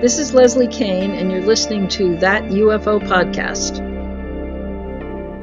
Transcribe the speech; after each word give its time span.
This 0.00 0.18
is 0.18 0.32
Leslie 0.32 0.66
Kean, 0.66 1.10
and 1.10 1.30
you're 1.30 1.42
listening 1.42 1.86
to 1.88 2.16
That 2.20 2.44
UFO 2.44 3.00
Podcast. 3.00 3.86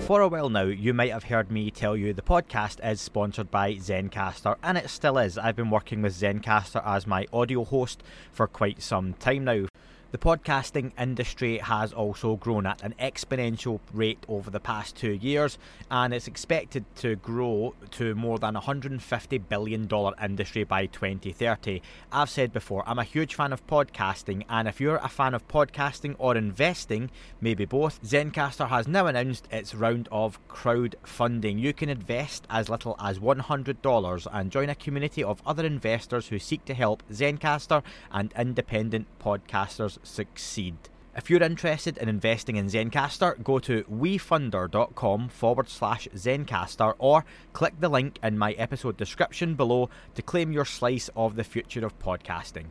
For 0.02 0.22
a 0.22 0.28
while 0.28 0.50
now, 0.50 0.64
you 0.64 0.96
might 0.96 1.12
have 1.12 1.26
heard 1.26 1.52
me 1.52 1.70
tell 1.70 1.96
you 1.96 2.12
the 2.12 2.24
podcast 2.24 2.84
is 2.84 3.00
sponsored 3.00 3.52
by 3.52 3.76
Zencastr, 3.76 4.56
and 4.64 4.76
it 4.76 4.90
still 4.90 5.20
is. 5.20 5.38
I've 5.38 5.56
been 5.56 5.70
working 5.70 6.02
with 6.02 6.20
Zencastr 6.20 6.82
as 6.84 7.06
my 7.06 7.28
audio 7.32 7.66
host 7.66 8.02
for 8.32 8.48
quite 8.48 8.82
some 8.82 9.14
time 9.14 9.44
now. 9.44 9.68
The 10.10 10.18
podcasting 10.18 10.94
industry 10.98 11.58
has 11.58 11.92
also 11.92 12.38
grown 12.38 12.66
at 12.66 12.82
an 12.82 12.96
exponential 12.98 13.82
rate 13.92 14.26
over 14.30 14.50
the 14.50 14.62
past 14.62 14.96
two 14.96 15.12
years, 15.12 15.58
and 15.92 16.14
it's 16.14 16.30
expected 16.30 16.86
to 16.98 17.18
grow 17.18 17.76
to 17.92 18.16
more 18.16 18.40
than 18.40 18.56
a 18.56 18.62
$150 18.62 19.42
billion 19.50 19.90
industry 20.24 20.64
by 20.64 20.86
2030. 20.86 21.82
I've 22.10 22.30
said 22.30 22.54
before, 22.54 22.88
I'm 22.88 23.00
a 23.00 23.04
huge 23.04 23.36
fan 23.36 23.52
of 23.52 23.68
podcasting, 23.68 24.46
and 24.48 24.70
if 24.70 24.80
you're 24.80 24.96
a 24.96 25.10
fan 25.10 25.34
of 25.34 25.46
podcasting 25.50 26.16
or 26.20 26.38
investing, 26.38 27.12
maybe 27.42 27.66
both, 27.66 28.02
Zencastr 28.02 28.70
has 28.70 28.88
now 28.88 29.08
announced 29.08 29.50
its 29.52 29.76
round 29.76 30.08
of 30.10 30.40
crowdfunding. 30.48 31.60
You 31.60 31.74
can 31.74 31.90
invest 31.90 32.48
as 32.50 32.70
little 32.70 32.96
as 32.98 33.20
$100 33.20 34.28
and 34.32 34.52
join 34.52 34.70
a 34.70 34.76
community 34.76 35.22
of 35.22 35.42
other 35.46 35.66
investors 35.66 36.30
who 36.30 36.40
seek 36.40 36.64
to 36.64 36.74
help 36.74 37.04
Zencastr 37.12 37.84
and 38.10 38.34
independent 38.38 39.08
podcasters 39.22 39.97
succeed. 40.04 40.76
If 41.16 41.32
you're 41.32 41.42
interested 41.42 41.98
in 41.98 42.10
investing 42.10 42.58
in 42.58 42.68
Zencastr, 42.68 43.44
go 43.44 43.58
to 43.60 43.84
wefunder.com 43.86 45.30
forward 45.30 45.68
slash 45.68 46.08
Zencastr 46.14 46.94
or 47.00 47.26
click 47.54 47.74
the 47.80 47.90
link 47.90 48.20
in 48.22 48.38
my 48.38 48.52
episode 48.52 48.98
description 48.98 49.56
below 49.56 49.90
to 50.14 50.22
claim 50.22 50.52
your 50.52 50.66
slice 50.66 51.10
of 51.16 51.36
the 51.36 51.44
future 51.44 51.84
of 51.84 51.98
podcasting. 51.98 52.66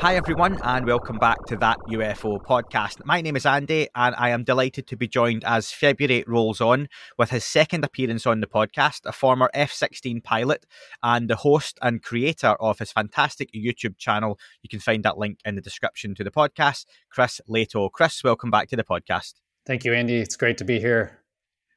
Hi, 0.00 0.14
everyone, 0.14 0.60
and 0.62 0.86
welcome 0.86 1.18
back 1.18 1.44
to 1.46 1.56
that 1.56 1.76
UFO 1.90 2.40
podcast. 2.40 3.04
My 3.04 3.20
name 3.20 3.34
is 3.34 3.44
Andy, 3.44 3.88
and 3.96 4.14
I 4.14 4.28
am 4.28 4.44
delighted 4.44 4.86
to 4.86 4.96
be 4.96 5.08
joined 5.08 5.42
as 5.42 5.72
February 5.72 6.22
rolls 6.28 6.60
on 6.60 6.88
with 7.18 7.30
his 7.30 7.44
second 7.44 7.84
appearance 7.84 8.24
on 8.24 8.38
the 8.38 8.46
podcast, 8.46 9.00
a 9.06 9.12
former 9.12 9.50
F 9.54 9.72
16 9.72 10.20
pilot 10.20 10.66
and 11.02 11.28
the 11.28 11.34
host 11.34 11.80
and 11.82 12.00
creator 12.00 12.54
of 12.60 12.78
his 12.78 12.92
fantastic 12.92 13.50
YouTube 13.52 13.98
channel. 13.98 14.38
You 14.62 14.68
can 14.68 14.78
find 14.78 15.02
that 15.02 15.18
link 15.18 15.40
in 15.44 15.56
the 15.56 15.60
description 15.60 16.14
to 16.14 16.22
the 16.22 16.30
podcast, 16.30 16.86
Chris 17.10 17.40
Lehto. 17.50 17.90
Chris, 17.90 18.22
welcome 18.22 18.52
back 18.52 18.68
to 18.68 18.76
the 18.76 18.84
podcast. 18.84 19.34
Thank 19.66 19.84
you, 19.84 19.94
Andy. 19.94 20.18
It's 20.18 20.36
great 20.36 20.58
to 20.58 20.64
be 20.64 20.78
here. 20.78 21.17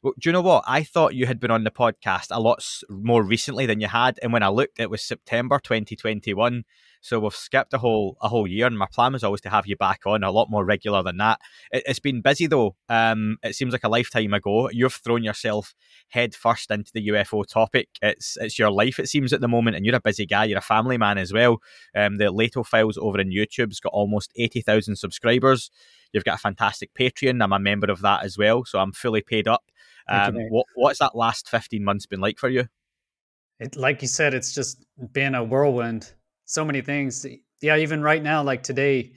Do 0.04 0.14
you 0.24 0.32
know 0.32 0.42
what? 0.42 0.64
I 0.66 0.84
thought 0.84 1.14
you 1.14 1.28
had 1.28 1.40
been 1.40 1.52
on 1.52 1.64
the 1.64 1.70
podcast 1.70 2.28
a 2.32 2.40
lot 2.40 2.66
more 2.90 3.22
recently 3.22 3.68
than 3.68 3.80
you 3.80 3.88
had, 3.88 4.20
and 4.24 4.34
when 4.34 4.42
I 4.42 4.50
looked, 4.50 4.80
it 4.80 4.90
was 4.90 5.04
September 5.04 5.60
2021. 5.60 6.64
So 7.02 7.20
we've 7.20 7.36
skipped 7.36 7.74
a 7.74 7.78
whole 7.80 8.18
a 8.20 8.28
whole 8.28 8.48
year, 8.48 8.66
and 8.66 8.78
my 8.78 8.88
plan 8.92 9.14
was 9.14 9.24
always 9.24 9.42
to 9.42 9.50
have 9.50 9.68
you 9.68 9.76
back 9.76 10.02
on 10.08 10.24
a 10.24 10.32
lot 10.32 10.50
more 10.50 10.66
regular 10.66 11.04
than 11.04 11.18
that. 11.18 11.40
It, 11.72 11.88
has 11.88 12.00
been 12.00 12.22
busy 12.22 12.48
though. 12.48 12.76
Um, 12.90 13.38
it 13.44 13.56
seems 13.56 13.74
like 13.74 13.84
a 13.84 13.90
lifetime 13.90 14.34
ago. 14.34 14.70
You've 14.72 14.94
thrown 14.94 15.24
yourself 15.24 15.76
head 16.10 16.36
first 16.36 16.72
into 16.72 16.92
the 16.94 17.08
UFO 17.10 17.46
topic. 17.46 17.90
It's 18.02 18.38
it's 18.40 18.58
your 18.58 18.72
life. 18.72 19.00
It 19.00 19.10
seems 19.10 19.34
at 19.34 19.42
the 19.42 19.48
moment, 19.48 19.76
and 19.76 19.86
you're 19.86 19.96
a 19.96 20.02
busy 20.02 20.26
guy. 20.26 20.46
You're 20.46 20.60
a 20.60 20.62
family 20.62 20.98
man 20.98 21.18
as 21.18 21.34
well. 21.34 21.58
Um, 21.96 22.18
the 22.18 22.26
Lehto 22.26 22.66
Files 22.66 22.98
over 22.98 23.20
in 23.20 23.30
YouTube's 23.30 23.80
got 23.80 23.94
almost 23.94 24.32
eighty 24.36 24.62
thousand 24.62 24.96
subscribers. 24.96 25.70
You've 26.14 26.24
got 26.26 26.36
a 26.36 26.42
fantastic 26.42 26.94
Patreon. 26.94 27.44
I'm 27.44 27.54
a 27.54 27.60
member 27.60 27.92
of 27.92 28.02
that 28.02 28.24
as 28.24 28.38
well, 28.38 28.66
so 28.66 28.80
I'm 28.80 28.92
fully 28.92 29.22
paid 29.22 29.48
up. 29.48 29.64
Um, 30.10 30.36
what 30.50 30.66
what's 30.76 31.00
that 31.00 31.16
last 31.16 31.50
fifteen 31.50 31.84
months 31.84 32.06
been 32.06 32.22
like 32.22 32.40
for 32.40 32.50
you? 32.50 32.66
It, 33.60 33.76
like 33.76 34.02
you 34.02 34.08
said, 34.08 34.34
it's 34.34 34.54
just 34.54 34.86
been 35.14 35.36
a 35.36 35.44
whirlwind 35.44 36.12
so 36.52 36.66
many 36.66 36.82
things. 36.82 37.26
Yeah, 37.62 37.78
even 37.78 38.02
right 38.02 38.22
now, 38.22 38.44
like 38.44 38.62
today, 38.62 39.14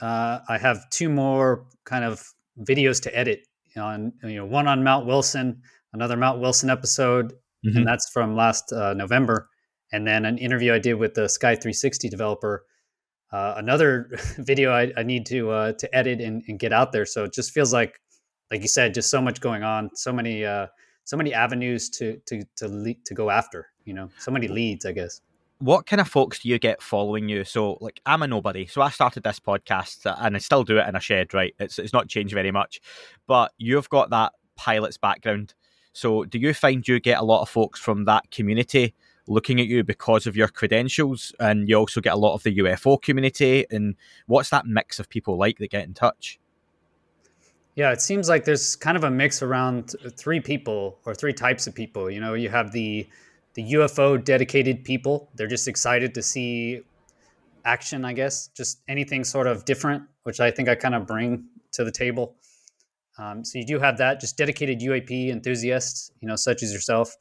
uh, 0.00 0.40
I 0.48 0.58
have 0.58 0.88
two 0.90 1.08
more 1.08 1.66
kind 1.84 2.04
of 2.04 2.24
videos 2.60 3.02
to 3.02 3.16
edit 3.16 3.40
on, 3.76 4.12
you 4.22 4.36
know, 4.36 4.46
one 4.46 4.68
on 4.68 4.84
Mount 4.84 5.06
Wilson, 5.06 5.62
another 5.92 6.16
Mount 6.16 6.40
Wilson 6.40 6.70
episode, 6.70 7.32
mm-hmm. 7.66 7.78
and 7.78 7.86
that's 7.86 8.10
from 8.10 8.36
last 8.36 8.72
uh, 8.72 8.94
November, 8.94 9.48
and 9.92 10.06
then 10.06 10.24
an 10.24 10.38
interview 10.38 10.72
I 10.72 10.78
did 10.78 10.94
with 10.94 11.14
the 11.14 11.28
Sky 11.28 11.54
360 11.54 12.08
developer. 12.08 12.64
Uh, 13.32 13.54
another 13.56 14.10
video 14.38 14.72
I, 14.72 14.92
I, 14.96 15.02
need 15.02 15.26
to 15.26 15.50
uh, 15.50 15.72
to 15.72 15.96
edit 15.96 16.20
and, 16.20 16.42
and, 16.48 16.58
get 16.58 16.72
out 16.72 16.92
there. 16.92 17.06
So 17.06 17.24
it 17.24 17.32
just 17.32 17.50
feels 17.50 17.72
like, 17.72 17.98
like 18.52 18.62
you 18.62 18.68
said, 18.68 18.94
just 18.94 19.10
so 19.10 19.20
much 19.20 19.40
going 19.40 19.64
on, 19.64 19.90
so 19.94 20.12
many 20.12 20.44
uh, 20.44 20.68
so 21.04 21.16
many 21.16 21.34
avenues 21.34 21.90
to 21.90 22.18
to 22.26 22.44
to 22.56 22.68
le- 22.68 23.02
to 23.06 23.14
go 23.14 23.30
after. 23.30 23.68
You 23.84 23.94
know, 23.94 24.10
so 24.18 24.30
many 24.30 24.46
leads, 24.46 24.86
I 24.86 24.92
guess 24.92 25.20
what 25.62 25.86
kind 25.86 26.00
of 26.00 26.08
folks 26.08 26.40
do 26.40 26.48
you 26.48 26.58
get 26.58 26.82
following 26.82 27.28
you? 27.28 27.44
So, 27.44 27.78
like, 27.80 28.00
I'm 28.04 28.22
a 28.22 28.26
nobody. 28.26 28.66
So 28.66 28.82
I 28.82 28.90
started 28.90 29.22
this 29.22 29.38
podcast 29.38 30.06
uh, 30.06 30.16
and 30.18 30.34
I 30.34 30.40
still 30.40 30.64
do 30.64 30.78
it 30.78 30.88
in 30.88 30.96
a 30.96 31.00
shed, 31.00 31.32
right? 31.32 31.54
It's, 31.60 31.78
it's 31.78 31.92
not 31.92 32.08
changed 32.08 32.34
very 32.34 32.50
much. 32.50 32.80
But 33.28 33.52
you've 33.58 33.88
got 33.88 34.10
that 34.10 34.32
pilot's 34.56 34.96
background. 34.96 35.54
So, 35.92 36.24
do 36.24 36.38
you 36.38 36.52
find 36.52 36.86
you 36.88 36.98
get 36.98 37.20
a 37.20 37.24
lot 37.24 37.42
of 37.42 37.48
folks 37.48 37.78
from 37.78 38.06
that 38.06 38.28
community 38.32 38.92
looking 39.28 39.60
at 39.60 39.68
you 39.68 39.84
because 39.84 40.26
of 40.26 40.36
your 40.36 40.48
credentials? 40.48 41.32
And 41.38 41.68
you 41.68 41.76
also 41.76 42.00
get 42.00 42.14
a 42.14 42.18
lot 42.18 42.34
of 42.34 42.42
the 42.42 42.58
UFO 42.58 43.00
community. 43.00 43.64
And 43.70 43.94
what's 44.26 44.50
that 44.50 44.66
mix 44.66 44.98
of 44.98 45.08
people 45.08 45.38
like 45.38 45.58
that 45.58 45.70
get 45.70 45.84
in 45.84 45.94
touch? 45.94 46.40
Yeah, 47.74 47.92
it 47.92 48.02
seems 48.02 48.28
like 48.28 48.44
there's 48.44 48.76
kind 48.76 48.96
of 48.96 49.04
a 49.04 49.10
mix 49.10 49.42
around 49.42 49.94
three 50.16 50.40
people 50.40 50.98
or 51.06 51.14
three 51.14 51.32
types 51.32 51.66
of 51.66 51.74
people. 51.74 52.10
You 52.10 52.20
know, 52.20 52.34
you 52.34 52.50
have 52.50 52.72
the 52.72 53.08
the 53.54 53.72
UFO 53.74 54.22
dedicated 54.22 54.84
people. 54.84 55.28
They're 55.34 55.46
just 55.46 55.68
excited 55.68 56.14
to 56.14 56.22
see 56.22 56.82
action, 57.64 58.04
I 58.04 58.12
guess, 58.12 58.48
just 58.48 58.80
anything 58.88 59.24
sort 59.24 59.46
of 59.46 59.64
different, 59.64 60.04
which 60.24 60.40
I 60.40 60.50
think 60.50 60.68
I 60.68 60.74
kind 60.74 60.94
of 60.94 61.06
bring 61.06 61.44
to 61.72 61.84
the 61.84 61.92
table. 61.92 62.34
Um, 63.18 63.44
so 63.44 63.58
you 63.58 63.66
do 63.66 63.78
have 63.78 63.98
that, 63.98 64.20
just 64.20 64.36
dedicated 64.36 64.80
UAP 64.80 65.28
enthusiasts, 65.28 66.10
you 66.20 66.28
know, 66.28 66.36
such 66.36 66.62
as 66.62 66.72
yourself. 66.72 67.14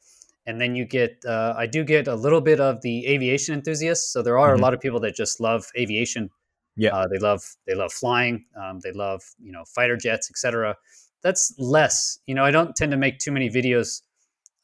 And 0.46 0.60
then 0.60 0.76
you 0.76 0.86
get, 0.86 1.22
uh, 1.28 1.54
I 1.56 1.68
do 1.68 1.84
get 1.84 2.08
a 2.08 2.16
little 2.16 2.42
bit 2.42 2.60
of 2.60 2.82
the 2.82 3.06
aviation 3.08 3.54
enthusiasts. 3.54 4.12
So 4.12 4.22
there 4.22 4.40
are 4.40 4.54
mm-hmm. 4.54 4.60
a 4.60 4.64
lot 4.64 4.74
of 4.74 4.80
people 4.80 5.00
that 5.02 5.16
just 5.16 5.40
love 5.40 5.66
aviation. 5.78 6.30
Yeah, 6.76 6.96
uh, 6.96 7.08
they 7.08 7.20
love 7.20 7.44
they 7.68 7.76
love 7.76 7.92
flying. 7.92 8.46
Um, 8.62 8.80
they 8.80 8.92
love 8.92 9.22
you 9.40 9.52
know 9.52 9.64
fighter 9.66 9.98
jets, 9.98 10.30
etc. 10.32 10.78
That's 11.22 11.54
less. 11.58 12.20
You 12.26 12.36
know, 12.36 12.44
I 12.44 12.52
don't 12.52 12.76
tend 12.76 12.92
to 12.92 12.98
make 12.98 13.20
too 13.20 13.32
many 13.32 13.50
videos 13.50 14.02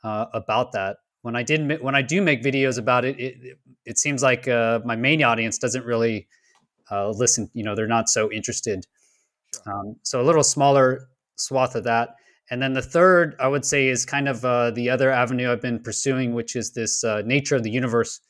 uh, 0.03 0.25
about 0.33 0.71
that 0.71 0.97
when 1.27 1.35
I 1.35 1.43
did 1.43 1.81
when 1.81 1.93
I 1.93 2.01
do 2.01 2.21
make 2.21 2.41
videos 2.41 2.77
about 2.77 3.03
it, 3.03 3.19
it 3.19 3.57
it 3.85 3.97
seems 3.97 4.23
like 4.23 4.47
uh, 4.47 4.79
my 4.85 4.95
main 4.95 5.21
audience 5.23 5.57
doesn't 5.57 5.85
really 5.85 6.27
uh, 6.89 7.09
listen. 7.09 7.49
You 7.53 7.65
know, 7.65 7.75
they're 7.75 7.85
not 7.85 8.07
so 8.07 8.31
interested. 8.31 8.85
Sure. 9.53 9.73
Um, 9.73 9.97
so 10.03 10.21
a 10.21 10.23
little 10.23 10.43
smaller 10.43 11.09
swath 11.35 11.75
of 11.75 11.83
that. 11.83 12.15
And 12.49 12.61
then 12.61 12.71
the 12.73 12.81
third, 12.81 13.35
I 13.41 13.49
would 13.49 13.65
say, 13.65 13.89
is 13.89 14.05
kind 14.05 14.29
of 14.29 14.45
uh, 14.45 14.71
the 14.71 14.89
other 14.89 15.11
avenue 15.11 15.51
I've 15.51 15.61
been 15.61 15.79
pursuing, 15.83 16.33
which 16.33 16.55
is 16.55 16.71
this 16.71 17.03
uh, 17.03 17.21
nature 17.25 17.57
of 17.57 17.63
the 17.63 17.71
universe. 17.71 18.21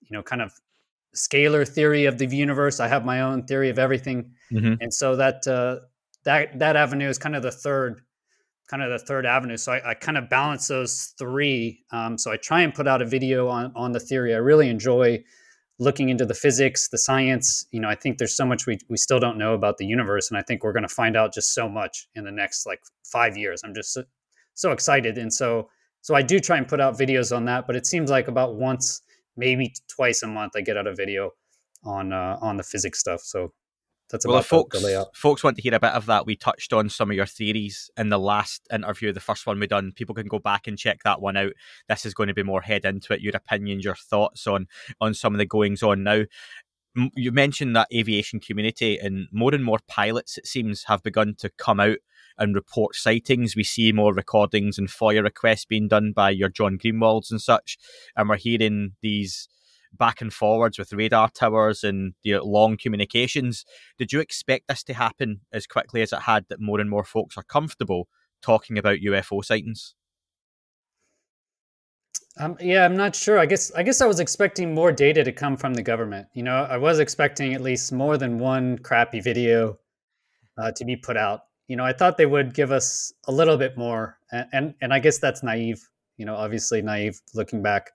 You 0.00 0.16
know, 0.16 0.22
kind 0.22 0.40
of 0.40 0.52
scalar 1.14 1.66
theory 1.66 2.06
of 2.06 2.18
the 2.18 2.26
universe. 2.26 2.80
I 2.80 2.88
have 2.88 3.04
my 3.04 3.20
own 3.20 3.44
theory 3.44 3.70
of 3.70 3.78
everything, 3.78 4.32
mm-hmm. 4.52 4.74
and 4.80 4.92
so 4.92 5.16
that 5.16 5.46
uh, 5.46 5.80
that 6.24 6.58
that 6.58 6.76
avenue 6.76 7.08
is 7.08 7.18
kind 7.18 7.36
of 7.36 7.42
the 7.42 7.52
third 7.52 8.02
kind 8.68 8.82
of 8.82 8.90
the 8.90 8.98
third 8.98 9.26
avenue. 9.26 9.56
So 9.56 9.72
I, 9.72 9.90
I 9.90 9.94
kind 9.94 10.18
of 10.18 10.28
balance 10.28 10.68
those 10.68 11.14
three. 11.18 11.84
Um, 11.90 12.18
so 12.18 12.30
I 12.30 12.36
try 12.36 12.60
and 12.60 12.74
put 12.74 12.86
out 12.86 13.02
a 13.02 13.06
video 13.06 13.48
on 13.48 13.72
on 13.74 13.92
the 13.92 14.00
theory. 14.00 14.34
I 14.34 14.38
really 14.38 14.68
enjoy 14.68 15.24
looking 15.78 16.08
into 16.08 16.26
the 16.26 16.34
physics, 16.34 16.88
the 16.88 16.98
science. 16.98 17.66
You 17.70 17.80
know, 17.80 17.88
I 17.88 17.94
think 17.94 18.18
there's 18.18 18.36
so 18.36 18.44
much 18.44 18.66
we 18.66 18.78
we 18.88 18.96
still 18.96 19.20
don't 19.20 19.38
know 19.38 19.54
about 19.54 19.78
the 19.78 19.86
universe, 19.86 20.30
and 20.30 20.38
I 20.38 20.42
think 20.42 20.62
we're 20.62 20.72
going 20.72 20.88
to 20.88 20.94
find 20.94 21.16
out 21.16 21.32
just 21.32 21.54
so 21.54 21.68
much 21.68 22.08
in 22.14 22.24
the 22.24 22.32
next 22.32 22.66
like 22.66 22.80
five 23.10 23.36
years. 23.36 23.62
I'm 23.64 23.74
just 23.74 23.92
so, 23.92 24.04
so 24.54 24.72
excited, 24.72 25.18
and 25.18 25.32
so 25.32 25.68
so 26.02 26.14
I 26.14 26.22
do 26.22 26.38
try 26.40 26.56
and 26.56 26.68
put 26.68 26.80
out 26.80 26.98
videos 26.98 27.34
on 27.34 27.44
that. 27.46 27.66
But 27.66 27.76
it 27.76 27.86
seems 27.86 28.10
like 28.10 28.28
about 28.28 28.56
once, 28.56 29.02
maybe 29.38 29.72
twice 29.88 30.22
a 30.22 30.26
month, 30.26 30.52
I 30.56 30.60
get 30.60 30.76
out 30.76 30.86
a 30.86 30.94
video 30.94 31.30
on 31.84 32.12
uh, 32.12 32.36
on 32.42 32.58
the 32.58 32.62
physics 32.62 32.98
stuff. 32.98 33.22
So 33.22 33.52
that's 34.10 34.26
well, 34.26 34.38
if 34.38 34.46
folks, 34.46 34.82
folks 35.14 35.44
want 35.44 35.56
to 35.56 35.62
hear 35.62 35.74
a 35.74 35.80
bit 35.80 35.92
of 35.92 36.06
that, 36.06 36.26
we 36.26 36.34
touched 36.34 36.72
on 36.72 36.88
some 36.88 37.10
of 37.10 37.16
your 37.16 37.26
theories 37.26 37.90
in 37.96 38.08
the 38.08 38.18
last 38.18 38.66
interview, 38.72 39.12
the 39.12 39.20
first 39.20 39.46
one 39.46 39.60
we 39.60 39.66
done. 39.66 39.92
People 39.94 40.14
can 40.14 40.28
go 40.28 40.38
back 40.38 40.66
and 40.66 40.78
check 40.78 41.02
that 41.04 41.20
one 41.20 41.36
out. 41.36 41.52
This 41.88 42.06
is 42.06 42.14
going 42.14 42.28
to 42.28 42.34
be 42.34 42.42
more 42.42 42.62
head 42.62 42.84
into 42.84 43.12
it, 43.12 43.20
your 43.20 43.36
opinions, 43.36 43.84
your 43.84 43.94
thoughts 43.94 44.46
on 44.46 44.66
on 45.00 45.14
some 45.14 45.34
of 45.34 45.38
the 45.38 45.46
goings 45.46 45.82
on 45.82 46.02
now. 46.02 46.24
You 47.14 47.32
mentioned 47.32 47.76
that 47.76 47.88
aviation 47.94 48.40
community, 48.40 48.98
and 48.98 49.28
more 49.30 49.54
and 49.54 49.64
more 49.64 49.78
pilots, 49.86 50.38
it 50.38 50.46
seems, 50.46 50.84
have 50.84 51.02
begun 51.02 51.34
to 51.38 51.50
come 51.50 51.78
out 51.78 51.98
and 52.38 52.54
report 52.54 52.94
sightings. 52.94 53.56
We 53.56 53.64
see 53.64 53.92
more 53.92 54.14
recordings 54.14 54.78
and 54.78 54.88
FOIA 54.88 55.22
requests 55.22 55.64
being 55.64 55.88
done 55.88 56.12
by 56.12 56.30
your 56.30 56.48
John 56.48 56.78
Greenewalds 56.78 57.30
and 57.30 57.40
such, 57.40 57.78
and 58.16 58.28
we're 58.28 58.36
hearing 58.36 58.92
these 59.02 59.48
back 59.92 60.20
and 60.20 60.32
forwards 60.32 60.78
with 60.78 60.92
radar 60.92 61.30
towers 61.30 61.82
and 61.82 62.14
the 62.22 62.38
long 62.38 62.76
communications. 62.76 63.64
Did 63.98 64.12
you 64.12 64.20
expect 64.20 64.68
this 64.68 64.82
to 64.84 64.94
happen 64.94 65.40
as 65.52 65.66
quickly 65.66 66.02
as 66.02 66.12
it 66.12 66.22
had 66.22 66.44
that 66.48 66.60
more 66.60 66.80
and 66.80 66.90
more 66.90 67.04
folks 67.04 67.36
are 67.36 67.42
comfortable 67.42 68.08
talking 68.42 68.78
about 68.78 68.98
UFO 68.98 69.44
sightings? 69.44 69.94
Um, 72.40 72.56
yeah, 72.60 72.84
I'm 72.84 72.96
not 72.96 73.16
sure. 73.16 73.38
I 73.38 73.46
guess 73.46 73.72
I 73.74 73.82
guess 73.82 74.00
I 74.00 74.06
was 74.06 74.20
expecting 74.20 74.72
more 74.72 74.92
data 74.92 75.24
to 75.24 75.32
come 75.32 75.56
from 75.56 75.74
the 75.74 75.82
government. 75.82 76.28
You 76.34 76.44
know, 76.44 76.66
I 76.70 76.76
was 76.76 77.00
expecting 77.00 77.52
at 77.52 77.60
least 77.60 77.92
more 77.92 78.16
than 78.16 78.38
one 78.38 78.78
crappy 78.78 79.20
video 79.20 79.78
uh, 80.56 80.70
to 80.72 80.84
be 80.84 80.94
put 80.94 81.16
out. 81.16 81.40
You 81.68 81.76
know, 81.76 81.84
I 81.84 81.92
thought 81.92 82.16
they 82.16 82.26
would 82.26 82.54
give 82.54 82.72
us 82.72 83.12
a 83.26 83.32
little 83.32 83.56
bit 83.56 83.76
more, 83.76 84.18
and 84.32 84.46
and, 84.52 84.74
and 84.80 84.94
I 84.94 84.98
guess 84.98 85.18
that's 85.18 85.42
naive. 85.42 85.88
You 86.16 86.26
know, 86.26 86.34
obviously 86.34 86.82
naive 86.82 87.20
looking 87.34 87.62
back. 87.62 87.90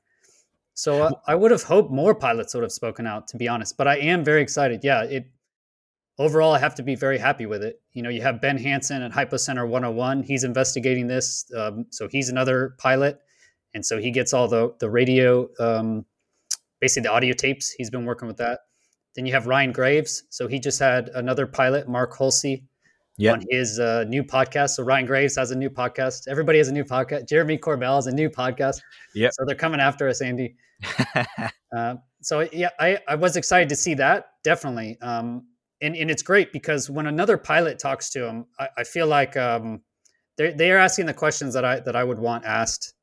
So 0.76 1.04
uh, 1.04 1.12
I 1.28 1.36
would 1.36 1.52
have 1.52 1.64
hoped 1.64 1.92
more 1.92 2.16
pilots 2.16 2.54
would 2.54 2.64
have 2.64 2.72
spoken 2.72 3.06
out, 3.06 3.28
to 3.30 3.38
be 3.38 3.48
honest. 3.48 3.78
But 3.78 3.88
I 3.88 3.98
am 3.98 4.24
very 4.24 4.42
excited. 4.42 4.82
Yeah, 4.84 5.04
it 5.04 5.30
overall 6.18 6.54
I 6.54 6.60
have 6.60 6.76
to 6.76 6.84
be 6.84 6.96
very 6.96 7.18
happy 7.18 7.46
with 7.46 7.64
it. 7.64 7.82
You 7.94 8.04
know, 8.04 8.10
you 8.10 8.22
have 8.22 8.42
Ben 8.42 8.58
Hansen 8.58 9.02
at 9.02 9.12
Hypocenter 9.12 9.68
101. 9.68 10.24
He's 10.24 10.44
investigating 10.44 11.08
this, 11.08 11.46
um, 11.56 11.86
so 11.90 12.08
he's 12.08 12.30
another 12.30 12.76
pilot 12.80 13.20
and 13.74 13.86
so 13.86 13.98
he 13.98 14.12
gets 14.12 14.34
all 14.34 14.48
the 14.48 14.74
the 14.80 14.90
radio, 14.90 15.50
um, 15.60 16.06
basically 16.80 17.08
the 17.08 17.14
audio 17.14 17.34
tapes. 17.34 17.72
He's 17.72 17.90
been 17.90 18.06
working 18.06 18.28
with 18.28 18.38
that. 18.38 18.62
Then 19.16 19.26
you 19.26 19.34
have 19.34 19.48
Ryan 19.48 19.72
Graves. 19.72 20.24
So 20.30 20.48
he 20.48 20.60
just 20.60 20.80
had 20.80 21.10
another 21.10 21.46
pilot, 21.46 21.88
Mark 21.88 22.14
Hulsey, 22.16 22.64
yep. 23.18 23.34
on 23.34 23.44
his 23.50 23.80
uh, 23.80 24.06
new 24.08 24.24
podcast. 24.24 24.72
So 24.72 24.84
Ryan 24.84 25.06
Graves 25.06 25.36
has 25.36 25.52
a 25.52 25.56
new 25.56 25.70
podcast. 25.70 26.28
Everybody 26.28 26.58
has 26.58 26.68
a 26.68 26.74
new 26.74 26.84
podcast. 26.84 27.28
Jeremy 27.28 27.58
Corbell 27.58 27.96
has 27.96 28.08
a 28.08 28.12
new 28.12 28.30
podcast. 28.30 28.82
Yeah. 29.14 29.30
So 29.32 29.46
they're 29.46 29.56
coming 29.56 29.80
after 29.80 30.08
us, 30.08 30.22
Andy. 30.22 30.56
uh, 31.76 31.96
so 32.22 32.48
yeah, 32.52 32.70
I, 32.80 33.00
I 33.08 33.16
was 33.16 33.36
excited 33.36 33.70
to 33.70 33.76
see 33.76 33.94
that 33.96 34.28
definitely. 34.44 34.98
Um, 35.02 35.48
and, 35.82 35.96
and 35.96 36.10
it's 36.10 36.24
great 36.24 36.54
because 36.54 36.90
when 36.90 37.08
another 37.08 37.38
pilot 37.38 37.80
talks 37.80 38.10
to 38.12 38.26
him, 38.26 38.46
I, 38.60 38.70
I 38.80 38.84
feel 38.84 39.08
like 39.08 39.36
um, 39.36 39.82
they 40.38 40.52
they 40.54 40.72
are 40.72 40.78
asking 40.78 41.08
the 41.08 41.14
questions 41.14 41.54
that 41.54 41.66
I 41.66 41.82
that 41.82 41.96
I 41.96 42.04
would 42.04 42.20
want 42.20 42.46
asked 42.46 42.94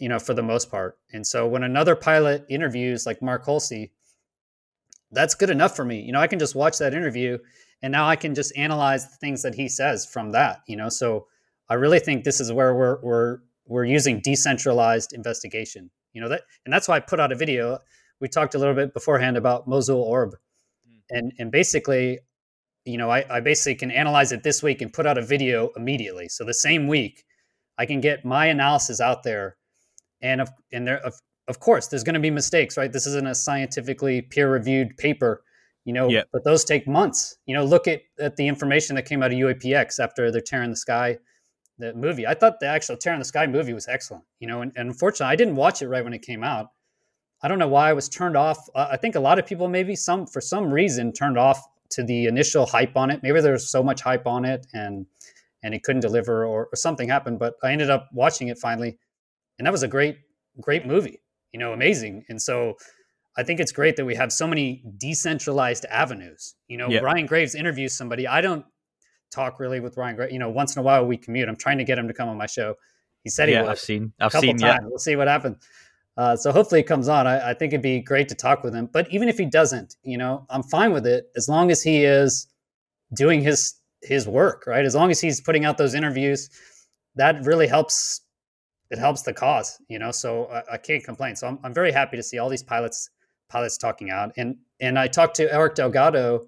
you 0.00 0.08
know, 0.08 0.18
for 0.18 0.34
the 0.34 0.42
most 0.42 0.70
part. 0.70 0.98
And 1.12 1.26
so 1.26 1.46
when 1.46 1.62
another 1.62 1.94
pilot 1.94 2.44
interviews 2.48 3.06
like 3.06 3.22
Mark 3.22 3.44
Hulsey, 3.44 3.90
that's 5.12 5.34
good 5.34 5.50
enough 5.50 5.76
for 5.76 5.84
me. 5.84 6.00
You 6.00 6.12
know, 6.12 6.20
I 6.20 6.26
can 6.26 6.38
just 6.38 6.54
watch 6.54 6.78
that 6.78 6.94
interview 6.94 7.38
and 7.82 7.92
now 7.92 8.08
I 8.08 8.16
can 8.16 8.34
just 8.34 8.56
analyze 8.56 9.08
the 9.08 9.16
things 9.16 9.42
that 9.42 9.54
he 9.54 9.68
says 9.68 10.06
from 10.06 10.32
that, 10.32 10.60
you 10.66 10.76
know. 10.76 10.88
So 10.88 11.26
I 11.68 11.74
really 11.74 11.98
think 11.98 12.24
this 12.24 12.40
is 12.40 12.52
where 12.52 12.74
we're 12.74 13.00
we're 13.02 13.38
we're 13.66 13.84
using 13.84 14.20
decentralized 14.22 15.12
investigation. 15.12 15.90
You 16.12 16.22
know 16.22 16.28
that 16.28 16.42
and 16.64 16.72
that's 16.72 16.88
why 16.88 16.96
I 16.96 17.00
put 17.00 17.20
out 17.20 17.32
a 17.32 17.36
video. 17.36 17.78
We 18.20 18.28
talked 18.28 18.54
a 18.54 18.58
little 18.58 18.74
bit 18.74 18.94
beforehand 18.94 19.36
about 19.36 19.68
Mosul 19.68 20.00
Orb. 20.00 20.30
Mm. 20.30 21.00
And 21.10 21.32
and 21.38 21.52
basically, 21.52 22.18
you 22.84 22.96
know, 22.98 23.10
I, 23.10 23.24
I 23.28 23.40
basically 23.40 23.74
can 23.74 23.90
analyze 23.90 24.32
it 24.32 24.42
this 24.42 24.62
week 24.62 24.80
and 24.80 24.92
put 24.92 25.06
out 25.06 25.18
a 25.18 25.22
video 25.22 25.70
immediately. 25.76 26.28
So 26.28 26.44
the 26.44 26.54
same 26.54 26.88
week, 26.88 27.24
I 27.78 27.86
can 27.86 28.00
get 28.00 28.24
my 28.24 28.46
analysis 28.46 29.00
out 29.00 29.22
there 29.22 29.56
and 30.22 30.40
of 30.40 30.50
and 30.72 30.86
there 30.86 30.98
of, 30.98 31.14
of 31.48 31.60
course 31.60 31.86
there's 31.88 32.04
going 32.04 32.14
to 32.14 32.20
be 32.20 32.30
mistakes 32.30 32.76
right 32.76 32.92
this 32.92 33.06
isn't 33.06 33.26
a 33.26 33.34
scientifically 33.34 34.22
peer 34.22 34.50
reviewed 34.50 34.96
paper 34.96 35.42
you 35.86 35.92
know 35.92 36.08
yep. 36.08 36.28
but 36.32 36.44
those 36.44 36.64
take 36.64 36.86
months. 36.86 37.38
You 37.46 37.54
know 37.54 37.64
look 37.64 37.88
at, 37.88 38.02
at 38.20 38.36
the 38.36 38.46
information 38.46 38.96
that 38.96 39.06
came 39.06 39.22
out 39.22 39.32
of 39.32 39.38
uapx 39.38 39.98
after 39.98 40.30
the 40.30 40.42
tear 40.42 40.62
in 40.62 40.70
the 40.70 40.76
sky 40.76 41.16
the 41.78 41.92
movie. 41.94 42.26
I 42.26 42.32
thought 42.34 42.58
the 42.58 42.66
actual 42.66 42.96
tear 42.96 43.12
in 43.12 43.18
the 43.18 43.24
sky 43.24 43.46
movie 43.46 43.72
was 43.72 43.88
excellent 43.88 44.24
you 44.40 44.46
know 44.46 44.60
and, 44.60 44.72
and 44.76 44.88
unfortunately 44.88 45.32
i 45.32 45.36
didn't 45.36 45.56
watch 45.56 45.80
it 45.80 45.88
right 45.88 46.04
when 46.04 46.12
it 46.12 46.22
came 46.22 46.44
out. 46.44 46.66
I 47.42 47.48
don't 47.48 47.58
know 47.58 47.68
why 47.68 47.88
i 47.88 47.92
was 47.94 48.08
turned 48.08 48.36
off. 48.36 48.58
Uh, 48.74 48.88
i 48.90 48.96
think 48.98 49.14
a 49.14 49.20
lot 49.20 49.38
of 49.38 49.46
people 49.46 49.68
maybe 49.68 49.96
some 49.96 50.26
for 50.26 50.40
some 50.40 50.70
reason 50.70 51.12
turned 51.12 51.38
off 51.38 51.62
to 51.90 52.02
the 52.02 52.26
initial 52.26 52.66
hype 52.66 52.96
on 52.96 53.10
it. 53.10 53.22
Maybe 53.22 53.40
there 53.40 53.52
was 53.52 53.70
so 53.70 53.82
much 53.82 54.02
hype 54.02 54.26
on 54.26 54.44
it 54.44 54.66
and 54.74 55.06
and 55.62 55.74
it 55.74 55.82
couldn't 55.82 56.02
deliver 56.02 56.44
or, 56.44 56.66
or 56.66 56.76
something 56.76 57.08
happened 57.08 57.38
but 57.38 57.54
i 57.62 57.72
ended 57.72 57.90
up 57.90 58.08
watching 58.12 58.48
it 58.48 58.58
finally 58.58 58.98
and 59.58 59.66
that 59.66 59.72
was 59.72 59.82
a 59.82 59.88
great 59.88 60.18
great 60.60 60.86
movie 60.86 61.20
you 61.56 61.60
know 61.60 61.72
amazing. 61.72 62.22
And 62.28 62.40
so 62.40 62.74
i 63.36 63.42
think 63.42 63.60
it's 63.60 63.72
great 63.72 63.96
that 63.96 64.04
we 64.04 64.14
have 64.14 64.32
so 64.32 64.46
many 64.46 64.82
decentralized 64.98 65.84
avenues 65.86 66.54
you 66.68 66.76
know 66.76 66.88
yep. 66.88 67.02
ryan 67.02 67.26
graves 67.26 67.54
interviews 67.54 67.94
somebody 67.94 68.26
i 68.26 68.40
don't 68.40 68.64
talk 69.30 69.58
really 69.60 69.80
with 69.80 69.96
ryan 69.96 70.16
graves 70.16 70.32
you 70.32 70.38
know 70.38 70.48
once 70.48 70.76
in 70.76 70.80
a 70.80 70.82
while 70.82 71.04
we 71.06 71.16
commute 71.16 71.48
i'm 71.48 71.56
trying 71.56 71.78
to 71.78 71.84
get 71.84 71.98
him 71.98 72.08
to 72.08 72.14
come 72.14 72.28
on 72.28 72.36
my 72.36 72.46
show 72.46 72.74
he 73.24 73.30
said 73.30 73.48
yeah, 73.48 73.56
he 73.56 73.62
would 73.62 73.70
i've 73.70 73.78
seen 73.78 74.12
i've 74.20 74.32
couple 74.32 74.48
seen 74.48 74.58
times. 74.58 74.78
Yeah. 74.82 74.88
we'll 74.88 74.98
see 74.98 75.16
what 75.16 75.28
happens 75.28 75.56
uh, 76.18 76.34
so 76.34 76.50
hopefully 76.50 76.80
it 76.80 76.84
comes 76.84 77.08
on 77.08 77.26
I, 77.26 77.50
I 77.50 77.54
think 77.54 77.74
it'd 77.74 77.82
be 77.82 78.00
great 78.00 78.28
to 78.30 78.34
talk 78.34 78.64
with 78.64 78.74
him 78.74 78.88
but 78.90 79.06
even 79.12 79.28
if 79.28 79.36
he 79.36 79.44
doesn't 79.44 79.96
you 80.02 80.16
know 80.16 80.46
i'm 80.48 80.62
fine 80.62 80.92
with 80.92 81.06
it 81.06 81.30
as 81.36 81.48
long 81.48 81.70
as 81.70 81.82
he 81.82 82.04
is 82.04 82.46
doing 83.14 83.42
his 83.42 83.74
his 84.02 84.26
work 84.26 84.64
right 84.66 84.84
as 84.84 84.94
long 84.94 85.10
as 85.10 85.20
he's 85.20 85.40
putting 85.40 85.64
out 85.64 85.76
those 85.76 85.94
interviews 85.94 86.48
that 87.16 87.44
really 87.44 87.66
helps 87.66 88.22
it 88.90 88.98
helps 88.98 89.22
the 89.22 89.32
cause, 89.32 89.80
you 89.88 89.98
know. 89.98 90.10
So 90.10 90.46
I, 90.46 90.74
I 90.74 90.76
can't 90.76 91.02
complain. 91.02 91.36
So 91.36 91.48
I'm, 91.48 91.58
I'm 91.64 91.74
very 91.74 91.92
happy 91.92 92.16
to 92.16 92.22
see 92.22 92.38
all 92.38 92.48
these 92.48 92.62
pilots 92.62 93.10
pilots 93.48 93.78
talking 93.78 94.10
out. 94.10 94.32
And 94.36 94.56
and 94.80 94.98
I 94.98 95.06
talked 95.06 95.36
to 95.36 95.52
Eric 95.52 95.74
Delgado, 95.74 96.46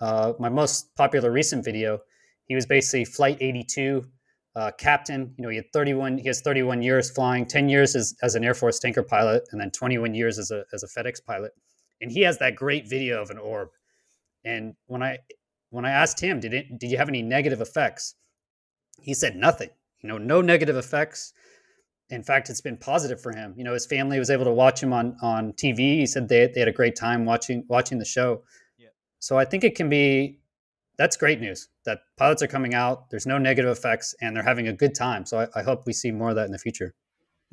uh, 0.00 0.32
my 0.38 0.48
most 0.48 0.94
popular 0.96 1.30
recent 1.30 1.64
video. 1.64 2.00
He 2.46 2.54
was 2.54 2.66
basically 2.66 3.04
Flight 3.04 3.38
82 3.40 4.04
uh, 4.56 4.72
captain. 4.76 5.34
You 5.36 5.42
know, 5.42 5.48
he 5.48 5.56
had 5.56 5.72
31. 5.72 6.18
He 6.18 6.28
has 6.28 6.40
31 6.40 6.82
years 6.82 7.10
flying, 7.10 7.46
10 7.46 7.68
years 7.68 7.94
as, 7.94 8.14
as 8.22 8.34
an 8.34 8.44
Air 8.44 8.54
Force 8.54 8.78
tanker 8.78 9.02
pilot, 9.02 9.44
and 9.52 9.60
then 9.60 9.70
21 9.70 10.14
years 10.14 10.38
as 10.38 10.50
a 10.50 10.64
as 10.72 10.82
a 10.82 10.88
FedEx 10.88 11.24
pilot. 11.24 11.52
And 12.00 12.10
he 12.10 12.22
has 12.22 12.38
that 12.38 12.56
great 12.56 12.88
video 12.88 13.20
of 13.22 13.30
an 13.30 13.38
orb. 13.38 13.68
And 14.44 14.74
when 14.86 15.02
I 15.02 15.18
when 15.70 15.84
I 15.84 15.90
asked 15.90 16.20
him, 16.20 16.40
did 16.40 16.54
it 16.54 16.78
did 16.78 16.90
you 16.90 16.96
have 16.96 17.08
any 17.08 17.22
negative 17.22 17.60
effects? 17.60 18.14
He 19.00 19.14
said 19.14 19.36
nothing. 19.36 19.70
You 20.02 20.08
know, 20.08 20.18
no 20.18 20.40
negative 20.40 20.76
effects 20.76 21.32
in 22.10 22.22
fact, 22.22 22.50
it's 22.50 22.60
been 22.60 22.76
positive 22.76 23.20
for 23.20 23.32
him. 23.32 23.54
You 23.56 23.64
know, 23.64 23.72
his 23.72 23.86
family 23.86 24.18
was 24.18 24.30
able 24.30 24.44
to 24.44 24.52
watch 24.52 24.82
him 24.82 24.92
on 24.92 25.16
on 25.22 25.52
TV. 25.52 25.98
He 25.98 26.06
said 26.06 26.28
they 26.28 26.46
they 26.46 26.60
had 26.60 26.68
a 26.68 26.72
great 26.72 26.96
time 26.96 27.24
watching 27.24 27.64
watching 27.68 27.98
the 27.98 28.04
show. 28.04 28.42
Yeah. 28.78 28.88
So 29.18 29.38
I 29.38 29.44
think 29.44 29.64
it 29.64 29.74
can 29.74 29.88
be 29.88 30.40
that's 30.96 31.16
great 31.16 31.40
news 31.40 31.68
that 31.84 32.00
pilots 32.16 32.42
are 32.42 32.46
coming 32.46 32.74
out. 32.74 33.10
There's 33.10 33.26
no 33.26 33.38
negative 33.38 33.70
effects, 33.70 34.14
and 34.20 34.36
they're 34.36 34.42
having 34.42 34.68
a 34.68 34.72
good 34.72 34.94
time. 34.94 35.24
So 35.24 35.40
I, 35.40 35.60
I 35.60 35.62
hope 35.62 35.86
we 35.86 35.92
see 35.92 36.10
more 36.10 36.30
of 36.30 36.36
that 36.36 36.46
in 36.46 36.52
the 36.52 36.58
future 36.58 36.94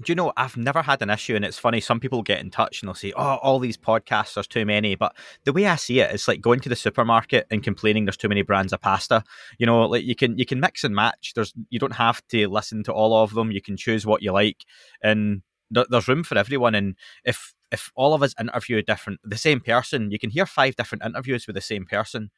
do 0.04 0.12
you 0.12 0.16
know 0.16 0.32
I've 0.38 0.56
never 0.58 0.84
had 0.84 1.02
an 1.02 1.10
issue, 1.10 1.36
and 1.36 1.44
it's 1.44 1.58
funny. 1.58 1.80
Some 1.80 2.00
people 2.00 2.22
get 2.22 2.40
in 2.40 2.52
touch 2.52 2.82
and 2.82 2.88
they'll 2.88 2.94
say, 2.94 3.14
"Oh, 3.16 3.38
all 3.42 3.58
these 3.58 3.78
podcasts, 3.78 4.36
there's 4.36 4.48
too 4.48 4.64
many." 4.64 4.94
But 4.94 5.16
the 5.44 5.54
way 5.54 5.66
I 5.66 5.76
see 5.76 6.00
it, 6.00 6.12
it's 6.12 6.28
like 6.28 6.40
going 6.40 6.60
to 6.62 6.70
the 6.70 6.76
supermarket 6.76 7.48
and 7.50 7.64
complaining 7.64 8.06
there's 8.06 8.18
too 8.18 8.30
many 8.30 8.44
brands 8.44 8.74
of 8.74 8.82
pasta. 8.82 9.24
You 9.58 9.66
know, 9.66 9.88
like 9.88 10.04
you 10.04 10.16
can 10.16 10.38
you 10.38 10.46
can 10.46 10.60
mix 10.60 10.84
and 10.84 10.94
match. 10.94 11.34
There's 11.34 11.54
you 11.70 11.80
don't 11.80 11.96
have 11.96 12.22
to 12.28 12.48
listen 12.48 12.84
to 12.84 12.94
all 12.94 13.24
of 13.24 13.34
them. 13.34 13.52
You 13.52 13.62
can 13.62 13.76
choose 13.76 14.06
what 14.06 14.22
you 14.22 14.32
like, 14.32 14.66
and 15.02 15.42
th- 15.74 15.88
there's 15.90 16.08
room 16.08 16.24
for 16.24 16.38
everyone. 16.38 16.76
And 16.76 16.96
if 17.26 17.56
if 17.72 17.92
all 17.96 18.14
of 18.14 18.22
us 18.22 18.36
interview 18.40 18.78
a 18.78 18.84
different 18.84 19.20
the 19.24 19.38
same 19.38 19.62
person, 19.62 20.12
you 20.12 20.20
can 20.20 20.30
hear 20.30 20.46
five 20.46 20.76
different 20.76 21.06
interviews 21.06 21.48
with 21.48 21.56
the 21.56 21.62
same 21.62 21.86
person 21.86 22.30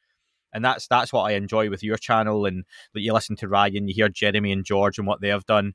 and 0.52 0.64
that's 0.64 0.88
that's 0.88 1.12
what 1.12 1.22
I 1.22 1.32
enjoy 1.32 1.70
with 1.70 1.82
your 1.82 1.96
channel. 1.96 2.44
And 2.44 2.64
that 2.94 3.00
you 3.02 3.12
listen 3.12 3.36
to 3.36 3.48
Ryan, 3.48 3.86
you 3.86 3.94
hear 3.94 4.08
Jeremy 4.08 4.50
and 4.52 4.64
George 4.64 4.98
and 4.98 5.06
what 5.06 5.20
they 5.20 5.28
have 5.28 5.46
done 5.46 5.74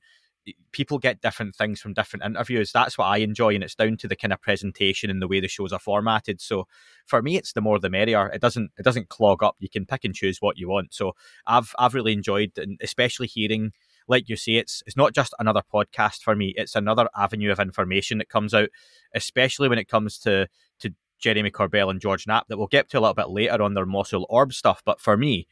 people 0.72 1.00
get 1.00 1.22
different 1.22 1.56
things 1.56 1.80
from 1.80 1.94
different 1.94 2.26
interviews. 2.26 2.72
That's 2.72 2.98
what 2.98 3.06
I 3.06 3.18
enjoy, 3.18 3.56
and 3.56 3.64
it's 3.64 3.76
down 3.76 3.98
to 3.98 4.08
the 4.08 4.16
kind 4.16 4.34
of 4.34 4.42
presentation 4.42 5.10
and 5.10 5.22
the 5.22 5.28
way 5.28 5.40
the 5.40 5.48
shows 5.48 5.72
are 5.72 5.80
formatted. 5.80 6.42
So 6.42 6.68
for 7.06 7.22
me, 7.22 7.38
it's 7.38 7.54
the 7.54 7.62
more 7.62 7.80
the 7.80 7.90
merrier. 7.90 8.28
It 8.28 8.42
doesn't 8.42 8.72
it 8.78 8.84
doesn't 8.84 9.10
clog 9.10 9.44
up. 9.44 9.56
You 9.60 9.70
can 9.70 9.86
pick 9.86 10.04
and 10.04 10.14
choose 10.14 10.42
what 10.42 10.58
you 10.58 10.70
want. 10.70 10.94
So 10.94 11.14
I've 11.48 11.74
I've 11.80 11.94
really 11.94 12.14
enjoyed, 12.14 12.58
and 12.58 12.80
especially 12.82 13.28
hearing. 13.28 13.72
Like 14.08 14.30
you 14.30 14.36
say, 14.36 14.58
it's 14.58 14.84
it's 14.86 14.96
not 14.96 15.16
just 15.16 15.34
another 15.40 15.64
podcast 15.74 16.22
for 16.22 16.36
me. 16.36 16.54
It's 16.58 16.76
another 16.76 17.10
avenue 17.18 17.52
of 17.52 17.60
information 17.60 18.20
that 18.20 18.30
comes 18.30 18.54
out, 18.54 18.70
especially 19.16 19.68
when 19.68 19.80
it 19.80 19.88
comes 19.88 20.20
to 20.20 20.48
to 20.82 20.94
Jeremy 21.18 21.50
Corbell 21.50 21.90
and 21.90 22.00
George 22.00 22.28
Knapp 22.28 22.48
that 22.48 22.58
we'll 22.58 22.68
get 22.68 22.88
to 22.90 23.00
a 23.00 23.02
little 23.02 23.16
bit 23.16 23.30
later 23.30 23.64
on 23.64 23.74
their 23.74 23.88
Mosul 23.88 24.28
Orb 24.30 24.54
stuff. 24.54 24.84
But 24.86 25.02
for 25.02 25.18
me, 25.18 25.48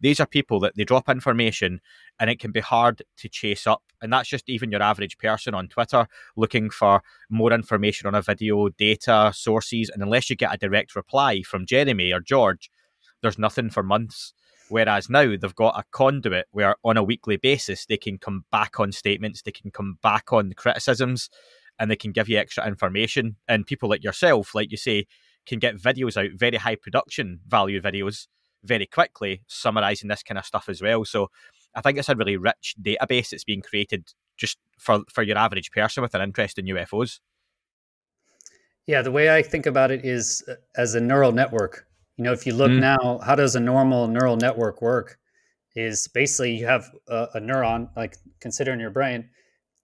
these 0.00 0.18
are 0.18 0.26
people 0.26 0.60
that 0.60 0.76
they 0.76 0.84
drop 0.84 1.08
information 1.08 1.80
and 2.18 2.30
it 2.30 2.38
can 2.38 2.52
be 2.52 2.60
hard 2.60 3.02
to 3.18 3.28
chase 3.28 3.66
up. 3.66 3.82
And 4.02 4.12
that's 4.12 4.28
just 4.28 4.48
even 4.48 4.70
your 4.70 4.82
average 4.82 5.18
person 5.18 5.54
on 5.54 5.68
Twitter 5.68 6.06
looking 6.36 6.70
for 6.70 7.02
more 7.28 7.52
information 7.52 8.06
on 8.06 8.14
a 8.14 8.22
video, 8.22 8.68
data, 8.70 9.32
sources. 9.34 9.90
And 9.90 10.02
unless 10.02 10.30
you 10.30 10.36
get 10.36 10.54
a 10.54 10.58
direct 10.58 10.96
reply 10.96 11.42
from 11.42 11.66
Jeremy 11.66 12.12
or 12.12 12.20
George, 12.20 12.70
there's 13.22 13.38
nothing 13.38 13.70
for 13.70 13.82
months. 13.82 14.32
Whereas 14.68 15.10
now 15.10 15.24
they've 15.36 15.54
got 15.54 15.78
a 15.78 15.84
conduit 15.90 16.46
where 16.52 16.76
on 16.84 16.96
a 16.96 17.02
weekly 17.02 17.36
basis 17.36 17.86
they 17.86 17.96
can 17.96 18.18
come 18.18 18.44
back 18.52 18.78
on 18.78 18.92
statements, 18.92 19.42
they 19.42 19.50
can 19.50 19.72
come 19.72 19.98
back 20.00 20.32
on 20.32 20.52
criticisms, 20.52 21.28
and 21.78 21.90
they 21.90 21.96
can 21.96 22.12
give 22.12 22.28
you 22.28 22.38
extra 22.38 22.66
information. 22.68 23.36
And 23.48 23.66
people 23.66 23.88
like 23.88 24.04
yourself, 24.04 24.54
like 24.54 24.70
you 24.70 24.76
say, 24.76 25.06
can 25.44 25.58
get 25.58 25.76
videos 25.76 26.16
out, 26.16 26.38
very 26.38 26.56
high 26.56 26.76
production 26.76 27.40
value 27.48 27.80
videos 27.80 28.28
very 28.62 28.86
quickly, 28.86 29.42
summarizing 29.48 30.08
this 30.08 30.22
kind 30.22 30.38
of 30.38 30.44
stuff 30.44 30.68
as 30.68 30.80
well. 30.80 31.04
So 31.04 31.30
I 31.74 31.80
think 31.80 31.98
it's 31.98 32.08
a 32.08 32.16
really 32.16 32.36
rich 32.36 32.74
database 32.80 33.30
that's 33.30 33.44
being 33.44 33.62
created 33.62 34.12
just 34.36 34.58
for, 34.78 35.02
for 35.12 35.22
your 35.22 35.38
average 35.38 35.70
person 35.70 36.02
with 36.02 36.14
an 36.14 36.22
interest 36.22 36.58
in 36.58 36.66
UFOs. 36.66 37.20
Yeah, 38.86 39.02
the 39.02 39.12
way 39.12 39.34
I 39.34 39.42
think 39.42 39.66
about 39.66 39.90
it 39.90 40.04
is 40.04 40.42
uh, 40.48 40.54
as 40.76 40.94
a 40.94 41.00
neural 41.00 41.32
network. 41.32 41.86
You 42.16 42.24
know, 42.24 42.32
if 42.32 42.46
you 42.46 42.54
look 42.54 42.70
mm. 42.70 42.80
now, 42.80 43.20
how 43.24 43.34
does 43.34 43.54
a 43.54 43.60
normal 43.60 44.08
neural 44.08 44.36
network 44.36 44.82
work? 44.82 45.18
Is 45.76 46.08
basically 46.08 46.56
you 46.56 46.66
have 46.66 46.90
a, 47.08 47.28
a 47.34 47.40
neuron, 47.40 47.88
like 47.96 48.16
consider 48.40 48.72
in 48.72 48.80
your 48.80 48.90
brain, 48.90 49.30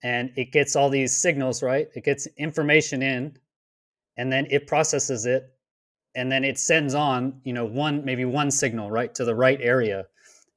and 0.02 0.32
it 0.36 0.50
gets 0.50 0.74
all 0.74 0.90
these 0.90 1.16
signals, 1.16 1.62
right? 1.62 1.86
It 1.94 2.04
gets 2.04 2.26
information 2.36 3.02
in, 3.02 3.38
and 4.16 4.32
then 4.32 4.48
it 4.50 4.66
processes 4.66 5.26
it, 5.26 5.44
and 6.16 6.32
then 6.32 6.42
it 6.42 6.58
sends 6.58 6.94
on, 6.94 7.40
you 7.44 7.52
know, 7.52 7.64
one 7.64 8.04
maybe 8.04 8.24
one 8.24 8.50
signal 8.50 8.90
right 8.90 9.14
to 9.14 9.24
the 9.24 9.34
right 9.34 9.60
area, 9.60 10.06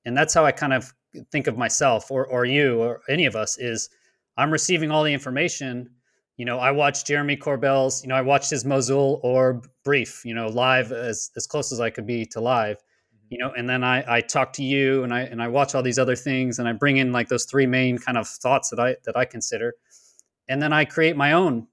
and 0.06 0.18
that's 0.18 0.34
how 0.34 0.46
I 0.46 0.52
kind 0.52 0.74
of 0.74 0.92
think 1.32 1.48
of 1.48 1.58
myself 1.58 2.12
or 2.12 2.26
or 2.26 2.46
you 2.46 2.82
or 2.82 3.02
any 3.10 3.26
of 3.26 3.36
us 3.36 3.58
is 3.58 3.90
I'm 4.38 4.52
receiving 4.52 4.92
all 4.92 5.04
the 5.04 5.14
information. 5.14 5.90
You 6.38 6.46
know, 6.46 6.60
I 6.60 6.72
watched 6.72 7.08
Jeremy 7.08 7.36
Corbell's, 7.36 8.02
you 8.02 8.08
know, 8.08 8.16
I 8.16 8.22
watched 8.22 8.50
his 8.50 8.64
Mosul 8.64 9.20
Orb 9.24 9.68
brief, 9.84 10.24
you 10.24 10.34
know, 10.34 10.48
live 10.48 10.92
as 10.92 11.32
as 11.36 11.48
close 11.48 11.72
as 11.72 11.80
I 11.80 11.90
could 11.90 12.08
be 12.08 12.26
to 12.28 12.40
live 12.40 12.78
mm-hmm. 12.78 13.26
you 13.30 13.38
know 13.40 13.52
and 13.58 13.70
then 13.70 13.84
i 13.84 14.04
i 14.18 14.22
talk 14.22 14.54
to 14.54 14.64
you 14.64 15.04
and 15.04 15.14
i 15.14 15.22
and 15.22 15.42
i 15.42 15.48
watch 15.48 15.76
all 15.76 15.84
these 15.84 16.00
other 16.00 16.16
things 16.16 16.60
and 16.60 16.68
i 16.68 16.74
bring 16.74 16.98
in 16.98 17.12
like 17.12 17.28
those 17.28 17.46
three 17.46 17.66
main 17.66 17.98
kind 17.98 18.18
of 18.18 18.28
thoughts 18.28 18.70
that 18.70 18.80
i 18.80 18.96
that 19.06 19.18
i 19.18 19.26
consider. 19.26 19.74
And 20.48 20.62
then 20.62 20.74
i 20.74 20.86
create 20.86 21.16
my 21.16 21.34
own 21.34 21.68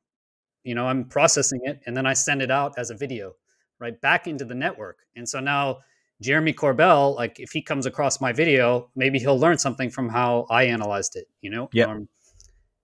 you 0.65 0.75
know 0.75 0.87
i'm 0.87 1.05
processing 1.05 1.61
it 1.65 1.81
and 1.87 1.97
then 1.97 2.07
i 2.07 2.13
send 2.13 2.43
it 2.43 2.51
out 2.51 2.75
as 2.79 2.91
a 2.91 2.95
video 2.95 3.35
right 3.79 4.01
back 4.01 4.27
into 4.27 4.45
the 4.45 4.55
network. 4.55 4.99
And 5.17 5.29
so 5.29 5.41
now 5.41 5.79
jeremy 6.21 6.53
corbell 6.53 7.15
like 7.17 7.39
if 7.39 7.51
he 7.51 7.61
comes 7.61 7.87
across 7.87 8.21
my 8.21 8.33
video 8.33 8.91
maybe 8.97 9.19
he'll 9.19 9.39
learn 9.39 9.59
something 9.59 9.91
from 9.91 10.09
how 10.09 10.47
i 10.51 10.65
analyzed 10.65 11.17
it 11.17 11.27
you 11.41 11.51
know 11.51 11.69
yeah 11.73 11.87
um, 11.87 12.09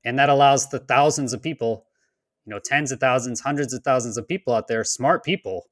and 0.04 0.18
that 0.18 0.28
allows 0.28 0.68
the 0.68 0.80
thousands 0.80 1.32
of 1.32 1.42
people 1.42 1.86
you 2.44 2.50
know 2.50 2.60
tens 2.64 2.92
of 2.92 3.00
thousands 3.00 3.40
hundreds 3.40 3.72
of 3.72 3.82
thousands 3.82 4.16
of 4.16 4.28
people 4.28 4.52
out 4.52 4.68
there 4.68 4.84
smart 4.84 5.24
people 5.24 5.66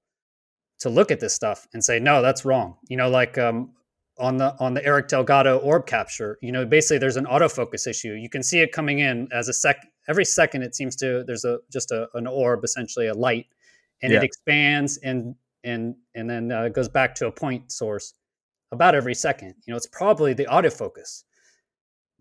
to 0.81 0.89
look 0.89 1.11
at 1.11 1.21
this 1.21 1.35
stuff 1.35 1.69
and 1.73 1.85
say, 1.85 2.01
no, 2.01 2.23
that's 2.23 2.45
wrong. 2.45 2.77
You 2.89 2.97
know, 2.97 3.09
like 3.09 3.39
um, 3.39 3.73
on 4.19 4.39
the 4.39 4.57
on 4.59 4.75
the 4.75 4.85
Eric 4.85 5.09
Delgado 5.09 5.59
orb 5.59 5.87
capture, 5.87 6.39
you 6.43 6.51
know, 6.51 6.67
basically 6.67 6.99
there's 6.99 7.17
an 7.17 7.27
autofocus 7.27 7.87
issue. 7.87 8.15
You 8.15 8.29
can 8.29 8.43
see 8.43 8.61
it 8.61 8.73
coming 8.73 8.99
in 8.99 9.29
as 9.33 9.49
a 9.49 9.53
sec. 9.53 9.87
Every 10.09 10.25
second, 10.25 10.63
it 10.63 10.75
seems 10.75 10.97
to 10.97 11.23
there's 11.27 11.45
a 11.45 11.59
just 11.71 11.93
a, 11.93 12.09
an 12.15 12.27
orb, 12.27 12.65
essentially 12.65 13.07
a 13.07 13.15
light, 13.15 13.47
and 14.03 14.13
yeah. 14.13 14.19
it 14.19 14.25
expands 14.25 14.97
and 14.99 15.35
and 15.65 15.95
and 16.15 16.29
then 16.29 16.51
uh, 16.51 16.69
goes 16.69 16.89
back 16.89 17.15
to 17.17 17.27
a 17.27 17.33
point 17.33 17.71
source 17.73 18.15
about 18.73 18.95
every 18.95 19.15
second. 19.15 19.55
You 19.67 19.73
know, 19.73 19.77
it's 19.77 19.87
probably 19.87 20.33
the 20.33 20.47
autofocus. 20.47 21.25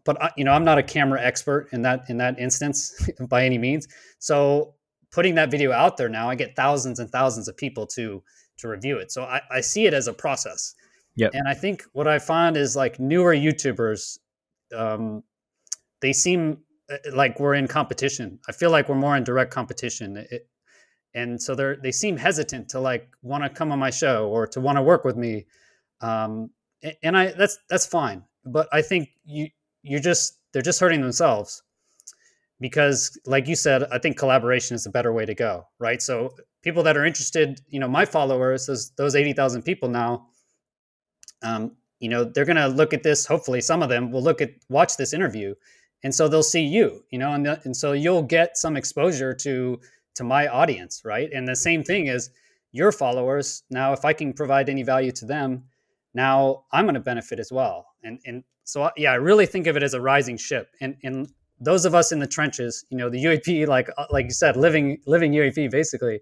But 0.05 0.22
I, 0.22 0.31
you 0.38 0.43
know, 0.43 0.51
I'm 0.51 0.63
not 0.63 0.77
a 0.77 0.84
camera 0.84 1.22
expert 1.22 1.69
in 1.72 1.81
that 1.84 2.10
in 2.10 2.17
that 2.17 2.39
instance 2.39 3.10
by 3.29 3.46
any 3.46 3.58
means. 3.58 3.88
So 4.19 4.75
putting 5.12 5.36
that 5.36 5.51
video 5.51 5.72
out 5.72 5.98
there 5.98 6.10
now, 6.10 6.29
I 6.29 6.36
get 6.36 6.55
thousands 6.55 7.00
and 7.00 7.10
thousands 7.10 7.48
of 7.48 7.58
people 7.58 7.86
to 7.88 8.24
to 8.58 8.67
review 8.67 8.98
it. 8.98 9.12
So 9.12 9.24
I, 9.24 9.41
I 9.50 9.62
see 9.62 9.86
it 9.86 9.93
as 9.93 10.08
a 10.08 10.13
process. 10.13 10.74
Yeah. 11.15 11.29
And 11.34 11.48
I 11.48 11.53
think 11.53 11.84
what 11.93 12.08
I 12.08 12.19
find 12.19 12.55
is 12.55 12.75
like 12.75 13.00
newer 13.00 13.34
YouTubers, 13.34 14.19
um, 14.75 15.24
they 16.01 16.13
seem 16.13 16.60
uh, 16.91 16.98
like 17.13 17.39
we're 17.39 17.55
in 17.55 17.67
competition. 17.67 18.39
I 18.48 18.51
feel 18.51 18.72
like 18.72 18.89
we're 18.89 18.96
more 18.96 19.15
in 19.15 19.24
direct 19.24 19.51
competition. 19.51 20.17
It, 20.17 20.49
and 21.13 21.42
so 21.42 21.56
they're 21.56 21.75
they 21.75 21.92
seem 21.92 22.18
hesitant 22.18 22.70
to 22.70 22.80
like 22.80 23.10
want 23.22 23.44
to 23.44 23.50
come 23.50 23.72
on 23.72 23.80
my 23.80 23.89
show 23.89 24.28
or 24.30 24.48
to 24.48 24.62
want 24.62 24.78
to 24.78 24.82
work 24.82 25.04
with 25.04 25.18
me. 25.18 25.46
Um, 26.01 26.51
and 27.04 27.18
I 27.18 27.32
that's 27.32 27.58
that's 27.70 27.86
fine. 27.86 28.24
But 28.46 28.68
I 28.72 28.82
think 28.82 29.10
you 29.25 29.48
you're 29.84 30.00
just 30.00 30.39
they're 30.54 30.62
just 30.62 30.80
hurting 30.80 31.01
themselves 31.01 31.63
because 32.60 33.18
like 33.25 33.48
you 33.48 33.56
said 33.56 33.84
i 33.92 33.98
think 33.98 34.18
collaboration 34.18 34.75
is 34.75 34.86
a 34.86 34.89
better 34.89 35.13
way 35.13 35.25
to 35.25 35.34
go 35.34 35.66
right 35.80 36.01
so 36.01 36.34
people 36.62 36.84
that 36.84 36.98
are 36.98 37.06
interested 37.06 37.62
you 37.70 37.80
know 37.80 37.88
my 37.88 38.06
followers 38.06 38.66
those 38.66 38.92
those 38.92 39.16
80000 39.16 39.63
people 39.63 39.89
now 39.89 40.28
um, 41.42 41.72
you 42.00 42.10
know 42.10 42.24
they're 42.24 42.46
going 42.46 42.58
to 42.58 42.68
look 42.68 42.94
at 42.94 43.04
this 43.04 43.25
hopefully 43.25 43.62
some 43.62 43.82
of 43.82 43.89
them 43.89 44.12
will 44.12 44.22
look 44.22 44.42
at 44.42 44.51
watch 44.70 44.98
this 44.98 45.13
interview 45.13 45.56
and 46.04 46.13
so 46.13 46.28
they'll 46.28 46.44
see 46.44 46.63
you 46.63 47.04
you 47.10 47.20
know 47.20 47.34
and, 47.34 47.46
the, 47.46 47.62
and 47.63 47.75
so 47.75 47.94
you'll 47.94 48.24
get 48.24 48.58
some 48.58 48.75
exposure 48.75 49.34
to 49.34 49.80
to 50.16 50.24
my 50.24 50.48
audience 50.48 51.01
right 51.06 51.30
and 51.34 51.48
the 51.48 51.56
same 51.56 51.84
thing 51.84 52.08
is 52.08 52.30
your 52.72 52.92
followers 52.92 53.63
now 53.70 53.94
if 53.94 54.06
i 54.06 54.13
can 54.13 54.34
provide 54.34 54.70
any 54.70 54.84
value 54.84 55.12
to 55.12 55.25
them 55.25 55.63
now 56.13 56.63
i'm 56.72 56.86
going 56.86 56.94
to 56.96 57.00
benefit 57.00 57.39
as 57.39 57.51
well 57.51 57.86
and 58.04 58.20
and 58.25 58.44
so 58.63 58.89
yeah 58.98 59.12
i 59.12 59.16
really 59.16 59.46
think 59.46 59.68
of 59.68 59.75
it 59.78 59.84
as 59.84 59.94
a 59.94 60.01
rising 60.01 60.38
ship 60.38 60.70
and 60.82 60.96
and 61.04 61.32
those 61.60 61.86
of 61.86 61.94
us 61.94 62.12
in 62.12 62.20
the 62.20 62.28
trenches, 62.28 62.86
you 62.89 62.98
know, 62.98 63.10
the 63.10 63.24
UAP, 63.24 63.68
like 63.68 63.89
uh, 63.98 64.06
like 64.10 64.25
you 64.25 64.32
said, 64.32 64.56
living 64.56 65.00
living 65.06 65.34
UAP, 65.34 65.70
basically, 65.70 66.22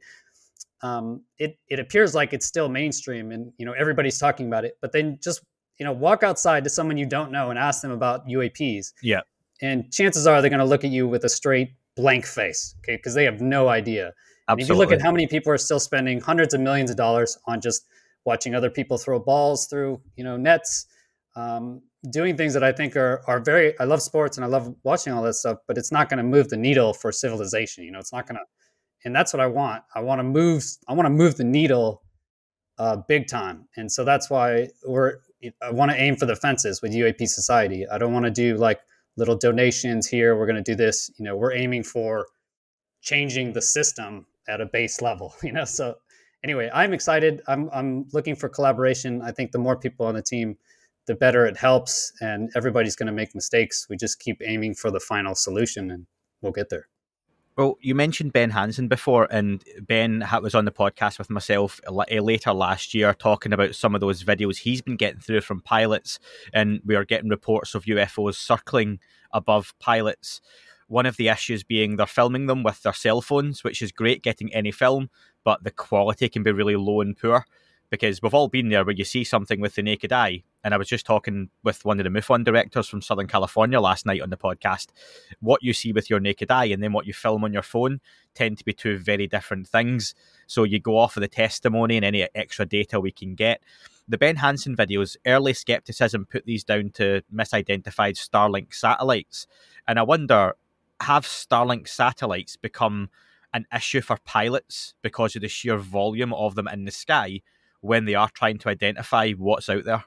um, 0.81 1.21
it 1.37 1.57
it 1.69 1.79
appears 1.79 2.15
like 2.15 2.33
it's 2.33 2.45
still 2.45 2.69
mainstream, 2.69 3.31
and 3.31 3.51
you 3.57 3.65
know 3.65 3.73
everybody's 3.73 4.17
talking 4.17 4.47
about 4.47 4.65
it. 4.65 4.77
But 4.81 4.91
then 4.91 5.19
just 5.21 5.41
you 5.77 5.85
know 5.85 5.93
walk 5.93 6.23
outside 6.23 6.63
to 6.63 6.69
someone 6.69 6.97
you 6.97 7.05
don't 7.05 7.31
know 7.31 7.49
and 7.49 7.59
ask 7.59 7.81
them 7.81 7.91
about 7.91 8.27
UAPs. 8.27 8.93
Yeah, 9.01 9.21
and 9.61 9.91
chances 9.91 10.25
are 10.25 10.41
they're 10.41 10.49
going 10.49 10.59
to 10.59 10.65
look 10.65 10.83
at 10.83 10.91
you 10.91 11.07
with 11.07 11.23
a 11.23 11.29
straight 11.29 11.69
blank 11.97 12.25
face, 12.25 12.75
okay, 12.79 12.95
because 12.95 13.13
they 13.13 13.25
have 13.25 13.41
no 13.41 13.67
idea. 13.67 14.13
Absolutely. 14.47 14.63
if 14.63 14.69
you 14.69 14.75
look 14.75 14.91
at 14.93 15.01
how 15.01 15.11
many 15.11 15.27
people 15.27 15.51
are 15.51 15.57
still 15.57 15.79
spending 15.79 16.21
hundreds 16.21 16.53
of 16.53 16.61
millions 16.61 16.89
of 16.89 16.95
dollars 16.95 17.37
on 17.47 17.59
just 17.59 17.85
watching 18.23 18.55
other 18.55 18.69
people 18.69 18.97
throw 18.97 19.19
balls 19.19 19.67
through, 19.67 19.99
you 20.15 20.23
know, 20.23 20.37
nets, 20.37 20.85
um, 21.35 21.81
doing 22.11 22.37
things 22.37 22.53
that 22.53 22.63
I 22.63 22.71
think 22.71 22.95
are 22.95 23.21
are 23.27 23.39
very. 23.39 23.77
I 23.79 23.83
love 23.83 24.01
sports 24.01 24.37
and 24.37 24.45
I 24.45 24.47
love 24.47 24.73
watching 24.83 25.11
all 25.11 25.23
that 25.23 25.33
stuff, 25.33 25.57
but 25.67 25.77
it's 25.77 25.91
not 25.91 26.07
going 26.09 26.19
to 26.19 26.23
move 26.23 26.47
the 26.49 26.57
needle 26.57 26.93
for 26.93 27.11
civilization. 27.11 27.83
You 27.83 27.91
know, 27.91 27.99
it's 27.99 28.13
not 28.13 28.27
going 28.27 28.37
to, 28.37 28.43
and 29.03 29.15
that's 29.15 29.33
what 29.33 29.41
I 29.41 29.47
want. 29.47 29.83
I 29.95 30.01
want 30.01 30.19
to 30.19 30.23
move. 30.23 30.63
I 30.87 30.93
want 30.93 31.07
to 31.07 31.11
move 31.11 31.35
the 31.35 31.43
needle, 31.43 32.03
uh, 32.77 32.97
big 33.07 33.27
time. 33.27 33.67
And 33.75 33.91
so 33.91 34.05
that's 34.05 34.29
why 34.29 34.69
we're. 34.85 35.17
I 35.61 35.69
want 35.71 35.91
to 35.91 36.01
aim 36.01 36.15
for 36.15 36.25
the 36.25 36.35
fences 36.35 36.81
with 36.81 36.93
UAP 36.93 37.27
Society. 37.27 37.85
I 37.87 37.97
don't 37.97 38.13
want 38.13 38.25
to 38.25 38.31
do 38.31 38.57
like 38.57 38.79
little 39.17 39.35
donations 39.35 40.07
here. 40.07 40.35
We're 40.37 40.45
going 40.45 40.63
to 40.63 40.71
do 40.71 40.75
this. 40.75 41.11
You 41.17 41.25
know, 41.25 41.35
we're 41.35 41.53
aiming 41.53 41.83
for 41.83 42.27
changing 43.01 43.53
the 43.53 43.61
system 43.61 44.25
at 44.47 44.61
a 44.61 44.65
base 44.65 45.01
level. 45.01 45.33
You 45.43 45.51
know, 45.51 45.65
so 45.65 45.95
anyway, 46.43 46.69
I'm 46.73 46.93
excited. 46.93 47.41
I'm 47.47 47.69
I'm 47.73 48.07
looking 48.13 48.35
for 48.35 48.49
collaboration. 48.49 49.21
I 49.21 49.31
think 49.31 49.51
the 49.51 49.59
more 49.59 49.77
people 49.77 50.05
on 50.05 50.15
the 50.15 50.21
team 50.21 50.57
the 51.07 51.15
better 51.15 51.45
it 51.45 51.57
helps. 51.57 52.13
And 52.21 52.51
everybody's 52.55 52.95
going 52.95 53.07
to 53.07 53.13
make 53.13 53.33
mistakes. 53.33 53.87
We 53.89 53.97
just 53.97 54.19
keep 54.19 54.41
aiming 54.45 54.75
for 54.75 54.91
the 54.91 54.99
final 54.99 55.33
solution 55.33 55.89
and 55.89 56.05
we'll 56.41 56.51
get 56.51 56.69
there. 56.69 56.87
Well, 57.57 57.79
you 57.81 57.95
mentioned 57.95 58.33
Ben 58.33 58.51
Hansen 58.51 58.87
before, 58.87 59.27
and 59.31 59.63
Ben 59.81 60.23
was 60.43 60.53
on 60.53 60.65
the 60.65 60.71
podcast 60.71 61.17
with 61.17 61.31
myself 61.31 61.81
eh, 62.07 62.19
later 62.19 62.53
last 62.53 62.93
year 62.93 63.15
talking 63.15 63.51
about 63.51 63.73
some 63.73 63.95
of 63.95 64.01
those 64.01 64.23
videos 64.23 64.57
he's 64.57 64.83
been 64.83 64.95
getting 64.95 65.21
through 65.21 65.41
from 65.41 65.61
pilots, 65.61 66.19
and 66.53 66.81
we 66.85 66.95
are 66.95 67.03
getting 67.03 67.31
reports 67.31 67.73
of 67.73 67.85
UFOs 67.85 68.35
circling 68.35 68.99
above 69.31 69.73
pilots. 69.79 70.39
One 70.87 71.07
of 71.07 71.17
the 71.17 71.29
issues 71.29 71.63
being 71.63 71.95
they're 71.95 72.05
filming 72.05 72.45
them 72.45 72.61
with 72.61 72.83
their 72.83 72.93
cell 72.93 73.21
phones, 73.21 73.63
which 73.63 73.81
is 73.81 73.91
great 73.91 74.21
getting 74.21 74.53
any 74.53 74.71
film, 74.71 75.09
but 75.43 75.63
the 75.63 75.71
quality 75.71 76.29
can 76.29 76.43
be 76.43 76.51
really 76.51 76.75
low 76.75 77.01
and 77.01 77.17
poor 77.17 77.43
because 77.89 78.21
we've 78.21 78.35
all 78.35 78.49
been 78.49 78.69
there 78.69 78.85
where 78.85 78.93
you 78.93 79.03
see 79.03 79.23
something 79.23 79.59
with 79.59 79.73
the 79.73 79.81
naked 79.81 80.13
eye. 80.13 80.43
And 80.67 80.73
I 80.73 80.77
was 80.77 80.89
just 80.89 81.05
talking 81.05 81.49
with 81.63 81.85
one 81.85 81.97
of 81.97 82.03
the 82.03 82.09
MUFON 82.09 82.43
directors 82.43 82.89
from 82.89 83.01
Southern 83.01 83.27
California 83.27 83.79
last 83.79 84.05
night 84.05 84.21
on 84.21 84.31
the 84.31 84.35
podcast. 84.35 84.87
What 85.39 85.63
you 85.63 85.71
see 85.71 85.93
with 85.93 86.09
your 86.09 86.19
naked 86.19 86.51
eye 86.51 86.65
and 86.65 86.83
then 86.83 86.91
what 86.91 87.07
you 87.07 87.13
film 87.13 87.45
on 87.45 87.53
your 87.53 87.61
phone 87.61 88.01
tend 88.35 88.57
to 88.57 88.65
be 88.65 88.73
two 88.73 88.97
very 88.97 89.27
different 89.27 89.65
things. 89.65 90.13
So 90.45 90.65
you 90.65 90.81
go 90.81 90.97
off 90.97 91.15
of 91.15 91.21
the 91.21 91.29
testimony 91.29 91.95
and 91.95 92.03
any 92.03 92.27
extra 92.35 92.65
data 92.65 92.99
we 92.99 93.13
can 93.13 93.33
get. 93.33 93.61
The 94.09 94.17
Ben 94.17 94.35
Hansen 94.35 94.75
videos, 94.75 95.15
early 95.25 95.53
skepticism 95.53 96.25
put 96.25 96.45
these 96.45 96.65
down 96.65 96.89
to 96.95 97.21
misidentified 97.33 98.17
Starlink 98.17 98.73
satellites. 98.73 99.47
And 99.87 99.97
I 99.97 100.03
wonder, 100.03 100.55
have 100.99 101.23
Starlink 101.23 101.87
satellites 101.87 102.57
become 102.57 103.09
an 103.53 103.67
issue 103.73 104.01
for 104.01 104.17
pilots 104.25 104.95
because 105.01 105.33
of 105.37 105.43
the 105.43 105.47
sheer 105.47 105.77
volume 105.77 106.33
of 106.33 106.55
them 106.55 106.67
in 106.67 106.83
the 106.83 106.91
sky? 106.91 107.39
when 107.81 108.05
they 108.05 108.15
are 108.15 108.29
trying 108.29 108.57
to 108.57 108.69
identify 108.69 109.31
what's 109.31 109.69
out 109.69 109.85
there? 109.85 110.03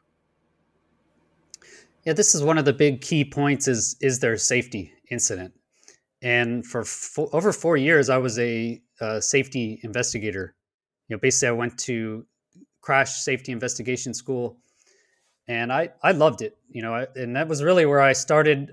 Yeah, 2.04 2.14
this 2.14 2.34
is 2.34 2.42
one 2.42 2.58
of 2.58 2.64
the 2.64 2.72
big 2.72 3.00
key 3.00 3.24
points 3.24 3.68
is 3.68 3.96
is 4.00 4.20
their 4.20 4.36
safety 4.36 4.92
incident. 5.10 5.54
And 6.22 6.66
for 6.66 6.84
fo- 6.84 7.30
over 7.32 7.52
4 7.52 7.76
years 7.76 8.10
I 8.10 8.18
was 8.18 8.38
a 8.38 8.80
uh, 9.00 9.20
safety 9.20 9.80
investigator. 9.82 10.54
You 11.08 11.16
know, 11.16 11.20
basically 11.20 11.48
I 11.48 11.52
went 11.52 11.78
to 11.80 12.26
crash 12.82 13.12
safety 13.20 13.52
investigation 13.52 14.14
school 14.14 14.58
and 15.48 15.72
I 15.72 15.90
I 16.02 16.12
loved 16.12 16.42
it, 16.42 16.56
you 16.68 16.82
know, 16.82 16.94
I, 16.94 17.06
and 17.16 17.36
that 17.36 17.48
was 17.48 17.62
really 17.62 17.86
where 17.86 18.00
I 18.00 18.12
started 18.12 18.70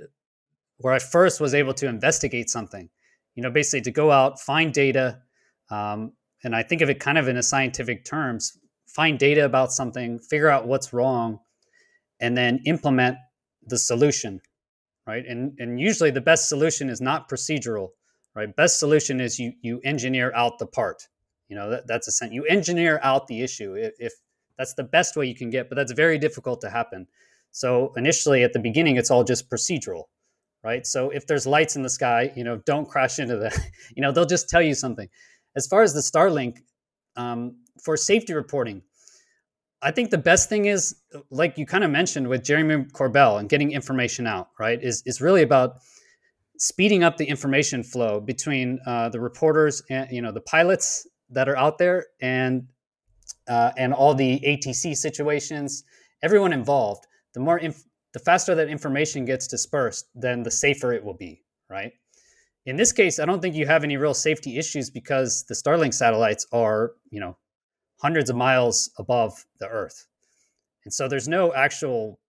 where 0.80 0.94
I 0.94 1.00
first 1.00 1.42
was 1.42 1.54
able 1.54 1.74
to 1.76 1.88
investigate 1.88 2.50
something. 2.50 2.90
You 3.36 3.44
know, 3.44 3.52
basically 3.52 3.82
to 3.82 3.92
go 3.92 4.12
out, 4.12 4.40
find 4.40 4.74
data, 4.74 5.22
um, 5.70 6.14
and 6.44 6.56
I 6.56 6.64
think 6.64 6.82
of 6.82 6.90
it 6.90 7.00
kind 7.00 7.18
of 7.18 7.28
in 7.28 7.38
a 7.38 7.44
scientific 7.44 8.06
terms, 8.06 8.58
find 8.88 9.20
data 9.20 9.46
about 9.46 9.72
something, 9.72 10.20
figure 10.20 10.50
out 10.50 10.68
what's 10.68 10.94
wrong, 10.94 11.40
and 12.20 12.38
then 12.38 12.60
implement 12.66 13.18
the 13.66 13.78
solution, 13.78 14.42
right? 15.06 15.26
And 15.26 15.54
and 15.60 15.80
usually 15.80 16.12
the 16.12 16.22
best 16.22 16.50
solution 16.50 16.90
is 16.90 17.02
not 17.02 17.30
procedural, 17.30 17.90
right? 18.36 18.54
Best 18.56 18.80
solution 18.80 19.20
is 19.22 19.40
you 19.40 19.54
you 19.62 19.80
engineer 19.84 20.32
out 20.36 20.60
the 20.60 20.68
part. 20.68 21.08
You 21.50 21.56
know 21.56 21.70
that, 21.70 21.88
that's 21.88 22.08
a 22.08 22.12
sense. 22.12 22.34
You 22.34 22.46
engineer 22.46 23.00
out 23.04 23.28
the 23.28 23.42
issue. 23.42 23.76
If, 23.76 23.94
if 24.00 24.14
that's 24.58 24.74
the 24.74 24.84
best 24.84 25.16
way 25.16 25.28
you 25.28 25.36
can 25.36 25.50
get, 25.50 25.70
but 25.70 25.76
that's 25.76 25.92
very 25.92 26.18
difficult 26.18 26.62
to 26.62 26.70
happen. 26.70 27.08
So 27.52 27.94
initially, 27.96 28.44
at 28.44 28.54
the 28.54 28.60
beginning, 28.60 28.98
it's 28.98 29.12
all 29.12 29.24
just 29.24 29.50
procedural, 29.50 30.04
right? 30.64 30.86
So 30.86 31.10
if 31.10 31.28
there's 31.28 31.48
lights 31.48 31.76
in 31.76 31.84
the 31.84 31.90
sky, 31.90 32.32
you 32.36 32.44
know, 32.44 32.58
don't 32.66 32.88
crash 32.88 33.20
into 33.20 33.38
the, 33.38 33.50
you 33.96 34.02
know, 34.02 34.12
they'll 34.12 34.26
just 34.26 34.50
tell 34.50 34.62
you 34.62 34.74
something. 34.74 35.08
As 35.56 35.68
far 35.68 35.82
as 35.82 35.94
the 35.94 36.02
Starlink, 36.02 36.58
um, 37.16 37.58
for 37.82 37.98
safety 37.98 38.34
reporting, 38.34 38.82
I 39.82 39.92
think 39.92 40.10
the 40.10 40.18
best 40.18 40.50
thing 40.50 40.66
is, 40.66 40.96
like 41.30 41.58
you 41.58 41.66
kind 41.66 41.84
of 41.84 41.92
mentioned 41.92 42.28
with 42.28 42.44
Jeremy 42.44 42.86
Corbell 42.86 43.40
and 43.40 43.48
getting 43.48 43.72
information 43.72 44.26
out, 44.26 44.50
right? 44.60 44.82
Is 44.82 45.04
is 45.06 45.22
really 45.22 45.44
about 45.44 45.78
speeding 46.58 47.04
up 47.04 47.18
the 47.18 47.26
information 47.26 47.84
flow 47.84 48.20
between 48.20 48.80
uh, 48.88 49.10
the 49.10 49.20
reporters 49.20 49.84
and 49.90 50.12
you 50.12 50.22
know 50.22 50.32
the 50.32 50.42
pilots 50.42 51.08
that 51.30 51.48
are 51.48 51.58
out 51.58 51.78
there 51.78 52.06
and 52.22 52.68
uh, 53.48 53.72
and 53.78 53.94
all 53.94 54.16
the 54.16 54.40
ATC 54.40 54.96
situations, 54.96 55.84
everyone 56.24 56.54
involved. 56.54 57.06
The 57.34 57.40
more 57.40 57.60
inf- 57.60 57.84
the 58.14 58.20
faster 58.20 58.56
that 58.56 58.70
information 58.70 59.26
gets 59.26 59.48
dispersed, 59.48 60.08
then 60.16 60.44
the 60.44 60.52
safer 60.52 60.92
it 60.92 61.04
will 61.04 61.14
be, 61.14 61.44
right? 61.70 61.92
In 62.66 62.76
this 62.76 62.92
case, 62.92 63.20
I 63.20 63.26
don't 63.26 63.42
think 63.42 63.56
you 63.56 63.66
have 63.68 63.84
any 63.84 63.96
real 63.96 64.14
safety 64.14 64.58
issues 64.58 64.90
because 64.90 65.46
the 65.48 65.54
Starlink 65.54 65.94
satellites 65.94 66.48
are, 66.52 66.94
you 67.12 67.20
know, 67.20 67.38
hundreds 67.98 68.30
of 68.30 68.36
miles 68.36 68.90
above 68.98 69.46
the 69.60 69.68
Earth. 69.68 70.08
And 70.86 70.94
so 70.94 71.08
there's 71.08 71.28
no 71.28 71.54
actual 71.54 72.20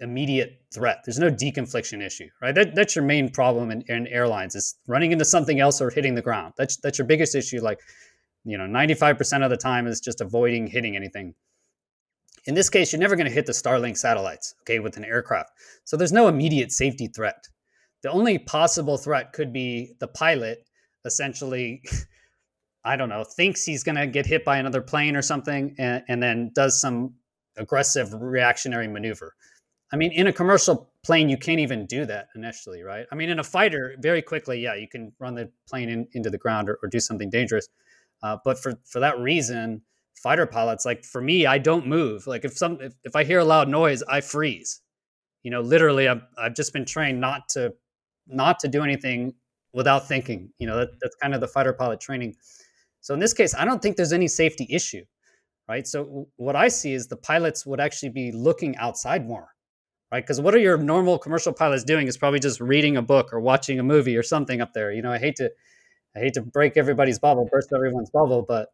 immediate 0.00 0.60
threat. 0.72 1.00
There's 1.04 1.18
no 1.18 1.30
deconfliction 1.30 2.04
issue, 2.04 2.28
right? 2.40 2.54
That, 2.54 2.74
that's 2.74 2.94
your 2.94 3.04
main 3.04 3.30
problem 3.30 3.70
in, 3.70 3.82
in 3.88 4.06
airlines 4.06 4.54
is 4.54 4.76
running 4.86 5.12
into 5.12 5.24
something 5.24 5.60
else 5.60 5.80
or 5.80 5.90
hitting 5.90 6.14
the 6.14 6.22
ground. 6.22 6.54
That's 6.56 6.76
that's 6.76 6.98
your 6.98 7.06
biggest 7.06 7.34
issue. 7.34 7.60
Like, 7.60 7.80
you 8.44 8.56
know, 8.56 8.64
95% 8.64 9.44
of 9.44 9.50
the 9.50 9.56
time 9.56 9.86
is 9.86 10.00
just 10.00 10.20
avoiding 10.20 10.66
hitting 10.66 10.96
anything. 10.96 11.34
In 12.44 12.54
this 12.54 12.70
case, 12.70 12.92
you're 12.92 13.00
never 13.00 13.16
going 13.16 13.26
to 13.26 13.32
hit 13.32 13.46
the 13.46 13.52
Starlink 13.52 13.98
satellites, 13.98 14.54
okay, 14.62 14.78
with 14.78 14.96
an 14.96 15.04
aircraft. 15.04 15.50
So 15.84 15.96
there's 15.96 16.12
no 16.12 16.28
immediate 16.28 16.72
safety 16.72 17.08
threat. 17.08 17.46
The 18.02 18.10
only 18.10 18.38
possible 18.38 18.96
threat 18.96 19.32
could 19.32 19.52
be 19.52 19.94
the 19.98 20.08
pilot 20.08 20.64
essentially 21.04 21.82
I 22.88 22.96
don't 22.96 23.10
know, 23.10 23.22
thinks 23.22 23.64
he's 23.64 23.84
going 23.84 23.96
to 23.96 24.06
get 24.06 24.24
hit 24.24 24.46
by 24.46 24.56
another 24.56 24.80
plane 24.80 25.14
or 25.14 25.20
something, 25.20 25.74
and, 25.78 26.02
and, 26.08 26.22
then 26.22 26.52
does 26.54 26.80
some 26.80 27.14
aggressive 27.58 28.14
reactionary 28.14 28.88
maneuver. 28.88 29.34
I 29.92 29.96
mean, 29.96 30.10
in 30.12 30.26
a 30.26 30.32
commercial 30.32 30.90
plane, 31.04 31.28
you 31.28 31.36
can't 31.36 31.60
even 31.60 31.84
do 31.84 32.06
that 32.06 32.28
initially, 32.34 32.82
right? 32.82 33.04
I 33.12 33.14
mean, 33.14 33.28
in 33.28 33.40
a 33.40 33.44
fighter, 33.44 33.94
very 33.98 34.22
quickly, 34.22 34.60
yeah, 34.60 34.74
you 34.74 34.88
can 34.88 35.12
run 35.18 35.34
the 35.34 35.50
plane 35.68 35.90
in, 35.90 36.08
into 36.12 36.30
the 36.30 36.38
ground 36.38 36.70
or, 36.70 36.78
or, 36.82 36.88
do 36.88 36.98
something 36.98 37.28
dangerous. 37.28 37.68
Uh, 38.22 38.38
but 38.42 38.58
for 38.58 38.72
for 38.84 39.00
that 39.00 39.18
reason, 39.18 39.82
fighter 40.14 40.46
pilots, 40.46 40.86
like 40.86 41.04
for 41.04 41.20
me, 41.20 41.44
I 41.44 41.58
don't 41.58 41.86
move. 41.86 42.26
Like 42.26 42.44
if 42.46 42.56
some 42.56 42.78
if, 42.80 42.94
if 43.04 43.14
I 43.14 43.24
hear 43.24 43.40
a 43.40 43.44
loud 43.44 43.68
noise, 43.68 44.02
I 44.02 44.22
freeze. 44.22 44.80
You 45.42 45.50
know, 45.50 45.60
literally, 45.60 46.08
I've 46.08 46.22
I've 46.38 46.54
just 46.54 46.72
been 46.72 46.86
trained 46.86 47.20
not 47.20 47.48
to 47.50 47.74
not 48.26 48.58
to 48.60 48.68
do 48.68 48.82
anything 48.82 49.34
without 49.72 50.08
thinking. 50.08 50.50
You 50.58 50.66
know, 50.66 50.78
that, 50.78 50.88
that's 51.00 51.16
kind 51.16 51.34
of 51.34 51.40
the 51.40 51.48
fighter 51.48 51.72
pilot 51.72 52.00
training. 52.00 52.34
So 53.00 53.14
in 53.14 53.20
this 53.20 53.32
case, 53.32 53.54
I 53.54 53.64
don't 53.64 53.80
think 53.80 53.96
there's 53.96 54.12
any 54.12 54.28
safety 54.28 54.66
issue, 54.70 55.04
right? 55.68 55.86
So 55.86 56.28
what 56.36 56.56
I 56.56 56.68
see 56.68 56.92
is 56.92 57.06
the 57.06 57.16
pilots 57.16 57.64
would 57.64 57.80
actually 57.80 58.10
be 58.10 58.32
looking 58.32 58.76
outside 58.76 59.26
more, 59.26 59.48
right? 60.12 60.22
Because 60.22 60.40
what 60.40 60.54
are 60.54 60.58
your 60.58 60.76
normal 60.76 61.18
commercial 61.18 61.52
pilots 61.52 61.84
doing? 61.84 62.06
Is 62.06 62.16
probably 62.16 62.40
just 62.40 62.60
reading 62.60 62.96
a 62.96 63.02
book 63.02 63.32
or 63.32 63.40
watching 63.40 63.78
a 63.78 63.82
movie 63.82 64.16
or 64.16 64.22
something 64.22 64.60
up 64.60 64.72
there. 64.72 64.92
You 64.92 65.02
know, 65.02 65.12
I 65.12 65.18
hate 65.18 65.36
to, 65.36 65.50
I 66.16 66.20
hate 66.20 66.34
to 66.34 66.42
break 66.42 66.76
everybody's 66.76 67.18
bubble, 67.18 67.48
burst 67.50 67.70
everyone's 67.72 68.10
bubble, 68.10 68.42
but 68.42 68.70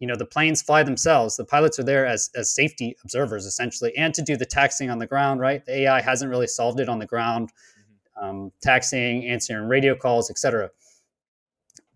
you 0.00 0.08
know 0.08 0.16
the 0.16 0.26
planes 0.26 0.60
fly 0.60 0.82
themselves. 0.82 1.36
The 1.36 1.44
pilots 1.44 1.78
are 1.78 1.84
there 1.84 2.04
as 2.04 2.30
as 2.34 2.54
safety 2.54 2.96
observers 3.04 3.46
essentially, 3.46 3.96
and 3.96 4.12
to 4.14 4.22
do 4.22 4.36
the 4.36 4.44
taxiing 4.44 4.90
on 4.90 4.98
the 4.98 5.06
ground. 5.06 5.40
Right, 5.40 5.64
the 5.64 5.82
AI 5.82 6.00
hasn't 6.00 6.30
really 6.30 6.46
solved 6.46 6.80
it 6.80 6.88
on 6.88 6.98
the 6.98 7.06
ground, 7.06 7.52
mm-hmm. 8.18 8.24
um, 8.24 8.52
taxiing, 8.60 9.24
answering 9.26 9.68
radio 9.68 9.94
calls, 9.94 10.30
etc. 10.30 10.70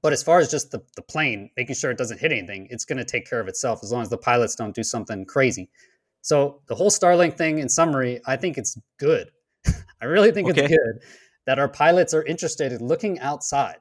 But 0.00 0.12
as 0.12 0.22
far 0.22 0.38
as 0.38 0.50
just 0.50 0.70
the, 0.70 0.82
the 0.96 1.02
plane, 1.02 1.50
making 1.56 1.74
sure 1.74 1.90
it 1.90 1.98
doesn't 1.98 2.20
hit 2.20 2.32
anything, 2.32 2.68
it's 2.70 2.84
going 2.84 2.98
to 2.98 3.04
take 3.04 3.28
care 3.28 3.40
of 3.40 3.48
itself 3.48 3.80
as 3.82 3.90
long 3.90 4.02
as 4.02 4.08
the 4.08 4.18
pilots 4.18 4.54
don't 4.54 4.74
do 4.74 4.82
something 4.82 5.24
crazy. 5.24 5.70
So 6.22 6.60
the 6.68 6.74
whole 6.74 6.90
Starlink 6.90 7.36
thing, 7.36 7.58
in 7.58 7.68
summary, 7.68 8.20
I 8.26 8.36
think 8.36 8.58
it's 8.58 8.78
good. 8.98 9.30
I 10.00 10.04
really 10.04 10.30
think 10.30 10.50
okay. 10.50 10.62
it's 10.62 10.68
good 10.68 11.02
that 11.46 11.58
our 11.58 11.68
pilots 11.68 12.12
are 12.14 12.22
interested 12.24 12.72
in 12.72 12.86
looking 12.86 13.18
outside 13.20 13.78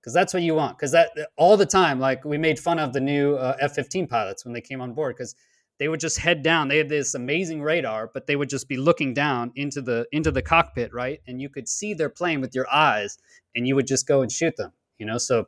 because 0.00 0.14
that's 0.14 0.32
what 0.32 0.42
you 0.42 0.54
want. 0.54 0.78
Because 0.78 0.92
that 0.92 1.10
all 1.36 1.56
the 1.56 1.66
time, 1.66 1.98
like 1.98 2.24
we 2.24 2.38
made 2.38 2.58
fun 2.58 2.78
of 2.78 2.92
the 2.92 3.00
new 3.00 3.34
uh, 3.34 3.56
F-15 3.60 4.08
pilots 4.08 4.44
when 4.44 4.54
they 4.54 4.60
came 4.60 4.80
on 4.80 4.94
board 4.94 5.16
because 5.16 5.34
they 5.78 5.88
would 5.88 6.00
just 6.00 6.18
head 6.18 6.42
down. 6.42 6.68
They 6.68 6.78
had 6.78 6.88
this 6.88 7.14
amazing 7.14 7.62
radar, 7.62 8.10
but 8.12 8.26
they 8.26 8.36
would 8.36 8.48
just 8.48 8.68
be 8.68 8.76
looking 8.76 9.12
down 9.12 9.52
into 9.56 9.82
the 9.82 10.06
into 10.12 10.30
the 10.30 10.42
cockpit, 10.42 10.94
right? 10.94 11.20
And 11.26 11.40
you 11.42 11.48
could 11.48 11.68
see 11.68 11.94
their 11.94 12.08
plane 12.08 12.40
with 12.40 12.54
your 12.54 12.72
eyes, 12.72 13.18
and 13.54 13.66
you 13.66 13.74
would 13.74 13.86
just 13.86 14.06
go 14.06 14.22
and 14.22 14.30
shoot 14.30 14.56
them 14.56 14.72
you 14.98 15.06
know? 15.06 15.18
So 15.18 15.46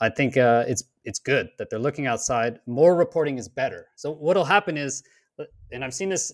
i 0.00 0.08
think 0.08 0.36
uh, 0.36 0.64
it's 0.66 0.84
it's 1.04 1.18
good 1.18 1.50
that 1.58 1.70
they're 1.70 1.78
looking 1.78 2.06
outside. 2.06 2.60
More 2.66 2.94
reporting 2.94 3.38
is 3.38 3.48
better. 3.48 3.86
So 3.96 4.12
what'll 4.12 4.44
happen 4.44 4.76
is 4.76 5.02
and 5.72 5.84
i've 5.84 5.94
seen 5.94 6.08
this 6.10 6.32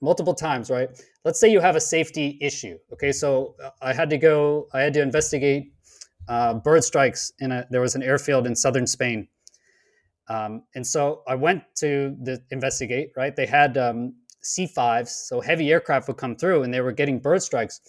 multiple 0.00 0.34
times 0.34 0.70
right? 0.70 0.88
Let's 1.24 1.40
say 1.40 1.50
you 1.50 1.60
have 1.60 1.76
a 1.76 1.80
safety 1.80 2.38
issue 2.40 2.78
okay? 2.92 3.12
So 3.12 3.56
uh, 3.64 3.70
i 3.82 3.92
had 3.92 4.10
to 4.10 4.18
go 4.18 4.68
i 4.72 4.80
had 4.80 4.94
to 4.94 5.02
investigate 5.02 5.72
uh, 6.28 6.54
bird 6.54 6.84
strikes 6.84 7.32
in 7.40 7.52
a 7.52 7.66
there 7.70 7.80
was 7.80 7.94
an 7.94 8.02
airfield 8.02 8.46
in 8.46 8.54
southern 8.54 8.86
spain. 8.86 9.28
Um, 10.28 10.62
and 10.74 10.86
so 10.86 11.22
i 11.26 11.34
went 11.34 11.62
to 11.76 12.16
the 12.22 12.42
investigate 12.50 13.10
right? 13.16 13.34
They 13.34 13.46
had 13.46 13.76
um, 13.78 14.14
c5s 14.44 15.08
so 15.08 15.40
heavy 15.40 15.70
aircraft 15.72 16.06
would 16.08 16.16
come 16.16 16.36
through 16.36 16.62
and 16.62 16.72
they 16.72 16.80
were 16.80 16.92
getting 16.92 17.18
bird 17.18 17.42
strikes. 17.42 17.80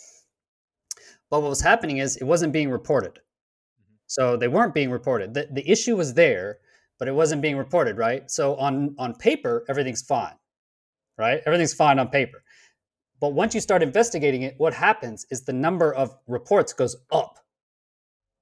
But 1.29 1.41
what 1.41 1.49
was 1.49 1.61
happening 1.61 1.97
is 1.99 2.17
it 2.17 2.23
wasn't 2.23 2.53
being 2.53 2.71
reported 2.71 3.19
so 4.09 4.35
they 4.35 4.47
weren't 4.47 4.73
being 4.73 4.89
reported. 4.89 5.35
The, 5.35 5.47
the 5.51 5.69
issue 5.69 5.95
was 5.95 6.15
there, 6.15 6.57
but 6.97 7.07
it 7.07 7.13
wasn't 7.13 7.43
being 7.43 7.57
reported, 7.57 7.95
right? 7.95 8.29
So 8.29 8.55
on, 8.55 8.95
on 8.97 9.13
paper, 9.13 9.63
everything's 9.69 10.01
fine, 10.01 10.33
right? 11.15 11.41
Everything's 11.45 11.75
fine 11.75 11.99
on 11.99 12.07
paper. 12.07 12.43
But 13.21 13.33
once 13.33 13.53
you 13.53 13.61
start 13.61 13.83
investigating 13.83 14.41
it, 14.41 14.55
what 14.57 14.73
happens 14.73 15.27
is 15.29 15.43
the 15.43 15.53
number 15.53 15.93
of 15.93 16.17
reports 16.25 16.73
goes 16.73 16.95
up, 17.11 17.37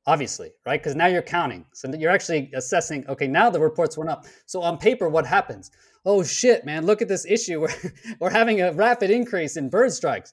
obviously, 0.05 0.51
right? 0.65 0.79
Because 0.79 0.95
now 0.95 1.07
you're 1.07 1.21
counting. 1.21 1.65
So 1.73 1.91
you're 1.93 2.11
actually 2.11 2.49
assessing, 2.53 3.05
okay, 3.09 3.27
now 3.27 3.49
the 3.49 3.59
reports 3.59 3.97
went 3.97 4.09
up. 4.09 4.25
So 4.45 4.61
on 4.61 4.77
paper, 4.77 5.09
what 5.09 5.25
happens? 5.25 5.69
Oh 6.05 6.23
shit, 6.23 6.63
man, 6.63 6.85
look 6.85 7.01
at 7.01 7.09
this 7.09 7.25
issue. 7.25 7.59
We're, 7.63 7.93
we're 8.21 8.29
having 8.29 8.61
a 8.61 8.71
rapid 8.71 9.11
increase 9.11 9.57
in 9.57 9.69
bird 9.69 9.91
strikes. 9.91 10.31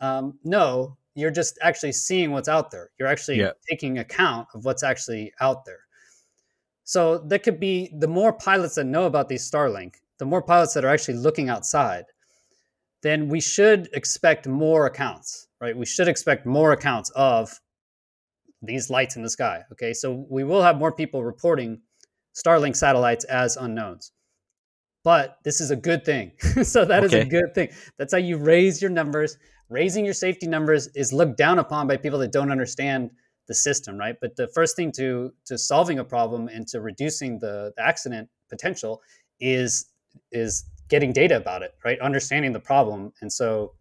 Um, 0.00 0.40
no, 0.42 0.96
you're 1.14 1.30
just 1.30 1.58
actually 1.62 1.92
seeing 1.92 2.30
what's 2.30 2.48
out 2.48 2.70
there. 2.70 2.90
You're 2.98 3.08
actually 3.08 3.38
yeah. 3.38 3.52
taking 3.68 3.98
account 3.98 4.48
of 4.54 4.64
what's 4.64 4.82
actually 4.82 5.32
out 5.40 5.64
there. 5.64 5.80
So 6.84 7.18
there 7.18 7.38
could 7.38 7.60
be 7.60 7.92
the 7.98 8.08
more 8.08 8.32
pilots 8.32 8.74
that 8.76 8.84
know 8.84 9.04
about 9.04 9.28
these 9.28 9.48
Starlink, 9.48 9.94
the 10.18 10.24
more 10.24 10.42
pilots 10.42 10.74
that 10.74 10.84
are 10.84 10.88
actually 10.88 11.18
looking 11.18 11.48
outside, 11.48 12.04
then 13.02 13.28
we 13.28 13.40
should 13.40 13.88
expect 13.92 14.46
more 14.46 14.86
accounts, 14.86 15.48
right? 15.60 15.76
We 15.76 15.86
should 15.86 16.08
expect 16.08 16.46
more 16.46 16.72
accounts 16.72 17.10
of 17.10 17.58
these 18.62 18.90
lights 18.90 19.16
in 19.16 19.22
the 19.22 19.30
sky. 19.30 19.62
Okay, 19.72 19.92
so 19.94 20.26
we 20.28 20.44
will 20.44 20.62
have 20.62 20.78
more 20.78 20.92
people 20.92 21.24
reporting 21.24 21.80
Starlink 22.34 22.76
satellites 22.76 23.24
as 23.24 23.56
unknowns. 23.56 24.12
But 25.02 25.38
this 25.44 25.60
is 25.60 25.70
a 25.70 25.76
good 25.76 26.04
thing. 26.04 26.32
so 26.62 26.84
that 26.84 27.04
okay. 27.04 27.20
is 27.20 27.26
a 27.26 27.28
good 27.28 27.54
thing. 27.54 27.70
That's 27.98 28.12
how 28.12 28.18
you 28.18 28.36
raise 28.36 28.82
your 28.82 28.90
numbers 28.90 29.38
raising 29.70 30.04
your 30.04 30.14
safety 30.14 30.46
numbers 30.46 30.88
is 30.88 31.12
looked 31.12 31.38
down 31.38 31.58
upon 31.58 31.86
by 31.86 31.96
people 31.96 32.18
that 32.18 32.32
don't 32.32 32.50
understand 32.50 33.10
the 33.46 33.54
system, 33.54 33.96
right? 33.96 34.16
But 34.20 34.36
the 34.36 34.48
first 34.48 34.76
thing 34.76 34.92
to 34.92 35.32
to 35.46 35.56
solving 35.56 35.98
a 35.98 36.04
problem 36.04 36.48
and 36.48 36.66
to 36.68 36.80
reducing 36.80 37.38
the, 37.38 37.72
the 37.76 37.82
accident 37.82 38.28
potential 38.50 39.00
is 39.40 39.86
is 40.32 40.64
getting 40.88 41.12
data 41.12 41.36
about 41.36 41.62
it, 41.62 41.74
right? 41.84 41.98
Understanding 42.00 42.52
the 42.52 42.60
problem. 42.60 43.12
And 43.20 43.32
so 43.32 43.74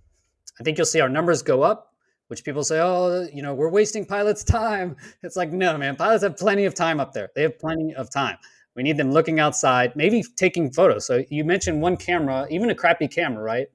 I 0.60 0.64
think 0.64 0.78
you'll 0.78 0.86
see 0.86 1.02
our 1.02 1.10
numbers 1.10 1.42
go 1.42 1.64
up, 1.64 1.94
which 2.28 2.44
people 2.44 2.64
say, 2.64 2.80
oh, 2.80 3.28
you 3.34 3.42
know, 3.42 3.54
we're 3.56 3.70
wasting 3.70 4.06
pilots' 4.06 4.44
time. 4.44 4.96
It's 5.24 5.36
like, 5.36 5.52
no, 5.52 5.78
man, 5.78 5.96
pilots 5.96 6.24
have 6.24 6.38
plenty 6.38 6.66
of 6.66 6.76
time 6.76 7.00
up 7.00 7.14
there. 7.14 7.30
They 7.36 7.42
have 7.44 7.60
plenty 7.60 7.96
of 7.96 8.12
time. 8.12 8.38
We 8.76 8.84
need 8.84 8.98
them 8.98 9.12
looking 9.12 9.40
outside, 9.40 9.96
maybe 9.96 10.24
taking 10.36 10.72
photos. 10.72 11.06
So 11.06 11.24
you 11.30 11.44
mentioned 11.44 11.82
one 11.82 11.98
camera, 11.98 12.48
even 12.50 12.70
a 12.70 12.76
crappy 12.76 13.08
camera, 13.08 13.44
right? 13.44 13.68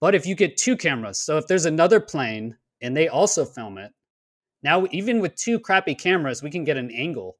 But 0.00 0.14
if 0.14 0.26
you 0.26 0.34
get 0.34 0.56
two 0.56 0.76
cameras, 0.76 1.20
so 1.20 1.38
if 1.38 1.46
there's 1.46 1.64
another 1.64 2.00
plane 2.00 2.56
and 2.80 2.96
they 2.96 3.08
also 3.08 3.44
film 3.44 3.78
it, 3.78 3.92
now 4.62 4.86
even 4.90 5.20
with 5.20 5.34
two 5.36 5.58
crappy 5.58 5.94
cameras, 5.94 6.42
we 6.42 6.50
can 6.50 6.64
get 6.64 6.76
an 6.76 6.90
angle. 6.90 7.36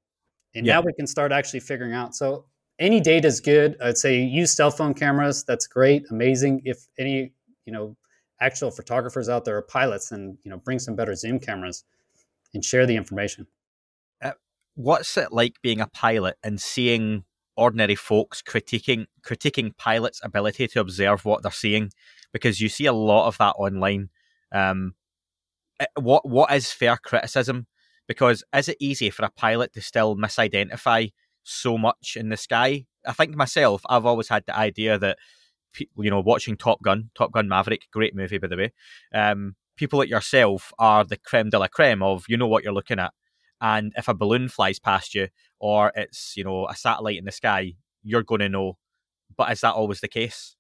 And 0.55 0.67
yeah. 0.67 0.75
now 0.75 0.83
we 0.83 0.93
can 0.93 1.07
start 1.07 1.31
actually 1.31 1.61
figuring 1.61 1.93
out. 1.93 2.15
So 2.15 2.47
any 2.79 3.01
data 3.01 3.29
is 3.29 3.41
good. 3.41 3.77
I'd 3.83 3.99
say 3.99 4.21
use 4.21 4.53
cell 4.53 4.71
phone 4.71 4.95
cameras. 4.95 5.45
That's 5.45 5.67
great, 5.67 6.05
amazing. 6.11 6.63
If 6.65 6.87
any, 6.99 7.33
you 7.65 7.73
know, 7.73 7.97
actual 8.41 8.71
photographers 8.71 9.29
out 9.29 9.45
there 9.45 9.57
are 9.57 9.63
pilots, 9.63 10.13
and 10.13 10.39
you 10.45 10.51
know, 10.51 10.59
bring 10.59 10.79
some 10.79 10.95
better 10.95 11.15
zoom 11.15 11.41
cameras 11.41 11.85
and 12.55 12.65
share 12.65 12.87
the 12.87 12.97
information. 12.97 13.47
Uh, 14.23 14.33
what's 14.75 15.17
it 15.17 15.33
like 15.33 15.61
being 15.63 15.81
a 15.81 15.87
pilot 15.89 16.37
and 16.43 16.61
seeing 16.61 17.25
ordinary 17.57 17.97
folks 17.97 18.43
critiquing 18.43 19.07
critiquing 19.23 19.77
pilots' 19.77 20.21
ability 20.23 20.69
to 20.69 20.81
observe 20.81 21.25
what 21.25 21.43
they're 21.43 21.53
seeing? 21.53 21.91
Because 22.33 22.61
you 22.61 22.69
see 22.69 22.87
a 22.87 22.93
lot 22.93 23.29
of 23.29 23.39
that 23.39 23.55
online. 23.59 24.11
Um, 24.53 24.95
eh, 25.81 25.87
what 26.01 26.29
what 26.29 26.53
is 26.53 26.71
fair 26.73 26.97
criticism? 26.97 27.67
Because 28.07 28.43
is 28.55 28.69
it 28.69 28.79
easy 28.81 29.11
for 29.11 29.25
a 29.25 29.31
pilot 29.31 29.73
to 29.75 29.83
still 29.83 30.17
misidentify 30.17 31.13
so 31.43 31.79
much 31.79 32.17
in 32.17 32.31
the 32.31 32.37
sky? 32.37 32.87
I 33.07 33.13
think 33.13 33.37
myself, 33.37 33.83
I've 33.89 34.07
always 34.07 34.29
had 34.29 34.45
the 34.47 34.57
idea 34.57 34.99
that 34.99 35.19
you 35.97 36.11
know, 36.11 36.21
watching 36.21 36.57
Top 36.57 36.83
Gun, 36.83 37.11
Top 37.15 37.33
Gun 37.33 37.49
Maverick, 37.49 37.83
great 37.93 38.15
movie 38.15 38.39
by 38.39 38.49
the 38.49 38.57
way. 38.57 38.73
Um, 39.15 39.55
people 39.77 39.99
like 39.99 40.09
yourself 40.09 40.73
are 40.79 41.05
the 41.05 41.17
creme 41.17 41.51
de 41.51 41.59
la 41.59 41.69
creme 41.69 42.03
of 42.03 42.25
you 42.29 42.37
know 42.37 42.49
what 42.49 42.65
you're 42.65 42.73
looking 42.73 42.99
at, 42.99 43.13
and 43.61 43.93
if 43.97 44.09
a 44.09 44.15
balloon 44.15 44.49
flies 44.49 44.79
past 44.79 45.15
you 45.15 45.29
or 45.61 45.93
it's 45.95 46.35
you 46.37 46.45
know 46.45 46.67
a 46.69 46.75
satellite 46.77 47.19
in 47.19 47.25
the 47.25 47.33
sky, 47.33 47.75
you're 48.03 48.23
going 48.23 48.41
to 48.41 48.49
know. 48.49 48.79
But 49.37 49.53
is 49.53 49.61
that 49.61 49.75
always 49.75 50.01
the 50.01 50.09
case? 50.09 50.57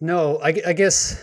No, 0.00 0.38
I, 0.38 0.54
I 0.66 0.72
guess 0.72 1.22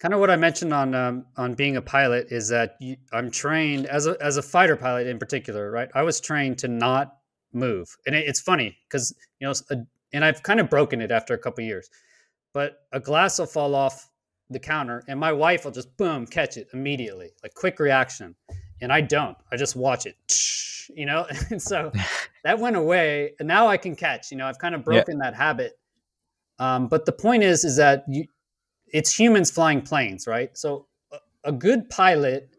kind 0.00 0.14
of 0.14 0.20
what 0.20 0.30
I 0.30 0.36
mentioned 0.36 0.72
on 0.72 0.94
um, 0.94 1.26
on 1.36 1.54
being 1.54 1.76
a 1.76 1.82
pilot 1.82 2.28
is 2.30 2.48
that 2.48 2.76
you, 2.80 2.96
I'm 3.12 3.30
trained 3.30 3.86
as 3.86 4.06
a 4.06 4.16
as 4.20 4.38
a 4.38 4.42
fighter 4.42 4.76
pilot 4.76 5.06
in 5.06 5.18
particular, 5.18 5.70
right? 5.70 5.90
I 5.94 6.02
was 6.02 6.20
trained 6.20 6.58
to 6.58 6.68
not 6.68 7.18
move, 7.52 7.94
and 8.06 8.16
it, 8.16 8.26
it's 8.26 8.40
funny 8.40 8.76
because 8.88 9.14
you 9.38 9.46
know, 9.46 9.54
a, 9.70 9.76
and 10.12 10.24
I've 10.24 10.42
kind 10.42 10.58
of 10.58 10.68
broken 10.68 11.00
it 11.00 11.10
after 11.10 11.34
a 11.34 11.38
couple 11.38 11.62
years, 11.62 11.88
but 12.52 12.78
a 12.92 12.98
glass 12.98 13.38
will 13.38 13.46
fall 13.46 13.74
off 13.74 14.10
the 14.48 14.58
counter, 14.58 15.04
and 15.06 15.20
my 15.20 15.32
wife 15.32 15.64
will 15.64 15.72
just 15.72 15.94
boom 15.96 16.26
catch 16.26 16.56
it 16.56 16.68
immediately, 16.72 17.30
like 17.42 17.54
quick 17.54 17.78
reaction, 17.78 18.34
and 18.80 18.92
I 18.92 19.02
don't. 19.02 19.36
I 19.52 19.56
just 19.56 19.76
watch 19.76 20.06
it, 20.06 20.16
you 20.96 21.04
know, 21.04 21.26
and 21.50 21.60
so 21.60 21.92
that 22.44 22.58
went 22.58 22.76
away, 22.76 23.34
and 23.38 23.46
now 23.46 23.68
I 23.68 23.76
can 23.76 23.94
catch. 23.94 24.30
You 24.30 24.38
know, 24.38 24.46
I've 24.46 24.58
kind 24.58 24.74
of 24.74 24.82
broken 24.82 25.18
yeah. 25.18 25.30
that 25.30 25.36
habit. 25.36 25.78
Um, 26.60 26.86
but 26.86 27.06
the 27.06 27.12
point 27.12 27.42
is, 27.42 27.64
is 27.64 27.76
that 27.76 28.04
you, 28.08 28.26
it's 28.92 29.18
humans 29.18 29.50
flying 29.50 29.82
planes, 29.82 30.28
right? 30.28 30.56
So 30.56 30.86
a, 31.12 31.18
a 31.44 31.52
good 31.52 31.90
pilot 31.90 32.50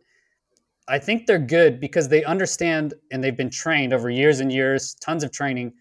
I 0.92 1.00
think 1.00 1.26
they're 1.26 1.40
good 1.40 1.80
because 1.80 2.10
they 2.10 2.24
understand 2.26 2.96
and 3.12 3.24
they've 3.24 3.38
been 3.38 3.50
trained 3.50 3.94
over 3.94 4.10
years 4.10 4.42
and 4.42 4.52
years, 4.52 4.96
tons 4.96 5.24
of 5.24 5.32
training, 5.32 5.74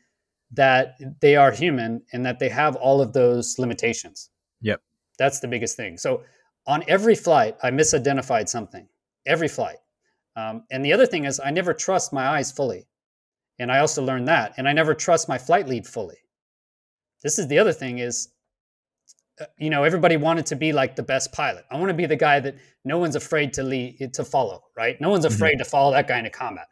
that 0.53 0.97
they 1.21 1.35
are 1.35 1.51
human 1.51 2.03
and 2.13 2.25
that 2.25 2.39
they 2.39 2.49
have 2.49 2.77
all 2.77 3.01
of 3.01 3.13
those 3.13 3.59
limitations. 3.59 4.31
Yep. 4.61 4.81
That's 5.19 5.41
the 5.41 5.49
biggest 5.49 5.77
thing. 5.77 5.99
So 5.99 6.23
on 6.67 6.85
every 6.87 7.17
flight, 7.17 7.57
I 7.63 7.73
misidentified 7.73 8.49
something. 8.49 8.87
Every 9.27 9.49
flight. 9.49 9.79
Um, 10.37 10.63
and 10.71 10.85
the 10.85 10.93
other 10.93 11.07
thing 11.07 11.25
is, 11.25 11.41
I 11.41 11.51
never 11.51 11.75
trust 11.75 12.13
my 12.13 12.27
eyes 12.27 12.53
fully. 12.53 12.87
And 13.59 13.73
I 13.73 13.81
also 13.81 14.03
learned 14.03 14.29
that. 14.29 14.55
And 14.59 14.69
I 14.69 14.73
never 14.73 14.95
trust 14.95 15.29
my 15.29 15.39
flight 15.39 15.69
lead 15.69 15.89
fully. 15.89 16.19
This 17.23 17.39
is 17.39 17.49
the 17.49 17.59
other 17.59 17.73
thing 17.73 17.99
is 17.99 18.29
uh, 19.41 19.47
you 19.59 19.71
know 19.71 19.85
everybody 19.85 20.17
wanted 20.17 20.47
to 20.47 20.57
be 20.57 20.73
like 20.73 20.97
the 20.97 21.03
best 21.03 21.33
pilot. 21.33 21.65
I 21.71 21.77
want 21.77 21.89
to 21.89 21.95
be 21.95 22.07
the 22.07 22.17
guy 22.17 22.41
that 22.41 22.57
no 22.85 22.99
one's 22.99 23.17
afraid 23.17 23.53
to 23.55 23.63
lead 23.63 24.15
to 24.15 24.25
follow 24.25 24.65
right? 24.77 25.01
No 25.01 25.11
one's 25.11 25.25
mm-hmm. 25.25 25.35
afraid 25.35 25.53
mm-hmm. 25.55 25.65
to 25.65 25.71
follow 25.71 25.93
that 25.93 26.09
guy 26.09 26.19
into 26.19 26.31
combat. 26.31 26.67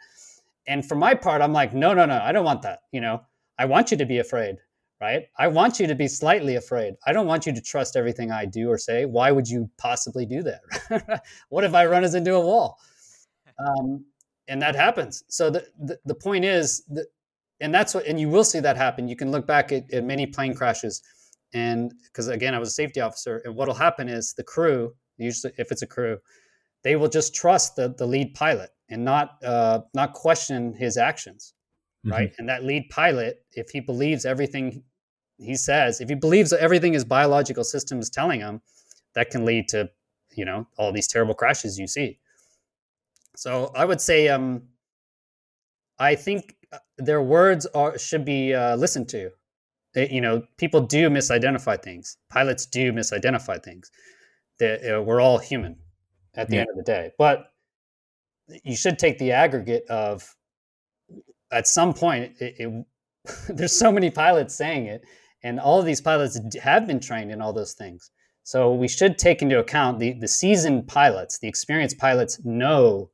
And 0.66 0.86
for 0.86 0.94
my 0.94 1.14
part 1.14 1.40
i'm 1.40 1.52
like 1.52 1.74
no 1.74 1.94
no 1.94 2.04
no 2.06 2.20
i 2.22 2.32
don't 2.32 2.44
want 2.44 2.62
that 2.62 2.80
you 2.92 3.00
know? 3.00 3.22
I 3.60 3.64
want 3.64 3.90
you 3.90 3.96
to 3.96 4.06
be 4.06 4.18
afraid 4.18 4.56
right? 5.00 5.26
I 5.38 5.46
want 5.46 5.78
you 5.78 5.86
to 5.86 5.94
be 5.94 6.08
slightly 6.08 6.56
afraid. 6.56 6.94
I 7.06 7.12
don't 7.12 7.28
want 7.28 7.46
you 7.46 7.54
to 7.54 7.60
trust 7.60 7.96
everything 7.96 8.32
i 8.32 8.44
do 8.44 8.68
or 8.68 8.78
say. 8.78 9.04
Why 9.04 9.30
would 9.30 9.48
you 9.48 9.70
possibly 9.78 10.26
do 10.26 10.42
that? 10.42 11.22
What 11.50 11.64
if 11.64 11.74
i 11.74 11.86
run 11.86 12.04
us 12.04 12.14
into 12.14 12.34
a 12.34 12.40
wall? 12.40 12.78
Um, 13.58 14.04
and 14.48 14.62
that 14.62 14.74
happens. 14.74 15.24
So 15.28 15.50
the, 15.50 15.66
the, 15.78 15.98
the 16.04 16.14
point 16.14 16.44
is 16.44 16.82
that 16.90 17.06
and 17.60 17.74
that's 17.74 17.94
what 17.94 18.06
and 18.06 18.18
you 18.20 18.28
will 18.28 18.44
see 18.44 18.60
that 18.60 18.76
happen. 18.76 19.08
You 19.08 19.16
can 19.16 19.30
look 19.30 19.46
back 19.46 19.72
at, 19.72 19.92
at 19.92 20.04
many 20.04 20.26
plane 20.26 20.54
crashes. 20.54 21.02
And 21.54 21.92
because 22.04 22.28
again 22.28 22.54
i 22.54 22.58
was 22.58 22.68
a 22.68 22.72
safety 22.72 23.00
officer 23.00 23.40
and 23.44 23.54
what'll 23.54 23.74
happen 23.74 24.06
is 24.08 24.34
the 24.34 24.42
crew 24.42 24.92
usually 25.16 25.52
if 25.56 25.72
it's 25.72 25.80
a 25.80 25.86
crew 25.86 26.18
they 26.84 26.94
will 26.94 27.08
just 27.08 27.34
trust 27.34 27.74
the, 27.76 27.94
the 27.96 28.06
lead 28.06 28.34
pilot 28.34 28.70
and 28.90 29.02
not 29.02 29.42
uh, 29.42 29.80
not 29.94 30.12
question 30.12 30.74
his 30.74 30.98
actions 30.98 31.54
mm-hmm. 32.04 32.12
right? 32.12 32.32
And 32.38 32.48
that 32.50 32.64
lead 32.64 32.90
pilot 32.90 33.42
if 33.52 33.70
he 33.70 33.80
believes 33.80 34.26
everything 34.26 34.82
he 35.38 35.54
says 35.54 36.02
if 36.02 36.10
he 36.10 36.14
believes 36.14 36.52
everything 36.52 36.92
his 36.92 37.04
biological 37.04 37.64
system 37.64 37.98
is 37.98 38.10
telling 38.10 38.40
him 38.40 38.60
that 39.14 39.30
can 39.30 39.46
lead 39.46 39.68
to 39.68 39.88
you 40.36 40.44
know 40.44 40.66
all 40.76 40.92
these 40.92 41.08
terrible 41.08 41.34
crashes 41.34 41.78
you 41.78 41.86
see. 41.86 42.18
So 43.36 43.72
i 43.74 43.86
would 43.86 44.02
say 44.02 44.28
um 44.28 44.64
i 45.98 46.14
think 46.14 46.57
their 46.98 47.22
words 47.22 47.66
are 47.66 47.98
should 47.98 48.24
be 48.24 48.54
uh, 48.54 48.76
listened 48.76 49.08
to 49.10 49.30
it, 49.94 50.10
you 50.10 50.20
know, 50.20 50.42
people 50.56 50.80
do 50.80 51.08
misidentify 51.08 51.82
things. 51.82 52.16
Pilots 52.30 52.66
do 52.66 52.92
misidentify 52.92 53.62
things. 53.62 53.90
Uh, 54.60 55.02
we're 55.02 55.20
all 55.20 55.38
human 55.38 55.76
at 56.34 56.48
the 56.48 56.56
yeah. 56.56 56.60
end 56.62 56.70
of 56.70 56.76
the 56.76 56.82
day. 56.82 57.10
But 57.18 57.46
you 58.64 58.76
should 58.76 58.98
take 58.98 59.18
the 59.18 59.32
aggregate 59.32 59.84
of 59.88 60.34
at 61.50 61.66
some 61.66 61.94
point 61.94 62.32
it, 62.40 62.54
it, 62.58 62.86
there's 63.48 63.78
so 63.78 63.92
many 63.92 64.10
pilots 64.10 64.54
saying 64.54 64.86
it 64.86 65.02
and 65.42 65.60
all 65.60 65.78
of 65.78 65.86
these 65.86 66.00
pilots 66.00 66.38
have 66.62 66.86
been 66.86 67.00
trained 67.00 67.30
in 67.30 67.40
all 67.40 67.52
those 67.52 67.74
things 67.74 68.10
so 68.42 68.72
we 68.72 68.88
should 68.88 69.18
take 69.18 69.42
into 69.42 69.58
account 69.58 69.98
the, 69.98 70.14
the 70.14 70.28
seasoned 70.28 70.86
pilots 70.88 71.38
the 71.38 71.48
experienced 71.48 71.98
pilots 71.98 72.40
know 72.44 73.10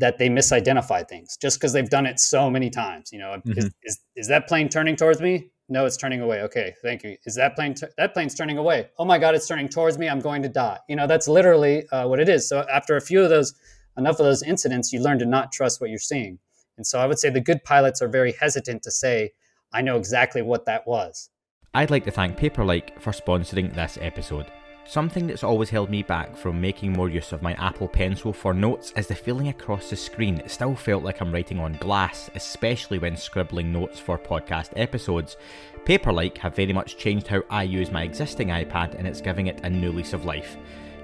that 0.00 0.18
they 0.18 0.28
misidentify 0.28 1.06
things 1.08 1.36
just 1.40 1.58
because 1.58 1.72
they've 1.72 1.90
done 1.90 2.06
it 2.06 2.18
so 2.18 2.50
many 2.50 2.68
times 2.68 3.10
you 3.12 3.18
know 3.18 3.36
mm-hmm. 3.38 3.58
is, 3.58 3.70
is, 3.82 4.00
is 4.16 4.28
that 4.28 4.48
plane 4.48 4.68
turning 4.68 4.96
towards 4.96 5.20
me 5.20 5.50
no, 5.70 5.86
it's 5.86 5.96
turning 5.96 6.20
away. 6.20 6.42
Okay, 6.42 6.74
thank 6.82 7.04
you. 7.04 7.16
Is 7.24 7.36
that 7.36 7.54
plane? 7.54 7.74
T- 7.74 7.86
that 7.96 8.12
plane's 8.12 8.34
turning 8.34 8.58
away. 8.58 8.88
Oh 8.98 9.04
my 9.04 9.18
God, 9.18 9.36
it's 9.36 9.46
turning 9.46 9.68
towards 9.68 9.98
me. 9.98 10.08
I'm 10.08 10.18
going 10.18 10.42
to 10.42 10.48
die. 10.48 10.78
You 10.88 10.96
know, 10.96 11.06
that's 11.06 11.28
literally 11.28 11.88
uh, 11.90 12.08
what 12.08 12.18
it 12.18 12.28
is. 12.28 12.48
So 12.48 12.66
after 12.70 12.96
a 12.96 13.00
few 13.00 13.22
of 13.22 13.30
those, 13.30 13.54
enough 13.96 14.18
of 14.18 14.26
those 14.26 14.42
incidents, 14.42 14.92
you 14.92 15.00
learn 15.00 15.20
to 15.20 15.26
not 15.26 15.52
trust 15.52 15.80
what 15.80 15.88
you're 15.88 16.00
seeing. 16.00 16.40
And 16.76 16.84
so 16.84 16.98
I 16.98 17.06
would 17.06 17.20
say 17.20 17.30
the 17.30 17.40
good 17.40 17.62
pilots 17.62 18.02
are 18.02 18.08
very 18.08 18.32
hesitant 18.32 18.82
to 18.82 18.90
say, 18.90 19.30
"I 19.72 19.80
know 19.80 19.96
exactly 19.96 20.42
what 20.42 20.66
that 20.66 20.88
was." 20.88 21.30
I'd 21.72 21.90
like 21.90 22.04
to 22.04 22.10
thank 22.10 22.36
Paperlike 22.36 23.00
for 23.00 23.12
sponsoring 23.12 23.72
this 23.72 23.96
episode. 24.00 24.50
Something 24.90 25.28
that's 25.28 25.44
always 25.44 25.70
held 25.70 25.88
me 25.88 26.02
back 26.02 26.36
from 26.36 26.60
making 26.60 26.94
more 26.94 27.08
use 27.08 27.30
of 27.30 27.42
my 27.42 27.52
Apple 27.64 27.86
Pencil 27.86 28.32
for 28.32 28.52
notes 28.52 28.92
is 28.96 29.06
the 29.06 29.14
feeling 29.14 29.46
across 29.46 29.88
the 29.88 29.94
screen. 29.94 30.38
It 30.38 30.50
still 30.50 30.74
felt 30.74 31.04
like 31.04 31.20
I'm 31.20 31.30
writing 31.32 31.60
on 31.60 31.74
glass, 31.74 32.28
especially 32.34 32.98
when 32.98 33.16
scribbling 33.16 33.72
notes 33.72 34.00
for 34.00 34.18
podcast 34.18 34.70
episodes. 34.74 35.36
Paperlike 35.84 36.38
have 36.38 36.56
very 36.56 36.72
much 36.72 36.96
changed 36.96 37.28
how 37.28 37.44
I 37.48 37.62
use 37.62 37.92
my 37.92 38.02
existing 38.02 38.48
iPad 38.48 38.96
and 38.96 39.06
it's 39.06 39.20
giving 39.20 39.46
it 39.46 39.60
a 39.62 39.70
new 39.70 39.92
lease 39.92 40.12
of 40.12 40.24
life. 40.24 40.56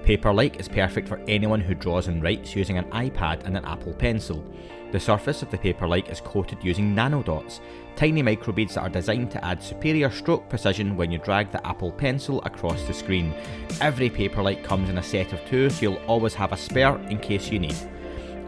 Paperlike 0.05 0.59
is 0.59 0.67
perfect 0.67 1.07
for 1.07 1.21
anyone 1.29 1.61
who 1.61 1.73
draws 1.77 2.09
and 2.09 2.21
writes 2.21 2.57
using 2.57 2.79
an 2.79 2.91
iPad 2.91 3.45
and 3.45 3.57
an 3.57 3.65
Apple 3.65 3.95
Pencil. 3.95 4.45
The 4.91 4.99
surface 4.99 5.43
of 5.43 5.53
the 5.53 5.59
Paperlike 5.59 6.11
is 6.11 6.21
coated 6.21 6.59
using 6.61 6.93
nanodots, 6.93 7.61
tiny 7.97 8.23
microbeads 8.23 8.75
that 8.75 8.83
are 8.83 8.89
designed 8.89 9.31
to 9.31 9.45
add 9.45 9.63
superior 9.63 10.11
stroke 10.11 10.49
precision 10.49 10.97
when 10.97 11.11
you 11.11 11.19
drag 11.19 11.51
the 11.51 11.67
Apple 11.67 11.91
Pencil 11.91 12.43
across 12.43 12.83
the 12.85 12.95
screen. 12.95 13.35
Every 13.81 14.11
Paperlike 14.11 14.63
comes 14.63 14.91
in 14.91 14.99
a 14.99 15.03
set 15.03 15.33
of 15.33 15.45
two, 15.47 15.71
so 15.71 15.83
you'll 15.83 16.03
always 16.07 16.35
have 16.35 16.53
a 16.53 16.57
spare 16.57 16.99
in 17.09 17.19
case 17.19 17.51
you 17.51 17.59
need. 17.59 17.77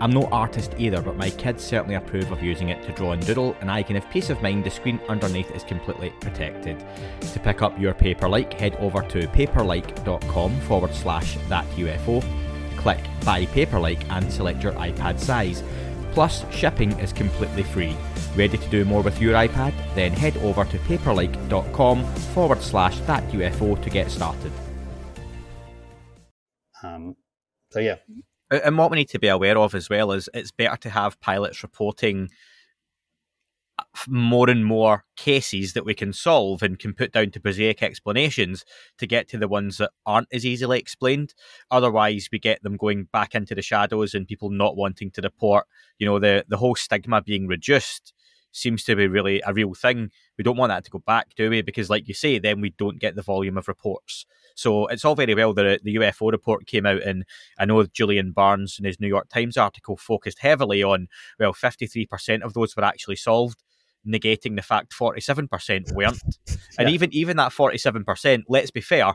I'm 0.01 0.13
no 0.13 0.27
artist 0.27 0.75
either, 0.79 1.03
but 1.03 1.17
my 1.17 1.31
kids 1.31 1.65
certainly 1.65 1.97
approve 1.97 2.31
of 2.31 2.43
using 2.43 2.69
it 2.69 2.83
to 2.85 2.93
draw 2.93 3.13
and 3.13 3.27
doodle, 3.27 3.57
and 3.61 3.71
I 3.71 3.83
can 3.83 3.97
have 3.97 4.09
peace 4.11 4.31
of 4.31 4.43
mind 4.43 4.63
the 4.63 4.71
screen 4.71 5.01
underneath 5.09 5.51
is 5.51 5.65
completely 5.65 6.11
protected. 6.21 6.85
To 7.33 7.41
pick 7.41 7.63
up 7.63 7.79
your 7.81 7.95
Paperlike, 7.95 8.53
head 8.53 8.77
over 8.77 9.03
to 9.03 9.27
paperlike.com 9.29 10.61
forward 10.61 10.95
slash 10.95 11.37
that 11.49 11.67
UFO, 11.71 12.23
click 12.77 13.01
Buy 13.25 13.47
Paperlike, 13.47 14.09
and 14.11 14.33
select 14.33 14.63
your 14.63 14.73
iPad 14.75 15.19
size. 15.19 15.65
Plus, 16.13 16.45
shipping 16.53 16.93
is 17.01 17.13
completely 17.13 17.65
free. 17.65 17.97
Ready 18.39 18.57
to 18.57 18.69
do 18.69 18.85
more 18.85 19.03
with 19.03 19.21
your 19.21 19.35
iPad? 19.35 19.75
Then 19.97 20.13
head 20.13 20.37
over 20.37 20.65
to 20.65 20.79
paperlike.com 20.79 22.05
forward 22.15 22.63
slash 22.63 23.01
that 23.01 23.29
UFO 23.33 23.83
to 23.83 23.91
get 23.91 24.13
started. 24.13 24.53
Um, 26.81 27.17
so, 27.73 27.81
yeah. 27.81 27.97
And 28.49 28.79
what 28.79 28.93
we 28.93 28.99
need 28.99 29.09
to 29.09 29.19
be 29.19 29.27
aware 29.27 29.59
of 29.59 29.75
as 29.75 29.91
well 29.91 30.13
is 30.13 30.31
it's 30.33 30.53
better 30.53 30.77
to 30.77 30.91
have 30.91 31.21
pilots 31.21 31.65
reporting 31.65 32.29
more 34.07 34.49
and 34.49 34.65
more 34.65 35.05
cases 35.17 35.73
that 35.73 35.85
we 35.85 35.95
can 35.95 36.13
solve 36.13 36.63
and 36.63 36.79
can 36.79 36.95
put 36.95 37.11
down 37.11 37.33
to 37.33 37.41
prosaic 37.41 37.83
explanations 37.83 38.65
to 38.99 39.07
get 39.09 39.27
to 39.29 39.39
the 39.39 39.49
ones 39.49 39.79
that 39.79 39.91
aren't 40.07 40.29
as 40.33 40.47
easily 40.47 40.79
explained. 40.79 41.35
Otherwise, 41.73 42.29
we 42.31 42.39
get 42.39 42.63
them 42.63 42.77
going 42.77 43.09
back 43.13 43.35
into 43.35 43.57
the 43.57 43.63
shadows 43.63 44.15
and 44.15 44.29
people 44.29 44.51
not 44.51 44.77
wanting 44.77 45.11
to 45.11 45.23
report. 45.23 45.67
You 45.99 46.07
know, 46.07 46.21
the 46.21 46.45
the 46.47 46.59
whole 46.59 46.77
stigma 46.77 47.21
being 47.21 47.49
reduced 47.49 48.13
seems 48.53 48.85
to 48.85 48.97
be 48.97 49.07
really 49.07 49.43
a 49.47 49.53
real 49.53 49.75
thing. 49.75 50.11
We 50.37 50.45
don't 50.45 50.57
want 50.57 50.71
that 50.71 50.85
to 50.85 50.91
go 50.91 51.03
back, 51.07 51.35
do 51.37 51.51
we? 51.51 51.63
Because, 51.63 51.91
like 51.91 52.09
you 52.09 52.15
say, 52.15 52.39
then 52.39 52.61
we 52.61 52.71
don't 52.71 53.01
get 53.01 53.15
the 53.15 53.23
volume 53.23 53.59
of 53.59 53.69
reports. 53.69 54.27
So 54.55 54.87
it's 54.87 55.05
all 55.05 55.15
very 55.15 55.35
well 55.35 55.55
that 55.55 55.85
the 55.85 55.97
UFO 55.97 56.33
report 56.33 56.67
came 56.67 56.87
out, 56.87 57.03
and 57.03 57.25
I 57.59 57.65
know 57.65 57.85
Julian 57.85 58.33
Barnes 58.33 58.77
in 58.79 58.85
his 58.85 59.01
New 59.01 59.09
York 59.09 59.29
Times 59.29 59.57
article 59.57 59.97
focused 59.97 60.41
heavily 60.41 60.83
on 60.83 61.09
well, 61.39 61.55
53% 61.55 62.43
of 62.43 62.55
those 62.55 62.77
were 62.77 62.85
actually 62.85 63.17
solved 63.17 63.63
negating 64.07 64.57
the 64.57 64.63
fact 64.63 64.95
47% 64.99 65.93
weren't. 65.93 66.23
And 66.79 66.89
even 66.89 67.13
even 67.13 67.37
that 67.37 67.53
47%, 67.53 68.45
let's 68.49 68.71
be 68.71 68.81
fair, 68.81 69.15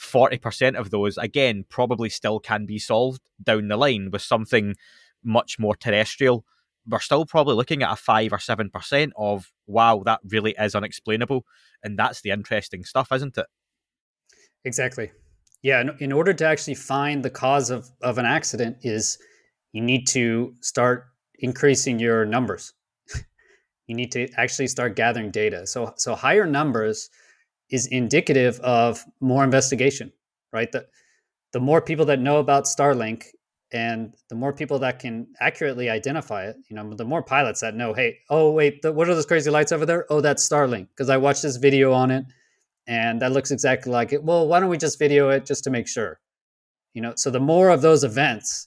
40% 0.00 0.78
of 0.78 0.90
those, 0.90 1.18
again, 1.18 1.64
probably 1.68 2.08
still 2.08 2.40
can 2.40 2.64
be 2.66 2.78
solved 2.78 3.20
down 3.42 3.68
the 3.68 3.76
line 3.76 4.10
with 4.10 4.22
something 4.22 4.74
much 5.22 5.58
more 5.58 5.76
terrestrial. 5.76 6.44
We're 6.86 7.00
still 7.00 7.26
probably 7.26 7.54
looking 7.54 7.82
at 7.82 7.92
a 7.92 7.96
5 7.96 8.32
or 8.32 8.38
7% 8.38 9.10
of, 9.16 9.52
wow, 9.66 10.02
that 10.06 10.20
really 10.28 10.54
is 10.58 10.74
unexplainable. 10.74 11.44
And 11.82 11.98
that's 11.98 12.20
the 12.22 12.30
interesting 12.30 12.84
stuff, 12.84 13.12
isn't 13.12 13.36
it? 13.38 13.46
Exactly. 14.64 15.10
Yeah. 15.62 15.80
In, 15.80 15.96
in 16.00 16.12
order 16.12 16.32
to 16.32 16.46
actually 16.46 16.74
find 16.74 17.22
the 17.22 17.30
cause 17.30 17.70
of, 17.70 17.88
of 18.02 18.18
an 18.18 18.26
accident, 18.26 18.78
is 18.82 19.18
you 19.72 19.82
need 19.82 20.06
to 20.08 20.54
start 20.60 21.06
increasing 21.38 21.98
your 21.98 22.24
numbers. 22.24 22.72
you 23.86 23.94
need 23.94 24.12
to 24.12 24.28
actually 24.36 24.68
start 24.68 24.96
gathering 24.96 25.30
data. 25.30 25.66
So, 25.66 25.94
so 25.96 26.14
higher 26.14 26.46
numbers 26.46 27.10
is 27.70 27.86
indicative 27.86 28.58
of 28.60 29.04
more 29.20 29.44
investigation, 29.44 30.12
right? 30.52 30.70
The, 30.70 30.86
the 31.52 31.60
more 31.60 31.80
people 31.80 32.06
that 32.06 32.20
know 32.20 32.38
about 32.38 32.64
Starlink 32.64 33.24
and 33.72 34.14
the 34.28 34.34
more 34.34 34.52
people 34.52 34.78
that 34.80 34.98
can 34.98 35.28
accurately 35.40 35.88
identify 35.88 36.46
it, 36.46 36.56
you 36.68 36.74
know, 36.74 36.92
the 36.94 37.04
more 37.04 37.22
pilots 37.22 37.60
that 37.60 37.74
know, 37.74 37.94
hey, 37.94 38.18
oh, 38.28 38.50
wait, 38.50 38.82
the, 38.82 38.92
what 38.92 39.08
are 39.08 39.14
those 39.14 39.26
crazy 39.26 39.50
lights 39.50 39.70
over 39.70 39.86
there? 39.86 40.06
Oh, 40.10 40.20
that's 40.20 40.46
Starlink 40.46 40.88
because 40.88 41.08
I 41.08 41.16
watched 41.16 41.42
this 41.42 41.56
video 41.56 41.92
on 41.92 42.10
it 42.10 42.24
and 42.86 43.22
that 43.22 43.32
looks 43.32 43.52
exactly 43.52 43.92
like 43.92 44.12
it. 44.12 44.24
Well, 44.24 44.48
why 44.48 44.58
don't 44.58 44.68
we 44.68 44.78
just 44.78 44.98
video 44.98 45.30
it 45.30 45.46
just 45.46 45.62
to 45.64 45.70
make 45.70 45.86
sure? 45.86 46.18
You 46.94 47.02
know, 47.02 47.12
so 47.16 47.30
the 47.30 47.38
more 47.40 47.68
of 47.68 47.82
those 47.82 48.02
events, 48.02 48.66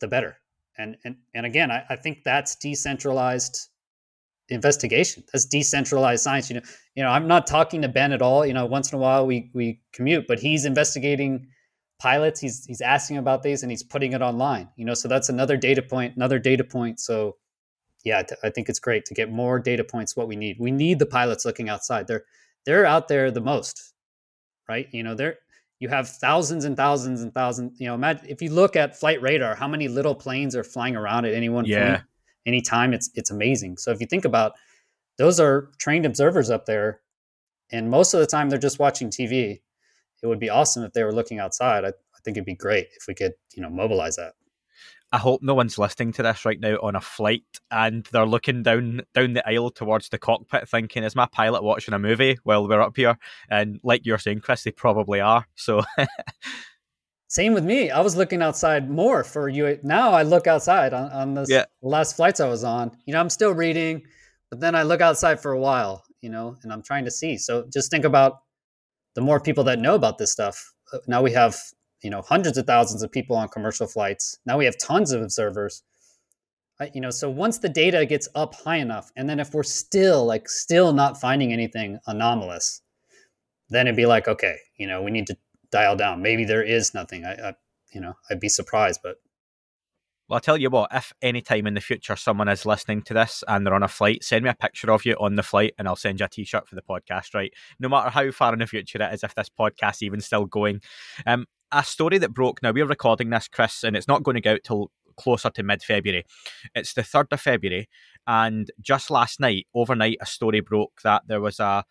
the 0.00 0.08
better. 0.08 0.38
And 0.78 0.96
and 1.04 1.16
and 1.34 1.44
again, 1.44 1.70
I, 1.70 1.84
I 1.90 1.96
think 1.96 2.24
that's 2.24 2.56
decentralized 2.56 3.68
investigation. 4.48 5.22
That's 5.32 5.44
decentralized 5.44 6.22
science. 6.22 6.48
You 6.48 6.56
know, 6.56 6.62
you 6.94 7.02
know, 7.02 7.10
I'm 7.10 7.28
not 7.28 7.46
talking 7.46 7.82
to 7.82 7.88
Ben 7.88 8.12
at 8.12 8.22
all. 8.22 8.46
You 8.46 8.54
know, 8.54 8.64
once 8.64 8.90
in 8.90 8.98
a 8.98 9.02
while 9.02 9.26
we 9.26 9.50
we 9.52 9.82
commute, 9.92 10.26
but 10.26 10.38
he's 10.38 10.64
investigating 10.64 11.48
pilots. 12.02 12.40
He's 12.40 12.66
he's 12.66 12.80
asking 12.80 13.16
about 13.16 13.42
these 13.44 13.62
and 13.62 13.70
he's 13.70 13.84
putting 13.84 14.12
it 14.12 14.20
online. 14.20 14.68
You 14.76 14.84
know, 14.84 14.94
so 14.94 15.06
that's 15.08 15.28
another 15.28 15.56
data 15.56 15.82
point, 15.82 16.16
another 16.16 16.40
data 16.40 16.64
point. 16.64 16.98
So 16.98 17.36
yeah, 18.04 18.24
I 18.42 18.50
think 18.50 18.68
it's 18.68 18.80
great 18.80 19.04
to 19.06 19.14
get 19.14 19.30
more 19.30 19.60
data 19.60 19.84
points. 19.84 20.16
What 20.16 20.26
we 20.26 20.34
need, 20.34 20.56
we 20.58 20.72
need 20.72 20.98
the 20.98 21.06
pilots 21.06 21.44
looking 21.44 21.68
outside. 21.68 22.08
They're 22.08 22.24
they're 22.66 22.84
out 22.84 23.06
there 23.06 23.30
the 23.30 23.40
most, 23.40 23.94
right? 24.68 24.88
You 24.90 25.04
know, 25.04 25.14
they're 25.14 25.38
you 25.78 25.88
have 25.88 26.08
thousands 26.08 26.64
and 26.64 26.76
thousands 26.76 27.22
and 27.22 27.32
thousands. 27.32 27.80
You 27.80 27.86
know, 27.86 27.94
imagine 27.94 28.26
if 28.28 28.42
you 28.42 28.50
look 28.50 28.74
at 28.74 28.98
flight 28.98 29.22
radar, 29.22 29.54
how 29.54 29.68
many 29.68 29.86
little 29.86 30.14
planes 30.14 30.56
are 30.56 30.64
flying 30.64 30.96
around 30.96 31.24
at 31.24 31.34
any 31.34 31.48
one 31.48 31.64
yeah. 31.64 31.88
point 31.88 32.02
anytime. 32.46 32.92
It's 32.92 33.10
it's 33.14 33.30
amazing. 33.30 33.78
So 33.78 33.92
if 33.92 34.00
you 34.00 34.06
think 34.06 34.24
about 34.24 34.54
those 35.18 35.38
are 35.38 35.70
trained 35.78 36.04
observers 36.04 36.50
up 36.50 36.66
there, 36.66 37.00
and 37.70 37.88
most 37.88 38.12
of 38.12 38.18
the 38.18 38.26
time 38.26 38.50
they're 38.50 38.58
just 38.58 38.80
watching 38.80 39.08
TV. 39.08 39.60
It 40.22 40.26
would 40.26 40.40
be 40.40 40.50
awesome 40.50 40.84
if 40.84 40.92
they 40.92 41.04
were 41.04 41.12
looking 41.12 41.38
outside. 41.38 41.84
I, 41.84 41.88
I 41.88 42.18
think 42.24 42.36
it'd 42.36 42.44
be 42.44 42.54
great 42.54 42.88
if 42.96 43.06
we 43.08 43.14
could, 43.14 43.32
you 43.54 43.62
know, 43.62 43.70
mobilize 43.70 44.16
that. 44.16 44.34
I 45.14 45.18
hope 45.18 45.42
no 45.42 45.52
one's 45.52 45.76
listening 45.76 46.12
to 46.14 46.22
this 46.22 46.46
right 46.46 46.58
now 46.58 46.76
on 46.76 46.96
a 46.96 47.00
flight 47.00 47.44
and 47.70 48.08
they're 48.12 48.24
looking 48.24 48.62
down 48.62 49.02
down 49.12 49.34
the 49.34 49.46
aisle 49.46 49.70
towards 49.70 50.08
the 50.08 50.16
cockpit 50.16 50.66
thinking, 50.66 51.04
is 51.04 51.14
my 51.14 51.26
pilot 51.26 51.62
watching 51.62 51.92
a 51.92 51.98
movie 51.98 52.38
while 52.44 52.66
we're 52.66 52.80
up 52.80 52.96
here? 52.96 53.18
And 53.50 53.78
like 53.82 54.06
you're 54.06 54.16
saying, 54.16 54.40
Chris, 54.40 54.62
they 54.62 54.70
probably 54.70 55.20
are. 55.20 55.46
So 55.54 55.82
Same 57.32 57.54
with 57.54 57.64
me. 57.64 57.90
I 57.90 58.00
was 58.00 58.14
looking 58.14 58.42
outside 58.42 58.90
more 58.90 59.24
for 59.24 59.48
you. 59.48 59.78
Now 59.82 60.12
I 60.12 60.22
look 60.22 60.46
outside 60.46 60.92
on, 60.92 61.10
on 61.12 61.32
the 61.32 61.46
yeah. 61.48 61.64
last 61.80 62.14
flights 62.14 62.40
I 62.40 62.48
was 62.48 62.62
on. 62.62 62.94
You 63.06 63.14
know, 63.14 63.20
I'm 63.20 63.30
still 63.30 63.52
reading, 63.52 64.02
but 64.50 64.60
then 64.60 64.74
I 64.74 64.82
look 64.82 65.00
outside 65.00 65.40
for 65.40 65.52
a 65.52 65.58
while, 65.58 66.04
you 66.20 66.28
know, 66.28 66.56
and 66.62 66.70
I'm 66.70 66.82
trying 66.82 67.06
to 67.06 67.10
see. 67.10 67.38
So 67.38 67.66
just 67.72 67.90
think 67.90 68.04
about 68.04 68.40
the 69.14 69.20
more 69.20 69.40
people 69.40 69.64
that 69.64 69.78
know 69.78 69.94
about 69.94 70.18
this 70.18 70.32
stuff. 70.32 70.72
Uh, 70.92 70.98
now 71.06 71.22
we 71.22 71.32
have, 71.32 71.56
you 72.02 72.10
know, 72.10 72.22
hundreds 72.22 72.58
of 72.58 72.66
thousands 72.66 73.02
of 73.02 73.10
people 73.10 73.36
on 73.36 73.48
commercial 73.48 73.86
flights. 73.86 74.38
Now 74.46 74.58
we 74.58 74.64
have 74.64 74.78
tons 74.78 75.12
of 75.12 75.22
observers. 75.22 75.82
you 76.94 77.00
know, 77.00 77.10
so 77.10 77.30
once 77.30 77.58
the 77.58 77.68
data 77.68 78.04
gets 78.06 78.28
up 78.34 78.54
high 78.54 78.78
enough, 78.78 79.10
and 79.16 79.28
then 79.28 79.38
if 79.38 79.54
we're 79.54 79.62
still 79.62 80.24
like 80.24 80.48
still 80.48 80.92
not 80.92 81.20
finding 81.20 81.52
anything 81.52 81.98
anomalous, 82.06 82.82
then 83.70 83.86
it'd 83.86 83.96
be 83.96 84.06
like, 84.06 84.28
okay, 84.28 84.56
you 84.76 84.86
know, 84.86 85.02
we 85.02 85.10
need 85.10 85.26
to 85.28 85.36
dial 85.70 85.96
down. 85.96 86.22
Maybe 86.22 86.44
there 86.44 86.62
is 86.62 86.94
nothing. 86.94 87.24
I, 87.24 87.50
I 87.50 87.54
you 87.92 88.00
know, 88.00 88.14
I'd 88.30 88.40
be 88.40 88.48
surprised, 88.48 89.00
but 89.02 89.16
well, 90.32 90.38
I'll 90.38 90.40
tell 90.40 90.56
you 90.56 90.70
what, 90.70 90.88
if 90.94 91.12
any 91.20 91.42
time 91.42 91.66
in 91.66 91.74
the 91.74 91.80
future 91.82 92.16
someone 92.16 92.48
is 92.48 92.64
listening 92.64 93.02
to 93.02 93.12
this 93.12 93.44
and 93.48 93.66
they're 93.66 93.74
on 93.74 93.82
a 93.82 93.88
flight, 93.88 94.24
send 94.24 94.44
me 94.44 94.48
a 94.48 94.54
picture 94.54 94.90
of 94.90 95.04
you 95.04 95.14
on 95.20 95.34
the 95.34 95.42
flight 95.42 95.74
and 95.76 95.86
I'll 95.86 95.94
send 95.94 96.20
you 96.20 96.24
a 96.24 96.28
t 96.30 96.42
shirt 96.44 96.66
for 96.66 96.74
the 96.74 96.80
podcast, 96.80 97.34
right? 97.34 97.52
No 97.78 97.90
matter 97.90 98.08
how 98.08 98.30
far 98.30 98.54
in 98.54 98.60
the 98.60 98.66
future 98.66 99.02
it 99.02 99.12
is, 99.12 99.22
if 99.22 99.34
this 99.34 99.50
podcast 99.50 100.00
even 100.00 100.22
still 100.22 100.46
going. 100.46 100.80
Um, 101.26 101.44
a 101.70 101.84
story 101.84 102.16
that 102.16 102.32
broke, 102.32 102.62
now 102.62 102.72
we're 102.72 102.86
recording 102.86 103.28
this, 103.28 103.46
Chris, 103.46 103.84
and 103.84 103.94
it's 103.94 104.08
not 104.08 104.22
going 104.22 104.36
to 104.36 104.40
go 104.40 104.52
out 104.54 104.64
till 104.64 104.90
closer 105.18 105.50
to 105.50 105.62
mid 105.62 105.82
February. 105.82 106.24
It's 106.74 106.94
the 106.94 107.02
3rd 107.02 107.32
of 107.32 107.40
February, 107.42 107.90
and 108.26 108.70
just 108.80 109.10
last 109.10 109.38
night, 109.38 109.66
overnight, 109.74 110.16
a 110.22 110.24
story 110.24 110.60
broke 110.60 111.02
that 111.04 111.24
there 111.26 111.42
was 111.42 111.60
a, 111.60 111.84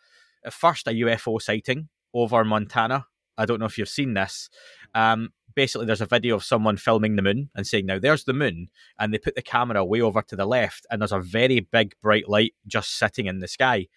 first 0.50 0.88
a 0.88 0.92
UFO 0.92 1.40
sighting 1.40 1.90
over 2.12 2.44
Montana 2.44 3.06
I 3.42 3.46
don't 3.46 3.60
know 3.60 3.66
if 3.66 3.78
you've 3.78 3.90
seen 3.90 4.14
this. 4.14 4.50
Um, 4.94 5.30
basically, 5.56 5.86
there's 5.86 6.02
a 6.02 6.06
video 6.06 6.36
of 6.36 6.44
someone 6.44 6.78
filming 6.78 7.16
the 7.16 7.22
moon 7.22 7.50
and 7.56 7.66
saying, 7.66 7.86
"Now 7.86 8.00
there's 8.00 8.24
the 8.24 8.34
moon," 8.34 8.68
and 9.00 9.14
they 9.14 9.18
put 9.18 9.36
the 9.36 9.42
camera 9.42 9.84
way 9.84 10.02
over 10.02 10.22
to 10.22 10.36
the 10.36 10.46
left, 10.46 10.86
and 10.90 11.02
there's 11.02 11.12
a 11.12 11.20
very 11.20 11.60
big 11.60 11.94
bright 12.02 12.30
light 12.30 12.54
just 12.68 12.98
sitting 12.98 13.26
in 13.26 13.40
the 13.40 13.48
sky. 13.48 13.88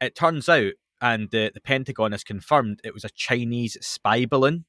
It 0.00 0.14
turns 0.14 0.48
out, 0.48 0.72
and 1.00 1.30
the, 1.30 1.50
the 1.52 1.60
Pentagon 1.60 2.12
has 2.12 2.24
confirmed, 2.24 2.80
it 2.84 2.94
was 2.94 3.04
a 3.04 3.10
Chinese 3.10 3.76
spy 3.80 4.26
balloon. 4.26 4.64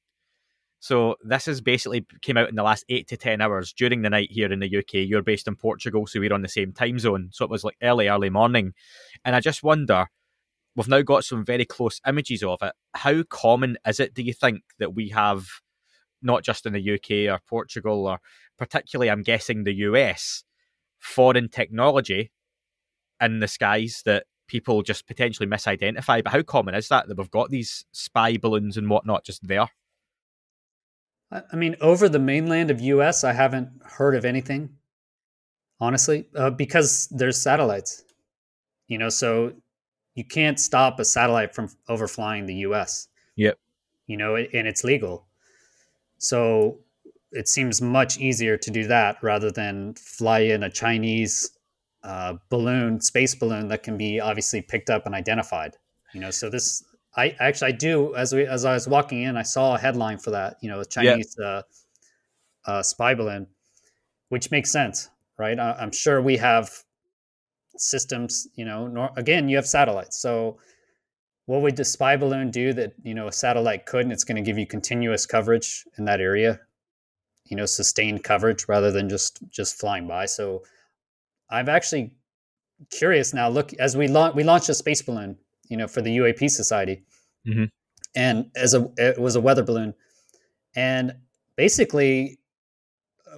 So 0.80 1.16
this 1.24 1.48
is 1.48 1.60
basically 1.60 2.06
came 2.22 2.38
out 2.38 2.50
in 2.50 2.56
the 2.56 2.64
last 2.64 2.86
eight 2.90 3.08
to 3.10 3.18
ten 3.18 3.42
hours 3.42 3.74
during 3.74 4.02
the 4.02 4.10
night 4.10 4.32
here 4.32 4.52
in 4.52 4.60
the 4.60 4.78
UK. 4.78 4.94
You're 4.94 5.22
based 5.22 5.48
in 5.48 5.56
Portugal, 5.56 6.08
so 6.08 6.20
we're 6.20 6.34
on 6.34 6.42
the 6.42 6.48
same 6.48 6.72
time 6.72 7.00
zone. 7.00 7.30
So 7.32 7.44
it 7.44 7.52
was 7.52 7.64
like 7.64 7.76
early, 7.84 8.08
early 8.08 8.30
morning, 8.30 8.74
and 9.26 9.36
I 9.36 9.42
just 9.42 9.62
wonder 9.62 10.08
we've 10.76 10.88
now 10.88 11.02
got 11.02 11.26
some 11.26 11.44
very 11.44 11.66
close 11.66 12.00
images 12.08 12.44
of 12.44 12.60
it. 12.62 12.74
How 12.94 13.24
common 13.24 13.78
is 13.86 14.00
it, 14.00 14.14
do 14.14 14.22
you 14.22 14.34
think, 14.34 14.62
that 14.80 14.96
we 14.96 15.10
have, 15.10 15.46
not 16.22 16.44
just 16.44 16.66
in 16.66 16.74
the 16.74 16.94
UK 16.94 17.34
or 17.34 17.40
Portugal, 17.48 18.08
or 18.08 18.20
particularly, 18.58 19.10
I'm 19.10 19.24
guessing, 19.24 19.64
the 19.64 19.74
US, 19.74 20.44
foreign 20.98 21.50
technology 21.50 22.32
in 23.22 23.40
the 23.40 23.48
skies 23.48 24.02
that 24.06 24.26
people 24.48 24.82
just 24.82 25.08
potentially 25.08 25.48
misidentify? 25.48 26.24
But 26.24 26.34
how 26.34 26.42
common 26.42 26.76
is 26.76 26.90
that, 26.90 27.08
that 27.08 27.18
we've 27.18 27.32
got 27.32 27.50
these 27.50 27.86
spy 27.92 28.38
balloons 28.38 28.78
and 28.78 28.90
whatnot 28.90 29.24
just 29.24 29.48
there? 29.48 29.70
I 31.32 31.56
mean, 31.56 31.76
over 31.80 32.10
the 32.10 32.20
mainland 32.20 32.72
of 32.72 32.82
US, 32.82 33.24
I 33.24 33.34
haven't 33.34 33.70
heard 33.86 34.16
of 34.16 34.26
anything, 34.26 34.70
honestly, 35.80 36.28
uh, 36.36 36.50
because 36.50 37.08
there's 37.12 37.40
satellites. 37.40 38.04
You 38.88 38.98
know, 38.98 39.10
so 39.10 39.54
you 40.16 40.26
can't 40.26 40.60
stop 40.60 41.00
a 41.00 41.06
satellite 41.06 41.54
from 41.54 41.70
overflying 41.88 42.48
the 42.48 42.56
U.S. 42.56 43.08
Yep. 43.36 43.60
You 44.08 44.18
know, 44.18 44.36
and 44.36 44.68
it's 44.68 44.84
legal. 44.84 45.29
So 46.20 46.80
it 47.32 47.48
seems 47.48 47.82
much 47.82 48.18
easier 48.18 48.58
to 48.58 48.72
do 48.72 48.88
that 48.88 49.18
rather 49.22 49.52
than 49.52 49.96
fly 49.96 50.40
in 50.40 50.64
a 50.64 50.70
Chinese 50.70 51.52
uh, 52.04 52.36
balloon, 52.50 53.02
space 53.02 53.36
balloon 53.36 53.68
that 53.70 53.84
can 53.84 53.98
be 53.98 54.20
obviously 54.20 54.62
picked 54.62 54.90
up 54.90 55.06
and 55.06 55.16
identified. 55.16 55.76
You 56.14 56.22
know, 56.22 56.32
so 56.32 56.50
this 56.50 56.84
I 57.16 57.36
actually 57.40 57.74
I 57.74 57.76
do 57.76 58.16
as 58.16 58.34
we 58.34 58.46
as 58.46 58.66
I 58.66 58.74
was 58.74 58.88
walking 58.88 59.24
in, 59.24 59.38
I 59.38 59.44
saw 59.44 59.76
a 59.76 59.80
headline 59.80 60.18
for 60.20 60.32
that. 60.32 60.58
You 60.62 60.70
know, 60.70 60.80
a 60.80 60.86
Chinese 60.86 61.36
yep. 61.40 61.66
uh, 62.66 62.70
uh, 62.72 62.84
spy 62.84 63.16
balloon, 63.16 63.48
which 64.30 64.52
makes 64.52 64.72
sense, 64.72 65.10
right? 65.38 65.60
I, 65.60 65.74
I'm 65.74 65.92
sure 65.92 66.22
we 66.22 66.38
have 66.38 66.72
systems 67.80 68.48
you 68.56 68.66
know 68.66 68.88
nor, 68.88 69.10
again 69.16 69.48
you 69.48 69.56
have 69.56 69.66
satellites 69.66 70.20
so 70.20 70.58
what 71.50 71.64
would 71.64 71.76
the 71.76 71.84
spy 71.84 72.16
balloon 72.16 72.52
do 72.52 72.74
that 72.74 72.94
you 73.02 73.16
know 73.16 73.28
a 73.28 73.32
satellite 73.32 73.88
couldn't 73.88 74.12
it's 74.12 74.24
going 74.24 74.36
to 74.36 74.48
give 74.48 74.60
you 74.60 74.68
continuous 74.68 75.26
coverage 75.26 75.84
in 75.98 76.06
that 76.06 76.22
area 76.22 76.60
you 77.46 77.58
know 77.58 77.66
sustained 77.66 78.24
coverage 78.24 78.68
rather 78.68 78.92
than 78.92 79.10
just 79.10 79.40
just 79.50 79.80
flying 79.80 80.08
by 80.08 80.28
so 80.28 80.62
i'm 81.50 81.68
actually 81.68 82.12
curious 82.92 83.34
now 83.34 83.50
look 83.50 83.74
as 83.80 83.98
we 83.98 84.08
launch 84.08 84.36
we 84.36 84.44
launched 84.44 84.70
a 84.70 84.76
space 84.76 85.02
balloon 85.02 85.36
you 85.70 85.76
know 85.76 85.88
for 85.88 86.04
the 86.04 86.16
uap 86.18 86.48
society 86.52 87.04
mm-hmm. 87.48 87.64
and 88.16 88.52
as 88.56 88.76
a 88.76 88.88
it 88.98 89.20
was 89.20 89.36
a 89.36 89.42
weather 89.42 89.64
balloon 89.64 89.92
and 90.76 91.14
basically 91.56 92.38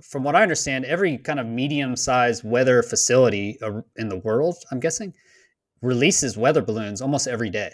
from 0.04 0.24
what 0.24 0.38
I 0.38 0.42
understand, 0.42 0.86
every 0.86 1.18
kind 1.18 1.38
of 1.38 1.46
medium-sized 1.46 2.46
weather 2.46 2.82
facility 2.82 3.60
in 3.98 4.08
the 4.08 4.16
world, 4.16 4.56
I'm 4.72 4.80
guessing, 4.80 5.14
releases 5.82 6.38
weather 6.38 6.62
balloons 6.62 7.02
almost 7.02 7.28
every 7.28 7.50
day. 7.50 7.74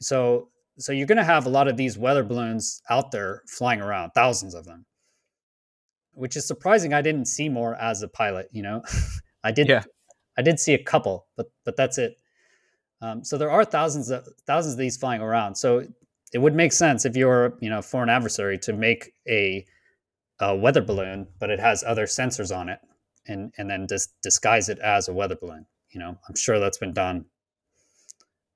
So, 0.00 0.48
so 0.78 0.92
you're 0.92 1.06
going 1.06 1.18
to 1.18 1.24
have 1.24 1.46
a 1.46 1.50
lot 1.50 1.68
of 1.68 1.76
these 1.76 1.98
weather 1.98 2.22
balloons 2.22 2.82
out 2.88 3.10
there 3.10 3.42
flying 3.48 3.80
around, 3.80 4.10
thousands 4.10 4.54
of 4.54 4.64
them, 4.64 4.86
which 6.12 6.36
is 6.36 6.46
surprising. 6.46 6.94
I 6.94 7.02
didn't 7.02 7.26
see 7.26 7.48
more 7.48 7.74
as 7.76 8.02
a 8.02 8.08
pilot. 8.08 8.48
You 8.52 8.62
know, 8.62 8.82
I 9.44 9.52
did. 9.52 9.68
Yeah. 9.68 9.84
I 10.36 10.42
did 10.42 10.60
see 10.60 10.74
a 10.74 10.82
couple, 10.82 11.26
but 11.36 11.46
but 11.64 11.76
that's 11.76 11.98
it. 11.98 12.16
Um, 13.00 13.24
so 13.24 13.38
there 13.38 13.50
are 13.50 13.64
thousands 13.64 14.10
of 14.10 14.26
thousands 14.46 14.74
of 14.74 14.78
these 14.78 14.96
flying 14.96 15.20
around. 15.20 15.56
So 15.56 15.84
it 16.32 16.38
would 16.38 16.54
make 16.54 16.72
sense 16.72 17.04
if 17.04 17.16
you're 17.16 17.56
you 17.60 17.70
know 17.70 17.82
foreign 17.82 18.08
adversary 18.08 18.58
to 18.58 18.72
make 18.72 19.12
a, 19.28 19.64
a 20.40 20.56
weather 20.56 20.82
balloon, 20.82 21.26
but 21.38 21.50
it 21.50 21.60
has 21.60 21.82
other 21.84 22.06
sensors 22.06 22.56
on 22.56 22.68
it, 22.68 22.78
and 23.26 23.52
and 23.58 23.68
then 23.68 23.86
just 23.88 24.10
disguise 24.22 24.68
it 24.68 24.78
as 24.78 25.08
a 25.08 25.12
weather 25.12 25.36
balloon. 25.36 25.66
You 25.90 26.00
know, 26.00 26.18
I'm 26.28 26.36
sure 26.36 26.58
that's 26.58 26.78
been 26.78 26.92
done. 26.92 27.24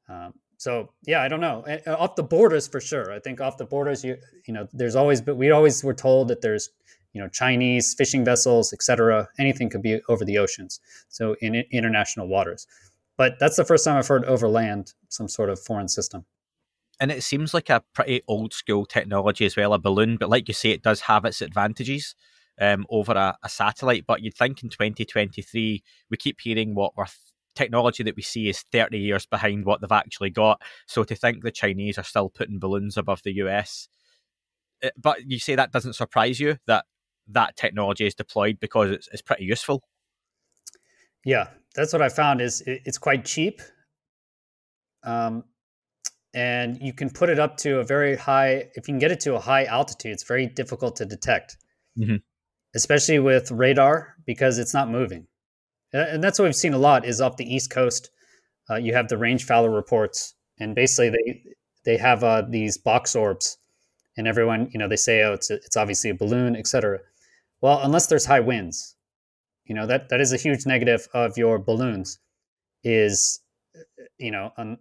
Um, 0.08 0.34
so 0.62 0.90
yeah, 1.04 1.20
I 1.22 1.26
don't 1.26 1.40
know. 1.40 1.64
Off 1.88 2.14
the 2.14 2.22
borders 2.22 2.68
for 2.68 2.80
sure. 2.80 3.12
I 3.12 3.18
think 3.18 3.40
off 3.40 3.56
the 3.56 3.64
borders, 3.64 4.04
you 4.04 4.16
you 4.46 4.54
know, 4.54 4.68
there's 4.72 4.94
always, 4.94 5.20
but 5.20 5.36
we 5.36 5.50
always 5.50 5.82
were 5.82 5.92
told 5.92 6.28
that 6.28 6.40
there's 6.40 6.70
you 7.12 7.20
know 7.20 7.28
Chinese 7.28 7.94
fishing 7.94 8.24
vessels, 8.24 8.72
etc. 8.72 9.28
Anything 9.40 9.68
could 9.68 9.82
be 9.82 10.00
over 10.08 10.24
the 10.24 10.38
oceans. 10.38 10.78
So 11.08 11.34
in 11.40 11.56
international 11.72 12.28
waters. 12.28 12.68
But 13.16 13.40
that's 13.40 13.56
the 13.56 13.64
first 13.64 13.84
time 13.84 13.96
I've 13.96 14.06
heard 14.06 14.24
overland 14.24 14.92
some 15.08 15.26
sort 15.26 15.50
of 15.50 15.58
foreign 15.58 15.88
system. 15.88 16.26
And 17.00 17.10
it 17.10 17.24
seems 17.24 17.52
like 17.52 17.68
a 17.68 17.82
pretty 17.92 18.22
old 18.28 18.54
school 18.54 18.86
technology 18.86 19.44
as 19.44 19.56
well, 19.56 19.74
a 19.74 19.80
balloon. 19.80 20.16
But 20.16 20.30
like 20.30 20.46
you 20.46 20.54
say, 20.54 20.70
it 20.70 20.84
does 20.84 21.00
have 21.00 21.24
its 21.24 21.42
advantages 21.42 22.14
um, 22.60 22.86
over 22.88 23.14
a, 23.14 23.36
a, 23.42 23.48
satellite. 23.48 24.04
But 24.06 24.22
you'd 24.22 24.36
think 24.36 24.62
in 24.62 24.68
2023, 24.68 25.82
we 26.08 26.16
keep 26.16 26.40
hearing 26.40 26.76
what 26.76 26.96
we're 26.96 27.06
technology 27.54 28.02
that 28.02 28.16
we 28.16 28.22
see 28.22 28.48
is 28.48 28.64
30 28.72 28.98
years 28.98 29.26
behind 29.26 29.64
what 29.64 29.80
they've 29.80 29.92
actually 29.92 30.30
got. 30.30 30.60
So 30.86 31.04
to 31.04 31.14
think 31.14 31.42
the 31.42 31.50
Chinese 31.50 31.98
are 31.98 32.04
still 32.04 32.30
putting 32.30 32.58
balloons 32.58 32.96
above 32.96 33.22
the 33.22 33.32
US, 33.34 33.88
eh, 34.82 34.90
but 34.96 35.24
you 35.26 35.38
say 35.38 35.54
that 35.54 35.72
doesn't 35.72 35.94
surprise 35.94 36.40
you 36.40 36.56
that 36.66 36.84
that 37.28 37.56
technology 37.56 38.06
is 38.06 38.14
deployed 38.14 38.58
because 38.60 38.90
it's, 38.90 39.08
it's 39.12 39.22
pretty 39.22 39.44
useful. 39.44 39.82
Yeah, 41.24 41.48
that's 41.74 41.92
what 41.92 42.02
I 42.02 42.08
found 42.08 42.40
is 42.40 42.62
it, 42.62 42.82
it's 42.84 42.98
quite 42.98 43.24
cheap. 43.24 43.60
Um, 45.04 45.44
and 46.34 46.80
you 46.80 46.92
can 46.92 47.10
put 47.10 47.28
it 47.28 47.38
up 47.38 47.58
to 47.58 47.80
a 47.80 47.84
very 47.84 48.16
high, 48.16 48.70
if 48.74 48.88
you 48.88 48.94
can 48.94 48.98
get 48.98 49.12
it 49.12 49.20
to 49.20 49.34
a 49.34 49.40
high 49.40 49.64
altitude, 49.64 50.12
it's 50.12 50.24
very 50.24 50.46
difficult 50.46 50.96
to 50.96 51.04
detect, 51.04 51.56
mm-hmm. 51.98 52.16
especially 52.74 53.18
with 53.18 53.50
radar 53.50 54.16
because 54.24 54.58
it's 54.58 54.72
not 54.72 54.88
moving 54.88 55.26
and 55.92 56.22
that's 56.22 56.38
what 56.38 56.46
we've 56.46 56.56
seen 56.56 56.74
a 56.74 56.78
lot 56.78 57.04
is 57.04 57.20
off 57.20 57.36
the 57.36 57.54
east 57.54 57.70
coast 57.70 58.10
uh, 58.70 58.76
you 58.76 58.94
have 58.94 59.08
the 59.08 59.18
range 59.18 59.44
fouler 59.44 59.70
reports 59.70 60.34
and 60.58 60.74
basically 60.74 61.10
they 61.10 61.42
they 61.84 61.96
have 61.96 62.22
uh, 62.24 62.42
these 62.48 62.78
box 62.78 63.14
orbs 63.14 63.58
and 64.16 64.28
everyone 64.28 64.68
you 64.72 64.78
know 64.78 64.88
they 64.88 64.96
say 64.96 65.22
oh 65.22 65.32
it's 65.32 65.50
a, 65.50 65.54
it's 65.54 65.76
obviously 65.76 66.10
a 66.10 66.14
balloon 66.14 66.56
etc 66.56 66.98
well 67.60 67.80
unless 67.82 68.06
there's 68.06 68.26
high 68.26 68.40
winds 68.40 68.96
you 69.64 69.74
know 69.74 69.86
that 69.86 70.08
that 70.08 70.20
is 70.20 70.32
a 70.32 70.36
huge 70.36 70.66
negative 70.66 71.08
of 71.14 71.36
your 71.36 71.58
balloons 71.58 72.18
is 72.84 73.40
you 74.18 74.30
know 74.30 74.52
um, 74.56 74.78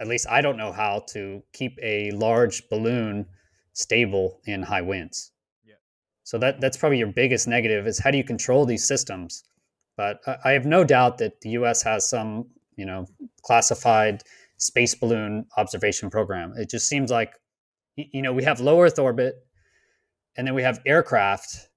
at 0.00 0.06
least 0.06 0.26
i 0.28 0.40
don't 0.40 0.56
know 0.56 0.72
how 0.72 1.04
to 1.08 1.42
keep 1.52 1.78
a 1.82 2.10
large 2.12 2.68
balloon 2.68 3.26
stable 3.72 4.40
in 4.44 4.62
high 4.62 4.82
winds. 4.82 5.32
Yeah. 5.64 5.74
so 6.24 6.38
that 6.38 6.60
that's 6.60 6.76
probably 6.76 6.98
your 6.98 7.12
biggest 7.12 7.48
negative 7.48 7.86
is 7.86 7.98
how 7.98 8.10
do 8.10 8.18
you 8.18 8.24
control 8.24 8.66
these 8.66 8.84
systems 8.84 9.44
but 9.96 10.20
I 10.44 10.52
have 10.52 10.66
no 10.66 10.84
doubt 10.84 11.18
that 11.18 11.40
the 11.40 11.50
U.S. 11.50 11.82
has 11.82 12.08
some, 12.08 12.46
you 12.76 12.86
know, 12.86 13.06
classified 13.42 14.22
space 14.56 14.94
balloon 14.94 15.46
observation 15.56 16.10
program. 16.10 16.54
It 16.56 16.70
just 16.70 16.88
seems 16.88 17.10
like, 17.10 17.34
you 17.96 18.22
know, 18.22 18.32
we 18.32 18.44
have 18.44 18.60
low 18.60 18.80
Earth 18.80 18.98
orbit, 18.98 19.34
and 20.36 20.46
then 20.46 20.54
we 20.54 20.62
have 20.62 20.80
aircraft, 20.86 21.68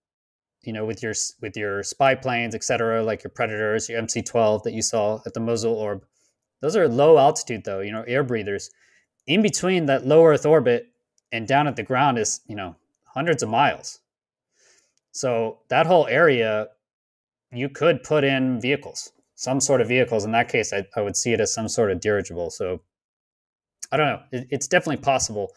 you 0.64 0.72
know, 0.72 0.86
with 0.86 1.04
your 1.04 1.14
with 1.42 1.58
your 1.58 1.84
spy 1.84 2.16
planes, 2.16 2.56
et 2.56 2.64
cetera, 2.64 3.04
like 3.04 3.24
your 3.24 3.32
Predators, 3.32 3.90
your 3.90 4.00
MC-12 4.00 4.64
that 4.64 4.74
you 4.74 4.82
saw 4.82 5.20
at 5.26 5.34
the 5.34 5.40
Mosul 5.40 5.74
Orb. 5.74 6.06
Those 6.62 6.76
are 6.76 6.88
low 6.88 7.18
altitude, 7.18 7.64
though, 7.66 7.82
you 7.82 7.92
know, 7.92 8.04
air 8.08 8.24
breathers. 8.24 8.70
In 9.28 9.42
between 9.42 9.88
that 9.88 10.06
low 10.06 10.26
Earth 10.26 10.46
orbit 10.46 10.88
and 11.32 11.48
down 11.48 11.68
at 11.68 11.76
the 11.76 11.84
ground 11.84 12.18
is, 12.18 12.42
you 12.48 12.56
know, 12.56 12.76
hundreds 13.04 13.44
of 13.44 13.50
miles. 13.50 14.00
So 15.12 15.60
that 15.70 15.86
whole 15.86 16.08
area 16.08 16.68
you 17.52 17.70
could 17.70 18.04
put 18.04 18.24
in 18.24 18.60
vehicles, 18.60 19.12
some 19.36 19.60
sort 19.60 19.82
of 19.82 19.88
vehicles. 19.88 20.26
In 20.26 20.32
that 20.32 20.50
case, 20.50 20.74
I, 20.74 20.86
I 20.96 21.02
would 21.02 21.16
see 21.16 21.34
it 21.34 21.40
as 21.40 21.54
some 21.54 21.68
sort 21.68 21.92
of 21.92 22.00
dirigible. 22.00 22.50
So 22.50 22.82
I 23.92 23.98
don't 23.98 24.08
know. 24.08 24.22
It, 24.32 24.48
it's 24.50 24.68
definitely 24.68 25.04
possible. 25.04 25.52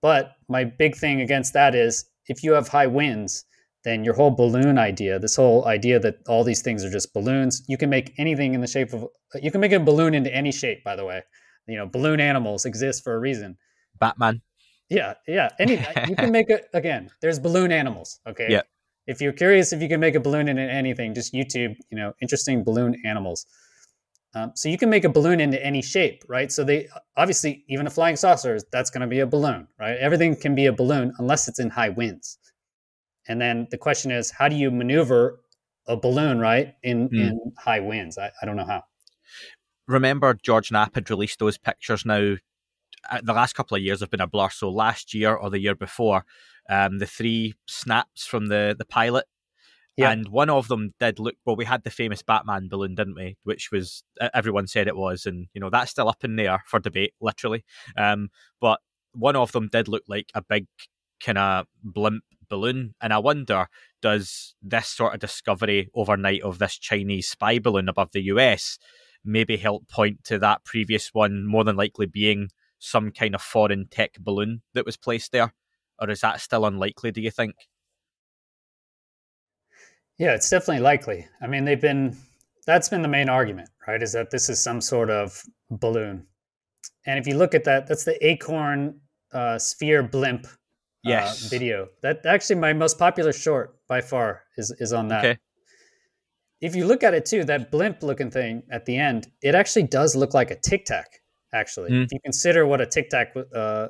But 0.00 0.32
my 0.48 0.64
big 0.64 0.96
thing 0.96 1.20
against 1.20 1.52
that 1.52 1.74
is 1.74 2.04
if 2.26 2.42
you 2.42 2.52
have 2.52 2.68
high 2.68 2.86
winds, 2.86 3.44
then 3.84 4.04
your 4.04 4.14
whole 4.14 4.30
balloon 4.30 4.78
idea, 4.78 5.18
this 5.18 5.36
whole 5.36 5.66
idea 5.66 5.98
that 5.98 6.16
all 6.28 6.44
these 6.44 6.62
things 6.62 6.84
are 6.84 6.90
just 6.90 7.12
balloons, 7.12 7.62
you 7.68 7.76
can 7.76 7.90
make 7.90 8.12
anything 8.18 8.54
in 8.54 8.60
the 8.60 8.66
shape 8.66 8.92
of, 8.92 9.06
you 9.34 9.50
can 9.50 9.60
make 9.60 9.72
a 9.72 9.80
balloon 9.80 10.14
into 10.14 10.32
any 10.32 10.52
shape, 10.52 10.84
by 10.84 10.94
the 10.94 11.04
way. 11.04 11.22
You 11.66 11.76
know, 11.76 11.86
balloon 11.86 12.20
animals 12.20 12.64
exist 12.64 13.02
for 13.02 13.14
a 13.14 13.18
reason. 13.18 13.56
Batman. 13.98 14.40
Yeah, 14.88 15.14
yeah. 15.26 15.50
Any 15.58 15.74
you 16.08 16.16
can 16.16 16.32
make 16.32 16.50
it 16.50 16.66
again. 16.74 17.10
There's 17.20 17.38
balloon 17.38 17.72
animals. 17.72 18.20
Okay. 18.26 18.46
Yeah 18.50 18.62
if 19.06 19.20
you're 19.20 19.32
curious 19.32 19.72
if 19.72 19.82
you 19.82 19.88
can 19.88 20.00
make 20.00 20.14
a 20.14 20.20
balloon 20.20 20.48
into 20.48 20.62
anything, 20.62 21.14
just 21.14 21.32
YouTube, 21.32 21.76
you 21.90 21.96
know, 21.96 22.12
interesting 22.20 22.64
balloon 22.64 23.00
animals. 23.04 23.46
Um, 24.34 24.52
so 24.54 24.68
you 24.68 24.78
can 24.78 24.88
make 24.88 25.04
a 25.04 25.10
balloon 25.10 25.40
into 25.40 25.62
any 25.62 25.82
shape, 25.82 26.22
right? 26.26 26.50
So 26.50 26.64
they 26.64 26.88
obviously 27.16 27.64
even 27.68 27.86
a 27.86 27.90
flying 27.90 28.16
saucer 28.16 28.58
that's 28.70 28.90
going 28.90 29.02
to 29.02 29.06
be 29.06 29.20
a 29.20 29.26
balloon, 29.26 29.68
right? 29.78 29.96
Everything 29.98 30.34
can 30.36 30.54
be 30.54 30.66
a 30.66 30.72
balloon 30.72 31.12
unless 31.18 31.48
it's 31.48 31.58
in 31.58 31.68
high 31.68 31.90
winds. 31.90 32.38
And 33.28 33.40
then 33.40 33.68
the 33.70 33.78
question 33.78 34.10
is, 34.10 34.30
how 34.30 34.48
do 34.48 34.56
you 34.56 34.70
maneuver 34.70 35.40
a 35.86 35.96
balloon, 35.96 36.38
right, 36.38 36.74
in 36.82 37.08
mm. 37.08 37.20
in 37.20 37.52
high 37.58 37.80
winds? 37.80 38.16
I, 38.18 38.30
I 38.40 38.46
don't 38.46 38.56
know 38.56 38.64
how. 38.64 38.82
Remember, 39.86 40.34
George 40.42 40.72
Knapp 40.72 40.94
had 40.94 41.10
released 41.10 41.38
those 41.38 41.58
pictures. 41.58 42.06
Now, 42.06 42.36
the 43.22 43.32
last 43.32 43.54
couple 43.54 43.76
of 43.76 43.82
years 43.82 44.00
have 44.00 44.10
been 44.10 44.20
a 44.20 44.26
blur. 44.26 44.50
So 44.50 44.70
last 44.70 45.14
year 45.14 45.34
or 45.34 45.50
the 45.50 45.60
year 45.60 45.74
before, 45.74 46.24
um, 46.68 46.98
the 46.98 47.06
three 47.06 47.54
snaps 47.66 48.26
from 48.26 48.46
the 48.46 48.74
the 48.76 48.84
pilot. 48.84 49.26
Yeah. 49.96 50.10
And 50.10 50.28
one 50.28 50.48
of 50.48 50.68
them 50.68 50.94
did 50.98 51.18
look 51.18 51.34
well. 51.44 51.54
We 51.54 51.66
had 51.66 51.84
the 51.84 51.90
famous 51.90 52.22
Batman 52.22 52.68
balloon, 52.68 52.94
didn't 52.94 53.14
we? 53.14 53.36
Which 53.44 53.70
was 53.70 54.04
everyone 54.32 54.66
said 54.66 54.88
it 54.88 54.96
was, 54.96 55.26
and 55.26 55.48
you 55.52 55.60
know 55.60 55.68
that's 55.68 55.90
still 55.90 56.08
up 56.08 56.24
in 56.24 56.36
there 56.36 56.62
for 56.66 56.80
debate, 56.80 57.12
literally. 57.20 57.64
Um, 57.96 58.30
but 58.60 58.80
one 59.12 59.36
of 59.36 59.52
them 59.52 59.68
did 59.68 59.88
look 59.88 60.04
like 60.08 60.30
a 60.34 60.40
big 60.42 60.66
kind 61.22 61.36
of 61.36 61.66
blimp 61.84 62.24
balloon, 62.48 62.94
and 63.02 63.12
I 63.12 63.18
wonder 63.18 63.68
does 64.00 64.54
this 64.62 64.88
sort 64.88 65.12
of 65.14 65.20
discovery 65.20 65.90
overnight 65.94 66.42
of 66.42 66.58
this 66.58 66.78
Chinese 66.78 67.28
spy 67.28 67.58
balloon 67.58 67.88
above 67.88 68.12
the 68.12 68.22
US 68.22 68.78
maybe 69.24 69.56
help 69.56 69.88
point 69.88 70.24
to 70.24 70.38
that 70.38 70.64
previous 70.64 71.10
one 71.12 71.46
more 71.46 71.64
than 71.64 71.76
likely 71.76 72.06
being 72.06 72.48
some 72.82 73.10
kind 73.10 73.34
of 73.34 73.42
foreign 73.42 73.86
tech 73.90 74.18
balloon 74.18 74.62
that 74.74 74.84
was 74.84 74.96
placed 74.96 75.32
there? 75.32 75.52
or 76.02 76.10
is 76.10 76.20
that 76.20 76.40
still 76.40 76.66
unlikely? 76.66 77.12
Do 77.12 77.20
you 77.20 77.30
think? 77.30 77.54
Yeah, 80.18 80.34
it's 80.34 80.50
definitely 80.50 80.82
likely. 80.82 81.26
I 81.40 81.46
mean, 81.46 81.64
they've 81.64 81.80
been 81.80 82.16
that's 82.66 82.88
been 82.88 83.02
the 83.02 83.08
main 83.08 83.28
argument, 83.28 83.70
right? 83.86 84.02
Is 84.02 84.12
that 84.12 84.30
this 84.30 84.48
is 84.48 84.62
some 84.62 84.80
sort 84.80 85.10
of 85.10 85.42
balloon, 85.70 86.26
and 87.06 87.18
if 87.18 87.26
you 87.26 87.36
look 87.36 87.54
at 87.54 87.64
that, 87.64 87.86
that's 87.86 88.04
the 88.04 88.24
Acorn 88.26 89.00
uh, 89.32 89.58
Sphere 89.58 90.02
blimp 90.02 90.46
uh, 90.46 90.48
yes. 91.04 91.48
video. 91.48 91.88
That 92.02 92.26
actually 92.26 92.56
my 92.56 92.72
most 92.72 92.98
popular 92.98 93.32
short 93.32 93.76
by 93.88 94.00
far 94.00 94.42
is 94.56 94.74
is 94.78 94.92
on 94.92 95.08
that. 95.08 95.24
Okay. 95.24 95.38
If 96.60 96.76
you 96.76 96.86
look 96.86 97.02
at 97.02 97.14
it 97.14 97.26
too, 97.26 97.44
that 97.44 97.72
blimp 97.72 98.02
looking 98.02 98.30
thing 98.30 98.62
at 98.70 98.86
the 98.86 98.96
end, 98.96 99.28
it 99.40 99.54
actually 99.54 99.84
does 99.84 100.14
look 100.14 100.34
like 100.34 100.50
a 100.50 100.56
tic 100.56 100.84
tac. 100.84 101.21
Actually, 101.54 101.90
mm. 101.90 102.04
if 102.04 102.12
you 102.12 102.20
consider 102.24 102.66
what 102.66 102.80
a 102.80 102.86
tic 102.86 103.10
tac 103.10 103.34
uh, 103.54 103.88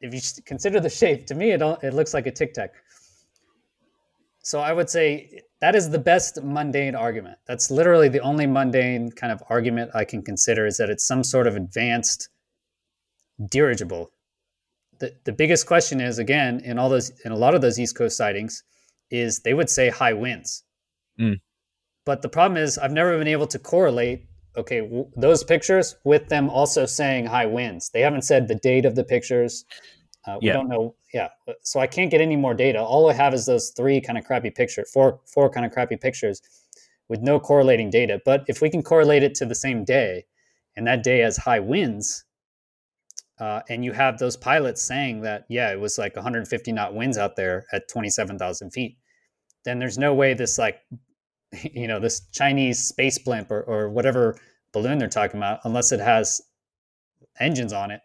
if 0.00 0.12
you 0.12 0.42
consider 0.44 0.80
the 0.80 0.90
shape, 0.90 1.26
to 1.26 1.34
me, 1.34 1.52
it 1.52 1.62
it 1.82 1.94
looks 1.94 2.12
like 2.12 2.26
a 2.26 2.30
tic 2.30 2.52
tac. 2.54 2.74
So 4.42 4.60
I 4.60 4.74
would 4.74 4.90
say 4.90 5.40
that 5.62 5.74
is 5.74 5.88
the 5.88 5.98
best 5.98 6.42
mundane 6.42 6.94
argument. 6.94 7.38
That's 7.46 7.70
literally 7.70 8.10
the 8.10 8.20
only 8.20 8.46
mundane 8.46 9.10
kind 9.10 9.32
of 9.32 9.42
argument 9.48 9.92
I 9.94 10.04
can 10.04 10.22
consider 10.22 10.66
is 10.66 10.76
that 10.76 10.90
it's 10.90 11.06
some 11.06 11.24
sort 11.24 11.46
of 11.46 11.56
advanced 11.56 12.28
dirigible. 13.50 14.10
The 14.98 15.14
the 15.24 15.32
biggest 15.32 15.66
question 15.66 16.00
is 16.00 16.18
again 16.18 16.60
in 16.60 16.78
all 16.78 16.90
those 16.90 17.10
in 17.24 17.32
a 17.32 17.36
lot 17.36 17.54
of 17.54 17.62
those 17.62 17.80
East 17.80 17.96
Coast 17.96 18.18
sightings 18.18 18.62
is 19.10 19.40
they 19.40 19.54
would 19.54 19.70
say 19.70 19.88
high 19.88 20.12
winds. 20.12 20.64
Mm. 21.18 21.40
But 22.04 22.20
the 22.20 22.28
problem 22.28 22.62
is 22.62 22.76
I've 22.76 22.92
never 22.92 23.16
been 23.16 23.28
able 23.28 23.46
to 23.46 23.58
correlate 23.58 24.26
okay 24.56 24.80
w- 24.80 25.10
those 25.16 25.44
pictures 25.44 25.96
with 26.04 26.28
them 26.28 26.48
also 26.48 26.86
saying 26.86 27.26
high 27.26 27.46
winds. 27.46 27.90
They 27.90 28.00
haven't 28.00 28.22
said 28.22 28.48
the 28.48 28.54
date 28.56 28.84
of 28.84 28.94
the 28.94 29.04
pictures. 29.04 29.64
Uh, 30.26 30.38
we 30.40 30.48
yeah. 30.48 30.54
don't 30.54 30.68
know. 30.68 30.94
Yeah. 31.12 31.28
So 31.62 31.80
I 31.80 31.86
can't 31.86 32.10
get 32.10 32.20
any 32.20 32.36
more 32.36 32.54
data. 32.54 32.80
All 32.80 33.10
I 33.10 33.12
have 33.12 33.34
is 33.34 33.46
those 33.46 33.70
three 33.70 34.00
kind 34.00 34.18
of 34.18 34.24
crappy 34.24 34.50
pictures, 34.50 34.90
four, 34.90 35.20
four 35.26 35.50
kind 35.50 35.66
of 35.66 35.72
crappy 35.72 35.96
pictures 35.96 36.40
with 37.08 37.20
no 37.20 37.38
correlating 37.38 37.90
data. 37.90 38.20
But 38.24 38.44
if 38.48 38.62
we 38.62 38.70
can 38.70 38.82
correlate 38.82 39.22
it 39.22 39.34
to 39.36 39.46
the 39.46 39.54
same 39.54 39.84
day 39.84 40.24
and 40.76 40.86
that 40.86 41.02
day 41.02 41.18
has 41.18 41.36
high 41.36 41.60
winds, 41.60 42.24
uh, 43.38 43.60
and 43.68 43.84
you 43.84 43.92
have 43.92 44.18
those 44.18 44.36
pilots 44.36 44.82
saying 44.82 45.22
that, 45.22 45.44
yeah, 45.48 45.72
it 45.72 45.80
was 45.80 45.98
like 45.98 46.14
150 46.14 46.72
knot 46.72 46.94
winds 46.94 47.18
out 47.18 47.36
there 47.36 47.66
at 47.72 47.88
27,000 47.88 48.70
feet, 48.70 48.96
then 49.64 49.78
there's 49.78 49.98
no 49.98 50.14
way 50.14 50.34
this 50.34 50.58
like 50.58 50.80
you 51.72 51.86
know 51.86 52.00
this 52.00 52.22
Chinese 52.32 52.80
space 52.80 53.18
blimp 53.18 53.50
or, 53.50 53.62
or 53.62 53.88
whatever 53.90 54.36
balloon 54.72 54.98
they're 54.98 55.08
talking 55.08 55.38
about, 55.38 55.60
unless 55.64 55.92
it 55.92 56.00
has 56.00 56.40
engines 57.40 57.72
on 57.72 57.90
it, 57.90 58.00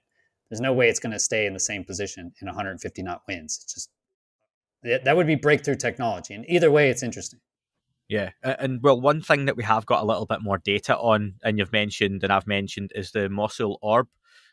there's 0.49 0.61
no 0.61 0.73
way 0.73 0.89
it's 0.89 0.99
going 0.99 1.11
to 1.11 1.19
stay 1.19 1.45
in 1.45 1.53
the 1.53 1.59
same 1.59 1.83
position 1.83 2.31
in 2.41 2.47
150 2.47 3.03
knot 3.03 3.21
winds. 3.27 3.59
It's 3.63 3.73
just 3.73 3.89
that 4.83 5.15
would 5.15 5.27
be 5.27 5.35
breakthrough 5.35 5.75
technology, 5.75 6.33
and 6.33 6.45
either 6.47 6.71
way, 6.71 6.89
it's 6.89 7.03
interesting. 7.03 7.39
Yeah, 8.07 8.31
and 8.43 8.81
well, 8.81 8.99
one 8.99 9.21
thing 9.21 9.45
that 9.45 9.57
we 9.57 9.63
have 9.63 9.85
got 9.85 10.01
a 10.01 10.05
little 10.05 10.25
bit 10.25 10.41
more 10.41 10.57
data 10.57 10.97
on, 10.97 11.35
and 11.43 11.59
you've 11.59 11.71
mentioned 11.71 12.23
and 12.23 12.33
I've 12.33 12.47
mentioned, 12.47 12.91
is 12.95 13.11
the 13.11 13.29
Mosul 13.29 13.77
Orb 13.81 14.07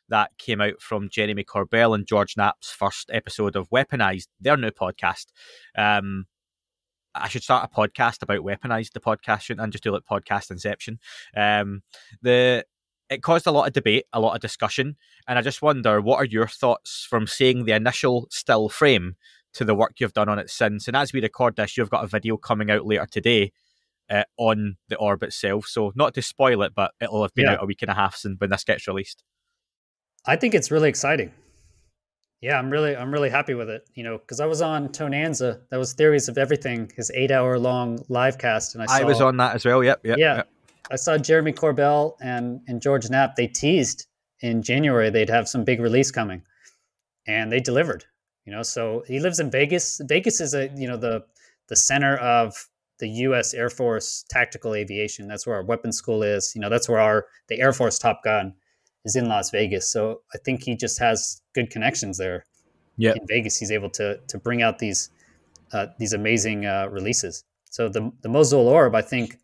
that 0.08 0.36
came 0.38 0.60
out 0.60 0.80
from 0.80 1.08
Jeremy 1.08 1.44
Corbell 1.44 1.94
and 1.94 2.06
George 2.06 2.36
Knapp's 2.36 2.70
first 2.70 3.10
episode 3.12 3.56
of 3.56 3.70
Weaponized, 3.70 4.28
their 4.40 4.56
new 4.56 4.70
podcast. 4.70 5.26
Um, 5.76 6.26
I 7.22 7.28
should 7.28 7.42
start 7.42 7.68
a 7.70 7.74
podcast 7.74 8.22
about 8.22 8.44
Weaponized, 8.44 8.92
the 8.92 9.00
podcast, 9.00 9.56
and 9.58 9.72
just 9.72 9.84
do 9.84 9.92
like 9.92 10.02
podcast 10.10 10.50
Inception. 10.50 10.98
Um, 11.36 11.82
the 12.22 12.64
it 13.08 13.22
caused 13.22 13.46
a 13.46 13.52
lot 13.52 13.68
of 13.68 13.72
debate, 13.72 14.06
a 14.12 14.20
lot 14.20 14.34
of 14.34 14.40
discussion, 14.40 14.96
and 15.28 15.38
I 15.38 15.42
just 15.42 15.62
wonder 15.62 16.00
what 16.00 16.16
are 16.16 16.24
your 16.24 16.48
thoughts 16.48 17.06
from 17.08 17.26
seeing 17.26 17.64
the 17.64 17.72
initial 17.72 18.26
still 18.30 18.68
frame 18.68 19.16
to 19.54 19.64
the 19.64 19.74
work 19.74 19.94
you've 19.98 20.12
done 20.12 20.28
on 20.28 20.38
it 20.38 20.50
since. 20.50 20.86
And 20.86 20.96
as 20.96 21.12
we 21.12 21.20
record 21.20 21.56
this, 21.56 21.76
you've 21.76 21.90
got 21.90 22.04
a 22.04 22.08
video 22.08 22.36
coming 22.36 22.70
out 22.70 22.84
later 22.84 23.06
today 23.10 23.52
uh, 24.10 24.24
on 24.36 24.76
the 24.88 24.96
orb 24.96 25.22
itself. 25.22 25.66
So 25.66 25.92
not 25.94 26.14
to 26.14 26.22
spoil 26.22 26.62
it, 26.62 26.72
but 26.74 26.92
it'll 27.00 27.22
have 27.22 27.34
been 27.34 27.46
yeah. 27.46 27.52
out 27.52 27.62
a 27.62 27.66
week 27.66 27.82
and 27.82 27.90
a 27.90 27.94
half 27.94 28.16
since 28.16 28.38
when 28.38 28.50
this 28.50 28.64
gets 28.64 28.86
released. 28.86 29.22
I 30.26 30.36
think 30.36 30.54
it's 30.54 30.70
really 30.70 30.88
exciting. 30.88 31.32
Yeah, 32.40 32.58
I'm 32.58 32.70
really 32.70 32.94
I'm 32.94 33.12
really 33.12 33.30
happy 33.30 33.54
with 33.54 33.70
it. 33.70 33.88
You 33.94 34.04
know, 34.04 34.18
because 34.18 34.40
I 34.40 34.46
was 34.46 34.60
on 34.60 34.88
Tonanza. 34.90 35.60
That 35.70 35.78
was 35.78 35.94
Theories 35.94 36.28
of 36.28 36.38
Everything, 36.38 36.90
his 36.94 37.10
eight 37.14 37.30
hour 37.30 37.58
long 37.58 37.98
live 38.08 38.38
cast, 38.38 38.74
and 38.74 38.82
I 38.82 38.86
saw, 38.86 38.94
I 38.94 39.04
was 39.04 39.20
on 39.20 39.36
that 39.38 39.54
as 39.54 39.64
well. 39.64 39.82
Yep, 39.82 40.00
yep 40.04 40.18
yeah. 40.18 40.36
Yep. 40.36 40.48
I 40.90 40.96
saw 40.96 41.18
Jeremy 41.18 41.52
Corbell 41.52 42.16
and 42.20 42.60
and 42.68 42.80
George 42.80 43.08
Knapp. 43.08 43.36
They 43.36 43.46
teased 43.46 44.06
in 44.40 44.62
January 44.62 45.08
they'd 45.08 45.30
have 45.30 45.48
some 45.48 45.64
big 45.64 45.80
release 45.80 46.10
coming, 46.10 46.42
and 47.26 47.50
they 47.50 47.60
delivered. 47.60 48.04
You 48.44 48.52
know, 48.52 48.62
so 48.62 49.02
he 49.06 49.18
lives 49.18 49.40
in 49.40 49.50
Vegas. 49.50 50.00
Vegas 50.04 50.40
is 50.40 50.54
a 50.54 50.68
you 50.76 50.86
know 50.86 50.96
the 50.96 51.24
the 51.68 51.76
center 51.76 52.16
of 52.18 52.68
the 52.98 53.08
U.S. 53.08 53.54
Air 53.54 53.70
Force 53.70 54.24
tactical 54.30 54.74
aviation. 54.74 55.26
That's 55.26 55.46
where 55.46 55.56
our 55.56 55.64
weapons 55.64 55.96
school 55.96 56.22
is. 56.22 56.52
You 56.54 56.60
know, 56.60 56.68
that's 56.68 56.88
where 56.88 57.00
our 57.00 57.26
the 57.48 57.60
Air 57.60 57.72
Force 57.72 57.98
Top 57.98 58.22
Gun 58.22 58.54
is 59.06 59.16
in 59.16 59.28
Las 59.28 59.50
Vegas. 59.50 59.88
So 59.90 60.20
I 60.34 60.38
think 60.38 60.64
he 60.64 60.76
just 60.76 60.98
has 60.98 61.40
good 61.54 61.70
connections 61.70 62.18
there. 62.18 62.44
Yeah, 62.98 63.12
in 63.12 63.26
Vegas, 63.28 63.56
he's 63.56 63.70
able 63.70 63.90
to 63.90 64.18
to 64.28 64.38
bring 64.38 64.62
out 64.62 64.78
these 64.78 65.10
uh, 65.72 65.86
these 65.98 66.12
amazing 66.12 66.66
uh, 66.66 66.88
releases. 66.90 67.44
So 67.70 67.88
the 67.88 68.12
the 68.22 68.28
Mosul 68.28 68.68
Orb, 68.68 68.94
I 68.94 69.02
think. 69.02 69.38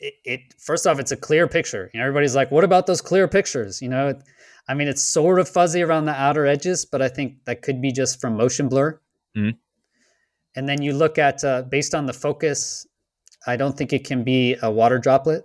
It, 0.00 0.14
it 0.24 0.40
first 0.58 0.86
off, 0.86 0.98
it's 0.98 1.12
a 1.12 1.16
clear 1.16 1.48
picture. 1.48 1.90
You 1.94 2.00
know, 2.00 2.06
everybody's 2.06 2.36
like, 2.36 2.50
"What 2.50 2.64
about 2.64 2.86
those 2.86 3.00
clear 3.00 3.26
pictures?" 3.26 3.80
You 3.80 3.88
know, 3.88 4.20
I 4.68 4.74
mean, 4.74 4.88
it's 4.88 5.02
sort 5.02 5.38
of 5.38 5.48
fuzzy 5.48 5.82
around 5.82 6.04
the 6.06 6.12
outer 6.12 6.46
edges, 6.46 6.84
but 6.84 7.00
I 7.00 7.08
think 7.08 7.44
that 7.46 7.62
could 7.62 7.80
be 7.80 7.92
just 7.92 8.20
from 8.20 8.36
motion 8.36 8.68
blur. 8.68 9.00
Mm-hmm. 9.36 9.56
And 10.56 10.68
then 10.68 10.82
you 10.82 10.92
look 10.92 11.16
at 11.16 11.42
uh, 11.44 11.62
based 11.62 11.94
on 11.94 12.06
the 12.06 12.12
focus, 12.12 12.86
I 13.46 13.56
don't 13.56 13.78
think 13.78 13.92
it 13.92 14.04
can 14.04 14.24
be 14.24 14.56
a 14.60 14.70
water 14.70 14.98
droplet 14.98 15.44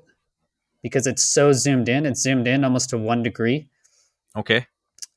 because 0.82 1.08
it's 1.08 1.24
so 1.24 1.52
zoomed 1.52 1.90
in. 1.90 2.06
It's 2.06 2.22
zoomed 2.22 2.48
in 2.48 2.64
almost 2.64 2.90
to 2.92 2.98
one 2.98 3.24
degree. 3.24 3.68
Okay. 4.36 4.66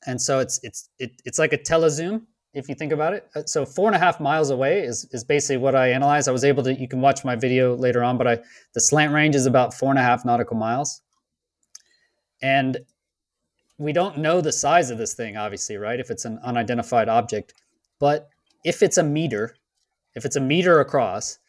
And 0.05 0.21
so 0.21 0.39
it's 0.39 0.59
it's 0.63 0.89
it, 0.99 1.21
it's 1.25 1.39
like 1.39 1.53
a 1.53 1.57
telezoom 1.57 2.23
if 2.53 2.69
you 2.69 2.75
think 2.75 2.91
about 2.91 3.13
it. 3.13 3.27
Uh, 3.35 3.43
so 3.45 3.65
four 3.65 3.87
and 3.87 3.95
a 3.95 3.99
half 3.99 4.19
miles 4.19 4.49
away 4.49 4.81
is 4.81 5.05
is 5.11 5.23
basically 5.23 5.57
what 5.57 5.75
I 5.75 5.91
analyzed. 5.91 6.27
I 6.27 6.31
was 6.31 6.43
able 6.43 6.63
to. 6.63 6.73
You 6.73 6.87
can 6.87 7.01
watch 7.01 7.23
my 7.25 7.35
video 7.35 7.75
later 7.75 8.03
on, 8.03 8.17
but 8.17 8.27
I 8.27 8.39
the 8.73 8.81
slant 8.81 9.13
range 9.13 9.35
is 9.35 9.45
about 9.45 9.73
four 9.73 9.89
and 9.89 9.99
a 9.99 10.03
half 10.03 10.25
nautical 10.25 10.57
miles. 10.57 11.01
And 12.41 12.77
we 13.77 13.93
don't 13.93 14.17
know 14.17 14.41
the 14.41 14.51
size 14.51 14.89
of 14.89 14.97
this 14.97 15.13
thing, 15.13 15.37
obviously, 15.37 15.77
right? 15.77 15.99
If 15.99 16.11
it's 16.11 16.25
an 16.25 16.39
unidentified 16.43 17.09
object, 17.09 17.53
but 17.99 18.29
if 18.63 18.83
it's 18.83 18.97
a 18.97 19.03
meter, 19.03 19.55
if 20.15 20.25
it's 20.25 20.35
a 20.35 20.41
meter 20.41 20.79
across, 20.79 21.39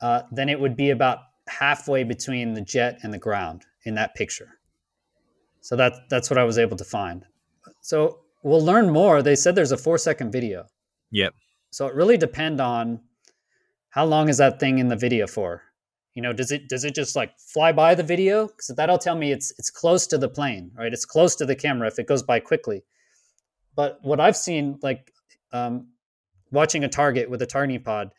uh, 0.00 0.22
then 0.32 0.48
it 0.48 0.58
would 0.58 0.76
be 0.76 0.90
about 0.90 1.18
halfway 1.48 2.04
between 2.04 2.54
the 2.54 2.60
jet 2.60 2.98
and 3.02 3.12
the 3.12 3.18
ground 3.18 3.64
in 3.84 3.94
that 3.94 4.14
picture. 4.14 4.58
So 5.60 5.76
that 5.76 5.94
that's 6.10 6.30
what 6.30 6.38
I 6.38 6.44
was 6.44 6.58
able 6.58 6.76
to 6.76 6.84
find. 6.84 7.24
So 7.80 8.20
we'll 8.42 8.64
learn 8.64 8.90
more. 8.90 9.22
They 9.22 9.36
said 9.36 9.54
there's 9.54 9.72
a 9.72 9.76
four 9.76 9.98
second 9.98 10.32
video. 10.32 10.66
Yep. 11.10 11.34
So 11.70 11.86
it 11.86 11.94
really 11.94 12.16
depend 12.16 12.60
on 12.60 13.00
how 13.90 14.04
long 14.04 14.28
is 14.28 14.38
that 14.38 14.58
thing 14.58 14.78
in 14.78 14.88
the 14.88 14.96
video 14.96 15.26
for 15.26 15.62
you 16.14 16.22
know 16.22 16.32
does 16.32 16.50
it 16.50 16.68
does 16.68 16.84
it 16.84 16.94
just 16.94 17.16
like 17.16 17.38
fly 17.38 17.72
by 17.72 17.94
the 17.94 18.02
video 18.02 18.46
because 18.46 18.68
that'll 18.76 18.98
tell 18.98 19.14
me 19.14 19.32
it's 19.32 19.52
it's 19.58 19.70
close 19.70 20.06
to 20.06 20.18
the 20.18 20.28
plane 20.28 20.70
right 20.76 20.92
it's 20.92 21.04
close 21.04 21.34
to 21.36 21.46
the 21.46 21.54
camera 21.54 21.88
if 21.88 21.98
it 21.98 22.06
goes 22.06 22.22
by 22.22 22.38
quickly 22.38 22.82
but 23.74 23.98
what 24.02 24.20
i've 24.20 24.36
seen 24.36 24.78
like 24.82 25.12
um, 25.52 25.88
watching 26.50 26.84
a 26.84 26.88
target 26.88 27.28
with 27.28 27.42
a 27.42 27.46
targeting 27.46 27.82
pod 27.82 28.10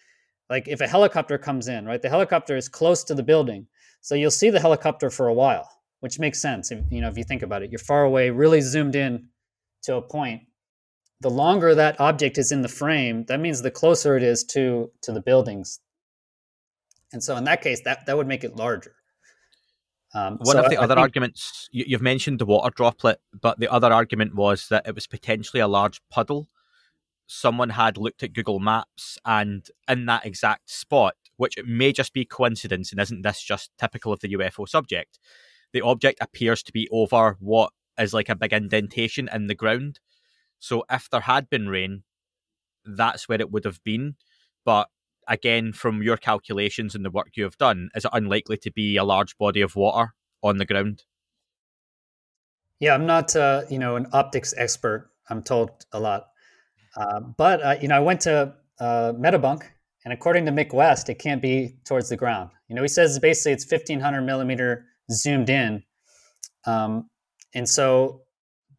like 0.50 0.68
if 0.68 0.82
a 0.82 0.88
helicopter 0.88 1.38
comes 1.38 1.68
in 1.68 1.86
right 1.86 2.02
the 2.02 2.10
helicopter 2.10 2.56
is 2.56 2.68
close 2.70 3.04
to 3.04 3.16
the 3.16 3.24
building 3.24 3.68
so 4.02 4.16
you'll 4.16 4.32
see 4.32 4.50
the 4.50 4.60
helicopter 4.60 5.10
for 5.10 5.28
a 5.28 5.34
while 5.34 5.70
which 6.00 6.20
makes 6.20 6.42
sense 6.42 6.72
if, 6.72 6.80
you 6.90 7.02
know 7.02 7.10
if 7.10 7.18
you 7.18 7.24
think 7.24 7.42
about 7.42 7.64
it 7.64 7.72
you're 7.72 7.80
far 7.80 8.04
away 8.04 8.30
really 8.30 8.62
zoomed 8.62 8.96
in 8.96 9.28
to 9.82 9.96
a 9.96 10.02
point 10.02 10.42
the 11.22 11.30
longer 11.30 11.74
that 11.74 12.00
object 12.00 12.38
is 12.38 12.52
in 12.52 12.62
the 12.62 12.68
frame 12.68 13.26
that 13.28 13.40
means 13.40 13.62
the 13.62 13.72
closer 13.72 14.18
it 14.18 14.24
is 14.24 14.44
to 14.44 14.92
to 15.02 15.12
the 15.12 15.22
buildings 15.22 15.80
and 17.14 17.24
so 17.24 17.38
in 17.38 17.44
that 17.46 17.62
case, 17.62 17.82
that, 17.86 18.06
that 18.08 18.18
would 18.18 18.28
make 18.28 18.44
it 18.44 18.56
larger. 18.56 18.96
Um, 20.16 20.38
One 20.42 20.58
so 20.58 20.64
of 20.64 20.70
the 20.70 20.78
I, 20.78 20.84
other 20.84 20.94
I 20.94 20.96
think, 20.96 21.04
arguments 21.04 21.70
you, 21.72 21.86
you've 21.88 22.02
mentioned 22.02 22.40
the 22.40 22.46
water 22.46 22.72
droplet, 22.76 23.20
but 23.40 23.60
the 23.60 23.72
other 23.72 23.94
argument 23.94 24.36
was 24.36 24.68
that 24.70 24.88
it 24.88 24.94
was 24.94 25.08
potentially 25.08 25.62
a 25.62 25.68
large 25.68 26.02
puddle. 26.10 26.50
Someone 27.36 27.72
had 27.72 27.98
looked 27.98 28.22
at 28.22 28.34
Google 28.34 28.60
Maps, 28.60 29.18
and 29.26 29.68
in 29.88 30.06
that 30.06 30.24
exact 30.24 30.70
spot, 30.70 31.16
which 31.38 31.56
may 31.66 31.92
just 31.92 32.14
be 32.14 32.26
coincidence, 32.26 32.92
and 32.92 33.02
isn't 33.02 33.24
this 33.24 33.42
just 33.42 33.72
typical 33.80 34.14
of 34.14 34.20
the 34.20 34.34
UFO 34.34 34.70
subject? 34.70 35.18
The 35.74 35.82
object 35.82 36.20
appears 36.22 36.62
to 36.62 36.72
be 36.72 36.88
over 36.92 37.36
what 37.40 37.74
is 37.98 38.14
like 38.14 38.30
a 38.30 38.36
big 38.36 38.54
indentation 38.54 39.28
in 39.34 39.48
the 39.48 39.56
ground. 39.56 40.00
So 40.60 40.84
if 40.92 41.10
there 41.10 41.22
had 41.22 41.50
been 41.50 41.70
rain, 41.70 42.04
that's 42.86 43.28
where 43.28 43.42
it 43.42 43.52
would 43.52 43.66
have 43.66 43.84
been. 43.84 44.16
But 44.64 44.90
again, 45.28 45.74
from 45.74 46.04
your 46.04 46.18
calculations 46.18 46.94
and 46.94 47.04
the 47.04 47.10
work 47.10 47.32
you 47.36 47.46
have 47.46 47.58
done, 47.58 47.90
is 47.96 48.06
it 48.06 48.12
unlikely 48.14 48.58
to 48.58 48.72
be 48.72 48.96
a 48.96 49.04
large 49.04 49.38
body 49.40 49.62
of 49.62 49.76
water 49.76 50.14
on 50.44 50.58
the 50.58 50.66
ground? 50.66 51.04
Yeah, 52.80 52.94
I'm 52.94 53.08
not, 53.08 53.36
uh, 53.36 53.64
you 53.72 53.80
know, 53.80 53.96
an 53.96 54.06
optics 54.14 54.54
expert. 54.56 55.10
I'm 55.30 55.42
told 55.42 55.72
a 55.92 56.00
lot, 56.00 56.28
uh, 56.98 57.20
but 57.20 57.64
uh, 57.64 57.76
you 57.82 57.88
know, 57.88 57.96
I 57.96 58.00
went 58.00 58.22
to 58.22 58.54
uh, 58.80 59.14
Metabunk, 59.14 59.64
and 60.06 60.14
according 60.14 60.46
to 60.46 60.52
Mick 60.52 60.74
West, 60.74 61.10
it 61.10 61.16
can't 61.16 61.42
be 61.42 61.78
towards 61.86 62.10
the 62.10 62.18
ground. 62.18 62.50
You 62.68 62.76
know, 62.76 62.82
he 62.82 62.88
says 62.88 63.20
basically 63.20 63.54
it's 63.54 63.70
1500 63.70 64.22
millimeter 64.22 64.86
zoomed 65.12 65.50
in, 65.50 65.84
um, 66.66 67.10
and 67.54 67.68
so 67.68 68.22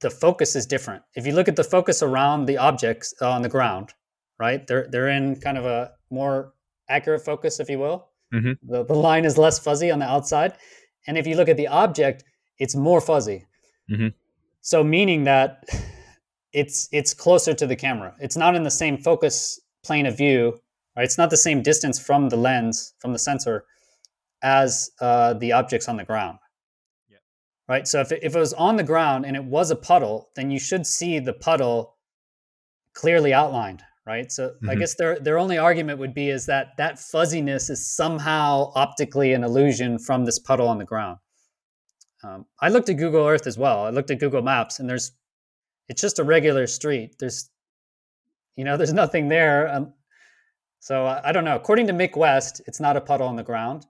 the 0.01 0.11
focus 0.11 0.57
is 0.57 0.67
different. 0.67 1.03
If 1.15 1.27
you 1.27 1.33
look 1.33 1.49
at 1.49 1.57
the 1.57 1.65
focus 1.65 2.03
around 2.03 2.47
the 2.47 2.59
objects 2.59 3.15
on 3.21 3.43
the 3.43 3.49
ground, 3.49 3.93
right? 4.39 4.67
They're 4.67 4.87
they're 4.91 5.09
in 5.09 5.41
kind 5.41 5.59
of 5.59 5.65
a 5.65 5.93
more 6.11 6.55
accurate 6.89 7.25
focus, 7.25 7.61
if 7.61 7.69
you 7.69 7.79
will. 7.79 8.09
Mm-hmm. 8.33 8.73
The, 8.73 8.85
the 8.85 8.95
line 8.95 9.25
is 9.25 9.39
less 9.39 9.59
fuzzy 9.59 9.91
on 9.91 9.99
the 9.99 10.07
outside. 10.07 10.55
And 11.07 11.17
if 11.17 11.27
you 11.27 11.37
look 11.37 11.49
at 11.49 11.57
the 11.57 11.69
object, 11.69 12.25
it's 12.59 12.75
more 12.75 13.01
fuzzy. 13.01 13.47
Mm-hmm. 13.91 14.09
So 14.61 14.83
meaning 14.83 15.25
that 15.25 15.65
it's 16.55 16.89
it's 16.93 17.13
closer 17.13 17.53
to 17.53 17.67
the 17.67 17.77
camera. 17.77 18.15
It's 18.21 18.37
not 18.37 18.55
in 18.55 18.63
the 18.63 18.71
same 18.71 18.97
focus 18.97 19.61
plane 19.85 20.07
of 20.07 20.17
view, 20.17 20.61
right? 20.97 21.05
It's 21.05 21.19
not 21.19 21.31
the 21.31 21.37
same 21.37 21.63
distance 21.63 21.99
from 21.99 22.29
the 22.29 22.37
lens, 22.37 22.95
from 23.01 23.13
the 23.13 23.19
sensor, 23.19 23.65
as 24.43 24.91
uh, 25.01 25.35
the 25.35 25.53
objects 25.53 25.89
on 25.89 25.97
the 25.97 26.05
ground. 26.05 26.39
Yeah. 27.11 27.19
Right. 27.69 27.87
So 27.87 28.01
if 28.01 28.13
it, 28.13 28.21
if 28.23 28.37
it 28.37 28.39
was 28.39 28.55
on 28.55 28.77
the 28.77 28.85
ground 28.85 29.27
and 29.27 29.37
it 29.37 29.45
was 29.45 29.71
a 29.71 29.77
puddle, 29.77 30.31
then 30.37 30.51
you 30.51 30.61
should 30.61 30.87
see 30.87 31.19
the 31.19 31.33
puddle 31.33 31.97
clearly 32.95 33.35
outlined, 33.35 33.83
right? 34.07 34.31
So 34.31 34.51
mm-hmm. 34.51 34.71
I 34.71 34.77
guess 34.77 34.95
their 34.95 35.19
their 35.19 35.39
only 35.39 35.59
argument 35.59 35.99
would 35.99 36.15
be 36.15 36.31
is 36.31 36.47
that 36.47 36.69
that 36.79 37.01
fuzziness 37.01 37.69
is 37.69 37.95
somehow 37.95 38.71
optically 38.77 39.33
an 39.33 39.43
illusion 39.43 39.99
from 39.99 40.25
this 40.25 40.39
puddle 40.39 40.69
on 40.69 40.79
the 40.79 40.85
ground. 40.85 41.19
Um, 42.23 42.47
I 42.61 42.69
looked 42.69 42.89
at 42.89 42.95
Google 42.95 43.27
Earth 43.27 43.47
as 43.47 43.59
well. 43.59 43.85
I 43.85 43.91
looked 43.91 44.11
at 44.11 44.21
Google 44.21 44.41
Maps, 44.41 44.79
and 44.79 44.89
there's 44.89 45.13
it's 45.89 46.01
just 46.01 46.19
a 46.19 46.25
regular 46.25 46.67
street. 46.67 47.17
There's 47.19 47.51
you 48.57 48.65
know 48.65 48.77
there's 48.79 48.93
nothing 48.93 49.29
there. 49.29 49.69
Um, 49.69 49.95
so 50.81 51.07
I, 51.07 51.29
I 51.29 51.33
don't 51.33 51.45
know. 51.45 51.57
According 51.57 51.87
to 51.89 51.93
Mick 51.93 52.17
West, 52.17 52.61
it's 52.67 52.81
not 52.81 52.97
a 52.97 53.01
puddle 53.01 53.29
on 53.29 53.37
the 53.37 53.43
ground. 53.43 53.87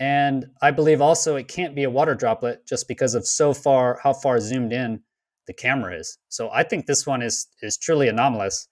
And 0.00 0.46
I 0.62 0.70
believe 0.70 1.02
also 1.02 1.36
it 1.36 1.46
can't 1.46 1.74
be 1.74 1.84
a 1.84 1.90
water 1.90 2.14
droplet 2.14 2.66
just 2.66 2.88
because 2.88 3.14
of 3.14 3.26
so 3.26 3.52
far 3.52 4.00
how 4.02 4.14
far 4.14 4.40
zoomed 4.40 4.72
in 4.72 5.02
the 5.46 5.52
camera 5.52 5.94
is. 5.94 6.16
So 6.30 6.50
I 6.50 6.62
think 6.62 6.86
this 6.86 7.06
one 7.06 7.22
is 7.22 7.46
is 7.62 7.76
truly 7.76 8.08
anomalous 8.08 8.68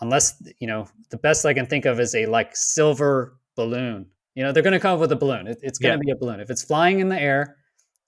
unless 0.00 0.40
you 0.60 0.68
know 0.68 0.86
the 1.10 1.16
best 1.16 1.44
i 1.44 1.52
can 1.52 1.66
think 1.66 1.84
of 1.84 1.98
is 1.98 2.14
a 2.14 2.26
like 2.26 2.54
silver 2.54 3.38
balloon. 3.56 4.06
You 4.34 4.44
know, 4.44 4.52
they're 4.52 4.62
going 4.62 4.72
to 4.72 4.78
come 4.78 4.94
up 4.94 5.00
with 5.00 5.10
a 5.10 5.16
balloon. 5.16 5.48
It, 5.48 5.58
it's 5.62 5.80
going 5.80 5.98
to 5.98 6.06
yeah. 6.06 6.12
be 6.12 6.16
a 6.16 6.20
balloon. 6.20 6.38
If 6.38 6.48
it's 6.48 6.62
flying 6.62 7.00
in 7.00 7.08
the 7.08 7.20
air 7.20 7.56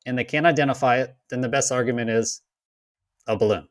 and 0.06 0.16
they 0.16 0.22
can't 0.22 0.46
identify 0.46 0.98
it, 0.98 1.12
then 1.28 1.40
the 1.40 1.48
best 1.48 1.72
argument 1.72 2.08
is 2.08 2.40
a 3.30 3.36
balloon. 3.36 3.68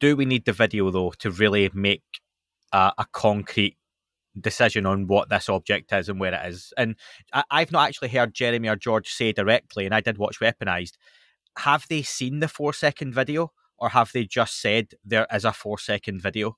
Do 0.00 0.16
we 0.16 0.24
need 0.24 0.44
the 0.44 0.52
video 0.52 0.90
though 0.90 1.12
to 1.18 1.30
really 1.30 1.70
make 1.72 2.02
a, 2.72 2.92
a 2.98 3.06
concrete 3.12 3.76
decision 4.38 4.84
on 4.84 5.06
what 5.06 5.28
this 5.28 5.48
object 5.48 5.92
is 5.92 6.08
and 6.08 6.18
where 6.18 6.34
it 6.34 6.46
is? 6.46 6.72
And 6.76 6.96
I, 7.32 7.44
I've 7.50 7.72
not 7.72 7.88
actually 7.88 8.08
heard 8.08 8.34
Jeremy 8.34 8.68
or 8.68 8.76
George 8.76 9.08
say 9.08 9.32
directly, 9.32 9.84
and 9.84 9.94
I 9.94 10.00
did 10.00 10.18
watch 10.18 10.40
Weaponized. 10.40 10.94
Have 11.58 11.86
they 11.88 12.02
seen 12.02 12.40
the 12.40 12.48
four 12.48 12.72
second 12.72 13.14
video, 13.14 13.52
or 13.78 13.90
have 13.90 14.10
they 14.12 14.24
just 14.24 14.60
said 14.60 14.94
there 15.04 15.26
is 15.32 15.44
a 15.44 15.52
four 15.52 15.78
second 15.78 16.20
video? 16.20 16.56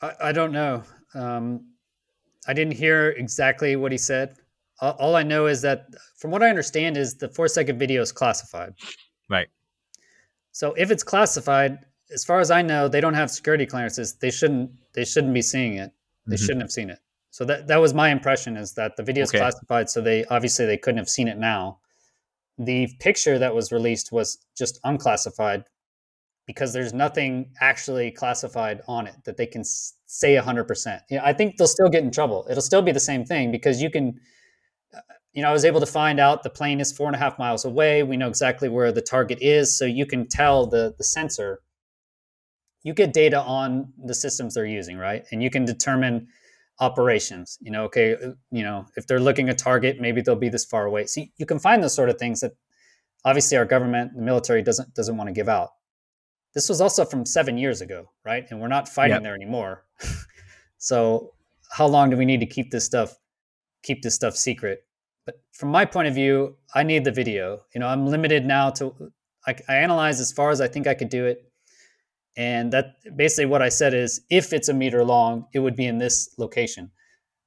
I, 0.00 0.12
I 0.20 0.32
don't 0.32 0.52
know. 0.52 0.82
Um, 1.14 1.68
I 2.46 2.52
didn't 2.52 2.74
hear 2.74 3.10
exactly 3.10 3.76
what 3.76 3.92
he 3.92 3.98
said. 3.98 4.36
All, 4.82 4.96
all 4.98 5.16
I 5.16 5.22
know 5.22 5.46
is 5.46 5.62
that, 5.62 5.86
from 6.18 6.30
what 6.30 6.42
I 6.42 6.50
understand, 6.50 6.98
is 6.98 7.16
the 7.16 7.28
four 7.28 7.48
second 7.48 7.78
video 7.78 8.02
is 8.02 8.12
classified. 8.12 8.74
Right. 9.30 9.48
So 10.50 10.74
if 10.74 10.90
it's 10.90 11.02
classified, 11.02 11.78
as 12.12 12.24
far 12.24 12.40
as 12.40 12.50
I 12.50 12.60
know, 12.60 12.88
they 12.88 13.00
don't 13.00 13.14
have 13.14 13.30
security 13.30 13.64
clearances. 13.64 14.14
They 14.14 14.30
shouldn't. 14.30 14.70
They 14.92 15.06
shouldn't 15.06 15.32
be 15.32 15.40
seeing 15.40 15.76
it. 15.76 15.92
They 16.26 16.36
mm-hmm. 16.36 16.44
shouldn't 16.44 16.62
have 16.62 16.70
seen 16.70 16.90
it. 16.90 16.98
So 17.30 17.46
that 17.46 17.66
that 17.68 17.78
was 17.78 17.94
my 17.94 18.10
impression 18.10 18.58
is 18.58 18.74
that 18.74 18.96
the 18.98 19.02
video 19.02 19.22
is 19.22 19.30
okay. 19.30 19.38
classified. 19.38 19.88
So 19.88 20.02
they 20.02 20.26
obviously 20.26 20.66
they 20.66 20.76
couldn't 20.76 20.98
have 20.98 21.08
seen 21.08 21.28
it 21.28 21.38
now. 21.38 21.78
The 22.58 22.88
picture 23.00 23.38
that 23.38 23.54
was 23.54 23.72
released 23.72 24.12
was 24.12 24.36
just 24.54 24.78
unclassified 24.84 25.64
because 26.46 26.72
there's 26.72 26.92
nothing 26.92 27.50
actually 27.60 28.10
classified 28.10 28.82
on 28.88 29.06
it 29.06 29.14
that 29.24 29.36
they 29.36 29.46
can 29.46 29.62
say 29.64 30.36
100%. 30.36 31.00
You 31.08 31.16
know, 31.16 31.22
I 31.24 31.32
think 31.32 31.56
they'll 31.56 31.66
still 31.66 31.88
get 31.88 32.02
in 32.02 32.10
trouble. 32.10 32.46
It'll 32.50 32.62
still 32.62 32.82
be 32.82 32.92
the 32.92 33.00
same 33.00 33.24
thing 33.24 33.50
because 33.50 33.80
you 33.80 33.90
can, 33.90 34.20
you 35.32 35.42
know, 35.42 35.48
I 35.48 35.52
was 35.52 35.64
able 35.64 35.80
to 35.80 35.86
find 35.86 36.20
out 36.20 36.42
the 36.42 36.50
plane 36.50 36.80
is 36.80 36.92
four 36.92 37.06
and 37.06 37.16
a 37.16 37.18
half 37.18 37.38
miles 37.38 37.64
away. 37.64 38.02
We 38.02 38.16
know 38.16 38.28
exactly 38.28 38.68
where 38.68 38.92
the 38.92 39.00
target 39.00 39.38
is. 39.40 39.78
So 39.78 39.84
you 39.84 40.06
can 40.06 40.28
tell 40.28 40.66
the, 40.66 40.94
the 40.98 41.04
sensor, 41.04 41.60
you 42.82 42.92
get 42.92 43.12
data 43.12 43.40
on 43.40 43.92
the 44.04 44.14
systems 44.14 44.54
they're 44.54 44.66
using, 44.66 44.98
right? 44.98 45.24
And 45.30 45.42
you 45.42 45.50
can 45.50 45.64
determine 45.64 46.28
operations. 46.80 47.58
You 47.60 47.70
know, 47.70 47.84
okay, 47.84 48.14
uh, 48.14 48.32
you 48.50 48.62
know, 48.62 48.86
if 48.96 49.06
they're 49.06 49.20
looking 49.20 49.48
a 49.48 49.54
target, 49.54 50.00
maybe 50.00 50.20
they'll 50.20 50.36
be 50.36 50.48
this 50.48 50.64
far 50.64 50.84
away. 50.84 51.06
So 51.06 51.22
you 51.36 51.46
can 51.46 51.58
find 51.58 51.82
those 51.82 51.94
sort 51.94 52.10
of 52.10 52.18
things 52.18 52.40
that 52.40 52.52
obviously 53.24 53.56
our 53.56 53.64
government, 53.64 54.12
the 54.14 54.22
military 54.22 54.62
doesn't 54.62 54.94
doesn't 54.94 55.16
want 55.16 55.28
to 55.28 55.32
give 55.32 55.48
out 55.48 55.70
this 56.54 56.68
was 56.68 56.80
also 56.80 57.04
from 57.04 57.24
seven 57.24 57.56
years 57.56 57.80
ago, 57.80 58.10
right? 58.24 58.44
And 58.50 58.60
we're 58.60 58.68
not 58.68 58.88
fighting 58.88 59.16
yep. 59.16 59.22
there 59.22 59.34
anymore. 59.34 59.84
so 60.78 61.32
how 61.70 61.86
long 61.86 62.10
do 62.10 62.16
we 62.16 62.24
need 62.24 62.40
to 62.40 62.46
keep 62.46 62.70
this 62.70 62.84
stuff 62.84 63.16
keep 63.82 64.02
this 64.02 64.14
stuff 64.14 64.36
secret? 64.36 64.84
But 65.26 65.36
from 65.52 65.70
my 65.70 65.84
point 65.84 66.08
of 66.08 66.14
view, 66.14 66.56
I 66.74 66.82
need 66.82 67.04
the 67.04 67.12
video. 67.12 67.62
You 67.74 67.80
know, 67.80 67.88
I'm 67.88 68.06
limited 68.06 68.44
now 68.44 68.70
to 68.70 69.12
I, 69.46 69.56
I 69.68 69.76
analyze 69.76 70.20
as 70.20 70.32
far 70.32 70.50
as 70.50 70.60
I 70.60 70.68
think 70.68 70.86
I 70.86 70.94
could 70.94 71.08
do 71.08 71.26
it. 71.26 71.44
And 72.36 72.72
that 72.72 72.94
basically 73.16 73.46
what 73.46 73.62
I 73.62 73.68
said 73.68 73.92
is 73.94 74.22
if 74.30 74.52
it's 74.52 74.68
a 74.68 74.74
meter 74.74 75.04
long, 75.04 75.46
it 75.52 75.58
would 75.58 75.76
be 75.76 75.86
in 75.86 75.98
this 75.98 76.34
location. 76.38 76.90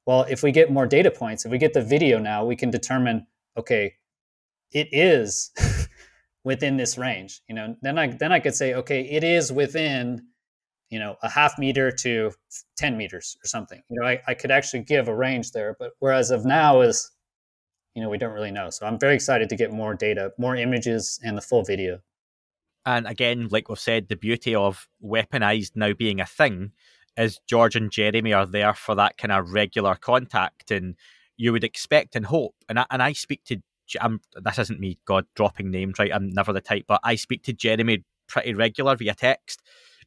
Well, 0.05 0.25
if 0.29 0.43
we 0.43 0.51
get 0.51 0.71
more 0.71 0.85
data 0.85 1.09
points, 1.09 1.45
if 1.45 1.51
we 1.51 1.57
get 1.57 1.73
the 1.73 1.81
video 1.81 2.19
now, 2.19 2.45
we 2.45 2.55
can 2.55 2.69
determine, 2.69 3.25
okay, 3.57 3.95
it 4.71 4.89
is 4.91 5.51
within 6.43 6.77
this 6.77 6.97
range 6.97 7.41
you 7.47 7.55
know 7.55 7.75
then 7.81 7.97
i 7.97 8.07
then 8.07 8.31
i 8.31 8.39
could 8.39 8.55
say 8.55 8.73
okay 8.75 9.01
it 9.01 9.23
is 9.23 9.51
within 9.51 10.21
you 10.95 11.01
know 11.01 11.17
a 11.23 11.29
half 11.29 11.59
meter 11.59 11.91
to 11.91 12.31
10 12.77 12.95
meters 12.95 13.35
or 13.43 13.47
something. 13.47 13.81
You 13.89 13.99
know 13.99 14.07
I, 14.07 14.21
I 14.27 14.33
could 14.33 14.49
actually 14.49 14.83
give 14.83 15.09
a 15.09 15.15
range 15.15 15.51
there 15.51 15.75
but 15.77 15.91
whereas 15.99 16.31
of 16.31 16.45
now 16.45 16.79
is 16.79 17.11
you 17.95 18.01
know 18.01 18.09
we 18.09 18.17
don't 18.17 18.31
really 18.31 18.51
know. 18.51 18.69
So 18.69 18.85
i'm 18.85 18.97
very 18.97 19.13
excited 19.13 19.49
to 19.49 19.57
get 19.57 19.73
more 19.73 19.93
data 19.93 20.31
more 20.37 20.55
images 20.55 21.19
and 21.21 21.37
the 21.37 21.41
full 21.41 21.65
video. 21.65 21.99
And 22.85 23.05
again 23.07 23.49
like 23.51 23.67
we've 23.67 23.77
said 23.77 24.07
the 24.07 24.15
beauty 24.15 24.55
of 24.55 24.87
weaponized 25.03 25.71
now 25.75 25.91
being 25.91 26.21
a 26.21 26.25
thing 26.25 26.71
is 27.17 27.39
george 27.45 27.75
and 27.75 27.91
jeremy 27.91 28.31
are 28.31 28.45
there 28.45 28.73
for 28.73 28.95
that 28.95 29.17
kind 29.17 29.33
of 29.33 29.51
regular 29.51 29.95
contact 29.95 30.71
and 30.71 30.95
you 31.35 31.51
would 31.51 31.63
expect 31.65 32.15
and 32.15 32.25
hope 32.25 32.55
and 32.69 32.79
I, 32.79 32.85
and 32.89 33.03
I 33.03 33.11
speak 33.11 33.43
to 33.45 33.61
I'm, 34.01 34.19
this 34.41 34.57
isn't 34.57 34.79
me, 34.79 34.97
God, 35.05 35.27
dropping 35.35 35.69
names, 35.69 35.99
right? 35.99 36.11
I'm 36.11 36.29
never 36.29 36.51
the 36.51 36.59
type, 36.59 36.85
but 36.87 37.01
I 37.03 37.15
speak 37.15 37.43
to 37.43 37.53
Jeremy 37.53 38.03
pretty 38.27 38.53
regular 38.53 38.95
via 38.95 39.13
text, 39.13 39.61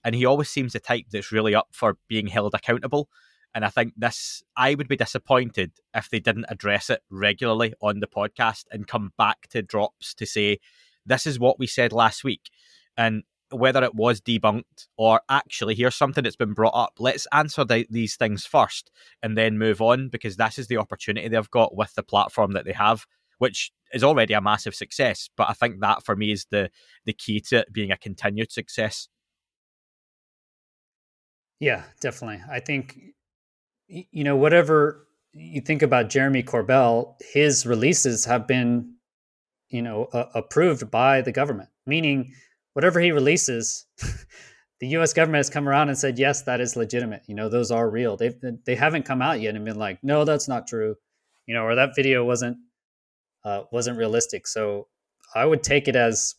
and 0.05 0.15
he 0.15 0.25
always 0.25 0.49
seems 0.49 0.73
the 0.73 0.81
type 0.81 1.07
that's 1.11 1.33
really 1.33 1.55
up 1.55 1.69
for 1.73 1.99
being 2.09 2.27
held 2.27 2.55
accountable. 2.55 3.09
And 3.55 3.65
I 3.65 3.71
think 3.71 3.95
this, 3.97 4.43
I 4.57 4.75
would 4.75 4.89
be 4.89 4.97
disappointed 4.97 5.73
if 5.95 6.11
they 6.11 6.21
didn't 6.21 6.47
address 6.49 6.91
it 6.91 7.03
regularly 7.11 7.75
on 7.81 8.01
the 8.01 8.07
podcast 8.07 8.65
and 8.71 8.87
come 8.87 9.13
back 9.17 9.49
to 9.51 9.63
drops 9.63 10.15
to 10.15 10.27
say, 10.27 10.59
this 11.07 11.27
is 11.27 11.39
what 11.39 11.59
we 11.59 11.67
said 11.67 11.93
last 11.93 12.23
week. 12.23 12.51
And 12.97 13.23
whether 13.51 13.83
it 13.83 13.95
was 13.95 14.21
debunked 14.21 14.89
or 14.99 15.23
actually 15.31 15.75
here's 15.75 15.95
something 15.95 16.23
that's 16.23 16.37
been 16.37 16.53
brought 16.53 16.75
up, 16.75 16.95
let's 16.99 17.27
answer 17.33 17.65
the, 17.65 17.87
these 17.89 18.17
things 18.17 18.45
first 18.45 18.91
and 19.23 19.37
then 19.37 19.59
move 19.59 19.81
on 19.81 20.11
because 20.11 20.37
this 20.37 20.59
is 20.59 20.67
the 20.67 20.77
opportunity 20.77 21.27
they've 21.29 21.51
got 21.51 21.75
with 21.75 21.95
the 21.95 22.03
platform 22.03 22.53
that 22.53 22.67
they 22.67 22.73
have 22.73 23.07
which 23.39 23.73
is 23.93 24.05
already 24.05 24.35
a 24.35 24.41
massive 24.41 24.75
success. 24.75 25.31
But 25.37 25.49
I 25.49 25.55
think 25.55 25.81
that 25.81 26.05
for 26.05 26.15
me 26.15 26.33
is 26.33 26.47
the 26.51 26.71
the 27.05 27.13
key 27.13 27.41
to 27.49 27.59
it 27.61 27.73
being 27.73 27.91
a 27.91 27.97
continued 27.97 28.53
success. 28.53 29.09
Yeah, 31.61 31.85
definitely. 32.01 32.43
I 32.51 32.61
think 32.61 32.99
you 33.89 34.25
know 34.25 34.37
whatever 34.37 35.07
you 35.33 35.61
think 35.61 35.83
about 35.83 36.11
Jeremy 36.11 36.43
Corbell, 36.43 37.15
his 37.33 37.67
releases 37.67 38.25
have 38.25 38.47
been 38.47 38.95
you 39.71 39.83
know 39.83 40.07
uh, 40.13 40.27
approved 40.35 40.91
by 40.91 41.23
the 41.23 41.33
government, 41.33 41.71
meaning 41.87 42.33
whatever 42.75 43.01
he 43.01 43.13
releases. 43.13 43.87
the 44.81 44.89
U.S. 44.89 45.13
government 45.13 45.41
has 45.41 45.51
come 45.51 45.69
around 45.69 45.89
and 45.89 45.99
said, 45.99 46.19
yes, 46.19 46.43
that 46.43 46.61
is 46.61 46.77
legitimate. 46.77 47.23
You 47.27 47.35
know, 47.35 47.49
those 47.49 47.71
are 47.71 47.91
real. 47.91 48.17
They've 48.17 48.37
they 48.67 48.77
haven't 48.77 49.05
come 49.05 49.23
out 49.23 49.41
yet 49.41 49.57
and 49.57 49.65
been 49.65 49.79
like, 49.79 49.99
no, 50.03 50.25
that's 50.25 50.49
not 50.49 50.67
true. 50.69 50.97
You 51.47 51.55
know, 51.55 51.65
or 51.65 51.75
that 51.77 51.97
video 51.97 52.25
wasn't 52.25 52.59
uh, 53.45 53.63
wasn't 53.73 53.99
realistic. 53.99 54.47
So 54.47 54.89
I 55.35 55.45
would 55.47 55.63
take 55.63 55.89
it 55.89 55.97
as, 55.97 56.35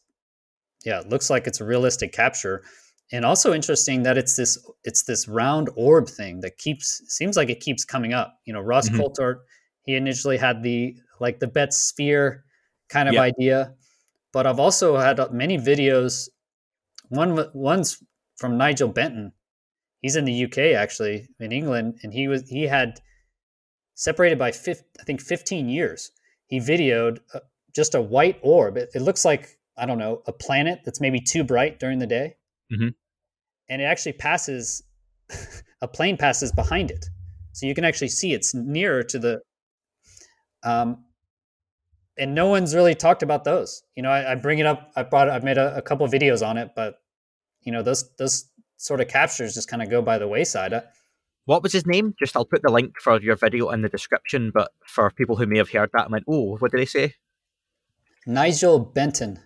yeah, 0.85 1.01
it 1.01 1.09
looks 1.09 1.29
like 1.29 1.47
it's 1.47 1.61
a 1.61 1.65
realistic 1.65 2.11
capture, 2.13 2.63
and 3.11 3.25
also 3.25 3.53
interesting 3.53 4.03
that 4.03 4.17
it's 4.17 4.35
this 4.35 4.57
it's 4.83 5.03
this 5.03 5.27
round 5.27 5.69
orb 5.75 6.07
thing 6.07 6.41
that 6.41 6.57
keeps 6.57 7.01
seems 7.07 7.35
like 7.35 7.49
it 7.49 7.59
keeps 7.59 7.85
coming 7.85 8.13
up. 8.13 8.35
You 8.45 8.53
know, 8.53 8.61
Ross 8.61 8.89
mm-hmm. 8.89 9.39
He 9.83 9.95
initially 9.95 10.37
had 10.37 10.61
the 10.61 10.95
like 11.19 11.39
the 11.39 11.47
bet 11.47 11.73
sphere 11.73 12.45
kind 12.89 13.07
of 13.07 13.15
yep. 13.15 13.23
idea, 13.23 13.73
but 14.31 14.45
I've 14.45 14.59
also 14.59 14.97
had 14.97 15.19
many 15.31 15.57
videos. 15.57 16.29
One 17.09 17.45
one's 17.53 18.01
from 18.37 18.57
Nigel 18.57 18.89
Benton. 18.89 19.33
He's 20.01 20.15
in 20.15 20.25
the 20.25 20.45
UK 20.45 20.75
actually 20.77 21.27
in 21.39 21.51
England, 21.51 21.99
and 22.03 22.13
he 22.13 22.27
was 22.27 22.47
he 22.47 22.63
had 22.63 22.99
separated 23.95 24.39
by 24.39 24.51
50, 24.51 24.85
I 24.99 25.03
think 25.03 25.19
15 25.19 25.67
years 25.67 26.11
he 26.49 26.59
videoed 26.59 27.19
uh, 27.33 27.39
just 27.73 27.95
a 27.95 28.01
white 28.01 28.39
orb. 28.41 28.75
It, 28.75 28.89
it, 28.93 29.01
looks 29.01 29.23
like 29.23 29.57
I 29.77 29.85
don't 29.85 29.99
know 29.99 30.21
a 30.27 30.33
planet 30.33 30.81
that's 30.83 30.99
maybe 30.99 31.21
too 31.21 31.43
bright 31.43 31.79
during 31.79 31.99
the 31.99 32.07
day, 32.07 32.35
mm-hmm. 32.71 32.89
and 33.69 33.81
it 33.81 33.85
actually 33.85 34.13
passes. 34.13 34.83
a 35.81 35.87
plane 35.87 36.17
passes 36.17 36.51
behind 36.51 36.91
it, 36.91 37.05
so 37.51 37.65
you 37.65 37.75
can 37.75 37.85
actually 37.85 38.09
see 38.09 38.33
it's 38.33 38.53
nearer 38.53 39.03
to 39.03 39.19
the. 39.19 39.41
Um, 40.63 41.05
and 42.17 42.35
no 42.35 42.47
one's 42.47 42.75
really 42.75 42.95
talked 42.95 43.23
about 43.23 43.45
those. 43.45 43.81
You 43.95 44.03
know, 44.03 44.09
I, 44.09 44.33
I 44.33 44.35
bring 44.35 44.59
it 44.59 44.65
up. 44.65 44.91
I 44.95 45.03
brought. 45.03 45.29
I've 45.29 45.43
made 45.43 45.57
a, 45.57 45.75
a 45.77 45.81
couple 45.81 46.05
videos 46.07 46.45
on 46.45 46.57
it, 46.57 46.71
but 46.75 46.95
you 47.61 47.71
know, 47.71 47.81
those 47.81 48.09
those 48.17 48.49
sort 48.77 49.01
of 49.01 49.07
captures 49.07 49.53
just 49.53 49.69
kind 49.69 49.81
of 49.81 49.89
go 49.89 50.01
by 50.01 50.17
the 50.17 50.27
wayside. 50.27 50.73
I, 50.73 50.83
what 51.45 51.63
was 51.63 51.73
his 51.73 51.85
name? 51.85 52.13
Just 52.19 52.35
I'll 52.35 52.45
put 52.45 52.61
the 52.61 52.71
link 52.71 52.99
for 53.01 53.19
your 53.21 53.35
video 53.35 53.69
in 53.69 53.81
the 53.81 53.89
description. 53.89 54.51
But 54.53 54.71
for 54.85 55.09
people 55.11 55.35
who 55.35 55.47
may 55.47 55.57
have 55.57 55.71
heard 55.71 55.89
that, 55.93 56.07
I 56.07 56.09
went, 56.09 56.25
"Oh, 56.27 56.57
what 56.57 56.71
did 56.71 56.79
he 56.79 56.85
say?" 56.85 57.15
Nigel 58.27 58.79
Benton. 58.79 59.39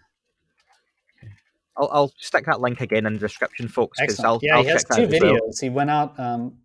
I'll, 1.78 1.89
I'll 1.91 2.11
stick 2.17 2.45
that 2.45 2.61
link 2.61 2.82
again 2.82 3.05
in 3.05 3.13
the 3.13 3.19
description, 3.19 3.67
folks. 3.67 3.99
I'll, 4.24 4.39
yeah, 4.41 4.57
I'll 4.57 4.63
he 4.63 4.69
has 4.69 4.84
two 4.84 5.07
videos. 5.07 5.39
Well. 5.41 5.51
He 5.59 5.69
went 5.69 5.89
out, 5.89 6.19
um, 6.19 6.57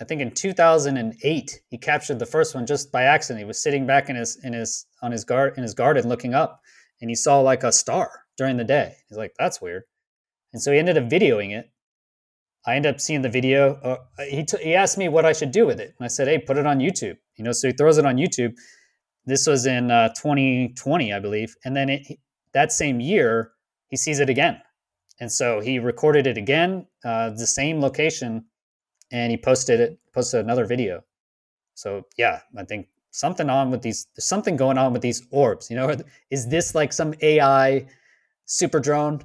I 0.00 0.04
think, 0.04 0.20
in 0.20 0.30
2008. 0.30 1.60
He 1.68 1.78
captured 1.78 2.18
the 2.18 2.26
first 2.26 2.54
one 2.54 2.66
just 2.66 2.92
by 2.92 3.04
accident. 3.04 3.40
He 3.40 3.46
was 3.46 3.62
sitting 3.62 3.86
back 3.86 4.08
in 4.10 4.16
his 4.16 4.42
in 4.44 4.52
his 4.52 4.86
on 5.02 5.12
his 5.12 5.24
guard 5.24 5.54
in 5.56 5.62
his 5.62 5.74
garden, 5.74 6.08
looking 6.08 6.34
up, 6.34 6.60
and 7.00 7.10
he 7.10 7.16
saw 7.16 7.40
like 7.40 7.62
a 7.62 7.72
star 7.72 8.10
during 8.36 8.56
the 8.56 8.64
day. 8.64 8.96
He's 9.08 9.18
like, 9.18 9.32
"That's 9.38 9.60
weird," 9.60 9.84
and 10.52 10.60
so 10.60 10.72
he 10.72 10.78
ended 10.78 10.98
up 10.98 11.04
videoing 11.04 11.56
it 11.56 11.70
I 12.66 12.74
ended 12.74 12.94
up 12.94 13.00
seeing 13.00 13.22
the 13.22 13.28
video. 13.28 13.74
Uh, 13.74 14.24
he, 14.28 14.44
t- 14.44 14.62
he 14.62 14.74
asked 14.74 14.98
me 14.98 15.08
what 15.08 15.24
I 15.24 15.32
should 15.32 15.52
do 15.52 15.66
with 15.66 15.78
it. 15.78 15.94
And 15.98 16.04
I 16.04 16.08
said, 16.08 16.26
hey, 16.26 16.38
put 16.38 16.56
it 16.56 16.66
on 16.66 16.80
YouTube. 16.80 17.16
You 17.36 17.44
know, 17.44 17.52
so 17.52 17.68
he 17.68 17.72
throws 17.72 17.96
it 17.96 18.04
on 18.04 18.16
YouTube. 18.16 18.54
This 19.24 19.46
was 19.46 19.66
in 19.66 19.90
uh, 19.90 20.08
2020, 20.20 21.12
I 21.12 21.18
believe. 21.20 21.54
And 21.64 21.76
then 21.76 21.88
it, 21.88 22.18
that 22.54 22.72
same 22.72 23.00
year, 23.00 23.52
he 23.88 23.96
sees 23.96 24.20
it 24.20 24.28
again. 24.28 24.60
And 25.20 25.30
so 25.32 25.60
he 25.60 25.78
recorded 25.78 26.26
it 26.26 26.36
again, 26.36 26.86
uh, 27.04 27.30
the 27.30 27.46
same 27.46 27.80
location, 27.80 28.44
and 29.10 29.30
he 29.30 29.36
posted 29.36 29.80
it 29.80 29.98
posted 30.12 30.40
another 30.40 30.66
video. 30.66 31.04
So 31.74 32.06
yeah, 32.16 32.40
I 32.56 32.64
think 32.64 32.88
something 33.10 33.48
on 33.48 33.70
with 33.70 33.82
these. 33.82 34.06
There's 34.14 34.26
something 34.26 34.56
going 34.56 34.78
on 34.78 34.92
with 34.92 35.02
these 35.02 35.26
orbs. 35.30 35.70
You 35.70 35.76
know, 35.76 35.96
is 36.30 36.48
this 36.48 36.74
like 36.74 36.92
some 36.92 37.14
AI 37.22 37.86
super 38.44 38.80
drone? 38.80 39.22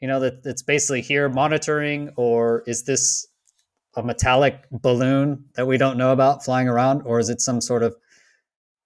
You 0.00 0.08
know, 0.08 0.20
that 0.20 0.42
that's 0.42 0.62
basically 0.62 1.02
here 1.02 1.28
monitoring, 1.28 2.10
or 2.16 2.62
is 2.66 2.84
this 2.84 3.26
a 3.96 4.02
metallic 4.02 4.64
balloon 4.70 5.44
that 5.56 5.66
we 5.66 5.76
don't 5.76 5.98
know 5.98 6.12
about 6.12 6.44
flying 6.44 6.68
around, 6.68 7.02
or 7.02 7.18
is 7.18 7.28
it 7.28 7.40
some 7.40 7.60
sort 7.60 7.82
of 7.82 7.96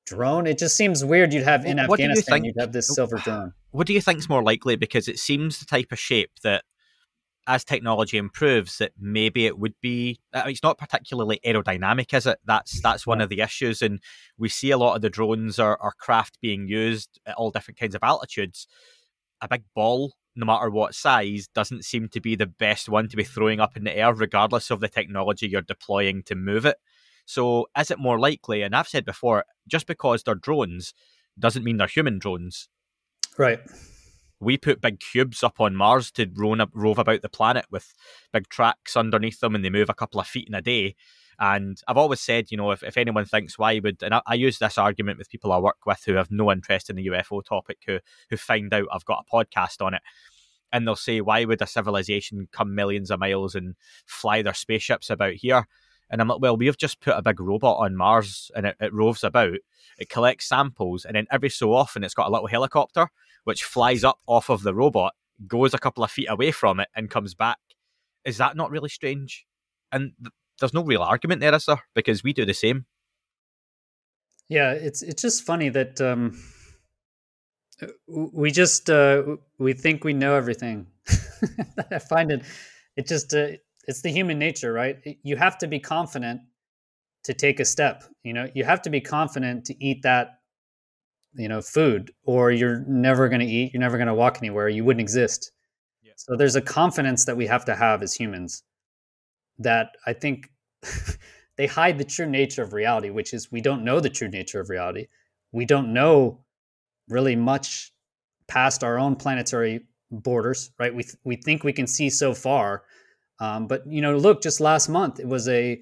drone? 0.04 0.46
It 0.46 0.58
just 0.58 0.76
seems 0.76 1.04
weird. 1.04 1.32
You'd 1.32 1.44
have 1.44 1.64
in 1.64 1.78
what 1.78 2.00
Afghanistan, 2.00 2.44
you'd 2.44 2.58
have 2.58 2.72
this 2.72 2.88
silver 2.88 3.16
drone. 3.24 3.52
What 3.70 3.86
do 3.86 3.92
you 3.92 4.00
think 4.00 4.18
is 4.18 4.28
more 4.28 4.42
likely? 4.42 4.76
Because 4.76 5.08
it 5.08 5.18
seems 5.18 5.58
the 5.58 5.66
type 5.66 5.92
of 5.92 5.98
shape 5.98 6.30
that 6.42 6.64
as 7.46 7.64
technology 7.64 8.16
improves, 8.16 8.78
that 8.78 8.92
maybe 8.98 9.46
it 9.46 9.58
would 9.58 9.74
be. 9.80 10.18
I 10.32 10.44
mean, 10.44 10.52
it's 10.52 10.62
not 10.62 10.78
particularly 10.78 11.40
aerodynamic, 11.44 12.14
is 12.14 12.26
it? 12.26 12.38
That's 12.44 12.80
that's 12.80 13.06
one 13.06 13.20
of 13.20 13.28
the 13.28 13.40
issues, 13.40 13.82
and 13.82 14.00
we 14.38 14.48
see 14.48 14.70
a 14.70 14.78
lot 14.78 14.96
of 14.96 15.02
the 15.02 15.10
drones 15.10 15.58
or, 15.58 15.80
or 15.82 15.92
craft 15.98 16.38
being 16.40 16.66
used 16.66 17.20
at 17.26 17.34
all 17.36 17.50
different 17.50 17.78
kinds 17.78 17.94
of 17.94 18.02
altitudes. 18.02 18.66
A 19.40 19.48
big 19.48 19.64
ball, 19.74 20.14
no 20.36 20.46
matter 20.46 20.70
what 20.70 20.94
size, 20.94 21.48
doesn't 21.54 21.84
seem 21.84 22.08
to 22.10 22.20
be 22.20 22.34
the 22.34 22.46
best 22.46 22.88
one 22.88 23.08
to 23.08 23.16
be 23.16 23.24
throwing 23.24 23.60
up 23.60 23.76
in 23.76 23.84
the 23.84 23.96
air, 23.96 24.14
regardless 24.14 24.70
of 24.70 24.80
the 24.80 24.88
technology 24.88 25.48
you're 25.48 25.60
deploying 25.60 26.22
to 26.24 26.34
move 26.34 26.64
it. 26.64 26.76
So, 27.26 27.66
is 27.78 27.90
it 27.90 27.98
more 27.98 28.18
likely? 28.18 28.62
And 28.62 28.74
I've 28.74 28.88
said 28.88 29.04
before, 29.04 29.44
just 29.66 29.86
because 29.86 30.22
they're 30.22 30.34
drones 30.34 30.94
doesn't 31.38 31.64
mean 31.64 31.78
they're 31.78 31.86
human 31.86 32.18
drones. 32.18 32.68
Right 33.38 33.60
we 34.44 34.58
put 34.58 34.80
big 34.80 35.00
cubes 35.00 35.42
up 35.42 35.60
on 35.60 35.74
Mars 35.74 36.10
to 36.12 36.30
rove 36.36 36.98
about 36.98 37.22
the 37.22 37.28
planet 37.28 37.66
with 37.70 37.94
big 38.32 38.48
tracks 38.48 38.96
underneath 38.96 39.40
them, 39.40 39.54
and 39.54 39.64
they 39.64 39.70
move 39.70 39.90
a 39.90 39.94
couple 39.94 40.20
of 40.20 40.26
feet 40.26 40.48
in 40.48 40.54
a 40.54 40.62
day. 40.62 40.94
And 41.38 41.80
I've 41.88 41.96
always 41.96 42.20
said, 42.20 42.50
you 42.50 42.56
know, 42.56 42.70
if, 42.70 42.84
if 42.84 42.96
anyone 42.96 43.24
thinks 43.24 43.58
why 43.58 43.80
would, 43.80 44.02
and 44.02 44.14
I, 44.14 44.22
I, 44.24 44.34
use 44.34 44.58
this 44.58 44.78
argument 44.78 45.18
with 45.18 45.30
people 45.30 45.50
I 45.50 45.58
work 45.58 45.78
with 45.84 46.02
who 46.06 46.14
have 46.14 46.30
no 46.30 46.52
interest 46.52 46.88
in 46.88 46.94
the 46.94 47.06
UFO 47.06 47.44
topic, 47.44 47.78
who 47.86 47.98
who 48.30 48.36
find 48.36 48.72
out 48.72 48.86
I've 48.92 49.04
got 49.04 49.24
a 49.26 49.34
podcast 49.34 49.84
on 49.84 49.94
it, 49.94 50.02
and 50.72 50.86
they'll 50.86 50.94
say, 50.94 51.20
why 51.20 51.44
would 51.44 51.60
a 51.60 51.66
civilization 51.66 52.48
come 52.52 52.74
millions 52.74 53.10
of 53.10 53.18
miles 53.18 53.56
and 53.56 53.74
fly 54.06 54.42
their 54.42 54.54
spaceships 54.54 55.10
about 55.10 55.34
here? 55.34 55.66
And 56.10 56.20
I'm 56.20 56.28
like, 56.28 56.40
well, 56.40 56.56
we've 56.56 56.76
just 56.76 57.00
put 57.00 57.16
a 57.16 57.22
big 57.22 57.40
robot 57.40 57.78
on 57.78 57.96
Mars 57.96 58.50
and 58.54 58.66
it, 58.66 58.76
it 58.80 58.92
roves 58.92 59.24
about, 59.24 59.54
it 59.98 60.08
collects 60.08 60.48
samples, 60.48 61.04
and 61.04 61.16
then 61.16 61.26
every 61.30 61.50
so 61.50 61.72
often 61.72 62.04
it's 62.04 62.14
got 62.14 62.28
a 62.28 62.32
little 62.32 62.46
helicopter 62.46 63.08
which 63.44 63.64
flies 63.64 64.04
up 64.04 64.18
off 64.26 64.48
of 64.48 64.62
the 64.62 64.74
robot, 64.74 65.14
goes 65.46 65.74
a 65.74 65.78
couple 65.78 66.02
of 66.02 66.10
feet 66.10 66.28
away 66.28 66.50
from 66.50 66.80
it, 66.80 66.88
and 66.96 67.10
comes 67.10 67.34
back. 67.34 67.58
Is 68.24 68.38
that 68.38 68.56
not 68.56 68.70
really 68.70 68.88
strange? 68.88 69.46
And 69.92 70.12
th- 70.18 70.32
there's 70.58 70.74
no 70.74 70.82
real 70.82 71.02
argument 71.02 71.40
there, 71.40 71.50
there? 71.50 71.82
Because 71.94 72.24
we 72.24 72.32
do 72.32 72.44
the 72.44 72.54
same. 72.54 72.86
Yeah, 74.48 74.72
it's 74.72 75.02
it's 75.02 75.22
just 75.22 75.44
funny 75.44 75.70
that 75.70 76.00
um, 76.00 76.38
we 78.06 78.50
just 78.50 78.90
uh, 78.90 79.22
we 79.58 79.72
think 79.72 80.04
we 80.04 80.12
know 80.12 80.34
everything. 80.34 80.86
I 81.90 81.98
find 81.98 82.30
it 82.30 82.42
it 82.96 83.06
just 83.06 83.34
uh, 83.34 83.48
it's 83.86 84.02
the 84.02 84.10
human 84.10 84.38
nature, 84.38 84.72
right? 84.72 84.96
You 85.22 85.36
have 85.36 85.58
to 85.58 85.66
be 85.66 85.78
confident 85.80 86.40
to 87.24 87.34
take 87.34 87.60
a 87.60 87.64
step. 87.64 88.04
You 88.22 88.32
know, 88.32 88.48
you 88.54 88.64
have 88.64 88.82
to 88.82 88.90
be 88.90 89.00
confident 89.00 89.64
to 89.66 89.84
eat 89.84 90.02
that 90.02 90.38
you 91.36 91.48
know 91.48 91.60
food 91.60 92.12
or 92.24 92.50
you're 92.50 92.84
never 92.86 93.28
going 93.28 93.40
to 93.40 93.46
eat 93.46 93.72
you're 93.72 93.80
never 93.80 93.96
going 93.96 94.08
to 94.08 94.14
walk 94.14 94.38
anywhere 94.38 94.68
you 94.68 94.84
wouldn't 94.84 95.00
exist 95.00 95.52
yeah. 96.02 96.12
so 96.16 96.36
there's 96.36 96.56
a 96.56 96.60
confidence 96.60 97.24
that 97.24 97.36
we 97.36 97.46
have 97.46 97.64
to 97.64 97.74
have 97.74 98.02
as 98.02 98.14
humans 98.14 98.62
that 99.58 99.88
i 100.06 100.12
think 100.12 100.48
they 101.56 101.66
hide 101.66 101.98
the 101.98 102.04
true 102.04 102.26
nature 102.26 102.62
of 102.62 102.72
reality 102.72 103.10
which 103.10 103.34
is 103.34 103.50
we 103.50 103.60
don't 103.60 103.84
know 103.84 104.00
the 104.00 104.10
true 104.10 104.28
nature 104.28 104.60
of 104.60 104.70
reality 104.70 105.06
we 105.52 105.64
don't 105.64 105.92
know 105.92 106.40
really 107.08 107.36
much 107.36 107.92
past 108.46 108.84
our 108.84 108.98
own 108.98 109.16
planetary 109.16 109.80
borders 110.10 110.70
right 110.78 110.94
we, 110.94 111.02
th- 111.02 111.16
we 111.24 111.36
think 111.36 111.64
we 111.64 111.72
can 111.72 111.86
see 111.86 112.08
so 112.08 112.32
far 112.32 112.84
um, 113.40 113.66
but 113.66 113.86
you 113.86 114.00
know 114.00 114.16
look 114.16 114.42
just 114.42 114.60
last 114.60 114.88
month 114.88 115.20
it 115.20 115.28
was 115.28 115.48
a 115.48 115.80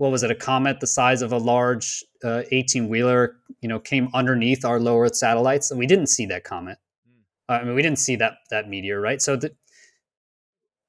what 0.00 0.10
was 0.10 0.22
it 0.22 0.30
a 0.30 0.34
comet 0.34 0.80
the 0.80 0.86
size 0.86 1.20
of 1.20 1.30
a 1.30 1.36
large 1.36 2.02
18 2.24 2.84
uh, 2.84 2.88
wheeler 2.88 3.36
you 3.60 3.68
know 3.68 3.78
came 3.78 4.08
underneath 4.14 4.64
our 4.64 4.80
low 4.80 4.98
earth 4.98 5.14
satellites 5.14 5.70
and 5.70 5.78
we 5.78 5.86
didn't 5.86 6.06
see 6.06 6.24
that 6.26 6.42
comet. 6.42 6.78
Mm. 7.06 7.60
i 7.60 7.64
mean 7.64 7.74
we 7.74 7.82
didn't 7.82 7.98
see 7.98 8.16
that 8.16 8.34
that 8.50 8.68
meteor 8.68 9.00
right? 9.00 9.20
So 9.20 9.36
that 9.36 9.54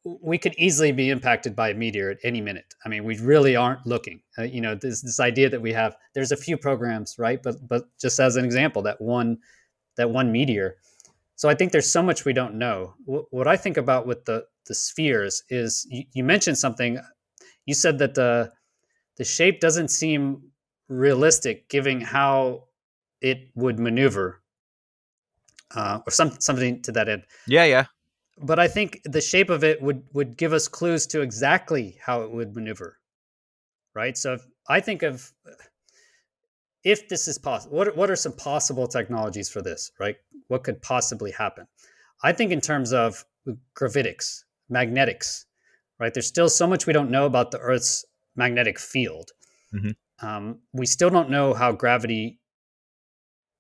we 0.04 0.40
could 0.40 0.56
easily 0.58 0.92
be 0.92 1.12
impacted 1.12 1.56
by 1.56 1.70
a 1.70 1.74
meteor 1.76 2.10
at 2.10 2.18
any 2.24 2.42
minute. 2.42 2.74
I 2.86 2.90
mean 2.90 3.04
we 3.04 3.18
really 3.20 3.56
aren't 3.56 3.86
looking. 3.86 4.22
Uh, 4.38 4.44
you 4.44 4.62
know 4.62 4.76
this 4.76 5.02
this 5.02 5.20
idea 5.20 5.50
that 5.50 5.62
we 5.62 5.74
have 5.74 5.98
there's 6.14 6.32
a 6.32 6.38
few 6.38 6.58
programs 6.58 7.16
right? 7.20 7.44
But 7.44 7.68
but 7.68 7.90
just 8.00 8.18
as 8.20 8.38
an 8.38 8.46
example 8.46 8.82
that 8.84 9.02
one 9.02 9.38
that 9.98 10.10
one 10.10 10.32
meteor. 10.32 10.78
So 11.36 11.50
i 11.50 11.56
think 11.56 11.74
there's 11.74 11.92
so 11.92 12.02
much 12.02 12.24
we 12.24 12.34
don't 12.34 12.56
know. 12.56 12.94
What, 13.04 13.26
what 13.32 13.48
i 13.48 13.58
think 13.58 13.76
about 13.76 14.08
with 14.08 14.24
the 14.24 14.46
the 14.68 14.76
spheres 14.76 15.44
is 15.50 15.86
you, 15.90 16.04
you 16.14 16.24
mentioned 16.24 16.58
something 16.58 17.00
you 17.66 17.74
said 17.74 18.00
that 18.00 18.16
the 18.16 18.52
the 19.18 19.24
shape 19.24 19.60
doesn't 19.60 19.90
seem 19.90 20.52
realistic 20.88 21.70
given 21.70 22.02
how 22.02 22.64
it 23.22 23.50
would 23.56 23.80
maneuver 23.80 24.42
uh, 25.76 26.00
or 26.06 26.12
some, 26.12 26.32
something 26.40 26.82
to 26.82 26.92
that 26.92 27.08
end. 27.08 27.24
Yeah, 27.48 27.66
yeah. 27.66 27.86
But 28.38 28.60
I 28.60 28.68
think 28.68 29.02
the 29.06 29.22
shape 29.22 29.50
of 29.50 29.64
it 29.64 29.82
would 29.82 30.04
would 30.14 30.38
give 30.38 30.54
us 30.54 30.68
clues 30.68 31.06
to 31.08 31.22
exactly 31.22 31.98
how 32.04 32.22
it 32.24 32.32
would 32.32 32.56
maneuver, 32.56 32.98
right? 33.94 34.18
So 34.18 34.34
if, 34.34 34.42
I 34.68 34.80
think 34.80 35.04
of 35.04 35.32
if 36.84 37.08
this 37.08 37.28
is 37.28 37.38
possible, 37.38 37.78
what 37.78 37.96
what 37.96 38.10
are 38.10 38.16
some 38.16 38.34
possible 38.34 38.88
technologies 38.88 39.50
for 39.50 39.62
this, 39.62 39.92
right? 40.00 40.16
What 40.48 40.64
could 40.64 40.82
possibly 40.82 41.32
happen? 41.32 41.68
I 42.24 42.32
think 42.32 42.52
in 42.52 42.62
terms 42.62 42.94
of 42.94 43.24
gravitics, 43.76 44.44
magnetics, 44.72 45.46
right? 46.00 46.14
There's 46.14 46.28
still 46.28 46.50
so 46.50 46.66
much 46.66 46.88
we 46.88 46.94
don't 46.94 47.12
know 47.12 47.26
about 47.26 47.52
the 47.52 47.60
Earth's 47.60 48.06
magnetic 48.36 48.80
field. 48.80 49.30
Mm-hmm. 49.74 50.28
Um, 50.28 50.60
we 50.74 50.86
still 50.86 51.10
don't 51.10 51.30
know 51.30 51.54
how 51.54 51.72
gravity 51.72 52.40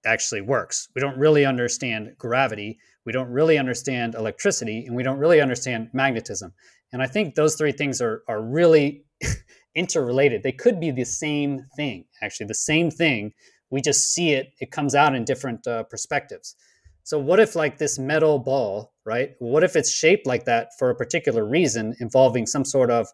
actually 0.06 0.42
works. 0.42 0.88
We 0.96 1.02
don't 1.02 1.18
really 1.18 1.46
understand 1.46 2.16
gravity. 2.18 2.80
We 3.06 3.12
don't 3.12 3.30
really 3.30 3.58
understand 3.58 4.16
electricity, 4.16 4.86
and 4.86 4.96
we 4.96 5.04
don't 5.04 5.18
really 5.18 5.42
understand 5.42 5.90
magnetism. 5.94 6.54
And 6.94 7.02
I 7.02 7.08
think 7.08 7.36
those 7.36 7.56
three 7.56 7.72
things 7.72 8.02
are 8.02 8.24
are 8.28 8.42
really 8.42 9.06
interrelated. 9.76 10.44
They 10.44 10.52
could 10.52 10.80
be 10.80 10.92
the 10.92 11.06
same 11.06 11.66
thing, 11.76 12.06
actually, 12.22 12.48
the 12.48 12.54
same 12.54 12.92
thing. 12.92 13.34
We 13.70 13.82
just 13.82 14.14
see 14.14 14.32
it. 14.32 14.54
It 14.60 14.72
comes 14.72 14.96
out 14.96 15.16
in 15.16 15.24
different 15.24 15.66
uh, 15.66 15.84
perspectives. 15.84 16.56
So 17.04 17.20
what 17.20 17.40
if 17.40 17.56
like 17.56 17.78
this 17.78 17.98
metal 17.98 18.40
ball, 18.40 18.94
right? 19.06 19.32
What 19.40 19.64
if 19.64 19.76
it's 19.76 19.92
shaped 19.92 20.28
like 20.28 20.46
that 20.46 20.70
for 20.78 20.90
a 20.90 20.96
particular 20.96 21.46
reason, 21.46 21.96
involving 22.00 22.46
some 22.46 22.66
sort 22.66 22.92
of 22.92 23.08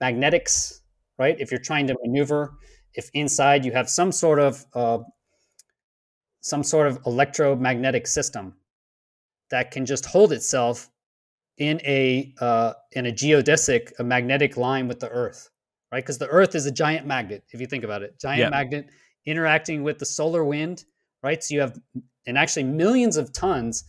magnetics, 0.00 0.80
right? 1.18 1.36
If 1.38 1.50
you're 1.50 1.60
trying 1.60 1.86
to 1.88 1.96
maneuver, 2.02 2.54
if 2.94 3.10
inside 3.14 3.64
you 3.64 3.72
have 3.72 3.88
some 3.88 4.12
sort 4.12 4.40
of 4.40 4.64
uh, 4.74 4.98
some 6.40 6.62
sort 6.62 6.86
of 6.86 6.98
electromagnetic 7.06 8.06
system 8.06 8.54
that 9.50 9.70
can 9.70 9.84
just 9.84 10.06
hold 10.06 10.32
itself 10.32 10.90
in 11.58 11.80
a 11.84 12.32
uh, 12.40 12.72
in 12.92 13.06
a 13.06 13.12
geodesic, 13.12 13.92
a 13.98 14.04
magnetic 14.04 14.56
line 14.56 14.88
with 14.88 15.00
the 15.00 15.08
Earth, 15.08 15.50
right? 15.92 16.02
Because 16.02 16.18
the 16.18 16.28
Earth 16.28 16.54
is 16.54 16.66
a 16.66 16.72
giant 16.72 17.06
magnet. 17.06 17.44
If 17.52 17.60
you 17.60 17.66
think 17.66 17.84
about 17.84 18.02
it, 18.02 18.18
giant 18.18 18.40
yeah. 18.40 18.48
magnet 18.48 18.88
interacting 19.26 19.82
with 19.82 19.98
the 19.98 20.06
solar 20.06 20.44
wind, 20.44 20.84
right? 21.22 21.44
So 21.44 21.54
you 21.54 21.60
have 21.60 21.78
and 22.26 22.38
actually 22.38 22.64
millions 22.64 23.16
of 23.16 23.32
tons 23.32 23.84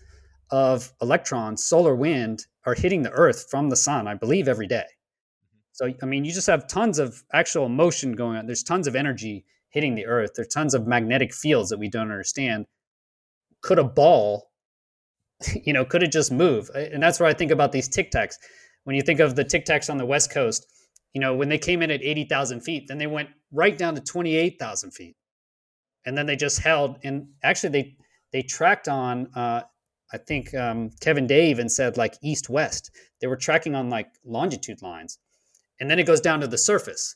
of 0.51 0.91
electrons, 1.01 1.63
solar 1.63 1.95
wind, 1.95 2.45
are 2.65 2.75
hitting 2.75 3.01
the 3.01 3.11
Earth 3.11 3.47
from 3.49 3.69
the 3.69 3.75
sun, 3.75 4.07
I 4.07 4.15
believe, 4.15 4.47
every 4.47 4.67
day. 4.67 4.85
Mm-hmm. 4.85 5.57
So, 5.71 5.93
I 6.01 6.05
mean, 6.05 6.25
you 6.25 6.33
just 6.33 6.47
have 6.47 6.67
tons 6.67 6.99
of 6.99 7.23
actual 7.33 7.69
motion 7.69 8.13
going 8.13 8.37
on. 8.37 8.45
There's 8.45 8.63
tons 8.63 8.87
of 8.87 8.95
energy 8.95 9.45
hitting 9.71 9.95
the 9.95 10.05
earth. 10.05 10.31
There's 10.35 10.49
tons 10.49 10.73
of 10.73 10.85
magnetic 10.85 11.33
fields 11.33 11.69
that 11.69 11.79
we 11.79 11.89
don't 11.89 12.11
understand. 12.11 12.67
Could 13.61 13.79
a 13.79 13.83
ball, 13.83 14.51
you 15.63 15.73
know, 15.73 15.83
could 15.83 16.03
it 16.03 16.11
just 16.11 16.31
move? 16.31 16.69
And 16.75 17.01
that's 17.01 17.19
where 17.19 17.29
I 17.29 17.33
think 17.33 17.51
about 17.51 17.71
these 17.71 17.87
tic 17.87 18.11
tacs. 18.11 18.35
When 18.83 18.95
you 18.95 19.01
think 19.01 19.19
of 19.19 19.35
the 19.35 19.43
tic 19.43 19.65
tacs 19.65 19.89
on 19.89 19.97
the 19.97 20.05
West 20.05 20.31
Coast, 20.31 20.65
you 21.13 21.21
know, 21.21 21.35
when 21.35 21.49
they 21.49 21.57
came 21.57 21.81
in 21.81 21.91
at 21.91 22.01
80,000 22.01 22.61
feet, 22.61 22.85
then 22.87 22.97
they 22.97 23.07
went 23.07 23.29
right 23.51 23.77
down 23.77 23.95
to 23.95 24.01
28,000 24.01 24.91
feet. 24.91 25.15
And 26.05 26.17
then 26.17 26.25
they 26.25 26.35
just 26.35 26.59
held. 26.59 26.97
And 27.03 27.27
actually, 27.43 27.69
they, 27.69 27.95
they 28.31 28.41
tracked 28.41 28.87
on, 28.87 29.27
uh, 29.35 29.61
I 30.13 30.17
think 30.17 30.53
um, 30.53 30.91
Kevin 30.99 31.27
Day 31.27 31.49
even 31.49 31.69
said 31.69 31.97
like 31.97 32.15
east 32.21 32.49
west. 32.49 32.91
They 33.19 33.27
were 33.27 33.37
tracking 33.37 33.75
on 33.75 33.89
like 33.89 34.07
longitude 34.25 34.81
lines. 34.81 35.19
And 35.79 35.89
then 35.89 35.99
it 35.99 36.05
goes 36.05 36.21
down 36.21 36.41
to 36.41 36.47
the 36.47 36.57
surface. 36.57 37.15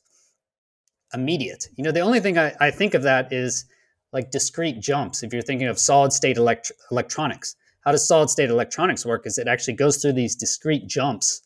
Immediate. 1.13 1.67
You 1.75 1.83
know 1.83 1.91
the 1.91 1.99
only 2.01 2.19
thing 2.19 2.37
I, 2.37 2.53
I 2.59 2.71
think 2.71 2.93
of 2.93 3.03
that 3.03 3.31
is 3.31 3.65
like 4.11 4.31
discrete 4.31 4.79
jumps 4.79 5.23
if 5.23 5.33
you're 5.33 5.41
thinking 5.41 5.67
of 5.67 5.77
solid 5.77 6.11
state 6.13 6.37
elect- 6.37 6.71
electronics. 6.91 7.55
How 7.81 7.91
does 7.91 8.07
solid 8.07 8.29
state 8.29 8.49
electronics 8.49 9.05
work 9.05 9.27
is 9.27 9.37
it 9.37 9.47
actually 9.47 9.75
goes 9.75 9.97
through 9.97 10.13
these 10.13 10.35
discrete 10.35 10.87
jumps. 10.87 11.41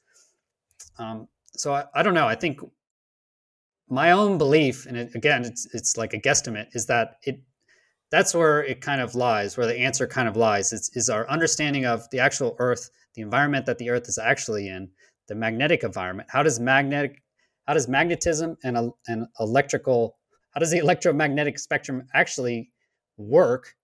Um, 0.98 1.28
so 1.54 1.74
I, 1.74 1.86
I 1.94 2.04
don't 2.04 2.14
know. 2.14 2.28
I 2.28 2.36
think 2.36 2.62
my 3.90 4.12
own 4.12 4.38
belief, 4.38 4.86
and 4.86 4.96
it, 4.96 5.16
again, 5.16 5.44
it's 5.44 5.68
it's 5.74 5.98
like 5.98 6.14
a 6.14 6.20
guesstimate, 6.20 6.68
is 6.74 6.86
that 6.86 7.18
it 7.24 7.42
that's 8.12 8.34
where 8.34 8.64
it 8.64 8.82
kind 8.82 9.02
of 9.02 9.16
lies, 9.16 9.58
where 9.58 9.68
the 9.68 9.78
answer 9.80 10.08
kind 10.08 10.28
of 10.28 10.36
lies. 10.36 10.74
It's 10.74 10.96
is 10.96 11.10
our 11.10 11.30
understanding 11.30 11.86
of 11.86 12.10
the 12.12 12.20
actual 12.20 12.56
Earth, 12.60 12.90
the 13.16 13.22
environment 13.22 13.66
that 13.68 13.78
the 13.78 13.90
Earth 13.90 14.08
is 14.10 14.18
actually 14.18 14.68
in, 14.68 14.90
the 15.28 15.36
magnetic 15.36 15.84
environment. 15.84 16.30
How 16.32 16.44
does 16.44 16.60
magnetic 16.60 17.22
how 17.68 17.76
does 17.76 17.88
magnetism 17.88 18.58
and, 18.64 18.92
and 19.08 19.28
electrical 19.40 20.18
how 20.52 20.60
does 20.60 20.72
the 20.72 20.78
electromagnetic 20.86 21.60
spectrum 21.60 22.08
actually 22.14 22.72
work 23.18 23.76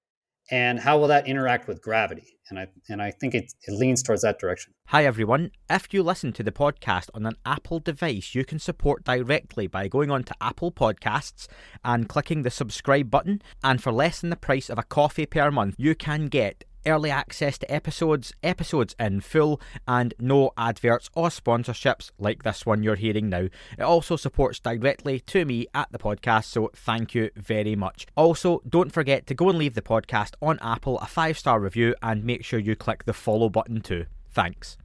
and 0.52 0.80
how 0.80 0.98
will 0.98 1.08
that 1.08 1.28
interact 1.28 1.68
with 1.68 1.82
gravity? 1.82 2.38
And 2.50 2.60
i 2.60 2.68
and 2.90 3.02
i 3.02 3.10
think 3.10 3.34
it, 3.34 3.52
it 3.64 3.72
leans 3.72 4.04
towards 4.04 4.22
that 4.22 4.40
direction. 4.40 4.74
Hi 4.88 5.06
everyone. 5.06 5.52
If 5.68 5.94
you 5.94 6.04
listen 6.04 6.32
to 6.34 6.44
the 6.44 6.52
podcast 6.52 7.10
on 7.16 7.26
an 7.26 7.38
apple 7.46 7.80
device 7.80 8.36
you 8.36 8.46
can 8.46 8.60
support 8.60 9.04
directly 9.04 9.68
by 9.68 9.88
going 9.88 10.12
on 10.12 10.24
to 10.26 10.36
apple 10.40 10.72
podcasts 10.72 11.48
and 11.84 12.08
clicking 12.08 12.44
the 12.44 12.52
subscribe 12.52 13.10
button. 13.10 13.42
And 13.64 13.82
for 13.82 13.92
less 13.92 14.22
than 14.22 14.30
the 14.30 14.36
price 14.36 14.70
of 14.70 14.78
a 14.78 14.84
coffee 14.84 15.26
per 15.26 15.50
month 15.50 15.76
you 15.78 15.96
can 15.96 16.28
get 16.28 16.66
early 16.86 17.10
access 17.10 17.58
to 17.60 17.72
episodes, 17.72 18.34
episodes 18.44 18.96
in 19.00 19.22
full, 19.22 19.62
and 19.88 20.14
no 20.20 20.52
adverts 20.58 21.10
or 21.14 21.30
sponsorships 21.30 22.12
like 22.18 22.44
this 22.44 22.66
one 22.66 22.84
you're 22.84 22.96
hearing 22.96 23.30
now. 23.30 23.48
It 23.78 23.82
also 23.82 24.16
supports 24.16 24.60
directly 24.60 25.20
to 25.22 25.46
me 25.46 25.68
at 25.74 25.92
the 25.92 25.98
podcast, 25.98 26.46
so 26.46 26.72
thank 26.76 27.16
you 27.16 27.30
very 27.36 27.76
much. 27.76 28.06
Also, 28.16 28.62
don't 28.68 28.92
forget 28.92 29.28
to 29.28 29.34
go 29.34 29.50
and 29.50 29.58
leave 29.58 29.76
the 29.76 29.82
podcast 29.82 30.34
on 30.42 30.60
Apple 30.62 31.00
a 31.00 31.06
five 31.06 31.38
star 31.38 31.60
review 31.60 31.96
and 32.02 32.24
make 32.24 32.44
sure 32.44 32.60
you 32.60 32.76
click 32.76 33.06
the 33.06 33.14
follow 33.14 33.50
button 33.50 33.82
too. 33.82 34.06
Thanks. 34.32 34.78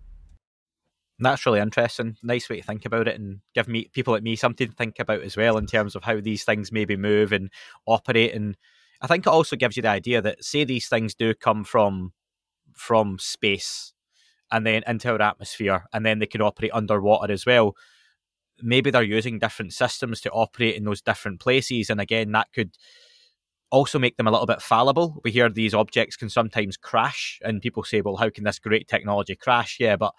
That's 1.20 1.44
really 1.44 1.60
interesting. 1.60 2.16
Nice 2.22 2.48
way 2.48 2.60
to 2.60 2.66
think 2.66 2.86
about 2.86 3.06
it 3.06 3.20
and 3.20 3.40
give 3.54 3.68
me 3.68 3.90
people 3.92 4.14
like 4.14 4.22
me 4.22 4.36
something 4.36 4.68
to 4.68 4.74
think 4.74 4.98
about 4.98 5.20
as 5.20 5.36
well 5.36 5.58
in 5.58 5.66
terms 5.66 5.94
of 5.94 6.02
how 6.02 6.18
these 6.18 6.44
things 6.44 6.72
maybe 6.72 6.96
move 6.96 7.32
and 7.32 7.50
operate 7.86 8.34
and 8.34 8.56
I 9.00 9.06
think 9.06 9.26
it 9.26 9.30
also 9.30 9.56
gives 9.56 9.76
you 9.76 9.82
the 9.82 9.88
idea 9.88 10.20
that 10.22 10.44
say 10.44 10.64
these 10.64 10.88
things 10.88 11.14
do 11.14 11.34
come 11.34 11.64
from 11.64 12.12
from 12.74 13.18
space 13.18 13.92
and 14.50 14.66
then 14.66 14.82
into 14.86 15.10
our 15.10 15.20
atmosphere 15.22 15.84
and 15.92 16.04
then 16.04 16.18
they 16.18 16.26
can 16.26 16.40
operate 16.42 16.70
underwater 16.72 17.32
as 17.32 17.46
well. 17.46 17.74
Maybe 18.62 18.90
they're 18.90 19.02
using 19.02 19.38
different 19.38 19.72
systems 19.72 20.20
to 20.22 20.30
operate 20.30 20.76
in 20.76 20.84
those 20.84 21.02
different 21.02 21.40
places. 21.40 21.88
And 21.90 22.00
again, 22.00 22.32
that 22.32 22.48
could 22.54 22.76
also 23.70 23.98
make 23.98 24.16
them 24.16 24.26
a 24.26 24.30
little 24.30 24.46
bit 24.46 24.60
fallible. 24.62 25.20
We 25.24 25.30
hear 25.30 25.48
these 25.48 25.74
objects 25.74 26.16
can 26.16 26.28
sometimes 26.28 26.76
crash, 26.76 27.38
and 27.42 27.62
people 27.62 27.84
say, 27.84 28.00
well, 28.00 28.16
how 28.16 28.30
can 28.30 28.44
this 28.44 28.58
great 28.58 28.88
technology 28.88 29.36
crash? 29.36 29.78
Yeah, 29.78 29.96
but 29.96 30.12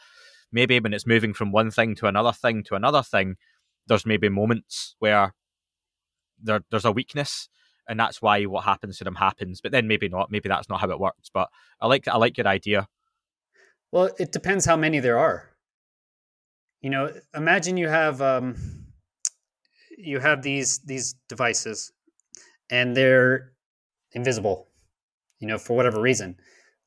maybe 0.51 0.79
when 0.79 0.93
it's 0.93 1.07
moving 1.07 1.33
from 1.33 1.51
one 1.51 1.71
thing 1.71 1.95
to 1.95 2.07
another 2.07 2.31
thing 2.31 2.63
to 2.65 2.75
another 2.75 3.03
thing, 3.03 3.35
there's 3.87 4.05
maybe 4.05 4.29
moments 4.29 4.95
where 4.99 5.33
there, 6.41 6.61
there's 6.71 6.85
a 6.85 6.91
weakness 6.91 7.49
and 7.87 7.99
that's 7.99 8.21
why 8.21 8.43
what 8.43 8.63
happens 8.63 8.97
to 8.97 9.03
them 9.03 9.15
happens. 9.15 9.61
But 9.61 9.71
then 9.71 9.87
maybe 9.87 10.07
not. 10.07 10.31
Maybe 10.31 10.49
that's 10.49 10.69
not 10.69 10.79
how 10.79 10.89
it 10.89 10.99
works. 10.99 11.29
But 11.33 11.49
I 11.79 11.87
like 11.87 12.07
I 12.07 12.17
like 12.17 12.37
your 12.37 12.47
idea. 12.47 12.87
Well, 13.91 14.09
it 14.19 14.31
depends 14.31 14.65
how 14.65 14.77
many 14.77 14.99
there 14.99 15.19
are. 15.19 15.49
You 16.81 16.89
know, 16.89 17.13
imagine 17.35 17.77
you 17.77 17.89
have 17.89 18.21
um, 18.21 18.55
you 19.97 20.19
have 20.19 20.41
these 20.41 20.79
these 20.79 21.15
devices, 21.27 21.91
and 22.69 22.95
they're 22.95 23.51
invisible. 24.13 24.67
You 25.39 25.47
know, 25.47 25.57
for 25.57 25.75
whatever 25.75 25.99
reason. 26.01 26.37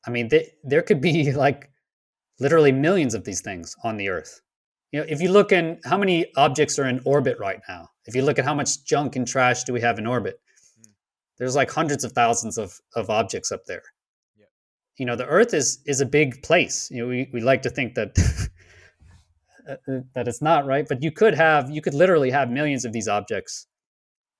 I 0.07 0.11
mean, 0.11 0.27
they, 0.29 0.51
there 0.63 0.81
could 0.81 1.01
be 1.01 1.31
like 1.45 1.69
literally 2.39 2.71
millions 2.71 3.13
of 3.13 3.23
these 3.23 3.41
things 3.41 3.75
on 3.83 3.97
the 3.97 4.09
Earth. 4.09 4.41
You 4.91 5.01
know, 5.01 5.05
if 5.09 5.21
you 5.21 5.29
look 5.29 5.51
in 5.51 5.79
how 5.83 5.97
many 5.97 6.31
objects 6.37 6.79
are 6.79 6.85
in 6.85 7.01
orbit 7.05 7.37
right 7.39 7.59
now, 7.67 7.89
if 8.05 8.15
you 8.15 8.21
look 8.21 8.39
at 8.39 8.45
how 8.45 8.53
much 8.53 8.85
junk 8.85 9.15
and 9.15 9.27
trash 9.27 9.63
do 9.63 9.73
we 9.73 9.81
have 9.81 9.99
in 9.99 10.07
orbit, 10.07 10.39
there's 11.37 11.55
like 11.55 11.69
hundreds 11.69 12.03
of 12.03 12.13
thousands 12.13 12.57
of, 12.57 12.79
of 12.95 13.09
objects 13.09 13.51
up 13.51 13.65
there. 13.65 13.83
Yeah. 14.37 14.45
You 14.97 15.05
know, 15.05 15.15
the 15.15 15.25
Earth 15.25 15.53
is 15.53 15.79
is 15.85 16.01
a 16.01 16.05
big 16.05 16.41
place. 16.43 16.89
You 16.91 17.03
know, 17.03 17.07
we, 17.09 17.29
we 17.33 17.41
like 17.41 17.61
to 17.63 17.69
think 17.69 17.95
that 17.95 18.17
uh, 19.69 19.73
uh, 19.73 19.99
that 20.13 20.27
it's 20.27 20.41
not 20.41 20.65
right, 20.65 20.85
but 20.87 21.03
you 21.03 21.11
could 21.11 21.35
have 21.35 21.69
you 21.69 21.81
could 21.81 21.93
literally 21.93 22.31
have 22.31 22.49
millions 22.49 22.85
of 22.85 22.93
these 22.93 23.07
objects, 23.07 23.67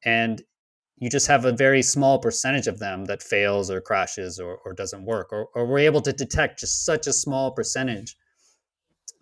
and 0.04 0.42
you 0.98 1.10
just 1.10 1.28
have 1.28 1.44
a 1.46 1.52
very 1.52 1.82
small 1.82 2.20
percentage 2.20 2.68
of 2.68 2.80
them 2.80 3.06
that 3.06 3.22
fails 3.22 3.70
or 3.70 3.82
crashes 3.82 4.40
or, 4.40 4.60
or 4.66 4.74
doesn't 4.74 5.04
work, 5.04 5.28
or, 5.34 5.50
or 5.54 5.66
we're 5.66 5.80
able 5.80 6.02
to 6.02 6.14
detect 6.14 6.60
just 6.60 6.86
such 6.86 7.06
a 7.06 7.14
small 7.14 7.52
percentage 7.52 8.16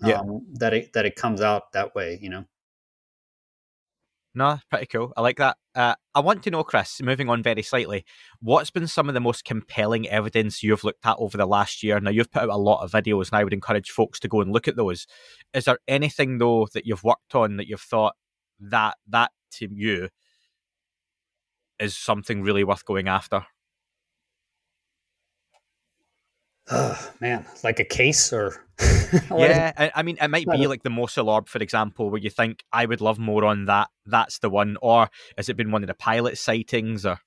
um, 0.03 0.09
yeah. 0.09 0.21
that 0.59 0.73
it 0.73 0.93
that 0.93 1.05
it 1.05 1.15
comes 1.15 1.41
out 1.41 1.71
that 1.73 1.95
way. 1.95 2.19
You 2.21 2.29
know. 2.29 2.45
No, 4.35 4.59
pretty 4.69 4.87
cool. 4.87 5.13
I 5.15 5.21
like 5.21 5.37
that. 5.37 5.57
Uh, 5.75 5.95
I 6.13 6.19
want 6.19 6.43
to 6.43 6.51
know, 6.51 6.63
Chris, 6.63 7.01
moving 7.01 7.29
on 7.29 7.41
very 7.41 7.63
slightly, 7.63 8.05
what's 8.41 8.69
been 8.69 8.87
some 8.87 9.07
of 9.07 9.15
the 9.15 9.19
most 9.19 9.43
compelling 9.43 10.07
evidence 10.07 10.61
you've 10.61 10.83
looked 10.83 11.05
at 11.05 11.17
over 11.17 11.35
the 11.35 11.47
last 11.47 11.81
year? 11.81 11.99
Now, 11.99 12.11
you've 12.11 12.31
put 12.31 12.43
out 12.43 12.49
a 12.49 12.57
lot 12.57 12.83
of 12.83 12.91
videos, 12.91 13.31
and 13.31 13.39
I 13.39 13.43
would 13.43 13.53
encourage 13.53 13.89
folks 13.89 14.19
to 14.19 14.27
go 14.27 14.41
and 14.41 14.51
look 14.51 14.67
at 14.67 14.75
those. 14.75 15.07
Is 15.53 15.65
there 15.65 15.79
anything, 15.87 16.37
though, 16.37 16.67
that 16.73 16.85
you've 16.85 17.03
worked 17.03 17.33
on 17.33 17.57
that 17.57 17.67
you've 17.67 17.81
thought 17.81 18.15
that 18.59 18.97
that 19.07 19.31
to 19.53 19.67
you 19.71 20.09
is 21.79 21.97
something 21.97 22.43
really 22.43 22.63
worth 22.63 22.85
going 22.85 23.07
after? 23.07 23.43
Oh 26.71 27.11
man 27.19 27.45
like 27.63 27.79
a 27.79 27.83
case 27.83 28.31
or 28.31 28.65
yeah 29.31 29.71
I, 29.77 29.91
I, 29.95 30.03
mean 30.03 30.17
it 30.21 30.29
might 30.29 30.47
be 30.49 30.65
like 30.67 30.83
the 30.83 30.89
mosul 30.89 31.29
orb 31.29 31.47
for 31.47 31.59
example 31.59 32.09
where 32.09 32.21
you 32.21 32.29
think 32.29 32.63
i 32.71 32.85
would 32.85 33.01
love 33.01 33.19
more 33.19 33.45
on 33.45 33.65
that 33.65 33.89
that's 34.05 34.39
the 34.39 34.49
one 34.49 34.77
or 34.81 35.09
has 35.37 35.49
it 35.49 35.57
been 35.57 35.71
one 35.71 35.83
of 35.83 35.87
the 35.87 35.93
pilot 35.93 36.37
sightings? 36.37 37.05
or 37.05 37.19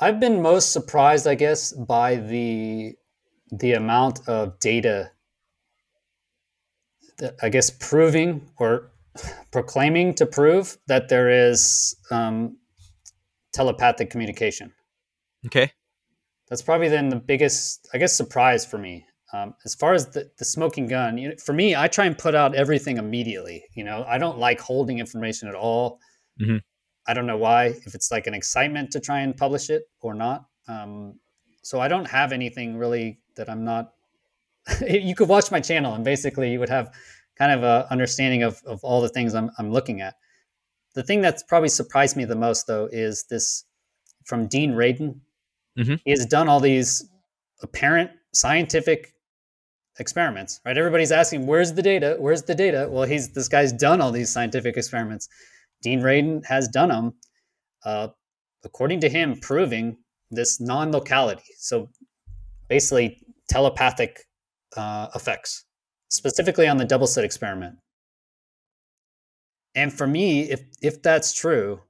i've 0.00 0.18
been 0.18 0.42
most 0.42 0.72
surprised 0.72 1.26
i 1.26 1.34
guess 1.34 1.72
by 1.72 2.16
the 2.16 2.94
the 3.50 3.72
amount 3.72 4.28
of 4.28 4.58
data 4.58 5.12
that 7.18 7.36
i 7.40 7.48
guess 7.48 7.70
proving 7.70 8.50
or 8.58 8.90
proclaiming 9.52 10.12
to 10.14 10.26
prove 10.26 10.76
that 10.88 11.08
there 11.08 11.30
is 11.30 11.96
um, 12.10 12.56
telepathic 13.52 14.10
communication. 14.10 14.72
Okay 15.46 15.70
that's 16.48 16.62
probably 16.62 16.88
then 16.88 17.08
the 17.08 17.16
biggest, 17.16 17.88
I 17.94 17.98
guess, 17.98 18.16
surprise 18.16 18.64
for 18.66 18.78
me. 18.78 19.06
Um, 19.32 19.54
as 19.64 19.74
far 19.74 19.94
as 19.94 20.06
the, 20.10 20.30
the 20.38 20.44
smoking 20.44 20.86
gun, 20.86 21.18
you 21.18 21.30
know, 21.30 21.34
for 21.44 21.52
me, 21.52 21.74
I 21.74 21.88
try 21.88 22.04
and 22.06 22.16
put 22.16 22.34
out 22.34 22.54
everything 22.54 22.98
immediately. 22.98 23.64
You 23.74 23.84
know, 23.84 24.04
I 24.06 24.18
don't 24.18 24.38
like 24.38 24.60
holding 24.60 24.98
information 24.98 25.48
at 25.48 25.54
all. 25.54 25.98
Mm-hmm. 26.40 26.58
I 27.06 27.14
don't 27.14 27.26
know 27.26 27.36
why, 27.36 27.66
if 27.84 27.94
it's 27.94 28.10
like 28.10 28.26
an 28.26 28.34
excitement 28.34 28.90
to 28.92 29.00
try 29.00 29.20
and 29.20 29.36
publish 29.36 29.70
it 29.70 29.84
or 30.00 30.14
not. 30.14 30.46
Um, 30.68 31.18
so 31.62 31.80
I 31.80 31.88
don't 31.88 32.06
have 32.06 32.32
anything 32.32 32.76
really 32.76 33.20
that 33.36 33.50
I'm 33.50 33.64
not. 33.64 33.92
you 34.88 35.14
could 35.14 35.28
watch 35.28 35.50
my 35.50 35.60
channel 35.60 35.94
and 35.94 36.04
basically 36.04 36.52
you 36.52 36.58
would 36.60 36.70
have 36.70 36.94
kind 37.36 37.52
of 37.52 37.62
a 37.62 37.86
understanding 37.90 38.42
of, 38.42 38.62
of 38.64 38.82
all 38.84 39.00
the 39.00 39.08
things 39.08 39.34
I'm, 39.34 39.50
I'm 39.58 39.72
looking 39.72 40.00
at. 40.00 40.14
The 40.94 41.02
thing 41.02 41.20
that's 41.20 41.42
probably 41.42 41.68
surprised 41.68 42.16
me 42.16 42.24
the 42.24 42.36
most, 42.36 42.66
though, 42.66 42.88
is 42.90 43.24
this 43.28 43.64
from 44.24 44.46
Dean 44.46 44.72
Radin. 44.72 45.16
Mm-hmm. 45.78 45.94
He 46.04 46.10
has 46.10 46.26
done 46.26 46.48
all 46.48 46.60
these 46.60 47.08
apparent 47.62 48.10
scientific 48.32 49.14
experiments, 49.98 50.60
right? 50.64 50.76
Everybody's 50.76 51.12
asking, 51.12 51.46
where's 51.46 51.72
the 51.72 51.82
data? 51.82 52.16
Where's 52.18 52.42
the 52.42 52.54
data? 52.54 52.88
Well, 52.90 53.04
he's 53.04 53.32
this 53.32 53.48
guy's 53.48 53.72
done 53.72 54.00
all 54.00 54.12
these 54.12 54.30
scientific 54.30 54.76
experiments. 54.76 55.28
Dean 55.82 56.00
Radin 56.00 56.44
has 56.46 56.68
done 56.68 56.88
them, 56.88 57.14
uh, 57.84 58.08
according 58.64 59.00
to 59.00 59.08
him, 59.08 59.38
proving 59.40 59.96
this 60.30 60.60
non-locality. 60.60 61.44
So 61.58 61.90
basically, 62.68 63.20
telepathic 63.48 64.20
uh, 64.76 65.08
effects, 65.14 65.64
specifically 66.08 66.66
on 66.66 66.78
the 66.78 66.84
double 66.84 67.06
slit 67.06 67.24
experiment. 67.24 67.76
And 69.74 69.92
for 69.92 70.06
me, 70.06 70.50
if 70.50 70.62
if 70.82 71.02
that's 71.02 71.32
true, 71.32 71.80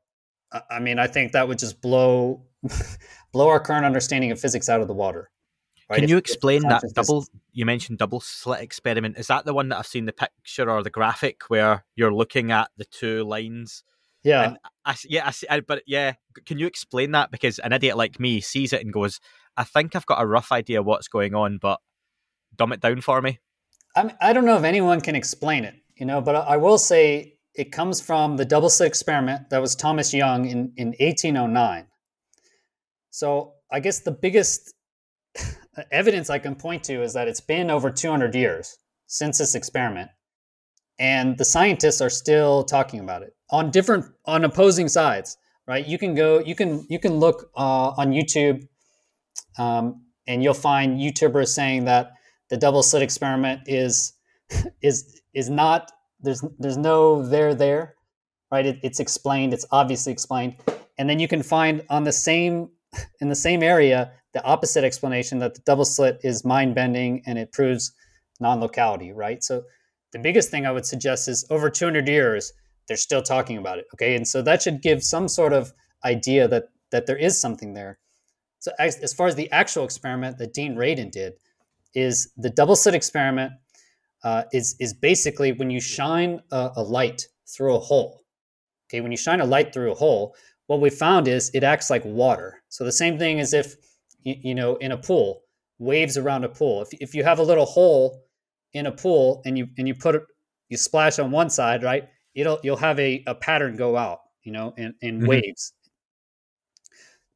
I 0.70 0.78
mean, 0.78 0.98
I 0.98 1.06
think 1.06 1.32
that 1.32 1.48
would 1.48 1.58
just 1.58 1.80
blow 1.80 2.42
blow 3.32 3.48
our 3.48 3.60
current 3.60 3.84
understanding 3.84 4.30
of 4.30 4.40
physics 4.40 4.68
out 4.68 4.80
of 4.80 4.88
the 4.88 4.94
water. 4.94 5.30
Right? 5.88 6.00
Can 6.00 6.08
you 6.08 6.16
explain 6.16 6.62
that 6.62 6.82
double? 6.94 7.26
You 7.52 7.66
mentioned 7.66 7.98
double 7.98 8.20
slit 8.20 8.60
experiment. 8.60 9.18
Is 9.18 9.26
that 9.26 9.44
the 9.44 9.52
one 9.52 9.68
that 9.68 9.78
I've 9.78 9.86
seen 9.86 10.06
the 10.06 10.12
picture 10.12 10.70
or 10.70 10.82
the 10.82 10.90
graphic 10.90 11.42
where 11.48 11.84
you're 11.94 12.14
looking 12.14 12.52
at 12.52 12.70
the 12.76 12.86
two 12.86 13.24
lines? 13.24 13.84
Yeah, 14.22 14.54
I, 14.86 14.96
yeah, 15.04 15.26
I 15.26 15.30
see. 15.32 15.46
I, 15.50 15.60
but 15.60 15.82
yeah, 15.86 16.14
can 16.46 16.58
you 16.58 16.66
explain 16.66 17.10
that? 17.10 17.30
Because 17.30 17.58
an 17.58 17.74
idiot 17.74 17.98
like 17.98 18.18
me 18.18 18.40
sees 18.40 18.72
it 18.72 18.80
and 18.80 18.92
goes, 18.92 19.20
"I 19.58 19.64
think 19.64 19.94
I've 19.94 20.06
got 20.06 20.22
a 20.22 20.26
rough 20.26 20.52
idea 20.52 20.82
what's 20.82 21.08
going 21.08 21.34
on, 21.34 21.58
but 21.60 21.80
dumb 22.56 22.72
it 22.72 22.80
down 22.80 23.02
for 23.02 23.20
me." 23.20 23.40
I 23.94 24.14
I 24.20 24.32
don't 24.32 24.46
know 24.46 24.56
if 24.56 24.64
anyone 24.64 25.02
can 25.02 25.14
explain 25.14 25.64
it, 25.64 25.74
you 25.96 26.06
know, 26.06 26.22
but 26.22 26.36
I 26.36 26.56
will 26.56 26.78
say 26.78 27.33
it 27.54 27.72
comes 27.72 28.00
from 28.00 28.36
the 28.36 28.44
double 28.44 28.70
slit 28.70 28.88
experiment 28.88 29.50
that 29.50 29.60
was 29.60 29.74
Thomas 29.74 30.12
Young 30.12 30.46
in 30.46 30.72
in 30.76 30.88
1809 30.98 31.86
so 33.14 33.52
I 33.70 33.78
guess 33.78 34.00
the 34.00 34.10
biggest 34.10 34.74
evidence 35.92 36.30
I 36.30 36.40
can 36.40 36.56
point 36.56 36.82
to 36.84 37.00
is 37.00 37.12
that 37.12 37.28
it's 37.28 37.40
been 37.40 37.70
over 37.70 37.88
200 37.88 38.34
years 38.34 38.76
since 39.06 39.38
this 39.38 39.54
experiment, 39.54 40.10
and 40.98 41.38
the 41.38 41.44
scientists 41.44 42.00
are 42.00 42.10
still 42.10 42.64
talking 42.64 42.98
about 42.98 43.22
it. 43.22 43.34
on 43.50 43.70
different 43.70 44.06
on 44.24 44.44
opposing 44.44 44.88
sides, 44.88 45.36
right? 45.68 45.86
You 45.86 45.96
can 45.96 46.16
go, 46.16 46.40
you 46.40 46.56
can 46.56 46.84
you 46.90 46.98
can 46.98 47.14
look 47.14 47.50
uh, 47.56 47.90
on 47.96 48.10
YouTube, 48.10 48.66
um, 49.58 50.06
and 50.26 50.42
you'll 50.42 50.54
find 50.54 50.98
YouTubers 50.98 51.48
saying 51.48 51.84
that 51.84 52.10
the 52.50 52.56
double 52.56 52.82
slit 52.82 53.02
experiment 53.02 53.60
is 53.66 54.12
is 54.82 55.22
is 55.34 55.48
not 55.48 55.92
there's 56.24 56.44
there's 56.58 56.76
no 56.76 57.22
there 57.22 57.54
there, 57.54 57.94
right? 58.50 58.66
It, 58.66 58.80
it's 58.82 59.00
explained. 59.00 59.54
It's 59.54 59.66
obviously 59.70 60.12
explained, 60.12 60.56
and 60.98 61.08
then 61.08 61.18
you 61.18 61.28
can 61.28 61.42
find 61.42 61.82
on 61.90 62.04
the 62.04 62.12
same 62.12 62.70
in 63.20 63.28
the 63.28 63.34
same 63.34 63.62
area 63.62 64.12
the 64.32 64.44
opposite 64.44 64.82
explanation 64.82 65.38
that 65.38 65.54
the 65.54 65.60
double 65.60 65.84
slit 65.84 66.18
is 66.24 66.44
mind 66.44 66.74
bending 66.74 67.22
and 67.24 67.38
it 67.38 67.52
proves 67.52 67.92
non 68.40 68.60
locality, 68.60 69.12
right? 69.12 69.42
So 69.44 69.62
the 70.12 70.18
biggest 70.18 70.50
thing 70.50 70.66
I 70.66 70.72
would 70.72 70.86
suggest 70.86 71.28
is 71.28 71.46
over 71.50 71.70
200 71.70 72.08
years 72.08 72.52
they're 72.86 72.96
still 72.96 73.22
talking 73.22 73.56
about 73.56 73.78
it. 73.78 73.86
Okay, 73.94 74.14
and 74.14 74.26
so 74.26 74.42
that 74.42 74.62
should 74.62 74.82
give 74.82 75.02
some 75.02 75.28
sort 75.28 75.52
of 75.52 75.72
idea 76.04 76.48
that 76.48 76.64
that 76.90 77.06
there 77.06 77.16
is 77.16 77.40
something 77.40 77.74
there. 77.74 77.98
So 78.58 78.72
as, 78.78 78.98
as 78.98 79.12
far 79.12 79.26
as 79.26 79.34
the 79.34 79.50
actual 79.50 79.84
experiment 79.84 80.38
that 80.38 80.54
Dean 80.54 80.76
Radin 80.76 81.10
did, 81.10 81.34
is 81.94 82.32
the 82.36 82.50
double 82.50 82.76
slit 82.76 82.94
experiment 82.94 83.52
uh, 84.24 84.44
is 84.52 84.76
is 84.80 84.92
basically 84.92 85.52
when 85.52 85.70
you 85.70 85.80
shine 85.80 86.40
a, 86.50 86.70
a 86.76 86.82
light 86.82 87.26
through 87.46 87.76
a 87.76 87.80
hole. 87.80 88.22
Okay, 88.88 89.00
when 89.00 89.12
you 89.12 89.16
shine 89.16 89.40
a 89.40 89.46
light 89.46 89.72
through 89.72 89.92
a 89.92 89.94
hole, 89.94 90.34
what 90.66 90.80
we 90.80 90.90
found 90.90 91.28
is 91.28 91.50
it 91.54 91.62
acts 91.62 91.90
like 91.90 92.04
water. 92.04 92.62
So 92.68 92.84
the 92.84 92.92
same 92.92 93.18
thing 93.18 93.40
as 93.40 93.54
if 93.54 93.76
you, 94.22 94.34
you 94.42 94.54
know 94.54 94.76
in 94.76 94.92
a 94.92 94.98
pool, 94.98 95.42
waves 95.78 96.16
around 96.16 96.44
a 96.44 96.48
pool. 96.48 96.82
If 96.82 96.88
if 97.00 97.14
you 97.14 97.24
have 97.24 97.38
a 97.38 97.42
little 97.42 97.66
hole 97.66 98.24
in 98.72 98.86
a 98.86 98.92
pool 98.92 99.42
and 99.44 99.56
you 99.56 99.68
and 99.78 99.86
you 99.86 99.94
put 99.94 100.16
it, 100.16 100.22
you 100.68 100.76
splash 100.76 101.18
on 101.18 101.30
one 101.30 101.50
side, 101.50 101.82
right? 101.82 102.08
it'll 102.34 102.58
you'll 102.62 102.76
have 102.76 102.98
a, 102.98 103.22
a 103.26 103.34
pattern 103.34 103.76
go 103.76 103.96
out, 103.96 104.20
you 104.42 104.52
know, 104.52 104.74
in, 104.76 104.94
in 105.00 105.18
mm-hmm. 105.18 105.28
waves. 105.28 105.72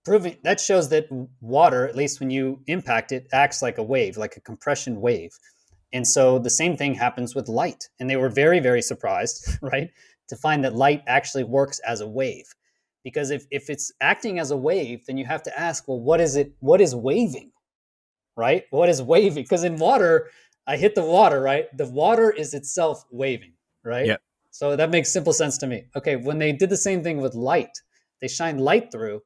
Proving 0.05 0.37
that 0.43 0.61
shows 0.61 0.89
that 0.91 1.07
water, 1.41 1.87
at 1.87 1.97
least 1.97 2.21
when 2.21 2.31
you 2.31 2.61
impact 2.67 3.13
it, 3.13 3.29
acts 3.33 3.63
like 3.63 3.79
a 3.79 3.83
wave, 3.83 4.17
like 4.17 4.37
a 4.37 4.41
compression 4.41 5.01
wave. 5.01 5.31
And 5.93 6.07
so 6.07 6.39
the 6.39 6.51
same 6.51 6.77
thing 6.77 6.95
happens 6.95 7.35
with 7.35 7.49
light. 7.49 7.89
And 7.99 8.09
they 8.09 8.17
were 8.17 8.29
very, 8.29 8.61
very 8.61 8.83
surprised, 8.83 9.59
right, 9.63 9.91
to 10.29 10.37
find 10.37 10.65
that 10.65 10.75
light 10.75 11.03
actually 11.07 11.45
works 11.45 11.81
as 11.81 12.01
a 12.01 12.09
wave. 12.09 12.55
Because 13.05 13.31
if, 13.31 13.47
if 13.51 13.71
it's 13.71 13.93
acting 14.01 14.39
as 14.39 14.51
a 14.51 14.57
wave, 14.57 15.07
then 15.07 15.17
you 15.17 15.25
have 15.25 15.43
to 15.45 15.59
ask, 15.59 15.89
well, 15.89 16.01
what 16.01 16.21
is 16.21 16.37
it? 16.37 16.53
What 16.61 16.81
is 16.81 16.95
waving? 16.95 17.53
Right? 18.37 18.65
What 18.71 18.89
is 18.89 19.01
waving? 19.01 19.45
Because 19.45 19.65
in 19.65 19.77
water, 19.77 20.31
I 20.67 20.77
hit 20.77 20.95
the 20.95 21.05
water, 21.05 21.41
right? 21.41 21.75
The 21.77 21.87
water 21.87 22.31
is 22.31 22.53
itself 22.53 23.05
waving, 23.11 23.55
right? 23.85 24.07
Yeah. 24.07 24.17
So 24.51 24.77
that 24.77 24.91
makes 24.91 25.13
simple 25.13 25.33
sense 25.33 25.57
to 25.59 25.67
me. 25.67 25.85
Okay, 25.97 26.17
when 26.17 26.39
they 26.39 26.53
did 26.53 26.69
the 26.69 26.77
same 26.77 27.03
thing 27.03 27.21
with 27.21 27.35
light, 27.35 27.71
they 28.21 28.29
shine 28.29 28.59
light 28.59 28.93
through. 28.93 29.23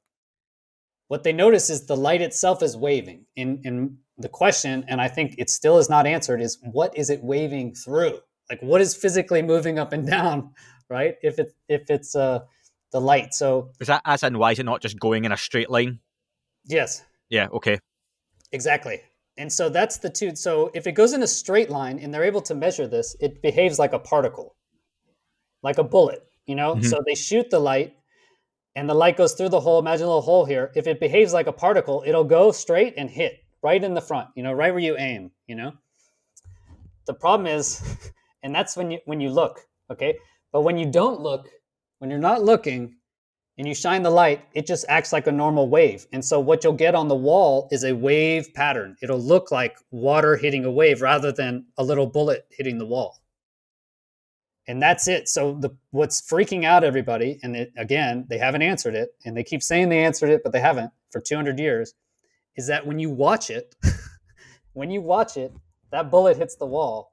What 1.08 1.24
they 1.24 1.32
notice 1.32 1.70
is 1.70 1.86
the 1.86 1.96
light 1.96 2.22
itself 2.22 2.62
is 2.62 2.76
waving. 2.76 3.26
In 3.36 3.60
in 3.64 3.98
the 4.18 4.28
question, 4.28 4.84
and 4.88 5.00
I 5.00 5.08
think 5.08 5.34
it 5.38 5.50
still 5.50 5.78
is 5.78 5.88
not 5.88 6.06
answered, 6.06 6.40
is 6.40 6.58
what 6.62 6.96
is 6.96 7.10
it 7.10 7.22
waving 7.22 7.74
through? 7.74 8.18
Like 8.50 8.60
what 8.60 8.80
is 8.80 8.94
physically 8.94 9.42
moving 9.42 9.78
up 9.78 9.92
and 9.92 10.06
down, 10.18 10.50
right? 10.88 11.16
If 11.22 11.38
it 11.38 11.52
if 11.68 11.90
it's 11.90 12.14
uh 12.14 12.40
the 12.92 13.00
light. 13.00 13.32
So 13.34 13.70
is 13.80 13.88
that 13.88 14.02
as 14.04 14.22
in 14.22 14.38
why 14.38 14.52
is 14.52 14.58
it 14.58 14.66
not 14.66 14.82
just 14.82 14.98
going 14.98 15.24
in 15.24 15.32
a 15.32 15.36
straight 15.36 15.70
line? 15.70 16.00
Yes. 16.64 17.02
Yeah. 17.30 17.48
Okay. 17.52 17.78
Exactly. 18.52 19.00
And 19.38 19.50
so 19.50 19.70
that's 19.70 19.96
the 19.96 20.10
two. 20.10 20.36
So 20.36 20.70
if 20.74 20.86
it 20.86 20.92
goes 20.92 21.14
in 21.14 21.22
a 21.22 21.26
straight 21.26 21.70
line 21.70 21.98
and 21.98 22.12
they're 22.12 22.22
able 22.22 22.42
to 22.42 22.54
measure 22.54 22.86
this, 22.86 23.16
it 23.18 23.40
behaves 23.40 23.78
like 23.78 23.94
a 23.94 23.98
particle 23.98 24.56
like 25.62 25.78
a 25.78 25.84
bullet, 25.84 26.22
you 26.46 26.54
know? 26.54 26.74
Mm-hmm. 26.74 26.84
So 26.84 27.00
they 27.06 27.14
shoot 27.14 27.50
the 27.50 27.58
light 27.58 27.94
and 28.74 28.88
the 28.88 28.94
light 28.94 29.16
goes 29.16 29.34
through 29.34 29.50
the 29.50 29.60
hole. 29.60 29.78
Imagine 29.78 30.04
a 30.04 30.08
little 30.08 30.22
hole 30.22 30.44
here. 30.44 30.72
If 30.74 30.86
it 30.86 31.00
behaves 31.00 31.32
like 31.32 31.46
a 31.46 31.52
particle, 31.52 32.02
it'll 32.06 32.24
go 32.24 32.52
straight 32.52 32.94
and 32.96 33.08
hit 33.08 33.41
right 33.62 33.82
in 33.82 33.94
the 33.94 34.00
front, 34.00 34.28
you 34.34 34.42
know, 34.42 34.52
right 34.52 34.72
where 34.72 34.82
you 34.82 34.96
aim, 34.98 35.30
you 35.46 35.54
know? 35.54 35.72
The 37.06 37.14
problem 37.14 37.46
is, 37.46 38.10
and 38.42 38.54
that's 38.54 38.76
when 38.76 38.90
you 38.90 38.98
when 39.06 39.20
you 39.20 39.30
look, 39.30 39.60
okay? 39.90 40.18
But 40.52 40.62
when 40.62 40.78
you 40.78 40.90
don't 40.90 41.20
look, 41.20 41.48
when 41.98 42.10
you're 42.10 42.18
not 42.18 42.42
looking 42.42 42.96
and 43.58 43.66
you 43.66 43.74
shine 43.74 44.02
the 44.02 44.10
light, 44.10 44.44
it 44.54 44.66
just 44.66 44.84
acts 44.88 45.12
like 45.12 45.26
a 45.26 45.32
normal 45.32 45.68
wave. 45.68 46.06
And 46.12 46.24
so 46.24 46.40
what 46.40 46.64
you'll 46.64 46.72
get 46.72 46.94
on 46.94 47.08
the 47.08 47.14
wall 47.14 47.68
is 47.70 47.84
a 47.84 47.94
wave 47.94 48.52
pattern. 48.54 48.96
It'll 49.02 49.20
look 49.20 49.50
like 49.50 49.76
water 49.90 50.36
hitting 50.36 50.64
a 50.64 50.70
wave 50.70 51.02
rather 51.02 51.32
than 51.32 51.66
a 51.78 51.84
little 51.84 52.06
bullet 52.06 52.46
hitting 52.50 52.78
the 52.78 52.86
wall 52.86 53.22
and 54.68 54.80
that's 54.80 55.08
it 55.08 55.28
so 55.28 55.54
the 55.60 55.70
what's 55.90 56.20
freaking 56.20 56.64
out 56.64 56.84
everybody 56.84 57.38
and 57.42 57.56
it, 57.56 57.72
again 57.76 58.24
they 58.28 58.38
haven't 58.38 58.62
answered 58.62 58.94
it 58.94 59.14
and 59.24 59.36
they 59.36 59.42
keep 59.42 59.62
saying 59.62 59.88
they 59.88 60.04
answered 60.04 60.30
it 60.30 60.42
but 60.42 60.52
they 60.52 60.60
haven't 60.60 60.90
for 61.10 61.20
200 61.20 61.58
years 61.58 61.94
is 62.57 62.66
that 62.66 62.86
when 62.86 62.98
you 62.98 63.11
watch 63.11 63.50
it 63.50 63.74
when 64.72 64.90
you 64.90 65.00
watch 65.00 65.36
it 65.36 65.53
that 65.90 66.11
bullet 66.11 66.36
hits 66.36 66.57
the 66.57 66.66
wall 66.66 67.12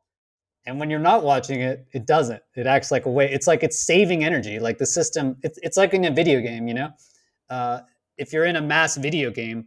and 0.65 0.79
when 0.79 0.89
you're 0.89 0.99
not 0.99 1.23
watching 1.23 1.61
it 1.61 1.85
it 1.93 2.05
doesn't 2.05 2.41
it 2.55 2.67
acts 2.67 2.91
like 2.91 3.05
a 3.05 3.09
way 3.09 3.31
it's 3.31 3.47
like 3.47 3.63
it's 3.63 3.85
saving 3.85 4.23
energy 4.23 4.59
like 4.59 4.77
the 4.77 4.85
system 4.85 5.35
it's, 5.43 5.59
it's 5.61 5.77
like 5.77 5.93
in 5.93 6.05
a 6.05 6.11
video 6.11 6.39
game 6.41 6.67
you 6.67 6.73
know 6.73 6.89
uh, 7.49 7.79
if 8.17 8.31
you're 8.31 8.45
in 8.45 8.57
a 8.57 8.61
mass 8.61 8.95
video 8.97 9.31
game 9.31 9.65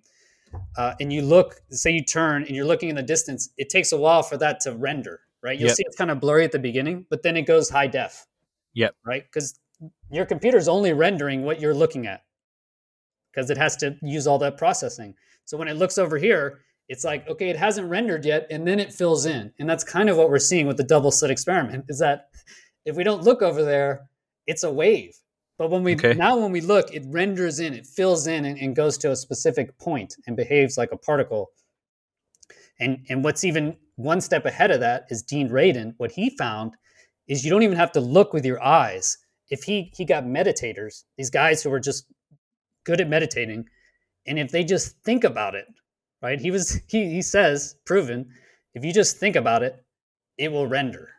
uh, 0.76 0.94
and 1.00 1.12
you 1.12 1.22
look 1.22 1.56
say 1.70 1.90
you 1.90 2.04
turn 2.04 2.42
and 2.44 2.54
you're 2.54 2.66
looking 2.66 2.88
in 2.88 2.96
the 2.96 3.02
distance 3.02 3.50
it 3.56 3.68
takes 3.68 3.92
a 3.92 3.96
while 3.96 4.22
for 4.22 4.36
that 4.36 4.60
to 4.60 4.72
render 4.74 5.20
right? 5.42 5.58
You'll 5.58 5.68
yep. 5.68 5.76
see 5.76 5.84
it's 5.86 5.96
kind 5.96 6.10
of 6.10 6.20
blurry 6.20 6.44
at 6.44 6.52
the 6.52 6.58
beginning, 6.58 7.06
but 7.10 7.22
then 7.22 7.36
it 7.36 7.42
goes 7.42 7.68
high 7.68 7.88
def. 7.88 8.26
Yep. 8.74 8.94
Right? 9.04 9.24
Because 9.24 9.58
your 10.10 10.24
computer's 10.24 10.68
only 10.68 10.92
rendering 10.92 11.42
what 11.42 11.60
you're 11.60 11.74
looking 11.74 12.06
at 12.06 12.22
because 13.32 13.50
it 13.50 13.56
has 13.56 13.76
to 13.76 13.96
use 14.02 14.26
all 14.26 14.38
that 14.38 14.56
processing. 14.56 15.14
So 15.44 15.56
when 15.56 15.68
it 15.68 15.76
looks 15.76 15.98
over 15.98 16.18
here, 16.18 16.60
it's 16.88 17.04
like, 17.04 17.28
okay, 17.28 17.48
it 17.48 17.56
hasn't 17.56 17.88
rendered 17.88 18.24
yet, 18.24 18.46
and 18.50 18.66
then 18.66 18.78
it 18.78 18.92
fills 18.92 19.24
in. 19.24 19.52
And 19.58 19.68
that's 19.68 19.84
kind 19.84 20.10
of 20.10 20.16
what 20.16 20.30
we're 20.30 20.38
seeing 20.38 20.66
with 20.66 20.76
the 20.76 20.84
double 20.84 21.10
slit 21.10 21.30
experiment 21.30 21.86
is 21.88 21.98
that 22.00 22.28
if 22.84 22.96
we 22.96 23.04
don't 23.04 23.22
look 23.22 23.42
over 23.42 23.62
there, 23.62 24.08
it's 24.46 24.62
a 24.62 24.70
wave. 24.70 25.16
But 25.58 25.70
when 25.70 25.84
we 25.84 25.94
okay. 25.94 26.14
now 26.14 26.36
when 26.38 26.50
we 26.50 26.60
look, 26.60 26.92
it 26.92 27.04
renders 27.06 27.60
in, 27.60 27.72
it 27.74 27.86
fills 27.86 28.26
in 28.26 28.44
and, 28.44 28.58
and 28.58 28.74
goes 28.74 28.98
to 28.98 29.10
a 29.10 29.16
specific 29.16 29.78
point 29.78 30.16
and 30.26 30.36
behaves 30.36 30.76
like 30.76 30.90
a 30.92 30.96
particle. 30.96 31.50
And 32.80 33.06
and 33.08 33.22
what's 33.22 33.44
even 33.44 33.76
one 33.96 34.20
step 34.20 34.44
ahead 34.44 34.70
of 34.70 34.80
that 34.80 35.06
is 35.10 35.22
Dean 35.22 35.50
Radin. 35.50 35.94
What 35.98 36.12
he 36.12 36.36
found 36.36 36.72
is 37.28 37.44
you 37.44 37.50
don't 37.50 37.62
even 37.62 37.76
have 37.76 37.92
to 37.92 38.00
look 38.00 38.32
with 38.32 38.44
your 38.44 38.62
eyes. 38.62 39.18
If 39.50 39.62
he 39.62 39.92
he 39.94 40.04
got 40.04 40.24
meditators, 40.24 41.04
these 41.16 41.30
guys 41.30 41.62
who 41.62 41.70
were 41.70 41.80
just 41.80 42.06
good 42.84 43.00
at 43.00 43.08
meditating, 43.08 43.66
and 44.26 44.38
if 44.38 44.50
they 44.50 44.64
just 44.64 44.96
think 45.02 45.24
about 45.24 45.54
it, 45.54 45.66
right? 46.22 46.40
He 46.40 46.50
was 46.50 46.80
he 46.88 47.10
he 47.10 47.22
says 47.22 47.76
proven. 47.84 48.30
If 48.74 48.84
you 48.84 48.92
just 48.92 49.18
think 49.18 49.36
about 49.36 49.62
it, 49.62 49.84
it 50.38 50.50
will 50.50 50.66
render. 50.66 51.10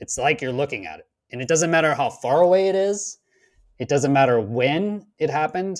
It's 0.00 0.18
like 0.18 0.42
you're 0.42 0.52
looking 0.52 0.86
at 0.86 0.98
it, 0.98 1.06
and 1.30 1.40
it 1.40 1.48
doesn't 1.48 1.70
matter 1.70 1.94
how 1.94 2.10
far 2.10 2.40
away 2.40 2.68
it 2.68 2.74
is. 2.74 3.18
It 3.78 3.88
doesn't 3.88 4.12
matter 4.12 4.40
when 4.40 5.06
it 5.18 5.30
happened. 5.30 5.78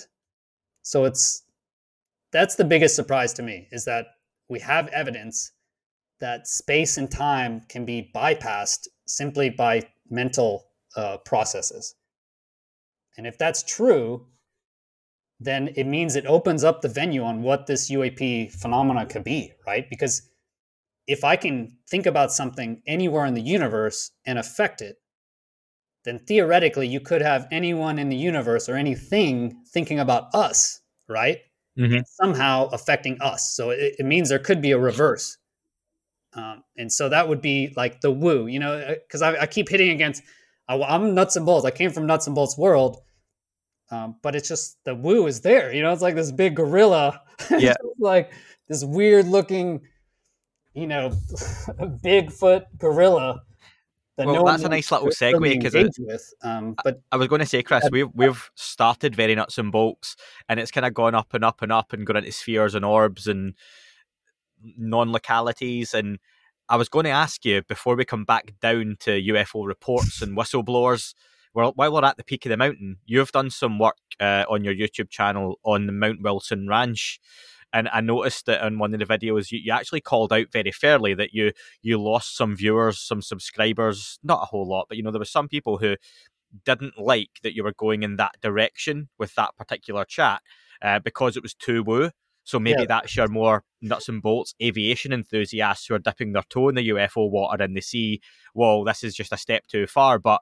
So 0.83 1.05
it's 1.05 1.45
that's 2.33 2.57
the 2.57 2.65
biggest 2.65 2.97
surprise 2.97 3.33
to 3.35 3.43
me 3.43 3.69
is 3.71 3.85
that 3.85 4.07
we 4.49 4.59
have 4.61 4.89
evidence 4.89 5.53
that 6.21 6.47
space 6.47 6.97
and 6.97 7.11
time 7.11 7.63
can 7.69 7.85
be 7.85 8.11
bypassed 8.15 8.87
simply 9.07 9.51
by 9.51 9.83
mental 10.09 10.65
uh, 10.97 11.19
processes. 11.19 11.95
And 13.17 13.27
if 13.27 13.37
that's 13.39 13.63
true, 13.63 14.27
then 15.45 15.69
it 15.77 15.85
means 15.85 16.17
it 16.17 16.27
opens 16.27 16.65
up 16.65 16.81
the 16.81 16.89
venue 16.89 17.23
on 17.23 17.43
what 17.43 17.67
this 17.67 17.91
UAP 17.91 18.53
phenomena 18.53 19.07
could 19.07 19.25
be, 19.25 19.53
right? 19.67 19.89
Because 19.89 20.23
if 21.07 21.25
I 21.25 21.37
can 21.37 21.77
think 21.89 22.07
about 22.07 22.33
something 22.33 22.83
anywhere 22.87 23.27
in 23.27 23.35
the 23.35 23.43
universe 23.43 24.11
and 24.25 24.39
affect 24.39 24.81
it, 24.81 24.97
then 26.05 26.19
theoretically 26.19 26.87
you 26.87 27.01
could 27.01 27.23
have 27.23 27.47
anyone 27.51 27.99
in 27.99 28.09
the 28.09 28.17
universe 28.17 28.69
or 28.69 28.77
anything 28.77 29.63
thinking 29.73 30.01
about 30.01 30.35
us, 30.35 30.81
right? 31.09 31.39
Mm-hmm. 31.79 32.01
somehow 32.21 32.69
affecting 32.73 33.17
us. 33.23 33.55
So 33.55 33.71
it, 33.71 33.95
it 33.99 34.05
means 34.05 34.29
there 34.29 34.39
could 34.39 34.61
be 34.61 34.73
a 34.73 34.79
reverse 34.79 35.39
um, 36.35 36.65
and 36.77 36.91
so 36.91 37.09
that 37.09 37.29
would 37.29 37.43
be 37.43 37.73
like 37.77 38.01
the 38.01 38.11
woo, 38.11 38.47
you 38.47 38.59
know, 38.59 38.95
because 39.07 39.23
uh, 39.23 39.27
I, 39.27 39.43
I, 39.43 39.47
keep 39.47 39.69
hitting 39.69 39.91
against, 39.91 40.23
I, 40.67 40.77
am 40.77 41.15
nuts 41.15 41.37
and 41.37 41.45
bolts. 41.45 41.67
I 41.67 41.71
came 41.71 41.91
from 41.91 42.07
nuts 42.07 42.27
and 42.27 42.35
bolts 42.35 42.57
world, 42.57 43.03
um, 43.93 44.17
but 44.23 44.35
it's 44.35 44.49
just 44.49 44.83
the 44.85 44.95
woo 44.95 45.27
is 45.27 45.43
there. 45.43 45.73
You 45.73 45.83
know, 45.83 45.93
it's 45.93 46.01
like 46.01 46.15
this 46.15 46.33
big 46.33 46.57
gorilla, 46.57 47.21
yeah, 47.59 47.75
like 47.99 48.33
this 48.67 48.83
weird 48.83 49.29
looking, 49.29 49.83
you 50.73 50.87
know, 50.87 51.11
Bigfoot 52.03 52.65
gorilla. 52.79 53.43
That 54.17 54.27
well, 54.27 54.37
no 54.37 54.45
that's 54.45 54.65
a 54.65 54.69
nice 54.71 54.91
little 54.91 55.09
segue 55.09 55.41
because. 55.41 56.35
Um, 56.43 56.75
but 56.83 57.03
I, 57.13 57.17
was 57.17 57.29
going 57.29 57.41
to 57.41 57.47
say, 57.47 57.63
Chris, 57.63 57.87
we've 57.93 58.09
we've 58.15 58.51
started 58.55 59.15
very 59.15 59.35
nuts 59.35 59.59
and 59.59 59.71
bolts, 59.71 60.17
and 60.49 60.59
it's 60.59 60.71
kind 60.71 60.87
of 60.87 60.95
gone 60.95 61.15
up 61.15 61.35
and 61.35 61.45
up 61.45 61.61
and 61.61 61.71
up 61.71 61.93
and 61.93 62.07
gone 62.07 62.17
into 62.17 62.33
spheres 62.33 62.75
and 62.75 62.87
orbs 62.87 63.27
and 63.27 63.55
non 64.63 65.13
localities. 65.13 65.93
And 65.93 66.19
I 66.69 66.77
was 66.77 66.89
going 66.89 67.05
to 67.05 67.11
ask 67.11 67.45
you 67.45 67.63
before 67.63 67.95
we 67.95 68.07
come 68.07 68.25
back 68.25 68.55
down 68.63 68.97
to 69.01 69.11
UFO 69.11 69.67
reports 69.67 70.23
and 70.23 70.37
whistleblowers, 70.37 71.15
well, 71.55 71.73
while 71.75 71.93
we're 71.93 72.05
at 72.05 72.17
the 72.17 72.25
peak 72.25 72.47
of 72.47 72.51
the 72.51 72.57
mountain, 72.57 72.99
you've 73.05 73.33
done 73.33 73.51
some 73.51 73.79
work 73.79 73.97
uh, 74.21 74.45
on 74.49 74.65
your 74.65 74.75
YouTube 74.75 75.11
channel 75.11 75.59
on 75.65 75.87
the 75.87 75.93
Mount 75.93 76.23
Wilson 76.23 76.69
Ranch. 76.69 77.21
And 77.75 77.89
I 77.91 78.01
noticed 78.01 78.47
that 78.47 78.65
in 78.67 78.79
one 78.79 78.93
of 78.93 79.01
the 79.01 79.07
videos, 79.07 79.51
you, 79.51 79.59
you 79.59 79.73
actually 79.73 80.03
called 80.03 80.33
out 80.33 80.53
very 80.53 80.73
fairly 80.73 81.15
that 81.15 81.33
you 81.33 81.53
you 81.81 82.01
lost 82.01 82.37
some 82.37 82.55
viewers, 82.55 83.01
some 83.01 83.23
subscribers, 83.23 84.19
not 84.23 84.43
a 84.43 84.47
whole 84.47 84.69
lot, 84.69 84.87
but 84.89 84.97
you 84.97 85.03
know 85.03 85.11
there 85.11 85.19
were 85.19 85.25
some 85.25 85.49
people 85.49 85.79
who 85.79 85.97
didn't 86.65 86.99
like 86.99 87.31
that 87.43 87.55
you 87.55 87.65
were 87.65 87.73
going 87.73 88.03
in 88.03 88.17
that 88.17 88.35
direction 88.43 89.09
with 89.19 89.35
that 89.37 89.57
particular 89.57 90.05
chat 90.05 90.43
uh, 90.83 90.99
because 90.99 91.37
it 91.37 91.43
was 91.43 91.55
too 91.55 91.83
woo. 91.83 92.11
So 92.45 92.59
maybe 92.59 92.81
yeah. 92.83 92.87
that's 92.87 93.17
your 93.17 93.29
more 93.29 93.65
nuts 93.81 94.09
and 94.09 94.21
bolts 94.21 94.55
aviation 94.61 95.13
enthusiasts 95.13 95.87
who 95.87 95.95
are 95.95 96.01
dipping 96.01 96.33
their 96.33 96.43
toe 96.49 96.69
in 96.69 96.75
the 96.75 96.89
UFO 96.89 97.31
water 97.31 97.63
and 97.63 97.77
they 97.77 97.81
see, 97.81 98.21
well, 98.53 98.85
this 98.85 99.05
is 99.05 99.15
just 99.15 99.33
a 99.33 99.37
step 99.37 99.67
too 99.69 99.87
far. 99.87 100.19
But 100.19 100.41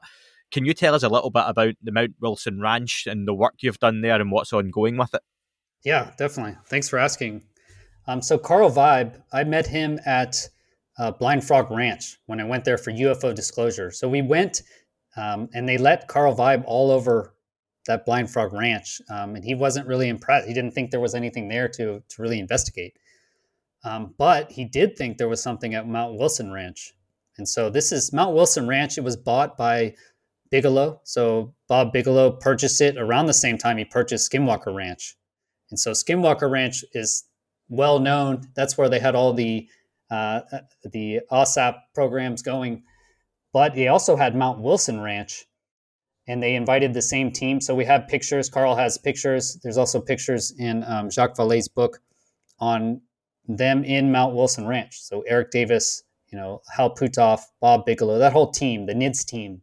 can 0.51 0.65
you 0.65 0.75
tell 0.75 0.95
us 0.95 1.03
a 1.03 1.09
little 1.09 1.31
bit 1.31 1.45
about 1.47 1.75
the 1.83 1.93
Mount 1.93 2.15
Wilson 2.21 2.61
Ranch 2.61 3.07
and 3.07 3.27
the 3.27 3.35
work 3.35 3.55
you've 3.61 3.79
done 3.79 4.01
there 4.01 4.21
and 4.21 4.31
what's 4.31 4.53
ongoing 4.53 4.97
with 4.97 5.15
it? 5.15 5.23
Yeah, 5.85 6.13
definitely. 6.19 6.57
Thanks 6.67 6.89
for 6.89 6.99
asking. 6.99 7.45
Um, 8.07 8.21
so 8.23 8.37
Carl 8.37 8.71
Vibe, 8.71 9.23
I 9.33 9.45
met 9.45 9.67
him 9.67 9.99
at 10.05 10.49
uh, 10.99 11.13
Blind 11.13 11.45
Frog 11.45 11.71
Ranch 11.71 12.19
when 12.27 12.41
I 12.41 12.45
went 12.45 12.65
there 12.65 12.79
for 12.79 12.91
UFO 12.91 13.35
disclosure. 13.35 13.91
So 13.91 14.09
we 14.09 14.23
went 14.23 14.63
um, 15.17 15.49
and 15.55 15.69
they 15.69 15.79
let 15.79 16.09
Carl 16.09 16.37
Vibe 16.37 16.65
all 16.67 16.91
over 16.91 17.35
that 17.87 18.05
Blind 18.05 18.31
Frog 18.31 18.53
Ranch, 18.53 19.01
um, 19.11 19.35
and 19.35 19.45
he 19.45 19.55
wasn't 19.55 19.87
really 19.87 20.09
impressed. 20.09 20.47
He 20.47 20.55
didn't 20.55 20.73
think 20.73 20.91
there 20.91 21.01
was 21.01 21.15
anything 21.15 21.49
there 21.49 21.69
to 21.69 22.03
to 22.09 22.23
really 22.23 22.39
investigate. 22.39 22.97
Um, 23.83 24.15
but 24.19 24.53
he 24.53 24.65
did 24.65 24.97
think 24.97 25.17
there 25.17 25.29
was 25.29 25.43
something 25.43 25.75
at 25.75 25.89
Mount 25.89 26.19
Wilson 26.19 26.53
Ranch, 26.53 26.93
and 27.39 27.49
so 27.49 27.71
this 27.71 27.93
is 27.93 28.13
Mount 28.13 28.35
Wilson 28.35 28.69
Ranch. 28.69 28.99
It 28.99 29.05
was 29.05 29.17
bought 29.17 29.57
by 29.57 29.95
Bigelow. 30.51 31.01
So 31.05 31.55
Bob 31.69 31.93
Bigelow 31.93 32.33
purchased 32.33 32.81
it 32.81 32.97
around 32.97 33.27
the 33.27 33.35
same 33.35 33.59
time 33.59 33.79
he 33.79 33.85
purchased 33.85 34.31
Skinwalker 34.31 34.75
Ranch, 34.75 35.17
and 35.71 35.79
so 35.79 35.93
Skinwalker 35.93 36.51
Ranch 36.51 36.85
is 36.93 37.25
well 37.69 37.99
known. 37.99 38.49
That's 38.55 38.77
where 38.77 38.89
they 38.89 38.99
had 38.99 39.15
all 39.15 39.33
the 39.33 39.69
uh, 40.11 40.41
the 40.85 41.21
OSAP 41.31 41.77
programs 41.95 42.43
going. 42.43 42.83
But 43.53 43.75
they 43.75 43.89
also 43.89 44.17
had 44.17 44.37
Mount 44.37 44.61
Wilson 44.61 45.01
Ranch, 45.01 45.45
and 46.29 46.43
they 46.43 46.55
invited 46.55 46.95
the 46.95 47.03
same 47.03 47.33
team. 47.33 47.61
So 47.61 47.75
we 47.75 47.85
have 47.85 48.09
pictures. 48.09 48.49
Carl 48.49 48.77
has 48.77 48.99
pictures. 48.99 49.59
There's 49.63 49.79
also 49.79 50.01
pictures 50.01 50.53
in 50.59 50.85
um, 50.85 51.11
Jacques 51.11 51.37
Vallée's 51.37 51.69
book 51.69 52.01
on 52.59 53.01
them 53.49 53.85
in 53.85 54.13
Mount 54.13 54.35
Wilson 54.35 54.67
Ranch. 54.67 55.01
So 55.01 55.23
Eric 55.23 55.51
Davis, 55.51 56.03
you 56.29 56.39
know, 56.39 56.63
Hal 56.77 56.95
Puthoff, 56.95 57.41
Bob 57.61 57.85
Bigelow, 57.87 58.19
that 58.19 58.33
whole 58.33 58.51
team, 58.51 58.87
the 58.87 58.95
NIDS 58.95 59.25
team, 59.25 59.63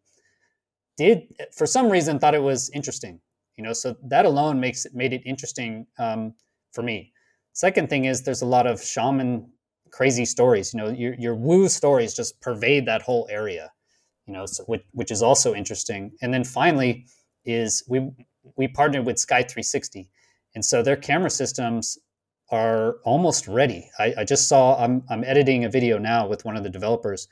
did 0.97 1.23
for 1.55 1.65
some 1.67 1.89
reason 1.89 2.19
thought 2.19 2.35
it 2.35 2.43
was 2.43 2.69
interesting. 2.71 3.19
You 3.57 3.63
know, 3.63 3.73
so 3.73 3.95
that 4.03 4.25
alone 4.25 4.59
makes 4.59 4.85
it 4.85 4.93
made 4.93 5.13
it 5.13 5.21
interesting 5.25 5.87
um, 5.97 6.33
for 6.73 6.83
me. 6.83 7.11
Second 7.53 7.89
thing 7.89 8.05
is 8.05 8.23
there's 8.23 8.43
a 8.43 8.45
lot 8.45 8.67
of 8.67 8.83
shaman 8.83 9.49
crazy 9.91 10.25
stories. 10.25 10.73
You 10.73 10.81
know, 10.81 10.89
your 10.89 11.15
your 11.15 11.35
woo 11.35 11.69
stories 11.69 12.13
just 12.13 12.39
pervade 12.41 12.85
that 12.85 13.01
whole 13.01 13.27
area 13.31 13.71
you 14.27 14.33
know, 14.33 14.45
so, 14.45 14.63
which, 14.65 14.83
which 14.91 15.09
is 15.09 15.23
also 15.23 15.55
interesting. 15.55 16.11
And 16.21 16.33
then 16.33 16.43
finally, 16.43 17.07
is 17.45 17.83
we 17.87 18.11
we 18.57 18.67
partnered 18.67 19.05
with 19.05 19.17
Sky 19.17 19.41
360, 19.41 20.09
and 20.55 20.63
so 20.63 20.83
their 20.83 20.97
camera 20.97 21.29
systems 21.29 21.97
are 22.51 22.97
almost 23.03 23.47
ready. 23.47 23.89
I, 23.99 24.13
I 24.19 24.23
just 24.25 24.47
saw 24.47 24.81
I'm 24.81 25.03
I'm 25.09 25.23
editing 25.23 25.63
a 25.63 25.69
video 25.69 25.97
now 25.97 26.27
with 26.27 26.43
one 26.43 26.57
of 26.57 26.63
the 26.63 26.69
developers, 26.69 27.27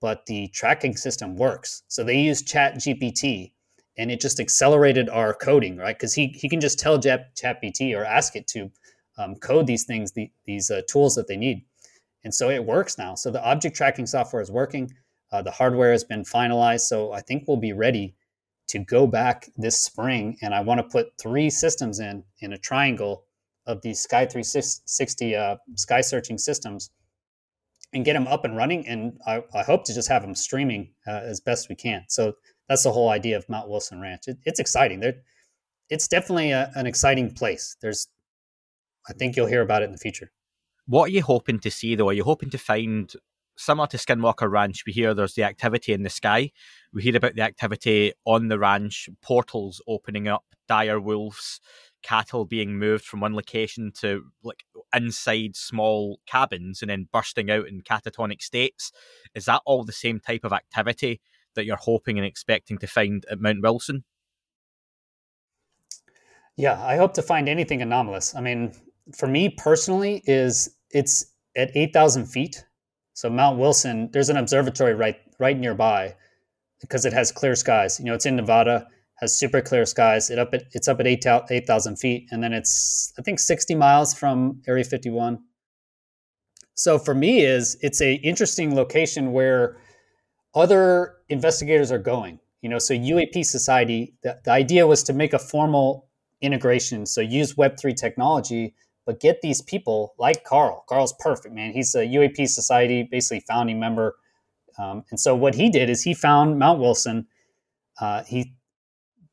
but 0.00 0.26
the 0.26 0.48
tracking 0.48 0.96
system 0.96 1.36
works. 1.36 1.82
So 1.88 2.02
they 2.02 2.18
use 2.18 2.42
Chat 2.42 2.76
GPT, 2.76 3.52
and 3.98 4.10
it 4.10 4.20
just 4.20 4.40
accelerated 4.40 5.08
our 5.08 5.34
coding, 5.34 5.76
right? 5.76 5.96
Because 5.96 6.14
he 6.14 6.28
he 6.28 6.48
can 6.48 6.60
just 6.60 6.78
tell 6.78 6.98
Chat 6.98 7.34
GPT 7.36 7.96
or 7.96 8.04
ask 8.04 8.36
it 8.36 8.46
to 8.48 8.70
um, 9.18 9.36
code 9.36 9.66
these 9.66 9.84
things, 9.84 10.12
the, 10.12 10.30
these 10.46 10.70
uh, 10.70 10.82
tools 10.88 11.14
that 11.14 11.28
they 11.28 11.36
need, 11.36 11.64
and 12.24 12.34
so 12.34 12.50
it 12.50 12.64
works 12.64 12.98
now. 12.98 13.14
So 13.14 13.30
the 13.30 13.44
object 13.44 13.76
tracking 13.76 14.06
software 14.06 14.42
is 14.42 14.50
working. 14.50 14.90
Uh, 15.32 15.42
the 15.42 15.50
hardware 15.50 15.92
has 15.92 16.02
been 16.04 16.24
finalized, 16.24 16.82
so 16.82 17.12
I 17.12 17.20
think 17.20 17.44
we'll 17.46 17.56
be 17.56 17.72
ready 17.72 18.16
to 18.68 18.78
go 18.78 19.06
back 19.06 19.48
this 19.56 19.80
spring. 19.80 20.36
And 20.42 20.54
I 20.54 20.60
want 20.60 20.78
to 20.78 20.84
put 20.84 21.12
three 21.20 21.50
systems 21.50 22.00
in 22.00 22.24
in 22.40 22.52
a 22.52 22.58
triangle 22.58 23.24
of 23.66 23.82
these 23.82 24.00
Sky 24.00 24.26
360 24.26 25.36
uh, 25.36 25.56
sky 25.76 26.00
searching 26.00 26.38
systems 26.38 26.90
and 27.92 28.04
get 28.04 28.12
them 28.14 28.26
up 28.26 28.44
and 28.44 28.56
running. 28.56 28.86
And 28.86 29.18
I, 29.26 29.42
I 29.54 29.62
hope 29.62 29.84
to 29.84 29.94
just 29.94 30.08
have 30.08 30.22
them 30.22 30.34
streaming 30.34 30.92
uh, 31.06 31.22
as 31.24 31.40
best 31.40 31.68
we 31.68 31.74
can. 31.74 32.04
So 32.08 32.34
that's 32.68 32.84
the 32.84 32.92
whole 32.92 33.08
idea 33.08 33.36
of 33.36 33.48
Mount 33.48 33.68
Wilson 33.68 34.00
Ranch. 34.00 34.22
It, 34.26 34.38
it's 34.44 34.60
exciting. 34.60 35.00
They're, 35.00 35.22
it's 35.88 36.06
definitely 36.06 36.52
a, 36.52 36.70
an 36.74 36.86
exciting 36.86 37.32
place. 37.34 37.76
There's, 37.82 38.08
I 39.08 39.12
think 39.12 39.36
you'll 39.36 39.46
hear 39.46 39.62
about 39.62 39.82
it 39.82 39.86
in 39.86 39.92
the 39.92 39.98
future. 39.98 40.30
What 40.86 41.10
are 41.10 41.12
you 41.12 41.22
hoping 41.22 41.58
to 41.60 41.70
see, 41.70 41.94
though? 41.94 42.08
Are 42.08 42.12
you 42.12 42.24
hoping 42.24 42.50
to 42.50 42.58
find 42.58 43.12
similar 43.60 43.86
to 43.88 43.96
Skinwalker 43.96 44.50
Ranch, 44.50 44.84
we 44.86 44.92
hear 44.92 45.14
there's 45.14 45.34
the 45.34 45.44
activity 45.44 45.92
in 45.92 46.02
the 46.02 46.10
sky. 46.10 46.50
We 46.92 47.02
hear 47.02 47.16
about 47.16 47.34
the 47.34 47.42
activity 47.42 48.12
on 48.24 48.48
the 48.48 48.58
ranch, 48.58 49.08
portals 49.22 49.82
opening 49.86 50.28
up, 50.28 50.44
dire 50.66 51.00
wolves, 51.00 51.60
cattle 52.02 52.44
being 52.44 52.78
moved 52.78 53.04
from 53.04 53.20
one 53.20 53.34
location 53.34 53.92
to 54.00 54.24
like 54.42 54.64
inside 54.94 55.54
small 55.54 56.20
cabins 56.26 56.82
and 56.82 56.90
then 56.90 57.08
bursting 57.12 57.50
out 57.50 57.68
in 57.68 57.82
catatonic 57.82 58.42
states. 58.42 58.92
Is 59.34 59.44
that 59.44 59.62
all 59.64 59.84
the 59.84 59.92
same 59.92 60.20
type 60.20 60.44
of 60.44 60.52
activity 60.52 61.20
that 61.54 61.64
you're 61.64 61.76
hoping 61.76 62.18
and 62.18 62.26
expecting 62.26 62.78
to 62.78 62.86
find 62.86 63.24
at 63.30 63.40
Mount 63.40 63.62
Wilson? 63.62 64.04
Yeah, 66.56 66.82
I 66.84 66.96
hope 66.96 67.14
to 67.14 67.22
find 67.22 67.48
anything 67.48 67.80
anomalous. 67.80 68.34
I 68.34 68.40
mean, 68.40 68.72
for 69.16 69.26
me 69.26 69.48
personally, 69.48 70.22
is 70.26 70.76
it's 70.90 71.32
at 71.56 71.70
eight 71.74 71.92
thousand 71.92 72.26
feet 72.26 72.64
so 73.20 73.28
Mount 73.28 73.58
Wilson, 73.58 74.08
there's 74.12 74.30
an 74.30 74.38
observatory 74.38 74.94
right 74.94 75.20
right 75.38 75.58
nearby 75.58 76.14
because 76.80 77.04
it 77.04 77.12
has 77.12 77.30
clear 77.30 77.54
skies. 77.54 77.98
You 77.98 78.06
know, 78.06 78.14
it's 78.14 78.24
in 78.24 78.36
Nevada, 78.36 78.86
has 79.20 79.36
super 79.36 79.60
clear 79.60 79.84
skies. 79.86 80.30
It 80.30 80.38
up 80.38 80.54
at, 80.54 80.64
it's 80.72 80.88
up 80.88 81.00
at 81.00 81.06
8,000 81.06 81.96
feet, 81.96 82.28
and 82.30 82.42
then 82.42 82.52
it's 82.52 83.12
I 83.18 83.22
think 83.22 83.38
60 83.38 83.74
miles 83.74 84.14
from 84.14 84.62
Area 84.66 84.84
51. 84.84 85.38
So 86.74 86.98
for 86.98 87.14
me, 87.14 87.40
is 87.44 87.76
it's 87.82 88.00
a 88.00 88.14
interesting 88.14 88.74
location 88.74 89.32
where 89.32 89.76
other 90.54 91.16
investigators 91.28 91.92
are 91.92 91.98
going. 91.98 92.40
You 92.62 92.68
know, 92.68 92.78
so 92.78 92.94
UAP 92.94 93.44
Society, 93.44 94.14
the, 94.22 94.38
the 94.44 94.50
idea 94.50 94.86
was 94.86 95.02
to 95.04 95.12
make 95.12 95.32
a 95.32 95.38
formal 95.38 96.08
integration. 96.40 97.06
So 97.06 97.20
use 97.20 97.54
Web3 97.54 97.96
technology 97.96 98.74
but 99.10 99.18
get 99.18 99.40
these 99.42 99.60
people 99.60 100.14
like 100.18 100.44
Carl. 100.44 100.84
Carl's 100.88 101.14
perfect, 101.18 101.52
man. 101.52 101.72
He's 101.72 101.96
a 101.96 102.04
UAP 102.06 102.46
Society, 102.48 103.02
basically 103.02 103.40
founding 103.40 103.80
member. 103.80 104.14
Um, 104.78 105.04
and 105.10 105.18
so 105.18 105.34
what 105.34 105.56
he 105.56 105.68
did 105.68 105.90
is 105.90 106.02
he 106.02 106.14
found 106.14 106.60
Mount 106.60 106.78
Wilson. 106.78 107.26
Uh, 108.00 108.22
he 108.22 108.54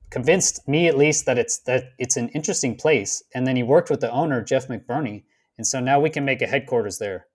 convinced 0.09 0.67
me 0.67 0.87
at 0.87 0.97
least 0.97 1.25
that 1.25 1.37
it's 1.37 1.59
that 1.59 1.91
it's 1.97 2.17
an 2.17 2.29
interesting 2.29 2.75
place. 2.75 3.23
And 3.33 3.45
then 3.45 3.55
he 3.55 3.63
worked 3.63 3.89
with 3.89 4.01
the 4.01 4.11
owner, 4.11 4.41
Jeff 4.41 4.67
McBurney. 4.67 5.23
And 5.57 5.65
so 5.65 5.79
now 5.79 5.99
we 5.99 6.09
can 6.09 6.25
make 6.25 6.41
a 6.41 6.47
headquarters 6.47 6.97
there. 6.97 7.27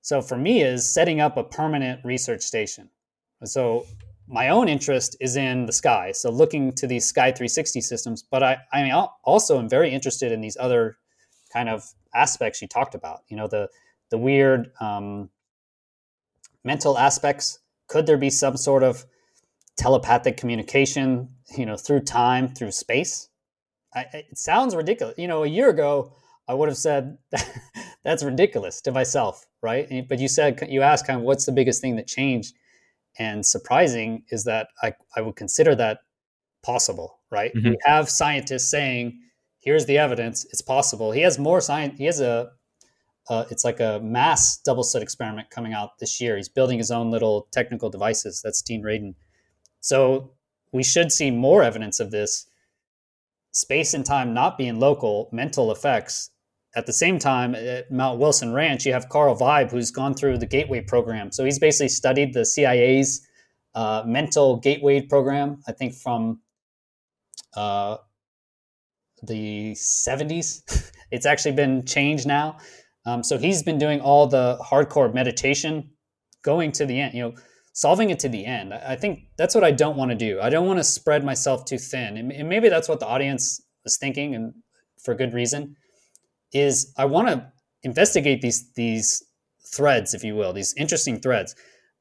So 0.00 0.22
for 0.22 0.36
me 0.36 0.62
is 0.62 0.92
setting 0.92 1.20
up 1.20 1.36
a 1.36 1.44
permanent 1.44 2.04
research 2.04 2.42
station. 2.42 2.90
So 3.44 3.86
my 4.26 4.48
own 4.48 4.68
interest 4.68 5.16
is 5.20 5.36
in 5.36 5.66
the 5.66 5.72
sky. 5.72 6.12
So 6.12 6.30
looking 6.30 6.72
to 6.74 6.86
these 6.86 7.06
Sky 7.06 7.30
360 7.30 7.80
systems, 7.80 8.22
but 8.22 8.42
I, 8.42 8.58
I 8.72 8.90
also 9.24 9.58
am 9.58 9.68
very 9.68 9.90
interested 9.90 10.32
in 10.32 10.40
these 10.40 10.56
other 10.58 10.98
kind 11.52 11.68
of 11.68 11.84
aspects 12.14 12.60
you 12.60 12.68
talked 12.68 12.94
about. 12.94 13.20
You 13.28 13.36
know, 13.36 13.48
the 13.48 13.68
the 14.10 14.18
weird 14.18 14.70
um, 14.80 15.30
mental 16.64 16.98
aspects. 16.98 17.58
Could 17.88 18.06
there 18.06 18.18
be 18.18 18.30
some 18.30 18.56
sort 18.56 18.82
of 18.82 19.06
telepathic 19.78 20.36
communication? 20.36 21.30
You 21.56 21.66
know, 21.66 21.76
through 21.76 22.00
time, 22.00 22.48
through 22.48 22.72
space. 22.72 23.28
I, 23.94 24.06
it 24.12 24.36
sounds 24.36 24.76
ridiculous. 24.76 25.14
You 25.16 25.28
know, 25.28 25.44
a 25.44 25.48
year 25.48 25.70
ago, 25.70 26.12
I 26.46 26.54
would 26.54 26.68
have 26.68 26.76
said 26.76 27.18
that's 28.04 28.22
ridiculous 28.22 28.82
to 28.82 28.92
myself, 28.92 29.46
right? 29.62 30.06
But 30.08 30.18
you 30.18 30.28
said 30.28 30.66
you 30.68 30.82
asked 30.82 31.06
kind 31.06 31.20
of 31.20 31.24
what's 31.24 31.46
the 31.46 31.52
biggest 31.52 31.80
thing 31.80 31.96
that 31.96 32.06
changed, 32.06 32.54
and 33.18 33.46
surprising 33.46 34.24
is 34.30 34.44
that 34.44 34.68
I 34.82 34.92
I 35.16 35.22
would 35.22 35.36
consider 35.36 35.74
that 35.76 36.00
possible, 36.62 37.20
right? 37.30 37.54
Mm-hmm. 37.54 37.70
We 37.70 37.78
have 37.86 38.10
scientists 38.10 38.70
saying 38.70 39.18
here's 39.60 39.86
the 39.86 39.98
evidence 39.98 40.44
it's 40.46 40.62
possible 40.62 41.12
he 41.12 41.20
has 41.20 41.38
more 41.38 41.60
science 41.60 41.98
he 41.98 42.04
has 42.04 42.20
a 42.20 42.50
uh, 43.28 43.44
it's 43.50 43.64
like 43.64 43.80
a 43.80 44.00
mass 44.02 44.58
double 44.64 44.82
slit 44.82 45.02
experiment 45.02 45.50
coming 45.50 45.72
out 45.72 45.98
this 45.98 46.20
year 46.20 46.36
he's 46.36 46.48
building 46.48 46.78
his 46.78 46.90
own 46.90 47.10
little 47.10 47.48
technical 47.52 47.90
devices 47.90 48.40
that's 48.42 48.62
dean 48.62 48.82
radin 48.82 49.14
so 49.80 50.32
we 50.72 50.82
should 50.82 51.10
see 51.10 51.30
more 51.30 51.62
evidence 51.62 52.00
of 52.00 52.10
this 52.10 52.46
space 53.52 53.94
and 53.94 54.04
time 54.04 54.34
not 54.34 54.58
being 54.58 54.78
local 54.78 55.28
mental 55.32 55.72
effects 55.72 56.30
at 56.76 56.86
the 56.86 56.92
same 56.92 57.18
time 57.18 57.54
at 57.54 57.90
mount 57.90 58.18
wilson 58.18 58.52
ranch 58.52 58.84
you 58.84 58.92
have 58.92 59.08
carl 59.08 59.36
vibe 59.36 59.70
who's 59.70 59.90
gone 59.90 60.14
through 60.14 60.36
the 60.36 60.46
gateway 60.46 60.80
program 60.80 61.32
so 61.32 61.44
he's 61.44 61.58
basically 61.58 61.88
studied 61.88 62.34
the 62.34 62.44
cia's 62.44 63.26
uh, 63.78 64.02
mental 64.04 64.56
gateway 64.56 65.00
program, 65.00 65.62
I 65.68 65.72
think 65.72 65.94
from 65.94 66.40
uh, 67.54 67.98
the 69.22 69.72
70s. 69.72 70.92
it's 71.12 71.26
actually 71.26 71.52
been 71.52 71.84
changed 71.84 72.26
now. 72.26 72.58
Um, 73.06 73.22
so 73.22 73.38
he's 73.38 73.62
been 73.62 73.78
doing 73.78 74.00
all 74.00 74.26
the 74.26 74.58
hardcore 74.68 75.14
meditation, 75.14 75.90
going 76.42 76.72
to 76.72 76.86
the 76.86 77.00
end, 77.00 77.14
you 77.14 77.22
know, 77.22 77.34
solving 77.78 78.10
it 78.10 78.18
to 78.18 78.28
the 78.28 78.44
end. 78.44 78.74
I 78.74 78.96
think 78.96 79.20
that's 79.36 79.54
what 79.54 79.62
I 79.62 79.70
don't 79.70 79.96
want 79.96 80.10
to 80.10 80.16
do. 80.16 80.40
I 80.40 80.50
don't 80.50 80.66
want 80.66 80.80
to 80.80 80.84
spread 80.84 81.24
myself 81.24 81.64
too 81.64 81.78
thin. 81.78 82.16
And 82.32 82.48
maybe 82.48 82.68
that's 82.68 82.88
what 82.88 82.98
the 82.98 83.06
audience 83.06 83.62
was 83.84 83.96
thinking, 83.96 84.34
and 84.34 84.52
for 85.00 85.14
good 85.14 85.32
reason, 85.32 85.76
is 86.52 86.92
I 86.98 87.04
want 87.04 87.28
to 87.28 87.52
investigate 87.84 88.42
these 88.42 88.72
these 88.72 89.22
threads, 89.64 90.12
if 90.12 90.24
you 90.24 90.34
will, 90.34 90.52
these 90.52 90.74
interesting 90.76 91.20
threads, 91.20 91.54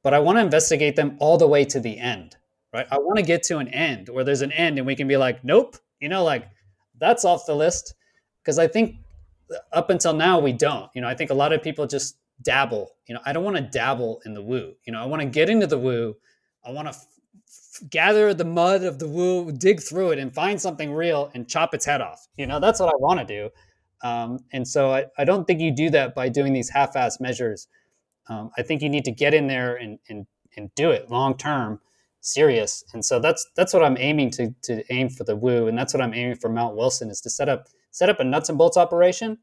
but 0.03 0.15
I 0.15 0.19
want 0.19 0.39
to 0.39 0.41
investigate 0.41 0.95
them 0.95 1.15
all 1.19 1.37
the 1.37 1.47
way 1.47 1.63
to 1.65 1.79
the 1.79 1.99
end, 1.99 2.37
right? 2.73 2.87
I 2.89 2.97
want 2.97 3.17
to 3.17 3.23
get 3.23 3.43
to 3.43 3.59
an 3.59 3.67
end 3.67 4.09
where 4.09 4.23
there's 4.23 4.41
an 4.41 4.53
end 4.53 4.79
and 4.79 4.87
we 4.87 4.95
can 4.95 5.07
be 5.07 5.17
like, 5.17 5.43
nope, 5.43 5.77
you 5.99 6.09
know, 6.09 6.23
like 6.23 6.47
that's 6.97 7.23
off 7.23 7.45
the 7.45 7.55
list. 7.55 7.93
Because 8.41 8.57
I 8.57 8.67
think 8.67 8.95
up 9.71 9.91
until 9.91 10.13
now 10.13 10.39
we 10.39 10.53
don't. 10.53 10.89
You 10.95 11.01
know, 11.01 11.07
I 11.07 11.13
think 11.13 11.29
a 11.29 11.35
lot 11.35 11.53
of 11.53 11.61
people 11.61 11.85
just 11.85 12.17
dabble. 12.41 12.91
You 13.07 13.15
know, 13.15 13.21
I 13.25 13.33
don't 13.33 13.43
want 13.43 13.57
to 13.57 13.63
dabble 13.63 14.21
in 14.25 14.33
the 14.33 14.41
woo. 14.41 14.73
You 14.85 14.93
know, 14.93 15.01
I 15.01 15.05
want 15.05 15.21
to 15.21 15.27
get 15.27 15.49
into 15.49 15.67
the 15.67 15.79
woo. 15.79 16.15
I 16.65 16.71
want 16.71 16.87
to 16.87 16.93
f- 16.93 17.05
f- 17.47 17.89
gather 17.89 18.33
the 18.33 18.45
mud 18.45 18.83
of 18.83 18.99
the 18.99 19.07
woo, 19.07 19.51
dig 19.51 19.81
through 19.81 20.11
it, 20.11 20.19
and 20.19 20.33
find 20.33 20.61
something 20.61 20.91
real 20.91 21.31
and 21.33 21.47
chop 21.47 21.73
its 21.73 21.85
head 21.85 22.01
off. 22.01 22.27
You 22.37 22.47
know, 22.47 22.59
that's 22.59 22.79
what 22.79 22.89
I 22.89 22.97
want 22.97 23.19
to 23.19 23.25
do. 23.25 23.49
Um, 24.07 24.39
and 24.53 24.67
so 24.67 24.91
I, 24.91 25.05
I 25.17 25.23
don't 25.23 25.45
think 25.45 25.59
you 25.59 25.71
do 25.71 25.89
that 25.91 26.13
by 26.13 26.29
doing 26.29 26.53
these 26.53 26.69
half-ass 26.69 27.19
measures. 27.19 27.67
Um, 28.29 28.51
I 28.57 28.61
think 28.61 28.81
you 28.81 28.89
need 28.89 29.05
to 29.05 29.11
get 29.11 29.33
in 29.33 29.47
there 29.47 29.75
and 29.75 29.99
and 30.09 30.27
and 30.55 30.73
do 30.75 30.91
it 30.91 31.09
long 31.09 31.37
term, 31.37 31.79
serious. 32.19 32.83
And 32.93 33.03
so 33.03 33.19
that's 33.19 33.45
that's 33.55 33.73
what 33.73 33.83
I'm 33.83 33.97
aiming 33.97 34.31
to 34.31 34.53
to 34.63 34.83
aim 34.91 35.09
for 35.09 35.23
the 35.23 35.35
woo, 35.35 35.67
and 35.67 35.77
that's 35.77 35.93
what 35.93 36.01
I'm 36.01 36.13
aiming 36.13 36.35
for 36.35 36.49
Mount 36.49 36.75
Wilson 36.75 37.09
is 37.09 37.21
to 37.21 37.29
set 37.29 37.49
up 37.49 37.67
set 37.91 38.09
up 38.09 38.19
a 38.19 38.23
nuts 38.23 38.49
and 38.49 38.57
bolts 38.57 38.77
operation, 38.77 39.39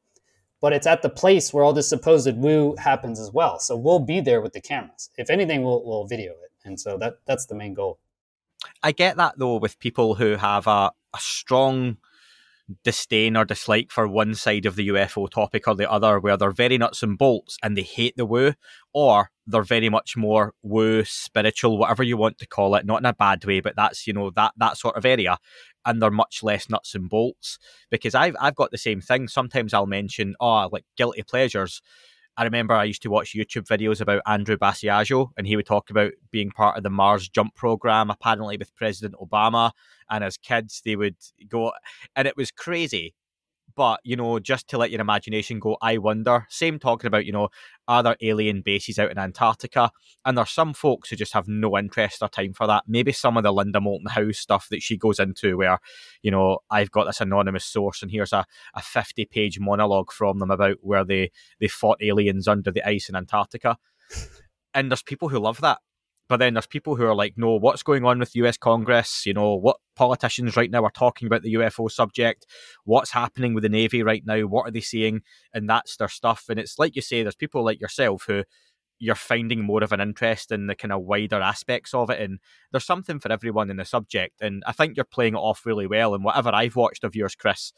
but 0.61 0.73
it's 0.73 0.87
at 0.87 1.03
the 1.03 1.09
place 1.09 1.53
where 1.53 1.65
all 1.65 1.73
this 1.73 1.89
supposed 1.89 2.37
woo 2.37 2.75
happens 2.79 3.21
as 3.21 3.31
well. 3.33 3.59
So 3.59 3.77
we'll 3.77 3.99
be 3.99 4.21
there 4.21 4.41
with 4.41 4.53
the 4.53 4.61
cameras. 4.61 5.11
If 5.17 5.31
anything, 5.31 5.63
we'll 5.63 5.85
we'll 5.85 6.07
video 6.07 6.33
it, 6.33 6.53
and 6.65 6.79
so 6.79 6.97
that 6.99 7.19
that's 7.27 7.47
the 7.47 7.55
main 7.55 7.75
goal. 7.75 7.99
I 8.83 8.93
get 8.93 9.17
that 9.17 9.39
though 9.39 9.57
with 9.57 9.79
people 9.79 10.15
who 10.15 10.37
have 10.37 10.67
a, 10.67 10.93
a 11.15 11.19
strong 11.19 11.99
disdain 12.83 13.37
or 13.37 13.45
dislike 13.45 13.93
for 13.93 14.09
one 14.09 14.35
side 14.35 14.65
of 14.65 14.75
the 14.77 14.89
UFO 14.89 15.29
topic 15.31 15.69
or 15.69 15.75
the 15.75 15.91
other, 15.91 16.19
where 16.19 16.37
they're 16.37 16.51
very 16.51 16.79
nuts 16.79 17.03
and 17.03 17.19
bolts 17.19 17.59
and 17.63 17.77
they 17.77 17.83
hate 17.83 18.17
the 18.17 18.25
woo, 18.25 18.55
or 18.93 19.31
they're 19.47 19.63
very 19.63 19.89
much 19.89 20.17
more 20.17 20.55
woo, 20.63 21.05
spiritual, 21.05 21.79
whatever 21.79 22.03
you 22.03 22.17
want 22.17 22.39
to 22.39 22.47
call 22.47 22.75
it, 22.75 22.87
not 22.87 23.01
in 23.01 23.07
a 23.07 23.13
bad 23.13 23.45
way, 23.45 23.61
but 23.61 23.77
that's 23.77 24.07
you 24.07 24.13
know 24.13 24.31
that 24.31 24.53
that 24.57 24.77
sort 24.77 24.97
of 24.97 25.05
area, 25.05 25.39
and 25.85 26.01
they're 26.01 26.11
much 26.11 26.43
less 26.43 26.69
nuts 26.69 26.95
and 26.95 27.09
bolts. 27.09 27.59
Because 27.91 28.15
I've 28.15 28.37
I've 28.41 28.55
got 28.57 28.71
the 28.71 28.79
same 28.79 29.01
thing. 29.01 29.29
Sometimes 29.29 29.75
I'll 29.75 29.87
mention 29.87 30.35
oh 30.41 30.69
like 30.73 30.85
guilty 30.97 31.23
pleasures. 31.23 31.83
I 32.37 32.43
remember 32.43 32.75
I 32.75 32.85
used 32.85 33.03
to 33.03 33.11
watch 33.11 33.35
YouTube 33.35 33.67
videos 33.67 34.01
about 34.01 34.23
Andrew 34.27 34.57
Basiago, 34.57 35.29
and 35.37 35.47
he 35.47 35.55
would 35.57 35.67
talk 35.67 35.91
about 35.91 36.13
being 36.33 36.51
part 36.51 36.77
of 36.77 36.83
the 36.83 36.91
Mars 36.91 37.29
jump 37.29 37.55
program, 37.55 38.11
apparently 38.11 38.57
with 38.57 38.75
President 38.75 39.15
Obama. 39.21 39.71
And 40.11 40.25
as 40.25 40.37
kids, 40.37 40.83
they 40.85 40.97
would 40.97 41.17
go, 41.49 41.73
and 42.17 42.27
it 42.27 42.37
was 42.37 42.51
crazy 42.51 43.15
but 43.77 44.01
you 44.05 44.17
know, 44.17 44.39
just 44.39 44.69
to 44.69 44.79
let 44.79 44.91
your 44.91 45.01
imagination 45.01 45.59
go, 45.59 45.77
I 45.81 45.99
wonder. 45.99 46.47
Same 46.49 46.79
talking 46.79 47.07
about, 47.09 47.27
you 47.27 47.33
know, 47.33 47.49
are 47.89 48.03
there 48.03 48.17
alien 48.21 48.63
bases 48.63 48.99
out 48.99 49.11
in 49.11 49.19
Antarctica, 49.19 49.91
and 50.25 50.37
there's 50.37 50.51
some 50.51 50.75
folks 50.75 51.11
who 51.11 51.17
just 51.17 51.33
have 51.33 51.49
no 51.49 51.77
interest 51.77 52.23
or 52.23 52.29
time 52.29 52.53
for 52.53 52.67
that. 52.67 52.85
Maybe 52.87 53.13
some 53.13 53.37
of 53.37 53.43
the 53.43 53.53
Linda 53.53 53.81
Moulton 53.81 54.09
Howe 54.09 54.33
stuff 54.33 54.69
that 54.71 54.83
she 54.83 54.97
goes 54.97 55.19
into, 55.19 55.57
where 55.57 55.79
you 56.23 56.31
know, 56.31 56.59
I've 56.71 56.91
got 56.91 57.05
this 57.05 57.21
anonymous 57.21 57.65
source, 57.65 58.03
and 58.03 58.11
here's 58.11 58.33
a, 58.33 58.47
a 58.75 58.83
50 58.83 59.25
page 59.27 59.59
monologue 59.61 60.13
from 60.13 60.39
them 60.39 60.51
about 60.51 60.77
where 60.81 61.05
they 61.05 61.31
they 61.61 61.69
fought 61.69 62.03
aliens 62.03 62.49
under 62.49 62.71
the 62.71 62.87
ice 62.87 63.09
in 63.09 63.17
Antarctica. 63.17 63.79
And 64.73 64.91
there's 64.91 65.03
people 65.03 65.29
who 65.29 65.39
love 65.39 65.61
that 65.61 65.79
but 66.29 66.39
then 66.39 66.55
there's 66.55 66.67
people 66.67 66.97
who 66.97 67.05
are 67.05 67.15
like, 67.15 67.35
no, 67.37 67.57
what's 67.57 67.83
going 67.83 68.05
on 68.05 68.19
with 68.19 68.35
US 68.37 68.57
Congress? 68.57 69.27
You 69.27 69.35
know, 69.35 69.55
what 69.55 69.77
politicians 69.95 70.57
right 70.57 70.71
now 70.71 70.83
are 70.85 70.91
talking 70.91 71.27
about 71.27 71.43
the 71.43 71.55
UFO 71.55 71.91
subject? 71.91 72.47
What's 72.85 73.11
happening 73.11 73.55
with 73.55 73.63
the 73.63 73.69
Navy 73.69 74.03
right 74.03 74.25
now? 74.25 74.41
What 74.43 74.67
are 74.67 74.71
they 74.71 74.81
seeing? 74.81 75.23
And 75.53 75.69
that's 75.69 75.97
their 75.97 76.09
stuff. 76.09 76.47
And 76.49 76.59
it's 76.59 76.79
like 76.79 76.97
you 76.97 77.03
say, 77.03 77.23
there's 77.23 77.35
people 77.35 77.65
like 77.65 77.81
yourself 77.81 78.25
who 78.27 78.45
you're 78.99 79.15
finding 79.15 79.63
more 79.63 79.85
of 79.85 79.93
an 79.93 80.01
interest 80.01 80.51
in 80.51 80.67
the 80.67 80.75
kind 80.75 80.93
of 80.93 81.03
wider 81.03 81.41
aspects 81.41 81.93
of 81.93 82.09
it. 82.09 82.21
And 82.21 82.39
there's 82.73 82.87
something 82.87 83.19
for 83.19 83.31
everyone 83.31 83.71
in 83.71 83.77
the 83.77 83.85
subject. 83.85 84.41
And 84.41 84.63
I 84.67 84.73
think 84.73 84.97
you're 84.97 85.05
playing 85.05 85.35
it 85.35 85.39
off 85.39 85.67
really 85.67 85.87
well. 85.87 86.15
And 86.15 86.25
whatever 86.25 86.55
I've 86.55 86.77
watched 86.77 87.05
of 87.05 87.15
yours, 87.15 87.35
Chris, 87.35 87.73